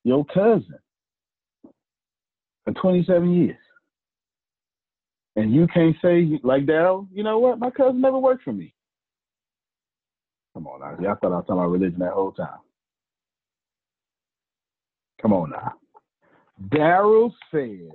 your 0.07 0.23
cousin 0.25 0.79
for 2.63 2.71
27 2.81 3.29
years. 3.33 3.57
And 5.35 5.53
you 5.53 5.67
can't 5.67 5.95
say, 6.01 6.39
like 6.43 6.65
Daryl, 6.65 7.07
you 7.13 7.23
know 7.23 7.39
what? 7.39 7.59
My 7.59 7.69
cousin 7.69 7.99
never 7.99 8.17
worked 8.17 8.43
for 8.43 8.53
me. 8.53 8.73
Come 10.53 10.65
on 10.65 10.79
now. 10.79 10.97
Y'all 11.03 11.17
thought 11.21 11.33
I 11.33 11.35
was 11.35 11.43
talking 11.45 11.59
about 11.59 11.71
religion 11.71 11.99
that 11.99 12.13
whole 12.13 12.31
time. 12.31 12.57
Come 15.21 15.33
on 15.33 15.49
now. 15.49 15.73
Daryl 16.69 17.31
said, 17.51 17.91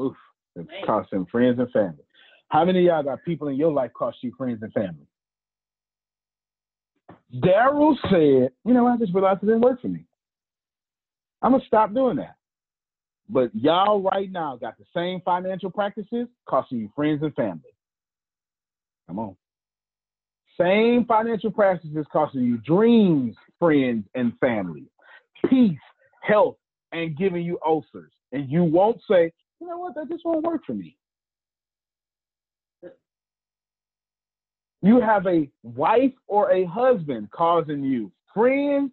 oof, 0.00 0.16
it 0.54 0.66
cost 0.86 1.12
him 1.12 1.26
friends 1.26 1.58
and 1.58 1.70
family. 1.72 2.04
How 2.50 2.64
many 2.64 2.78
of 2.78 2.84
y'all 2.84 3.02
got 3.02 3.24
people 3.24 3.48
in 3.48 3.56
your 3.56 3.72
life 3.72 3.90
cost 3.94 4.18
you 4.22 4.32
friends 4.38 4.62
and 4.62 4.72
family? 4.72 5.06
Daryl 7.34 7.96
said, 8.04 8.52
you 8.64 8.74
know, 8.74 8.86
I 8.86 8.96
just 8.96 9.12
realized 9.12 9.42
it 9.42 9.46
didn't 9.46 9.62
work 9.62 9.82
for 9.82 9.88
me. 9.88 10.07
I'm 11.42 11.52
gonna 11.52 11.64
stop 11.66 11.94
doing 11.94 12.16
that. 12.16 12.36
But 13.28 13.54
y'all 13.54 14.00
right 14.00 14.30
now 14.30 14.56
got 14.56 14.78
the 14.78 14.84
same 14.94 15.20
financial 15.24 15.70
practices 15.70 16.28
costing 16.48 16.78
you 16.78 16.90
friends 16.96 17.22
and 17.22 17.34
family. 17.34 17.74
Come 19.06 19.18
on. 19.18 19.36
Same 20.58 21.04
financial 21.04 21.50
practices 21.50 22.06
costing 22.12 22.42
you 22.42 22.58
dreams, 22.58 23.36
friends, 23.58 24.04
and 24.14 24.32
family. 24.40 24.86
Peace, 25.48 25.78
health, 26.22 26.56
and 26.92 27.16
giving 27.16 27.42
you 27.42 27.58
ulcers. 27.64 28.12
And 28.32 28.50
you 28.50 28.64
won't 28.64 29.00
say, 29.08 29.32
you 29.60 29.66
know 29.66 29.78
what, 29.78 29.94
that 29.94 30.08
just 30.08 30.24
won't 30.24 30.44
work 30.44 30.62
for 30.66 30.74
me. 30.74 30.96
You 34.80 35.00
have 35.00 35.26
a 35.26 35.48
wife 35.62 36.12
or 36.26 36.52
a 36.52 36.64
husband 36.64 37.30
causing 37.30 37.82
you 37.82 38.12
friends, 38.32 38.92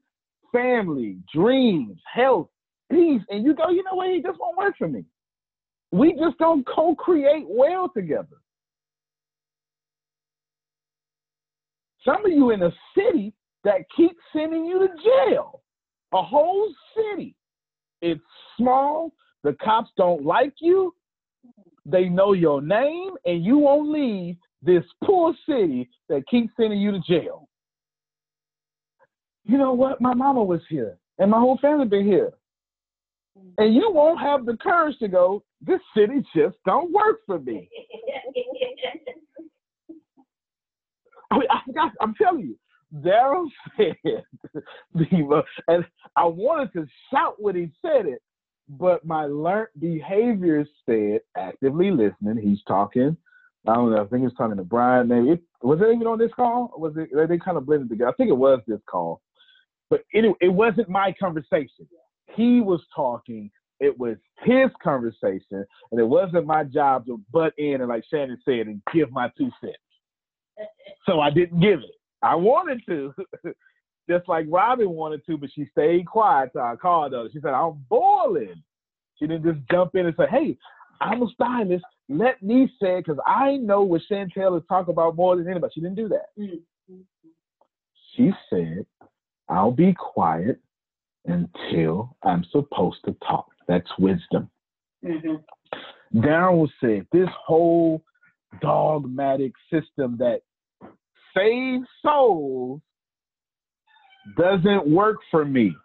family, 0.56 1.18
dreams, 1.34 2.00
health, 2.12 2.48
peace, 2.90 3.22
and 3.30 3.44
you 3.44 3.54
go, 3.54 3.70
you 3.70 3.84
know 3.84 3.96
what, 3.96 4.10
he 4.10 4.22
just 4.22 4.40
won't 4.40 4.58
work 4.58 4.76
for 4.78 4.88
me. 4.88 5.04
We 5.92 6.14
just 6.14 6.38
don't 6.38 6.66
co-create 6.66 7.46
well 7.48 7.90
together. 7.90 8.38
Some 12.04 12.26
of 12.26 12.32
you 12.32 12.52
in 12.52 12.64
a 12.64 12.72
city 12.96 13.34
that 13.64 13.82
keeps 13.96 14.16
sending 14.32 14.66
you 14.66 14.80
to 14.80 14.88
jail. 15.04 15.62
A 16.14 16.22
whole 16.22 16.72
city. 16.96 17.36
It's 18.02 18.22
small. 18.58 19.12
The 19.44 19.54
cops 19.62 19.90
don't 19.98 20.24
like 20.24 20.54
you. 20.60 20.94
They 21.86 22.06
know 22.06 22.34
your 22.34 22.62
name, 22.62 23.12
and 23.26 23.44
you 23.44 23.58
won't 23.58 23.90
leave 23.90 24.38
this 24.62 24.84
poor 25.04 25.34
city 25.48 25.90
that 26.10 26.28
keeps 26.28 26.54
sending 26.60 26.80
you 26.80 26.92
to 26.92 27.00
jail. 27.00 27.48
You 29.46 29.58
know 29.58 29.74
what? 29.74 30.02
My 30.02 30.14
mama 30.14 30.44
was 30.44 30.62
here, 30.70 30.98
and 31.20 31.32
my 31.32 31.40
whole 31.40 31.58
family 31.60 31.86
been 31.86 32.06
here. 32.06 32.34
And 33.58 33.76
you 33.76 33.92
won't 33.92 34.20
have 34.20 34.46
the 34.46 34.58
courage 34.58 34.98
to 35.00 35.08
go, 35.08 35.44
this 35.62 35.80
city 35.96 36.24
just 36.36 36.56
don't 36.66 36.92
work 36.92 37.20
for 37.26 37.40
me. 37.40 37.70
I 41.32 41.38
mean, 41.40 41.48
I 41.50 41.60
forgot, 41.66 41.92
I'm 42.00 42.14
telling 42.16 42.42
you, 42.42 42.56
Daryl 43.02 43.48
said, 43.78 43.96
and 45.68 45.86
I 46.16 46.26
wanted 46.26 46.72
to 46.74 46.86
shout 47.12 47.36
when 47.40 47.56
he 47.56 47.72
said 47.82 48.06
it, 48.06 48.22
but 48.70 49.06
my 49.06 49.26
learned 49.26 49.70
behavior 49.80 50.66
said 50.86 51.22
actively 51.38 51.92
listening. 51.92 52.38
He's 52.42 52.62
talking. 52.68 53.18
I 53.68 53.74
don't 53.74 53.92
know. 53.92 53.98
I 53.98 54.06
think 54.06 54.20
he 54.20 54.26
was 54.26 54.34
talking 54.38 54.58
to 54.58 54.64
Brian. 54.64 55.08
Maybe 55.08 55.32
it, 55.32 55.42
was 55.62 55.80
it 55.82 55.94
even 55.94 56.08
on 56.08 56.20
this 56.20 56.32
call? 56.36 56.72
Was 56.78 56.94
it? 56.98 57.10
They 57.28 57.38
kind 57.38 57.58
of 57.58 57.66
blended 57.66 57.90
together. 57.90 58.10
I 58.10 58.14
think 58.14 58.30
it 58.30 58.38
was 58.38 58.60
this 58.68 58.80
call. 58.88 59.22
But 59.90 60.02
anyway, 60.14 60.36
it 60.42 60.50
wasn't 60.50 60.90
my 60.90 61.14
conversation. 61.20 61.88
He 62.36 62.62
was 62.62 62.82
talking. 62.96 63.52
It 63.80 63.98
was 63.98 64.16
his 64.44 64.70
conversation, 64.82 65.66
and 65.92 66.00
it 66.00 66.08
wasn't 66.08 66.46
my 66.46 66.64
job 66.64 67.06
to 67.08 67.20
butt 67.32 67.54
in 67.58 67.82
and, 67.82 67.90
like 67.90 68.04
Shannon 68.10 68.40
said, 68.46 68.68
and 68.68 68.82
give 68.94 69.12
my 69.12 69.30
two 69.38 69.52
cents. 69.60 69.76
So 71.06 71.20
I 71.20 71.30
didn't 71.30 71.60
give 71.60 71.80
it. 71.80 71.96
I 72.22 72.36
wanted 72.36 72.82
to, 72.88 73.14
just 74.10 74.28
like 74.30 74.46
Robin 74.50 74.90
wanted 74.90 75.26
to, 75.26 75.38
but 75.38 75.50
she 75.54 75.68
stayed 75.72 76.08
quiet. 76.08 76.52
So 76.54 76.62
I 76.62 76.76
called 76.78 77.12
her. 77.12 77.28
She 77.32 77.40
said, 77.42 77.54
"I'm 77.54 77.86
boiling." 77.90 78.64
She 79.20 79.28
didn't 79.28 79.44
just 79.44 79.60
jump 79.70 79.96
in 79.96 80.06
and 80.06 80.16
say, 80.18 80.28
"Hey, 80.30 80.58
I'm 81.02 81.22
a 81.22 81.28
stylist. 81.34 81.86
Let 82.08 82.42
me 82.42 82.72
say 82.82 83.00
because 83.00 83.20
I 83.28 83.58
know 83.58 83.84
what 83.84 84.02
Chantel 84.10 84.58
is 84.58 84.64
talking 84.70 84.94
about 84.94 85.18
more 85.18 85.36
than 85.36 85.50
anybody." 85.50 85.74
She 85.76 85.82
didn't 85.82 85.96
do 85.96 86.08
that. 86.08 86.28
Mm-hmm. 86.40 87.02
She 88.16 88.32
said, 88.50 88.86
I'll 89.50 89.72
be 89.72 89.94
quiet 89.94 90.60
until 91.26 92.16
I'm 92.24 92.46
supposed 92.52 93.00
to 93.06 93.16
talk. 93.28 93.48
That's 93.68 93.90
wisdom. 94.00 94.50
Mm-hmm. 95.04 96.20
Darren 96.20 96.68
said 96.80 97.08
this 97.12 97.30
whole 97.46 98.04
dogmatic 98.62 99.54
system 99.72 100.18
that 100.20 100.42
saves 101.36 101.86
souls 102.02 102.82
doesn't 104.38 104.88
work 104.88 105.18
for 105.30 105.46
me. 105.46 105.76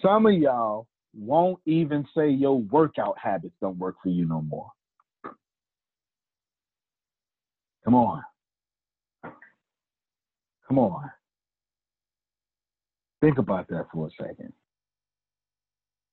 Some 0.00 0.26
of 0.26 0.34
y'all 0.34 0.86
won't 1.16 1.60
even 1.66 2.06
say 2.16 2.30
your 2.30 2.60
workout 2.60 3.16
habits 3.18 3.54
don't 3.60 3.78
work 3.78 3.96
for 4.02 4.08
you 4.08 4.26
no 4.26 4.42
more. 4.42 4.70
Come 7.84 7.94
on. 7.94 8.22
Come 10.66 10.78
on. 10.78 11.10
Think 13.24 13.38
about 13.38 13.68
that 13.68 13.86
for 13.90 14.08
a 14.08 14.10
second. 14.22 14.52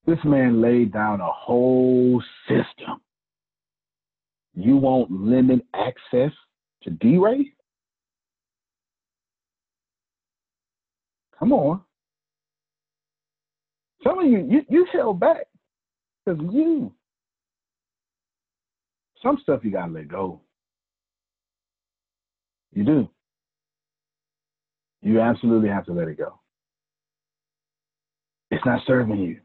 This 0.05 0.19
man 0.23 0.61
laid 0.61 0.93
down 0.93 1.19
a 1.19 1.29
whole 1.29 2.23
system. 2.47 3.01
You 4.53 4.77
won't 4.77 5.11
limit 5.11 5.59
access 5.73 6.31
to 6.83 6.89
D-Ray? 6.89 7.51
Come 11.37 11.51
on. 11.51 11.81
Some 14.05 14.19
of 14.19 14.31
you, 14.31 14.47
you, 14.49 14.61
you 14.69 14.87
held 14.93 15.19
back 15.19 15.47
because 16.25 16.41
you. 16.49 16.93
Some 19.21 19.37
stuff 19.43 19.65
you 19.65 19.71
gotta 19.71 19.91
let 19.91 20.07
go. 20.07 20.39
You 22.71 22.85
do. 22.85 23.09
You 25.01 25.19
absolutely 25.19 25.67
have 25.67 25.85
to 25.87 25.91
let 25.91 26.07
it 26.07 26.17
go. 26.17 26.40
It's 28.51 28.65
not 28.65 28.81
serving 28.85 29.17
you. 29.17 29.39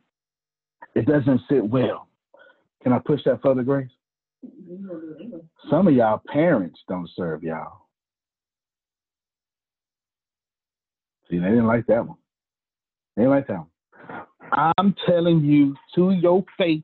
It 0.95 1.07
doesn't 1.07 1.41
sit 1.49 1.65
well. 1.65 2.09
Can 2.83 2.93
I 2.93 2.99
push 2.99 3.21
that 3.25 3.41
further, 3.43 3.63
Grace? 3.63 3.91
Some 5.71 5.89
of 5.89 5.95
y'all 5.95 6.21
parents 6.27 6.79
don't 6.89 7.09
serve 7.17 7.43
y'all. 7.43 7.87
See, 11.31 11.39
they 11.39 11.49
didn't 11.49 11.67
like 11.67 11.87
that 11.87 12.07
one. 12.07 12.17
They 13.17 13.23
didn't 13.23 13.35
like 13.35 13.47
that 13.49 13.59
one. 13.59 14.67
I'm 14.77 14.95
telling 15.07 15.45
you 15.45 15.75
to 15.95 16.13
your 16.13 16.45
face, 16.57 16.83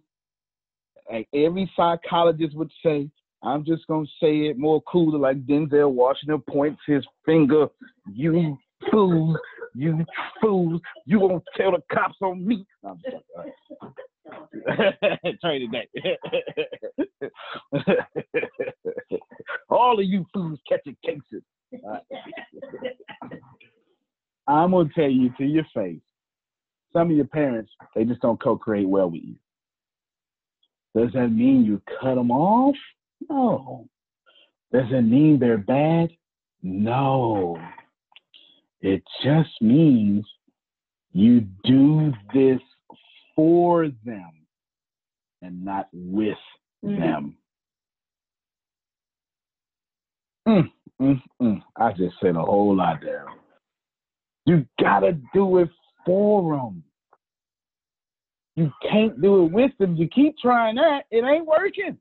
like 1.10 1.28
every 1.32 1.70
psychologist 1.76 2.56
would 2.56 2.72
say, 2.84 3.08
I'm 3.42 3.64
just 3.64 3.86
gonna 3.86 4.06
say 4.20 4.46
it 4.46 4.58
more 4.58 4.82
cooler, 4.82 5.18
like 5.18 5.46
Denzel 5.46 5.92
Washington 5.92 6.42
points 6.48 6.80
his 6.86 7.04
finger, 7.24 7.66
you 8.12 8.58
fools, 8.90 9.36
you 9.74 10.04
fools, 10.40 10.80
you 11.06 11.20
won't 11.20 11.44
tell 11.56 11.72
the 11.72 11.82
cops 11.92 12.16
on 12.22 12.46
me. 12.46 12.64
Just, 13.04 13.16
uh, 13.38 13.42
All 19.70 19.98
of 19.98 20.04
you 20.04 20.24
fools 20.32 20.60
catching 20.68 20.96
cases. 21.04 21.42
Uh, 21.88 21.98
I'm 24.46 24.72
gonna 24.72 24.88
tell 24.94 25.10
you 25.10 25.32
to 25.38 25.44
your 25.44 25.66
face. 25.74 26.00
Some 26.92 27.10
of 27.10 27.16
your 27.16 27.26
parents, 27.26 27.72
they 27.94 28.04
just 28.04 28.20
don't 28.20 28.42
co-create 28.42 28.88
well 28.88 29.10
with 29.10 29.22
you. 29.22 29.36
Does 30.94 31.12
that 31.14 31.28
mean 31.28 31.64
you 31.64 31.80
cut 32.00 32.16
them 32.16 32.30
off? 32.30 32.76
No. 33.30 33.88
Does 34.72 34.90
it 34.90 35.02
mean 35.02 35.38
they're 35.38 35.56
bad? 35.56 36.10
No. 36.62 37.56
It 38.82 39.02
just 39.24 39.50
means 39.60 40.26
you 41.12 41.46
do 41.64 42.12
this 42.34 42.60
for 43.34 43.88
them 44.04 44.32
and 45.40 45.64
not 45.64 45.88
with 45.92 46.36
Mm-hmm. 46.84 47.00
them. 47.00 47.36
Mm, 50.48 50.72
mm, 51.00 51.22
mm. 51.40 51.62
I 51.76 51.92
just 51.92 52.16
said 52.20 52.34
a 52.34 52.42
whole 52.42 52.74
lot 52.74 52.98
there. 53.00 53.26
You 54.46 54.66
gotta 54.80 55.16
do 55.32 55.58
it 55.58 55.68
for 56.04 56.56
them. 56.56 56.82
You 58.56 58.72
can't 58.82 59.22
do 59.22 59.44
it 59.44 59.52
with 59.52 59.70
them. 59.78 59.94
You 59.94 60.08
keep 60.08 60.36
trying 60.38 60.74
that, 60.74 61.04
it 61.12 61.24
ain't 61.24 61.46
working. 61.46 61.96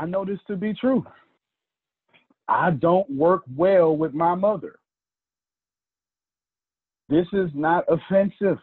I 0.00 0.06
know 0.06 0.24
this 0.24 0.38
to 0.46 0.56
be 0.56 0.72
true. 0.72 1.04
I 2.48 2.70
don't 2.70 3.08
work 3.10 3.42
well 3.54 3.94
with 3.94 4.14
my 4.14 4.34
mother. 4.34 4.76
This 7.10 7.26
is 7.34 7.50
not 7.52 7.84
offensive. 7.86 8.58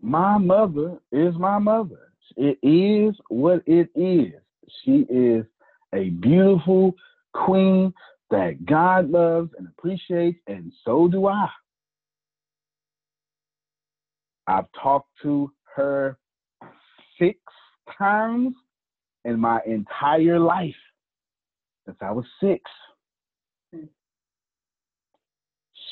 My 0.00 0.38
mother 0.38 0.98
is 1.10 1.34
my 1.34 1.58
mother. 1.58 2.12
It 2.36 2.58
is 2.62 3.16
what 3.28 3.64
it 3.66 3.90
is. 3.96 4.40
She 4.84 5.04
is 5.10 5.44
a 5.92 6.10
beautiful 6.10 6.94
queen 7.32 7.92
that 8.30 8.64
God 8.66 9.10
loves 9.10 9.50
and 9.58 9.66
appreciates, 9.66 10.38
and 10.46 10.72
so 10.84 11.08
do 11.08 11.26
I. 11.26 11.48
I've 14.46 14.70
talked 14.80 15.10
to 15.22 15.50
her 15.74 16.18
six 17.18 17.40
times 17.98 18.54
in 19.24 19.38
my 19.38 19.60
entire 19.66 20.38
life 20.38 20.74
since 21.86 21.96
I 22.00 22.12
was 22.12 22.24
six. 22.40 22.62
Hmm. 23.74 23.84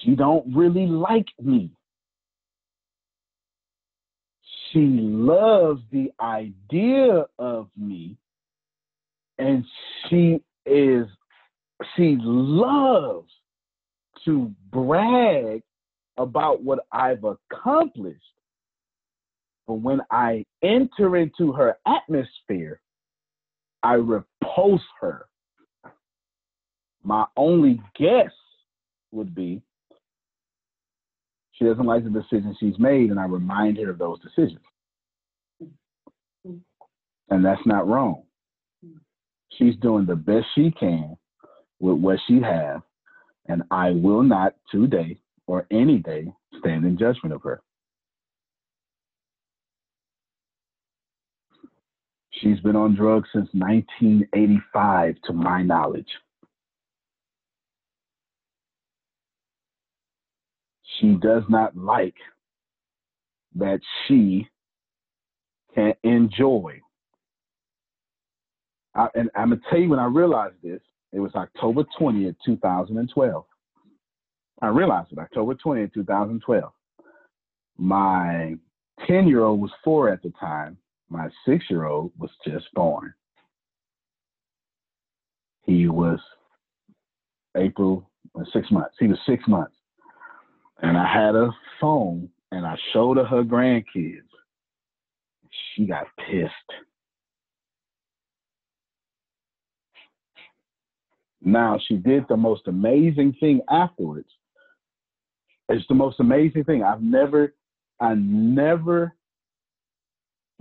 She 0.02 0.14
don't 0.14 0.54
really 0.54 0.86
like 0.86 1.28
me. 1.42 1.70
She 4.72 4.80
loves 4.80 5.82
the 5.90 6.12
idea 6.20 7.24
of 7.38 7.68
me 7.76 8.16
and 9.38 9.64
she 10.08 10.40
is 10.66 11.06
she 11.96 12.16
loves 12.20 13.30
to 14.24 14.52
brag 14.70 15.62
about 16.18 16.62
what 16.62 16.80
I've 16.92 17.24
accomplished. 17.24 18.20
But 19.66 19.74
when 19.74 20.00
I 20.10 20.44
enter 20.62 21.16
into 21.16 21.52
her 21.52 21.78
atmosphere, 21.86 22.80
I 23.82 23.94
repulse 23.94 24.82
her 25.00 25.26
My 27.02 27.26
only 27.36 27.80
guess 27.98 28.32
would 29.12 29.34
be 29.34 29.62
she 31.52 31.64
doesn't 31.66 31.86
like 31.86 32.04
the 32.04 32.10
decisions 32.10 32.56
she's 32.58 32.78
made, 32.78 33.10
and 33.10 33.20
I 33.20 33.24
remind 33.24 33.78
her 33.78 33.90
of 33.90 33.98
those 33.98 34.18
decisions. 34.20 34.64
And 37.30 37.44
that's 37.44 37.64
not 37.66 37.86
wrong. 37.86 38.22
She's 39.58 39.76
doing 39.76 40.06
the 40.06 40.16
best 40.16 40.46
she 40.54 40.70
can 40.72 41.16
with 41.80 41.98
what 41.98 42.18
she 42.26 42.40
has, 42.40 42.80
and 43.46 43.62
I 43.70 43.90
will 43.90 44.22
not 44.22 44.54
today 44.70 45.18
or 45.46 45.66
any 45.70 45.98
day 45.98 46.32
stand 46.60 46.84
in 46.86 46.98
judgment 46.98 47.34
of 47.34 47.42
her. 47.42 47.62
She's 52.40 52.60
been 52.60 52.76
on 52.76 52.94
drugs 52.94 53.28
since 53.32 53.48
1985, 53.52 55.16
to 55.26 55.32
my 55.32 55.62
knowledge. 55.62 56.08
She 60.98 61.16
does 61.22 61.42
not 61.48 61.76
like 61.76 62.14
that 63.56 63.80
she 64.06 64.48
can't 65.74 65.96
enjoy. 66.02 66.80
I, 68.94 69.08
and 69.14 69.30
I'm 69.34 69.50
gonna 69.50 69.60
tell 69.68 69.78
you 69.78 69.90
when 69.90 69.98
I 69.98 70.06
realized 70.06 70.56
this. 70.62 70.80
It 71.12 71.20
was 71.20 71.34
October 71.34 71.84
20th, 71.98 72.36
2012. 72.44 73.44
I 74.62 74.66
realized 74.68 75.12
it 75.12 75.18
October 75.18 75.54
20th, 75.54 75.92
2012. 75.92 76.72
My 77.78 78.54
10 79.06 79.26
year 79.26 79.42
old 79.42 79.60
was 79.60 79.72
four 79.82 80.08
at 80.08 80.22
the 80.22 80.32
time. 80.38 80.76
My 81.10 81.28
six 81.44 81.64
year 81.68 81.86
old 81.86 82.12
was 82.18 82.30
just 82.46 82.72
born. 82.72 83.12
He 85.66 85.88
was 85.88 86.20
April, 87.56 88.08
uh, 88.38 88.44
six 88.52 88.70
months. 88.70 88.94
He 88.98 89.08
was 89.08 89.18
six 89.26 89.42
months. 89.48 89.74
And 90.82 90.96
I 90.96 91.12
had 91.12 91.34
a 91.34 91.50
phone 91.80 92.30
and 92.52 92.64
I 92.64 92.76
showed 92.92 93.16
her 93.16 93.24
her 93.24 93.42
grandkids. 93.42 94.22
She 95.74 95.86
got 95.86 96.06
pissed. 96.16 96.52
Now 101.42 101.78
she 101.86 101.96
did 101.96 102.24
the 102.28 102.36
most 102.36 102.68
amazing 102.68 103.34
thing 103.40 103.60
afterwards. 103.70 104.28
It's 105.68 105.86
the 105.88 105.94
most 105.94 106.20
amazing 106.20 106.64
thing. 106.64 106.82
I've 106.82 107.02
never, 107.02 107.54
I 108.00 108.14
never, 108.14 109.14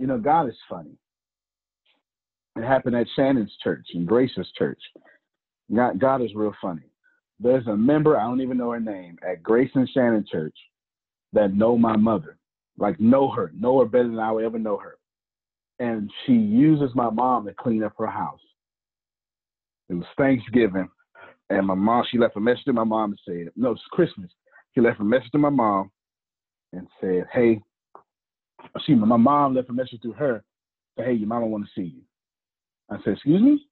you 0.00 0.06
know, 0.06 0.18
God 0.18 0.48
is 0.48 0.56
funny. 0.68 0.96
It 2.56 2.64
happened 2.64 2.96
at 2.96 3.06
Shannon's 3.14 3.54
church 3.62 3.86
and 3.92 4.08
Grace's 4.08 4.50
church. 4.56 4.80
God, 5.72 6.00
God 6.00 6.22
is 6.22 6.34
real 6.34 6.54
funny. 6.60 6.82
There's 7.38 7.66
a 7.66 7.76
member, 7.76 8.18
I 8.18 8.24
don't 8.24 8.40
even 8.40 8.56
know 8.56 8.70
her 8.70 8.80
name, 8.80 9.18
at 9.26 9.42
Grace 9.42 9.70
and 9.74 9.88
Shannon 9.90 10.24
Church 10.30 10.56
that 11.32 11.54
know 11.54 11.76
my 11.76 11.96
mother. 11.96 12.38
Like 12.78 12.98
know 12.98 13.30
her, 13.30 13.52
know 13.54 13.78
her 13.80 13.84
better 13.84 14.08
than 14.08 14.18
I 14.18 14.32
would 14.32 14.44
ever 14.44 14.58
know 14.58 14.78
her. 14.78 14.96
And 15.78 16.10
she 16.24 16.32
uses 16.32 16.90
my 16.94 17.10
mom 17.10 17.44
to 17.46 17.54
clean 17.54 17.82
up 17.82 17.92
her 17.98 18.06
house. 18.06 18.40
It 19.88 19.94
was 19.94 20.06
Thanksgiving, 20.16 20.88
and 21.50 21.66
my 21.66 21.74
mom, 21.74 22.04
she 22.10 22.18
left 22.18 22.36
a 22.36 22.40
message 22.40 22.64
to 22.64 22.72
my 22.72 22.84
mom 22.84 23.10
and 23.10 23.20
said, 23.26 23.52
no, 23.56 23.72
it's 23.72 23.82
Christmas. 23.90 24.30
She 24.74 24.80
left 24.80 25.00
a 25.00 25.04
message 25.04 25.30
to 25.32 25.38
my 25.38 25.50
mom 25.50 25.90
and 26.72 26.86
said, 27.00 27.24
hey, 27.32 27.60
she, 28.86 28.94
my 28.94 29.16
mom 29.16 29.54
left 29.54 29.70
a 29.70 29.72
message 29.72 30.00
to 30.02 30.12
her, 30.12 30.44
said, 30.96 31.06
hey, 31.06 31.12
your 31.14 31.28
mama 31.28 31.46
want 31.46 31.64
to 31.64 31.70
see 31.74 31.88
you. 31.88 32.02
I 32.90 32.96
said, 33.04 33.14
excuse 33.14 33.42
me? 33.42 33.66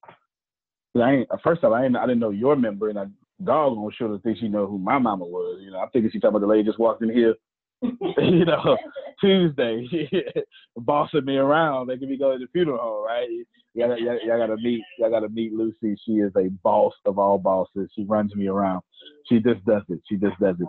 I 1.00 1.12
ain't, 1.12 1.28
first 1.42 1.62
of 1.62 1.72
all, 1.72 1.78
I, 1.78 1.84
ain't, 1.84 1.96
I 1.96 2.06
didn't 2.06 2.20
know 2.20 2.30
your 2.30 2.56
member, 2.56 2.88
and 2.88 2.98
I 2.98 3.04
doggone 3.44 3.92
sure 3.96 4.08
to 4.08 4.18
think 4.22 4.38
she 4.38 4.48
know 4.48 4.66
who 4.66 4.78
my 4.78 4.98
mama 4.98 5.24
was. 5.24 5.60
You 5.62 5.70
know, 5.70 5.78
I'm 5.78 5.90
thinking 5.90 6.10
she 6.10 6.18
talking 6.18 6.36
about 6.36 6.40
the 6.40 6.52
lady 6.52 6.64
just 6.64 6.78
walked 6.78 7.02
in 7.02 7.10
here, 7.10 7.34
you 7.82 8.44
know, 8.44 8.76
Tuesday, 9.20 10.08
bossing 10.76 11.24
me 11.24 11.36
around, 11.36 11.86
making 11.86 12.08
me 12.08 12.18
go 12.18 12.32
to 12.32 12.38
the 12.38 12.46
funeral 12.52 12.78
home, 12.78 13.06
right? 13.06 13.28
Y'all, 13.74 13.96
y'all, 13.98 14.18
y'all 14.24 14.38
gotta 14.38 14.56
meet, 14.56 14.82
y'all 14.98 15.10
gotta 15.10 15.28
meet 15.28 15.52
Lucy. 15.52 15.96
She 16.04 16.12
is 16.12 16.32
a 16.36 16.48
boss 16.64 16.94
of 17.04 17.18
all 17.18 17.38
bosses. 17.38 17.90
She 17.94 18.04
runs 18.04 18.34
me 18.34 18.48
around. 18.48 18.82
She 19.28 19.38
just 19.38 19.64
does 19.64 19.82
it. 19.88 20.00
She 20.08 20.16
just 20.16 20.38
does 20.40 20.56
it. 20.58 20.68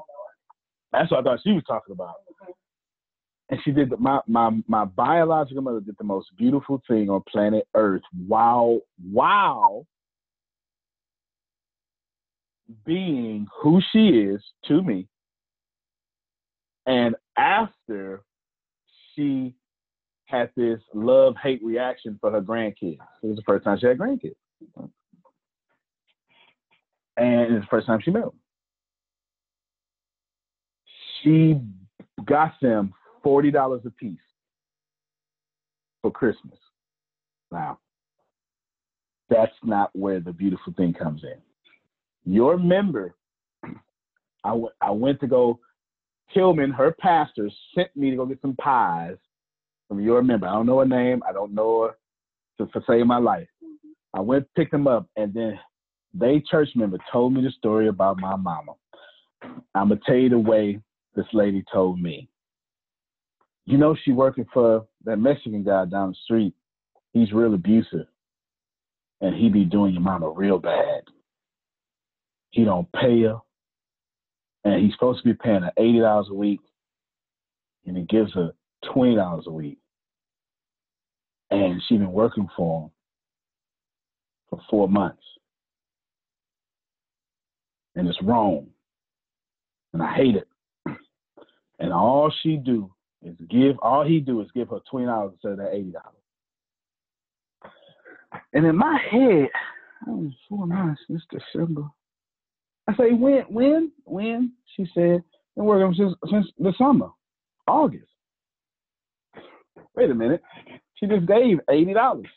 That's 0.91 1.09
what 1.11 1.21
I 1.21 1.23
thought 1.23 1.39
she 1.43 1.53
was 1.53 1.63
talking 1.67 1.93
about. 1.93 2.15
And 3.49 3.59
she 3.63 3.71
did 3.71 3.91
my 3.99 4.19
my 4.27 4.51
my 4.67 4.85
biological 4.85 5.63
mother 5.63 5.79
did 5.79 5.95
the 5.97 6.03
most 6.03 6.27
beautiful 6.37 6.81
thing 6.87 7.09
on 7.09 7.23
planet 7.27 7.67
Earth. 7.73 8.03
Wow, 8.27 8.81
wow 9.11 9.85
being 12.85 13.47
who 13.61 13.81
she 13.91 14.09
is 14.09 14.41
to 14.67 14.81
me. 14.81 15.07
And 16.85 17.15
after 17.37 18.23
she 19.15 19.55
had 20.25 20.51
this 20.55 20.79
love 20.93 21.35
hate 21.41 21.61
reaction 21.63 22.17
for 22.21 22.31
her 22.31 22.41
grandkids, 22.41 22.99
it 23.23 23.27
was 23.27 23.35
the 23.35 23.43
first 23.45 23.63
time 23.63 23.77
she 23.79 23.87
had 23.87 23.97
grandkids. 23.97 24.35
And 27.17 27.55
it's 27.55 27.65
the 27.65 27.69
first 27.69 27.87
time 27.87 27.99
she 28.01 28.11
met 28.11 28.23
them. 28.23 28.31
She 31.21 31.59
got 32.25 32.53
them 32.61 32.93
$40 33.23 33.85
a 33.85 33.89
piece 33.91 34.17
for 36.01 36.11
Christmas. 36.11 36.57
Now, 37.51 37.79
that's 39.29 39.53
not 39.63 39.89
where 39.93 40.19
the 40.19 40.33
beautiful 40.33 40.73
thing 40.73 40.93
comes 40.93 41.23
in 41.23 41.39
your 42.25 42.57
member, 42.57 43.15
I, 44.43 44.49
w- 44.49 44.69
I 44.81 44.91
went 44.91 45.19
to 45.21 45.27
go, 45.27 45.59
Tillman, 46.33 46.71
her 46.71 46.95
pastor, 46.99 47.49
sent 47.75 47.95
me 47.95 48.11
to 48.11 48.15
go 48.15 48.25
get 48.25 48.41
some 48.41 48.55
pies 48.55 49.17
from 49.87 49.99
your 49.99 50.21
member. 50.21 50.47
I 50.47 50.53
don't 50.53 50.67
know 50.67 50.79
her 50.79 50.85
name. 50.85 51.21
I 51.27 51.33
don't 51.33 51.53
know 51.53 51.83
her 51.83 52.65
to, 52.65 52.71
to 52.71 52.85
save 52.87 53.05
my 53.07 53.17
life. 53.17 53.47
I 54.13 54.21
went, 54.21 54.47
picked 54.55 54.71
them 54.71 54.87
up, 54.87 55.07
and 55.15 55.33
then 55.33 55.59
they 56.13 56.41
church 56.49 56.69
member 56.75 56.97
told 57.11 57.33
me 57.33 57.41
the 57.41 57.51
story 57.51 57.87
about 57.87 58.19
my 58.19 58.35
mama. 58.35 58.73
I'm 59.75 59.89
gonna 59.89 59.99
tell 60.05 60.15
you 60.15 60.29
the 60.29 60.39
way 60.39 60.79
this 61.15 61.25
lady 61.33 61.63
told 61.71 61.99
me. 61.99 62.27
You 63.69 63.77
know, 63.77 63.95
she 64.03 64.11
working 64.13 64.47
for 64.51 64.87
that 65.05 65.17
Mexican 65.17 65.63
guy 65.63 65.85
down 65.85 66.09
the 66.09 66.15
street. 66.23 66.55
He's 67.13 67.31
real 67.31 67.53
abusive, 67.53 68.07
and 69.21 69.35
he 69.35 69.47
be 69.47 69.63
doing 69.63 69.93
your 69.93 70.01
mama 70.01 70.27
real 70.27 70.57
bad. 70.57 71.03
He 72.49 72.65
don't 72.65 72.91
pay 72.93 73.21
her. 73.21 73.37
And 74.63 74.83
he's 74.83 74.93
supposed 74.93 75.21
to 75.21 75.29
be 75.29 75.35
paying 75.35 75.61
her 75.61 75.71
eighty 75.77 75.99
dollars 75.99 76.29
a 76.31 76.33
week. 76.33 76.61
And 77.85 77.95
he 77.95 78.05
gives 78.05 78.33
her 78.33 78.53
twenty 78.91 79.13
dollars 79.13 79.43
a 79.45 79.51
week. 79.51 79.77
And 81.51 81.79
she's 81.87 81.99
been 81.99 82.11
working 82.11 82.49
for 82.57 82.85
him 82.85 82.91
for 84.49 84.61
four 84.67 84.89
months. 84.89 85.21
And 87.95 88.07
it's 88.07 88.21
wrong. 88.23 88.65
And 89.93 90.01
I 90.01 90.11
hate 90.15 90.37
it. 90.37 90.47
And 91.81 91.93
all 91.93 92.33
she 92.43 92.57
do 92.57 92.91
is 93.23 93.35
give 93.49 93.77
all 93.79 94.05
he 94.05 94.19
do 94.19 94.41
is 94.41 94.47
give 94.55 94.69
her 94.69 94.79
twenty 94.89 95.07
dollars 95.07 95.33
instead 95.33 95.53
of 95.53 95.57
that 95.59 95.73
eighty 95.73 95.91
dollars. 95.91 96.15
And 98.53 98.65
in 98.65 98.75
my 98.75 98.99
head, 99.09 99.49
oh, 100.07 100.31
four 100.47 100.67
months, 100.67 101.01
it's 101.09 101.23
December. 101.31 101.83
I 102.87 102.95
say, 102.95 103.11
when, 103.11 103.41
when, 103.49 103.91
when? 104.05 104.53
She 104.75 104.85
said, 104.93 105.23
been 105.55 105.65
working 105.65 105.93
since, 105.95 106.13
since 106.31 106.47
the 106.57 106.73
summer, 106.77 107.09
August. 107.67 108.05
Wait 109.95 110.09
a 110.09 110.15
minute. 110.15 110.41
She 110.95 111.07
just 111.07 111.25
gave 111.25 111.59
eighty 111.69 111.93
dollars. 111.93 112.27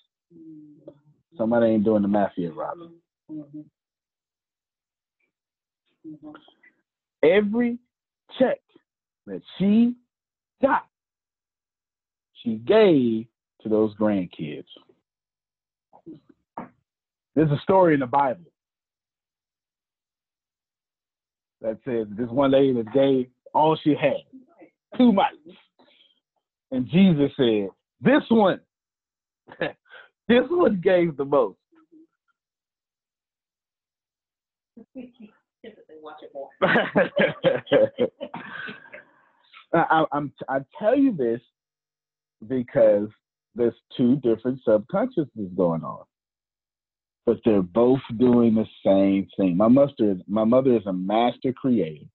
Somebody 1.36 1.66
ain't 1.66 1.84
doing 1.84 2.02
the 2.02 2.30
yet, 2.36 2.54
Robin. 2.54 2.90
Every 7.22 7.78
check 8.38 8.60
that 9.26 9.40
she 9.58 9.94
got, 10.62 10.86
she 12.42 12.56
gave 12.56 13.26
to 13.62 13.68
those 13.68 13.94
grandkids. 13.96 14.64
There's 17.34 17.50
a 17.50 17.60
story 17.62 17.94
in 17.94 18.00
the 18.00 18.06
Bible 18.06 18.44
that 21.60 21.78
says 21.84 22.06
this 22.16 22.28
one 22.28 22.50
lady 22.50 22.72
that 22.74 22.92
gave 22.92 23.28
all 23.54 23.78
she 23.82 23.94
had, 23.94 24.22
two 24.96 25.12
mites. 25.12 25.36
And 26.70 26.88
Jesus 26.88 27.30
said, 27.36 27.68
This 28.00 28.22
one, 28.28 28.60
this 30.28 30.44
one 30.48 30.80
gave 30.82 31.16
the 31.16 31.24
most. 31.24 31.58
I, 39.74 40.04
I'm 40.12 40.32
I 40.48 40.60
tell 40.78 40.96
you 40.96 41.16
this 41.16 41.40
because 42.48 43.08
there's 43.54 43.74
two 43.96 44.16
different 44.16 44.60
subconsciousnesses 44.64 45.52
going 45.56 45.84
on. 45.84 46.04
but 47.26 47.38
they're 47.44 47.62
both 47.62 48.00
doing 48.18 48.54
the 48.54 48.66
same 48.84 49.28
thing. 49.36 49.56
My 49.56 49.68
mother, 49.68 50.16
my 50.28 50.44
mother 50.44 50.76
is 50.76 50.86
a 50.86 50.92
master 50.92 51.52
creator, 51.52 52.06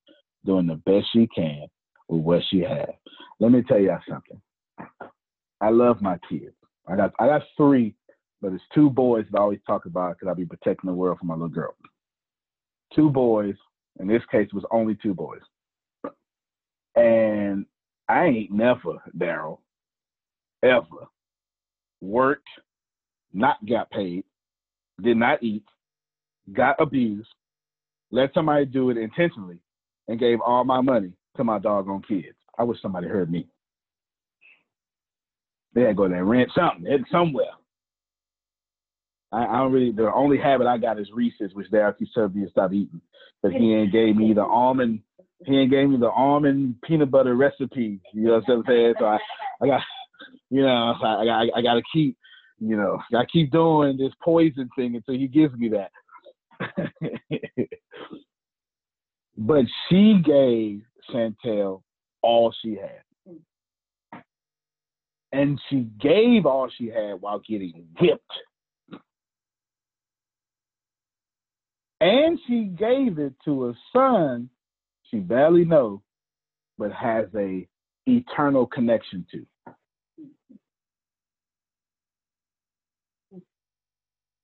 doing 0.46 0.68
the 0.68 0.76
best 0.76 1.08
she 1.14 1.28
can 1.34 1.68
with 2.10 2.24
what 2.24 2.42
she 2.50 2.62
has. 2.62 2.90
Let 3.40 3.52
me 3.52 3.64
tell 3.68 3.80
y'all 3.80 4.00
something. 4.10 4.42
I 5.62 5.70
love 5.70 6.02
my 6.02 6.20
kids. 6.30 6.56
I 6.88 6.96
got 6.96 7.14
I 7.20 7.28
got 7.28 7.44
three, 7.58 7.96
but 8.42 8.54
it's 8.54 8.64
two 8.76 8.90
boys 8.90 9.26
that 9.32 9.40
I 9.40 9.42
always 9.42 9.60
talk 9.68 9.86
about 9.86 10.16
because 10.18 10.30
I'll 10.30 10.36
be 10.36 10.46
protecting 10.46 10.90
the 10.90 10.96
world 10.96 11.20
for 11.20 11.26
my 11.26 11.36
little 11.36 11.50
girl. 11.50 11.76
Two 12.96 13.10
boys. 13.10 13.56
In 14.00 14.08
this 14.08 14.24
case, 14.32 14.48
it 14.48 14.56
was 14.56 14.66
only 14.72 14.98
two 15.02 15.14
boys. 15.14 15.42
And 16.98 17.66
I 18.10 18.26
ain't 18.26 18.52
never, 18.52 19.02
Daryl, 19.18 19.60
ever 20.64 21.08
worked, 22.02 22.48
not 23.34 23.64
got 23.66 23.90
paid, 23.92 24.24
did 25.02 25.18
not 25.18 25.44
eat, 25.44 25.64
got 26.54 26.82
abused, 26.82 27.30
let 28.12 28.34
somebody 28.34 28.66
do 28.66 28.90
it 28.90 28.98
intentionally, 28.98 29.60
and 30.08 30.20
gave 30.20 30.40
all 30.42 30.64
my 30.64 30.82
money 30.82 31.12
to 31.36 31.44
my 31.44 31.60
doggone 31.60 32.02
kids. 32.08 32.36
I 32.58 32.64
wish 32.64 32.82
somebody 32.82 33.08
heard 33.08 33.32
me. 33.32 33.48
They 35.74 35.82
had 35.82 35.90
to 35.90 35.94
go 35.94 36.10
there 36.10 36.20
and 36.20 36.30
rent 36.30 36.50
something 36.56 36.86
it's 36.92 37.10
somewhere. 37.12 37.46
I, 39.32 39.46
I 39.46 39.58
don't 39.58 39.72
really. 39.72 39.92
The 39.92 40.12
only 40.12 40.38
habit 40.38 40.66
I 40.66 40.78
got 40.78 41.00
is 41.00 41.12
Reese's, 41.14 41.54
which 41.54 41.70
Daryl 41.70 41.90
actually 41.90 42.10
served 42.14 42.36
me 42.36 42.46
to 42.46 42.50
stop 42.50 42.74
eating. 42.74 43.02
But 43.44 43.52
he 43.52 43.74
ain't 43.76 43.92
gave 43.92 44.16
me 44.16 44.34
the 44.34 44.42
almond. 44.42 45.02
He 45.46 45.56
ain't 45.58 45.72
gave 45.72 45.90
me 45.90 45.98
the 45.98 46.10
almond 46.10 46.76
peanut 46.84 47.12
butter 47.12 47.36
recipe. 47.36 48.00
You 48.14 48.24
know 48.24 48.42
what 48.46 48.50
I'm 48.50 48.64
saying? 48.68 48.96
So 49.00 49.06
I, 49.06 49.20
I 49.62 49.68
got, 49.68 49.82
you 50.50 50.62
know, 50.62 50.96
I, 51.02 51.24
I, 51.26 51.48
I 51.58 51.62
got 51.62 51.76
to 51.76 51.84
keep, 51.94 52.18
you 52.60 52.76
know, 52.76 53.00
I 53.16 53.24
keep 53.32 53.52
doing 53.52 53.98
this 53.98 54.14
poison 54.24 54.70
thing 54.76 54.96
until 54.96 55.14
he 55.16 55.28
gives 55.28 55.54
me 55.56 55.70
that. 55.70 55.92
but 59.38 59.66
she 59.90 60.22
gave 60.26 60.82
Chantel 61.14 61.84
all 62.24 62.54
she 62.62 62.76
had. 62.76 64.22
And 65.32 65.60
she 65.70 65.88
gave 66.00 66.46
all 66.46 66.70
she 66.76 66.88
had 66.88 67.22
while 67.22 67.40
getting 67.48 67.86
whipped. 68.00 68.24
And 72.00 72.40
she 72.48 72.64
gave 72.64 73.20
it 73.20 73.34
to 73.46 73.70
a 73.70 73.74
son 73.94 74.50
she 75.10 75.18
barely 75.18 75.66
knows, 75.66 76.00
but 76.78 76.92
has 76.92 77.26
a 77.36 77.68
eternal 78.06 78.66
connection 78.66 79.26
to. 79.32 79.46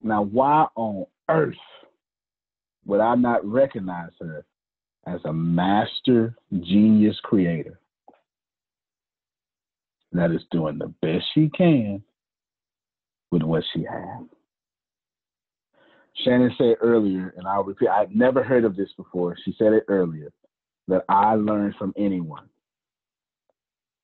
Now, 0.01 0.23
why 0.23 0.67
on 0.75 1.05
earth 1.29 1.55
would 2.85 2.99
I 2.99 3.15
not 3.15 3.45
recognize 3.45 4.11
her 4.19 4.45
as 5.07 5.21
a 5.23 5.31
master 5.31 6.35
genius 6.51 7.17
creator 7.23 7.79
that 10.11 10.31
is 10.31 10.41
doing 10.51 10.77
the 10.77 10.93
best 11.01 11.23
she 11.33 11.49
can 11.49 12.03
with 13.31 13.43
what 13.43 13.63
she 13.73 13.83
has? 13.83 14.25
Shannon 16.23 16.53
said 16.57 16.75
earlier, 16.81 17.33
and 17.37 17.47
I'll 17.47 17.63
repeat, 17.63 17.87
I've 17.87 18.13
never 18.13 18.43
heard 18.43 18.65
of 18.65 18.75
this 18.75 18.89
before. 18.97 19.35
She 19.43 19.55
said 19.57 19.73
it 19.73 19.85
earlier 19.87 20.31
that 20.87 21.03
I 21.09 21.35
learned 21.35 21.75
from 21.77 21.93
anyone. 21.97 22.49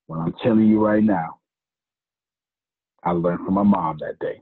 Well, 0.08 0.22
I'm 0.22 0.34
telling 0.44 0.68
you 0.68 0.84
right 0.84 1.04
now, 1.04 1.40
I 3.04 3.12
learned 3.12 3.46
from 3.46 3.54
my 3.54 3.64
mom 3.64 3.98
that 4.00 4.20
day. 4.20 4.42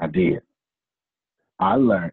I 0.00 0.06
did. 0.06 0.42
I 1.58 1.76
learned 1.76 2.12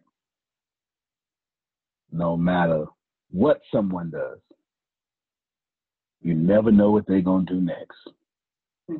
no 2.10 2.36
matter 2.36 2.86
what 3.30 3.60
someone 3.72 4.10
does, 4.10 4.38
you 6.20 6.34
never 6.34 6.70
know 6.70 6.90
what 6.90 7.06
they're 7.06 7.20
going 7.20 7.46
to 7.46 7.54
do 7.54 7.60
next. 7.60 7.98
Hmm. 8.88 8.96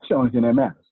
It's 0.00 0.08
the 0.08 0.14
only 0.14 0.30
thing 0.30 0.42
that 0.42 0.54
matters. 0.54 0.83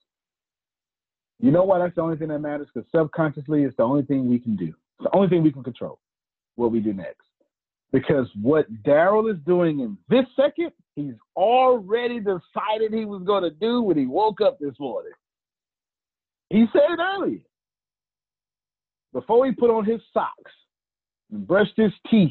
You 1.43 1.51
know 1.51 1.65
why 1.65 1.81
that's 1.81 1.97
the 1.97 2.03
only 2.03 2.17
thing 2.17 2.29
that 2.29 2.39
matters? 2.39 2.69
Because 2.73 2.89
subconsciously, 2.93 3.65
it's 3.65 3.77
the 3.77 3.83
only 3.83 4.05
thing 4.05 4.31
we 4.31 4.39
can 4.39 4.55
do. 4.55 4.69
It's 4.69 5.11
the 5.11 5.15
only 5.15 5.29
thing 5.29 5.43
we 5.43 5.53
can 5.53 5.65
control 5.65 5.99
what 6.55 6.71
we 6.71 6.79
do 6.79 6.93
next. 6.93 7.27
Because 7.93 8.29
what 8.41 8.67
Daryl 8.85 9.31
is 9.31 9.39
doing 9.45 9.81
in 9.81 9.99
this 10.09 10.25
second, 10.37 10.71
he's 10.95 11.15
already 11.37 12.21
decided 12.21 12.95
he 12.95 13.05
was 13.05 13.23
going 13.25 13.43
to 13.43 13.51
do 13.51 13.83
when 13.83 13.99
he 13.99 14.07
woke 14.07 14.41
up 14.41 14.59
this 14.61 14.75
morning. 14.79 15.13
He 16.49 16.67
said 16.73 16.91
it 16.91 17.01
earlier. 17.01 17.41
Before 19.13 19.45
he 19.45 19.53
put 19.53 19.71
on 19.71 19.85
his 19.85 20.01
socks 20.15 20.53
and 21.31 21.47
brushed 21.47 21.77
his 21.77 21.93
teeth 22.09 22.31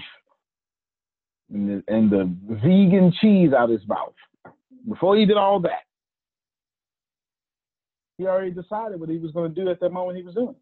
and 1.54 1.70
the, 1.70 1.84
and 1.94 2.10
the 2.10 2.34
vegan 2.50 3.14
cheese 3.20 3.52
out 3.52 3.70
his 3.70 3.86
mouth, 3.88 4.14
before 4.88 5.18
he 5.18 5.26
did 5.26 5.38
all 5.38 5.60
that, 5.60 5.84
he 8.22 8.28
already 8.28 8.52
decided 8.52 9.00
what 9.00 9.10
he 9.10 9.18
was 9.18 9.32
going 9.32 9.54
to 9.54 9.64
do 9.64 9.70
at 9.72 9.80
that 9.80 9.92
moment 9.92 10.16
he 10.16 10.24
was 10.24 10.36
doing. 10.36 10.56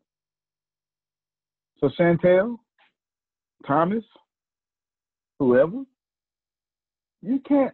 So 1.82 1.90
Chantel, 2.00 2.58
Thomas, 3.68 4.04
whoever, 5.40 5.84
you 7.22 7.42
can't 7.46 7.74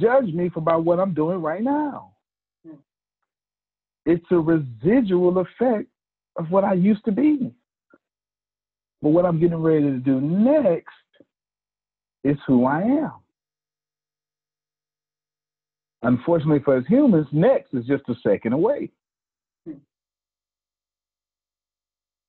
judge 0.00 0.32
me 0.32 0.50
for 0.50 0.60
about 0.60 0.84
what 0.84 1.00
I'm 1.00 1.14
doing 1.14 1.42
right 1.42 1.62
now. 1.62 2.12
It's 4.06 4.24
a 4.30 4.36
residual 4.36 5.38
effect 5.38 5.88
of 6.36 6.50
what 6.50 6.62
I 6.62 6.74
used 6.74 7.04
to 7.06 7.12
be. 7.12 7.52
But 9.02 9.08
what 9.08 9.24
I'm 9.24 9.40
getting 9.40 9.60
ready 9.60 9.82
to 9.82 9.98
do 9.98 10.20
next 10.20 10.94
is 12.22 12.36
who 12.46 12.66
I 12.66 12.82
am. 12.82 13.19
Unfortunately 16.02 16.60
for 16.64 16.76
us 16.78 16.84
humans, 16.88 17.26
next 17.30 17.74
is 17.74 17.84
just 17.86 18.08
a 18.08 18.14
second 18.22 18.52
away. 18.52 18.90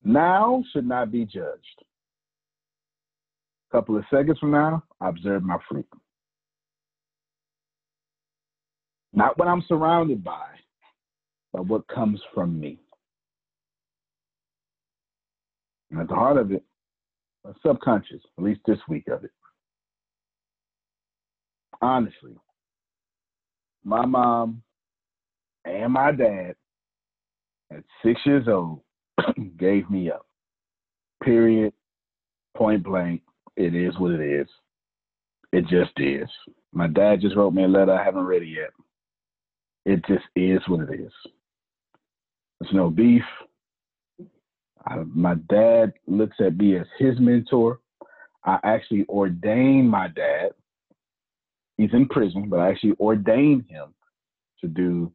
Now 0.04 0.62
should 0.72 0.86
not 0.86 1.12
be 1.12 1.24
judged. 1.24 1.84
A 3.70 3.76
couple 3.76 3.96
of 3.96 4.04
seconds 4.10 4.38
from 4.38 4.50
now, 4.50 4.82
I 5.00 5.08
observe 5.08 5.42
my 5.42 5.56
fruit. 5.68 5.86
Not 9.14 9.38
what 9.38 9.48
I'm 9.48 9.64
surrounded 9.68 10.24
by, 10.24 10.46
but 11.52 11.66
what 11.66 11.86
comes 11.88 12.20
from 12.34 12.58
me. 12.58 12.78
And 15.90 16.00
at 16.00 16.08
the 16.08 16.14
heart 16.14 16.38
of 16.38 16.50
it, 16.50 16.64
subconscious, 17.64 18.20
at 18.38 18.44
least 18.44 18.60
this 18.66 18.78
week 18.88 19.08
of 19.08 19.24
it. 19.24 19.30
Honestly, 21.80 22.36
my 23.84 24.06
mom 24.06 24.62
and 25.64 25.92
my 25.92 26.12
dad 26.12 26.54
at 27.70 27.84
six 28.04 28.20
years 28.24 28.46
old 28.48 28.80
gave 29.58 29.88
me 29.90 30.10
up. 30.10 30.26
Period. 31.22 31.72
Point 32.56 32.82
blank. 32.84 33.22
It 33.56 33.74
is 33.74 33.98
what 33.98 34.12
it 34.12 34.20
is. 34.20 34.48
It 35.52 35.66
just 35.68 35.92
is. 35.98 36.28
My 36.72 36.86
dad 36.86 37.20
just 37.20 37.36
wrote 37.36 37.52
me 37.52 37.64
a 37.64 37.68
letter 37.68 37.92
I 37.92 38.04
haven't 38.04 38.24
read 38.24 38.42
it 38.42 38.48
yet. 38.48 38.70
It 39.84 40.04
just 40.06 40.24
is 40.36 40.60
what 40.68 40.88
it 40.88 41.00
is. 41.00 41.12
There's 42.60 42.72
no 42.72 42.88
beef. 42.90 43.22
I, 44.86 44.96
my 45.14 45.34
dad 45.48 45.92
looks 46.06 46.36
at 46.40 46.56
me 46.56 46.76
as 46.76 46.86
his 46.98 47.18
mentor. 47.18 47.80
I 48.44 48.58
actually 48.64 49.04
ordained 49.08 49.90
my 49.90 50.08
dad 50.08 50.50
he's 51.76 51.92
in 51.92 52.08
prison, 52.08 52.48
but 52.48 52.60
I 52.60 52.70
actually 52.70 52.94
ordained 53.00 53.64
him 53.68 53.94
to 54.60 54.68
do 54.68 55.12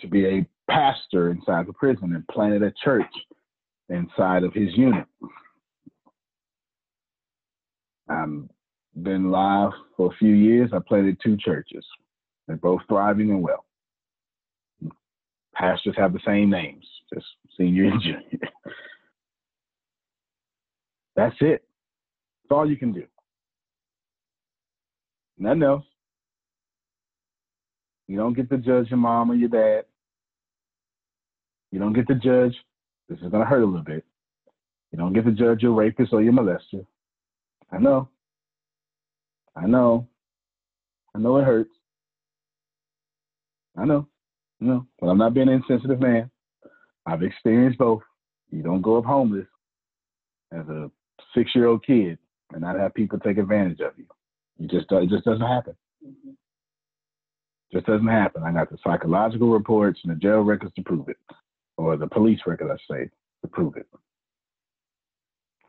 to 0.00 0.06
be 0.06 0.26
a 0.26 0.46
pastor 0.70 1.30
inside 1.30 1.66
the 1.66 1.72
prison 1.72 2.14
and 2.14 2.26
planted 2.28 2.62
a 2.62 2.72
church 2.82 3.04
inside 3.88 4.44
of 4.44 4.54
his 4.54 4.70
unit. 4.76 5.06
I've 8.08 8.48
been 9.02 9.30
live 9.30 9.72
for 9.96 10.12
a 10.12 10.16
few 10.16 10.34
years. 10.34 10.70
I 10.72 10.78
planted 10.86 11.18
two 11.22 11.36
churches. 11.36 11.84
They're 12.46 12.56
both 12.56 12.80
thriving 12.88 13.30
and 13.30 13.42
well. 13.42 13.64
Pastors 15.54 15.94
have 15.96 16.12
the 16.12 16.20
same 16.24 16.50
names, 16.50 16.84
just 17.12 17.26
senior 17.56 17.84
and 17.84 18.00
junior. 18.00 18.22
That's 21.16 21.36
it. 21.40 21.62
That's 22.42 22.52
all 22.52 22.68
you 22.68 22.76
can 22.76 22.92
do. 22.92 23.04
Nothing 25.40 25.62
else. 25.62 25.84
You 28.06 28.18
don't 28.18 28.34
get 28.34 28.50
to 28.50 28.58
judge 28.58 28.90
your 28.90 28.98
mom 28.98 29.30
or 29.30 29.34
your 29.34 29.48
dad. 29.48 29.84
You 31.72 31.80
don't 31.80 31.94
get 31.94 32.06
to 32.08 32.14
judge. 32.14 32.54
This 33.08 33.18
is 33.18 33.30
going 33.30 33.42
to 33.42 33.48
hurt 33.48 33.62
a 33.62 33.66
little 33.66 33.82
bit. 33.82 34.04
You 34.92 34.98
don't 34.98 35.14
get 35.14 35.24
to 35.24 35.32
judge 35.32 35.62
your 35.62 35.72
rapist 35.72 36.12
or 36.12 36.22
your 36.22 36.32
molester. 36.32 36.84
I 37.72 37.78
know. 37.78 38.08
I 39.56 39.66
know. 39.66 40.06
I 41.14 41.18
know 41.18 41.38
it 41.38 41.44
hurts. 41.44 41.70
I 43.78 43.84
know. 43.86 44.06
No, 44.60 44.86
but 45.00 45.06
I'm 45.06 45.18
not 45.18 45.32
being 45.32 45.48
an 45.48 45.54
insensitive 45.54 46.00
man. 46.00 46.30
I've 47.06 47.22
experienced 47.22 47.78
both. 47.78 48.02
You 48.50 48.62
don't 48.62 48.82
go 48.82 48.98
up 48.98 49.04
homeless 49.06 49.46
as 50.52 50.68
a 50.68 50.90
six 51.34 51.54
year 51.54 51.66
old 51.66 51.84
kid 51.86 52.18
and 52.52 52.60
not 52.60 52.78
have 52.78 52.92
people 52.92 53.18
take 53.18 53.38
advantage 53.38 53.80
of 53.80 53.92
you. 53.96 54.04
You 54.60 54.68
just 54.68 54.92
it 54.92 55.08
just 55.08 55.24
doesn't 55.24 55.40
happen. 55.40 55.74
Mm-hmm. 56.06 56.32
Just 57.72 57.86
doesn't 57.86 58.06
happen. 58.06 58.42
I 58.42 58.52
got 58.52 58.70
the 58.70 58.76
psychological 58.84 59.50
reports 59.50 60.00
and 60.04 60.14
the 60.14 60.18
jail 60.20 60.40
records 60.40 60.74
to 60.74 60.82
prove 60.82 61.08
it, 61.08 61.16
or 61.78 61.96
the 61.96 62.06
police 62.06 62.40
record, 62.46 62.70
I 62.70 62.76
say, 62.92 63.08
to 63.42 63.48
prove 63.48 63.76
it. 63.76 63.86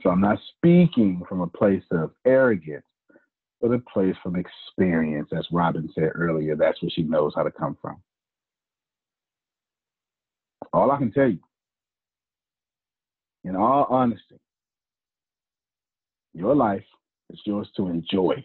So 0.04 0.10
I'm 0.10 0.20
not 0.20 0.40
speaking 0.58 1.24
from 1.30 1.40
a 1.42 1.48
place 1.48 1.84
of 1.92 2.12
arrogance, 2.26 2.84
but 3.62 3.72
a 3.72 3.80
place 3.80 4.16
from 4.22 4.36
experience. 4.36 5.30
As 5.32 5.48
Robin 5.52 5.90
said 5.96 6.12
earlier, 6.16 6.58
that's 6.58 6.82
where 6.82 6.92
she 6.92 7.04
knows 7.04 7.32
how 7.34 7.44
to 7.44 7.52
come 7.52 7.78
from. 7.82 8.02
All 10.74 10.92
I 10.92 10.98
can 10.98 11.12
tell 11.12 11.30
you, 11.30 11.40
in 13.44 13.56
all 13.56 13.86
honesty, 13.90 14.40
your 16.34 16.56
life 16.56 16.84
is 17.30 17.40
yours 17.46 17.70
to 17.78 17.88
enjoy, 17.88 18.44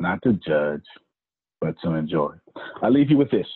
not 0.00 0.22
to 0.22 0.34
judge, 0.34 0.84
but 1.60 1.74
to 1.82 1.94
enjoy. 1.94 2.34
I 2.82 2.88
leave 2.88 3.10
you 3.10 3.16
with 3.16 3.30
this. 3.30 3.46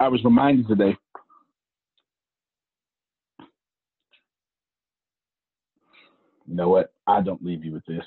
I 0.00 0.08
was 0.08 0.22
reminded 0.24 0.68
today 0.68 0.96
you 6.46 6.54
know 6.54 6.68
what? 6.68 6.92
I 7.06 7.20
don't 7.20 7.44
leave 7.44 7.64
you 7.64 7.72
with 7.72 7.84
this. 7.86 8.04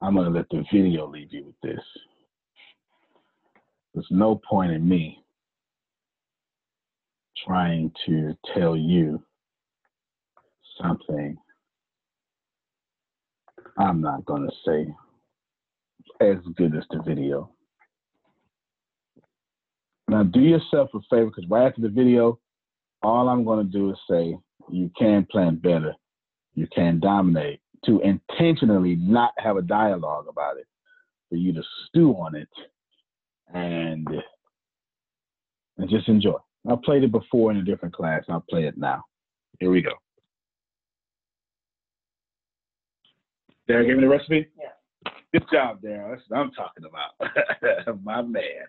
I'm 0.00 0.14
going 0.14 0.32
to 0.32 0.36
let 0.36 0.48
the 0.50 0.64
video 0.72 1.06
leave 1.06 1.32
you 1.32 1.44
with 1.46 1.60
this. 1.62 1.84
There's 3.94 4.06
no 4.10 4.40
point 4.48 4.72
in 4.72 4.88
me 4.88 5.22
trying 7.46 7.92
to 8.06 8.36
tell 8.54 8.76
you 8.76 9.22
something 10.80 11.36
I'm 13.78 14.00
not 14.00 14.24
to 14.48 14.54
say 14.66 14.94
as 16.20 16.36
good 16.56 16.76
as 16.76 16.84
the 16.90 17.02
video. 17.02 17.50
Now, 20.08 20.22
do 20.24 20.40
yourself 20.40 20.90
a 20.94 21.00
favor 21.10 21.26
because 21.26 21.48
right 21.48 21.66
after 21.66 21.80
the 21.80 21.88
video, 21.88 22.38
all 23.02 23.28
I'm 23.28 23.44
to 23.66 23.72
do 23.72 23.90
is 23.90 23.96
say, 24.08 24.36
you 24.70 24.90
can 24.98 25.26
plan 25.30 25.56
better, 25.56 25.94
you 26.54 26.66
can 26.74 27.00
dominate, 27.00 27.60
to 27.86 28.00
intentionally 28.00 28.96
not 28.96 29.32
have 29.38 29.56
a 29.56 29.62
dialogue 29.62 30.26
about 30.28 30.58
it, 30.58 30.66
for 31.28 31.36
you 31.36 31.52
to 31.54 31.62
stew 31.88 32.12
on 32.12 32.34
it 32.34 32.48
and 33.54 34.06
and 35.78 35.88
just 35.88 36.08
enjoy. 36.08 36.36
I 36.70 36.76
played 36.84 37.02
it 37.02 37.10
before 37.10 37.50
in 37.50 37.56
a 37.56 37.64
different 37.64 37.94
class. 37.94 38.22
I'll 38.28 38.44
play 38.48 38.66
it 38.66 38.76
now. 38.76 39.02
Here 39.58 39.70
we 39.70 39.80
go. 39.80 39.94
Darren, 43.68 43.86
give 43.86 43.96
me 43.96 44.02
the 44.02 44.08
recipe? 44.08 44.48
Yeah. 44.58 45.12
Good 45.32 45.44
job, 45.50 45.80
Darren. 45.82 46.10
That's 46.10 46.22
what 46.28 46.38
I'm 46.38 46.50
talking 46.52 46.84
about. 46.84 48.02
My 48.04 48.22
man. 48.22 48.66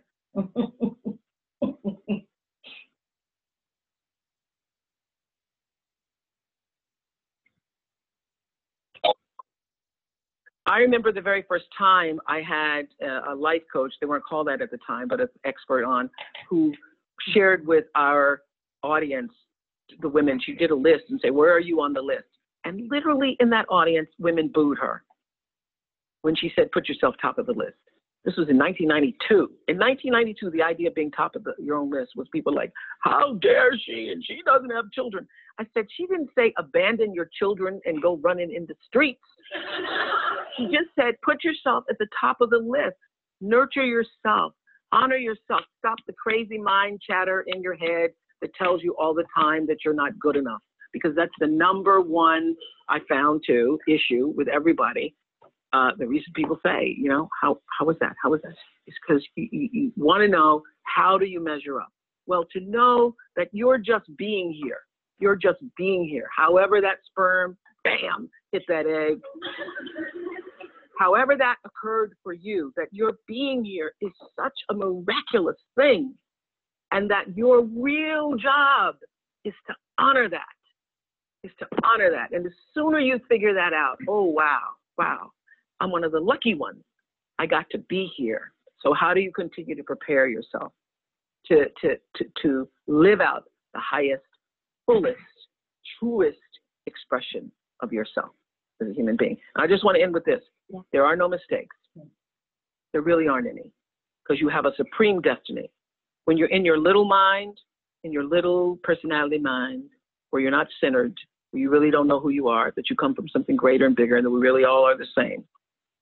I 10.65 10.77
remember 10.77 11.11
the 11.11 11.21
very 11.21 11.43
first 11.47 11.65
time 11.77 12.19
I 12.27 12.41
had 12.41 12.87
a, 13.01 13.33
a 13.33 13.35
life 13.35 13.63
coach, 13.71 13.93
they 13.99 14.07
weren't 14.07 14.23
called 14.23 14.47
that 14.47 14.61
at 14.61 14.71
the 14.71 14.79
time, 14.87 15.07
but 15.07 15.19
an 15.19 15.27
expert 15.43 15.83
on, 15.83 16.09
who 16.49 16.73
shared 17.33 17.67
with 17.67 17.85
our 17.95 18.41
audience, 18.81 19.31
the 20.01 20.07
women, 20.07 20.39
she 20.41 20.53
did 20.53 20.71
a 20.71 20.75
list 20.75 21.03
and 21.09 21.19
say, 21.21 21.31
Where 21.31 21.53
are 21.53 21.59
you 21.59 21.81
on 21.81 21.93
the 21.93 22.01
list? 22.01 22.32
And 22.65 22.89
literally 22.89 23.35
in 23.39 23.49
that 23.49 23.65
audience, 23.69 24.09
women 24.19 24.49
booed 24.53 24.77
her 24.79 25.03
when 26.21 26.35
she 26.35 26.51
said, 26.55 26.71
Put 26.71 26.89
yourself 26.89 27.15
top 27.21 27.37
of 27.37 27.45
the 27.45 27.53
list. 27.53 27.77
This 28.25 28.37
was 28.37 28.47
in 28.47 28.57
1992. 28.57 29.35
In 29.67 29.77
1992, 29.77 30.51
the 30.51 30.63
idea 30.63 30.87
of 30.87 30.95
being 30.95 31.11
top 31.11 31.35
of 31.35 31.43
the, 31.43 31.53
your 31.59 31.75
own 31.75 31.91
list 31.91 32.11
was 32.15 32.27
people 32.31 32.55
like, 32.55 32.71
How 33.01 33.33
dare 33.41 33.71
she? 33.77 34.09
And 34.13 34.23
she 34.25 34.39
doesn't 34.45 34.69
have 34.69 34.89
children. 34.91 35.27
I 35.59 35.65
said, 35.73 35.85
She 35.95 36.07
didn't 36.07 36.29
say 36.37 36.53
abandon 36.57 37.13
your 37.13 37.29
children 37.37 37.81
and 37.85 38.01
go 38.01 38.17
running 38.17 38.53
in 38.53 38.65
the 38.65 38.75
streets. 38.87 39.21
she 40.57 40.65
just 40.65 40.89
said, 40.95 41.15
Put 41.21 41.43
yourself 41.43 41.83
at 41.89 41.97
the 41.97 42.07
top 42.19 42.37
of 42.39 42.49
the 42.49 42.59
list. 42.59 42.97
Nurture 43.41 43.85
yourself. 43.85 44.53
Honor 44.93 45.17
yourself. 45.17 45.61
Stop 45.79 45.97
the 46.07 46.13
crazy 46.13 46.57
mind 46.57 47.01
chatter 47.05 47.43
in 47.47 47.61
your 47.61 47.75
head 47.75 48.11
that 48.41 48.53
tells 48.55 48.83
you 48.83 48.95
all 48.97 49.13
the 49.13 49.25
time 49.35 49.65
that 49.67 49.77
you're 49.83 49.93
not 49.93 50.17
good 50.19 50.37
enough. 50.37 50.61
Because 50.93 51.15
that's 51.15 51.33
the 51.39 51.47
number 51.47 51.99
one, 52.01 52.55
I 52.87 52.99
found 53.09 53.43
too, 53.45 53.79
issue 53.87 54.31
with 54.37 54.47
everybody. 54.47 55.15
Uh, 55.73 55.89
the 55.97 56.05
reason 56.05 56.31
people 56.35 56.59
say, 56.63 56.95
you 56.97 57.09
know, 57.09 57.27
how, 57.41 57.57
how 57.77 57.85
was 57.85 57.97
that? 57.99 58.13
How 58.21 58.33
is 58.35 58.41
that? 58.43 58.53
It's 58.85 58.95
because 59.05 59.25
you, 59.35 59.49
you, 59.51 59.69
you 59.71 59.91
want 59.97 60.21
to 60.21 60.27
know 60.27 60.61
how 60.83 61.17
do 61.17 61.25
you 61.25 61.43
measure 61.43 61.81
up? 61.81 61.89
Well, 62.27 62.45
to 62.53 62.59
know 62.61 63.15
that 63.35 63.47
you're 63.51 63.79
just 63.79 64.05
being 64.17 64.53
here. 64.53 64.79
You're 65.19 65.35
just 65.35 65.59
being 65.75 66.07
here. 66.07 66.27
However, 66.35 66.79
that 66.81 66.97
sperm, 67.05 67.57
bam, 67.83 68.29
hit 68.51 68.63
that 68.67 68.85
egg. 68.85 69.19
However, 70.99 71.35
that 71.37 71.55
occurred 71.65 72.13
for 72.21 72.33
you, 72.33 72.71
that 72.77 72.87
your 72.91 73.13
being 73.27 73.65
here 73.65 73.93
is 74.01 74.11
such 74.39 74.53
a 74.69 74.73
miraculous 74.73 75.57
thing. 75.75 76.13
And 76.91 77.09
that 77.09 77.35
your 77.35 77.63
real 77.63 78.35
job 78.35 78.95
is 79.43 79.53
to 79.67 79.73
honor 79.97 80.29
that, 80.29 80.45
is 81.43 81.51
to 81.59 81.67
honor 81.83 82.09
that. 82.11 82.35
And 82.35 82.45
the 82.45 82.51
sooner 82.73 82.99
you 82.99 83.19
figure 83.29 83.53
that 83.53 83.73
out, 83.73 83.97
oh, 84.07 84.23
wow, 84.23 84.59
wow, 84.97 85.31
I'm 85.79 85.91
one 85.91 86.03
of 86.03 86.11
the 86.11 86.19
lucky 86.19 86.55
ones. 86.55 86.83
I 87.39 87.45
got 87.45 87.65
to 87.71 87.77
be 87.77 88.09
here. 88.15 88.51
So, 88.81 88.93
how 88.93 89.13
do 89.13 89.21
you 89.21 89.31
continue 89.31 89.75
to 89.75 89.83
prepare 89.83 90.27
yourself 90.27 90.71
to, 91.47 91.65
to, 91.81 91.95
to, 92.15 92.25
to 92.41 92.69
live 92.87 93.21
out 93.21 93.43
the 93.73 93.79
highest, 93.79 94.23
fullest, 94.85 95.17
truest 95.99 96.37
expression 96.85 97.51
of 97.81 97.91
yourself 97.91 98.31
as 98.81 98.89
a 98.89 98.93
human 98.93 99.17
being? 99.17 99.37
I 99.55 99.67
just 99.67 99.83
want 99.83 99.97
to 99.97 100.03
end 100.03 100.13
with 100.13 100.25
this 100.25 100.41
there 100.91 101.05
are 101.05 101.15
no 101.15 101.27
mistakes. 101.27 101.75
There 102.93 103.01
really 103.01 103.27
aren't 103.27 103.47
any 103.47 103.71
because 104.23 104.39
you 104.39 104.49
have 104.49 104.65
a 104.65 104.75
supreme 104.75 105.21
destiny. 105.21 105.69
When 106.25 106.37
you're 106.37 106.49
in 106.49 106.63
your 106.63 106.77
little 106.77 107.05
mind, 107.05 107.57
in 108.03 108.11
your 108.11 108.23
little 108.23 108.77
personality 108.83 109.39
mind, 109.39 109.83
where 110.29 110.41
you're 110.41 110.51
not 110.51 110.67
centered, 110.81 111.17
where 111.53 111.61
you 111.61 111.69
really 111.69 111.91
don't 111.91 112.07
know 112.07 112.19
who 112.19 112.29
you 112.29 112.47
are, 112.47 112.73
that 112.75 112.89
you 112.89 112.95
come 112.95 113.13
from 113.13 113.27
something 113.29 113.55
greater 113.55 113.85
and 113.85 113.95
bigger, 113.95 114.17
and 114.17 114.25
that 114.25 114.31
we 114.31 114.39
really 114.39 114.65
all 114.65 114.83
are 114.83 114.97
the 114.97 115.05
same. 115.15 115.43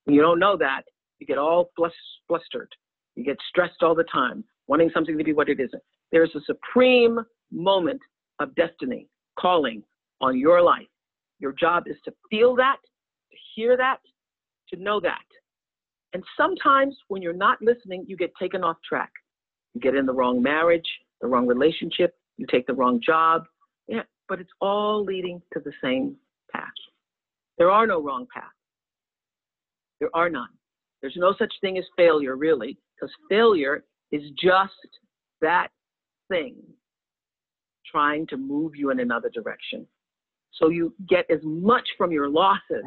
When 0.06 0.15
you 0.15 0.22
don't 0.22 0.40
know 0.40 0.56
that, 0.57 0.84
you 1.19 1.28
get 1.28 1.38
all 1.38 1.72
flustered. 1.76 2.69
You 3.15 3.26
get 3.26 3.38
stressed 3.49 3.84
all 3.84 3.94
the 3.94 4.06
time, 4.06 4.45
wanting 4.68 4.90
something 4.94 5.18
to 5.18 5.23
be 5.23 5.34
what 5.34 5.49
it 5.49 5.60
isn't. 5.60 5.84
There's 6.14 6.34
a 6.36 6.41
supreme 6.45 7.19
moment 7.52 7.99
of 8.40 8.56
destiny 8.56 9.10
calling 9.38 9.84
on 10.22 10.40
your 10.40 10.61
life. 10.61 10.88
Your 11.40 11.52
job 11.52 11.84
is 11.86 11.98
to 12.06 12.14
feel 12.30 12.56
that, 12.56 12.78
to 13.32 13.38
hear 13.53 13.76
that, 13.76 13.98
to 14.73 14.82
know 14.82 15.02
that. 15.02 15.19
And 16.14 16.23
sometimes 16.38 16.95
when 17.10 17.22
you're 17.22 17.34
not 17.34 17.61
listening, 17.61 18.06
you 18.07 18.15
get 18.15 18.32
taken 18.40 18.64
off 18.64 18.78
track. 18.88 19.11
You 19.73 19.82
get 19.82 19.95
in 19.95 20.06
the 20.06 20.14
wrong 20.14 20.41
marriage, 20.41 20.88
the 21.19 21.28
wrong 21.28 21.45
relationship, 21.45 22.15
you 22.38 22.45
take 22.49 22.68
the 22.68 22.73
wrong 22.73 23.02
job. 23.06 23.44
But 24.32 24.40
it's 24.40 24.53
all 24.62 25.03
leading 25.03 25.41
to 25.52 25.60
the 25.60 25.74
same 25.84 26.16
path. 26.53 26.70
There 27.58 27.70
are 27.70 27.86
no 27.86 28.02
wrong 28.02 28.28
paths. 28.34 28.48
There 29.99 30.10
are 30.14 30.30
none. 30.30 30.48
There's 31.02 31.18
no 31.18 31.36
such 31.38 31.53
thing 31.60 31.78
as 31.78 31.84
failure, 31.98 32.38
really, 32.38 32.78
because 32.95 33.14
failure 33.28 33.84
is 34.14 34.22
just 34.41 34.72
that 35.41 35.68
thing 36.30 36.56
trying 37.86 38.26
to 38.28 38.38
move 38.38 38.72
you 38.74 38.90
in 38.91 39.02
another 39.02 39.30
direction. 39.30 39.86
So 40.53 40.70
you 40.70 40.94
get 41.10 41.26
as 41.30 41.41
much 41.44 41.88
from 41.98 42.14
your 42.14 42.30
losses 42.30 42.86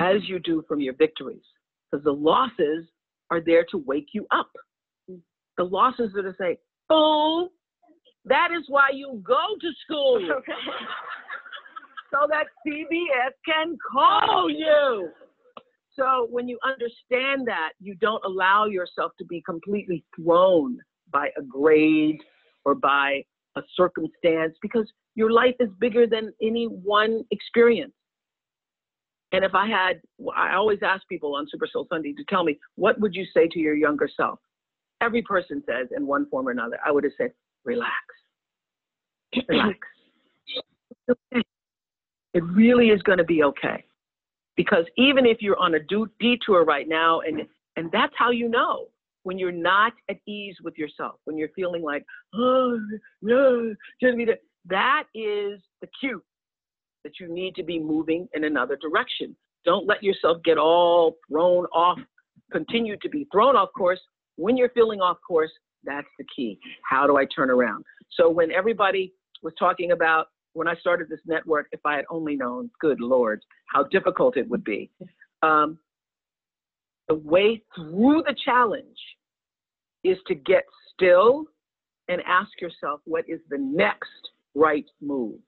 as 0.00 0.26
you 0.26 0.38
do 0.38 0.64
from 0.66 0.80
your 0.80 0.94
victories, 0.94 1.44
because 1.90 2.02
the 2.02 2.12
losses 2.12 2.86
are 3.30 3.42
there 3.42 3.66
to 3.72 3.76
wake 3.76 4.08
you 4.14 4.26
up. 4.30 4.50
The 5.58 5.64
losses 5.64 6.14
are 6.16 6.22
to 6.22 6.34
say, 6.40 6.56
oh, 6.88 7.50
that 8.24 8.48
is 8.56 8.64
why 8.68 8.90
you 8.92 9.22
go 9.24 9.42
to 9.60 9.68
school. 9.84 10.20
so 12.12 12.26
that 12.28 12.46
CBS 12.66 13.32
can 13.44 13.76
call 13.90 14.48
you. 14.50 15.10
So 15.96 16.26
when 16.30 16.48
you 16.48 16.58
understand 16.64 17.46
that, 17.46 17.72
you 17.80 17.94
don't 17.96 18.24
allow 18.24 18.66
yourself 18.66 19.12
to 19.18 19.24
be 19.24 19.42
completely 19.44 20.04
thrown 20.16 20.78
by 21.10 21.28
a 21.38 21.42
grade 21.42 22.20
or 22.64 22.74
by 22.74 23.22
a 23.56 23.62
circumstance 23.76 24.56
because 24.62 24.90
your 25.14 25.30
life 25.30 25.54
is 25.60 25.68
bigger 25.78 26.06
than 26.06 26.32
any 26.40 26.66
one 26.66 27.22
experience. 27.30 27.92
And 29.32 29.44
if 29.44 29.54
I 29.54 29.66
had, 29.66 30.00
I 30.34 30.54
always 30.54 30.80
ask 30.82 31.06
people 31.08 31.34
on 31.34 31.46
Super 31.50 31.66
Soul 31.70 31.86
Sunday 31.90 32.12
to 32.14 32.24
tell 32.28 32.44
me, 32.44 32.58
what 32.76 33.00
would 33.00 33.14
you 33.14 33.24
say 33.34 33.48
to 33.48 33.58
your 33.58 33.74
younger 33.74 34.08
self? 34.14 34.38
Every 35.00 35.22
person 35.22 35.62
says 35.66 35.88
in 35.96 36.06
one 36.06 36.28
form 36.30 36.48
or 36.48 36.50
another, 36.50 36.78
I 36.84 36.92
would 36.92 37.04
have 37.04 37.14
said, 37.16 37.32
relax. 37.64 37.92
Relax. 39.48 39.78
Okay. 41.10 41.42
It 42.34 42.42
really 42.44 42.88
is 42.88 43.02
going 43.02 43.18
to 43.18 43.24
be 43.24 43.42
okay. 43.44 43.84
Because 44.56 44.84
even 44.96 45.24
if 45.26 45.38
you're 45.40 45.58
on 45.58 45.74
a 45.74 45.80
do- 45.80 46.10
detour 46.20 46.64
right 46.64 46.88
now, 46.88 47.20
and, 47.20 47.42
and 47.76 47.90
that's 47.92 48.12
how 48.16 48.30
you 48.30 48.48
know 48.48 48.86
when 49.22 49.38
you're 49.38 49.52
not 49.52 49.92
at 50.10 50.16
ease 50.26 50.56
with 50.62 50.76
yourself, 50.76 51.14
when 51.24 51.36
you're 51.38 51.48
feeling 51.54 51.82
like, 51.82 52.04
oh, 52.34 52.78
no. 53.22 53.74
That 54.66 55.04
is 55.14 55.60
the 55.80 55.88
cue 55.98 56.22
that 57.04 57.18
you 57.18 57.32
need 57.32 57.54
to 57.56 57.62
be 57.62 57.78
moving 57.78 58.28
in 58.34 58.44
another 58.44 58.76
direction. 58.76 59.34
Don't 59.64 59.86
let 59.86 60.02
yourself 60.02 60.38
get 60.44 60.58
all 60.58 61.16
thrown 61.28 61.66
off, 61.66 61.98
continue 62.50 62.96
to 62.98 63.08
be 63.08 63.26
thrown 63.32 63.56
off 63.56 63.70
course. 63.76 64.00
When 64.36 64.56
you're 64.56 64.70
feeling 64.70 65.00
off 65.00 65.18
course, 65.26 65.50
that's 65.84 66.08
the 66.18 66.24
key. 66.34 66.58
How 66.88 67.06
do 67.06 67.16
I 67.16 67.24
turn 67.24 67.50
around? 67.50 67.84
So 68.16 68.28
when 68.28 68.52
everybody 68.52 69.12
was 69.42 69.52
talking 69.58 69.92
about 69.92 70.28
when 70.54 70.68
I 70.68 70.74
started 70.76 71.08
this 71.08 71.20
network, 71.26 71.66
if 71.72 71.80
I 71.84 71.96
had 71.96 72.04
only 72.10 72.36
known, 72.36 72.70
good 72.80 73.00
Lord, 73.00 73.42
how 73.66 73.84
difficult 73.84 74.36
it 74.36 74.48
would 74.48 74.64
be. 74.64 74.90
Um, 75.42 75.78
the 77.08 77.14
way 77.14 77.62
through 77.74 78.22
the 78.26 78.34
challenge 78.44 78.98
is 80.04 80.18
to 80.26 80.34
get 80.34 80.64
still 80.92 81.46
and 82.08 82.20
ask 82.26 82.50
yourself, 82.60 83.00
what 83.04 83.24
is 83.28 83.40
the 83.48 83.58
next 83.58 84.30
right 84.54 84.84
move? 85.00 85.38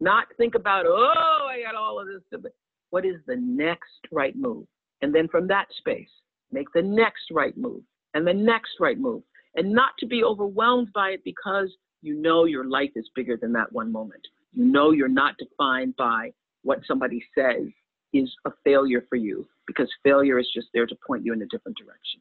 Not 0.00 0.26
think 0.36 0.54
about, 0.54 0.86
oh, 0.86 1.48
I 1.48 1.62
got 1.62 1.74
all 1.74 1.98
of 2.00 2.06
this. 2.06 2.22
To 2.32 2.48
what 2.90 3.04
is 3.04 3.16
the 3.26 3.36
next 3.36 4.06
right 4.12 4.36
move? 4.36 4.66
And 5.02 5.14
then 5.14 5.28
from 5.28 5.48
that 5.48 5.66
space, 5.78 6.08
make 6.52 6.66
the 6.74 6.82
next 6.82 7.24
right 7.32 7.56
move 7.56 7.82
and 8.14 8.26
the 8.26 8.34
next 8.34 8.72
right 8.80 8.98
move. 8.98 9.22
And 9.56 9.72
not 9.72 9.90
to 9.98 10.06
be 10.06 10.22
overwhelmed 10.22 10.92
by 10.92 11.10
it 11.10 11.24
because 11.24 11.70
you 12.02 12.14
know 12.14 12.44
your 12.44 12.64
life 12.64 12.90
is 12.94 13.08
bigger 13.14 13.36
than 13.36 13.52
that 13.52 13.72
one 13.72 13.90
moment. 13.90 14.22
You 14.52 14.64
know 14.64 14.90
you're 14.90 15.08
not 15.08 15.34
defined 15.38 15.96
by 15.96 16.32
what 16.62 16.80
somebody 16.86 17.24
says 17.34 17.68
is 18.12 18.30
a 18.44 18.50
failure 18.64 19.04
for 19.08 19.16
you 19.16 19.46
because 19.66 19.88
failure 20.02 20.38
is 20.38 20.46
just 20.54 20.68
there 20.72 20.86
to 20.86 20.96
point 21.06 21.24
you 21.24 21.32
in 21.32 21.42
a 21.42 21.46
different 21.46 21.76
direction. 21.76 22.20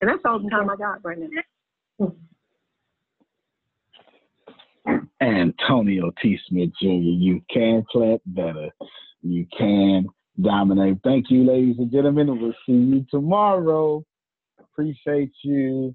And 0.00 0.10
that's 0.10 0.22
all 0.24 0.38
the 0.38 0.50
time 0.50 0.70
I 0.70 0.76
got 0.76 1.04
right 1.04 1.18
now. 1.18 2.12
Antonio 5.20 6.12
T. 6.22 6.38
Smith 6.48 6.70
Jr., 6.80 6.88
you 6.88 7.42
can 7.52 7.84
clap 7.90 8.20
better. 8.26 8.68
You 9.22 9.46
can 9.56 10.06
dominate. 10.40 10.98
Thank 11.02 11.30
you, 11.30 11.44
ladies 11.44 11.76
and 11.78 11.90
gentlemen. 11.90 12.40
We'll 12.40 12.52
see 12.66 12.72
you 12.72 13.06
tomorrow. 13.10 14.04
Appreciate 14.60 15.32
you. 15.42 15.94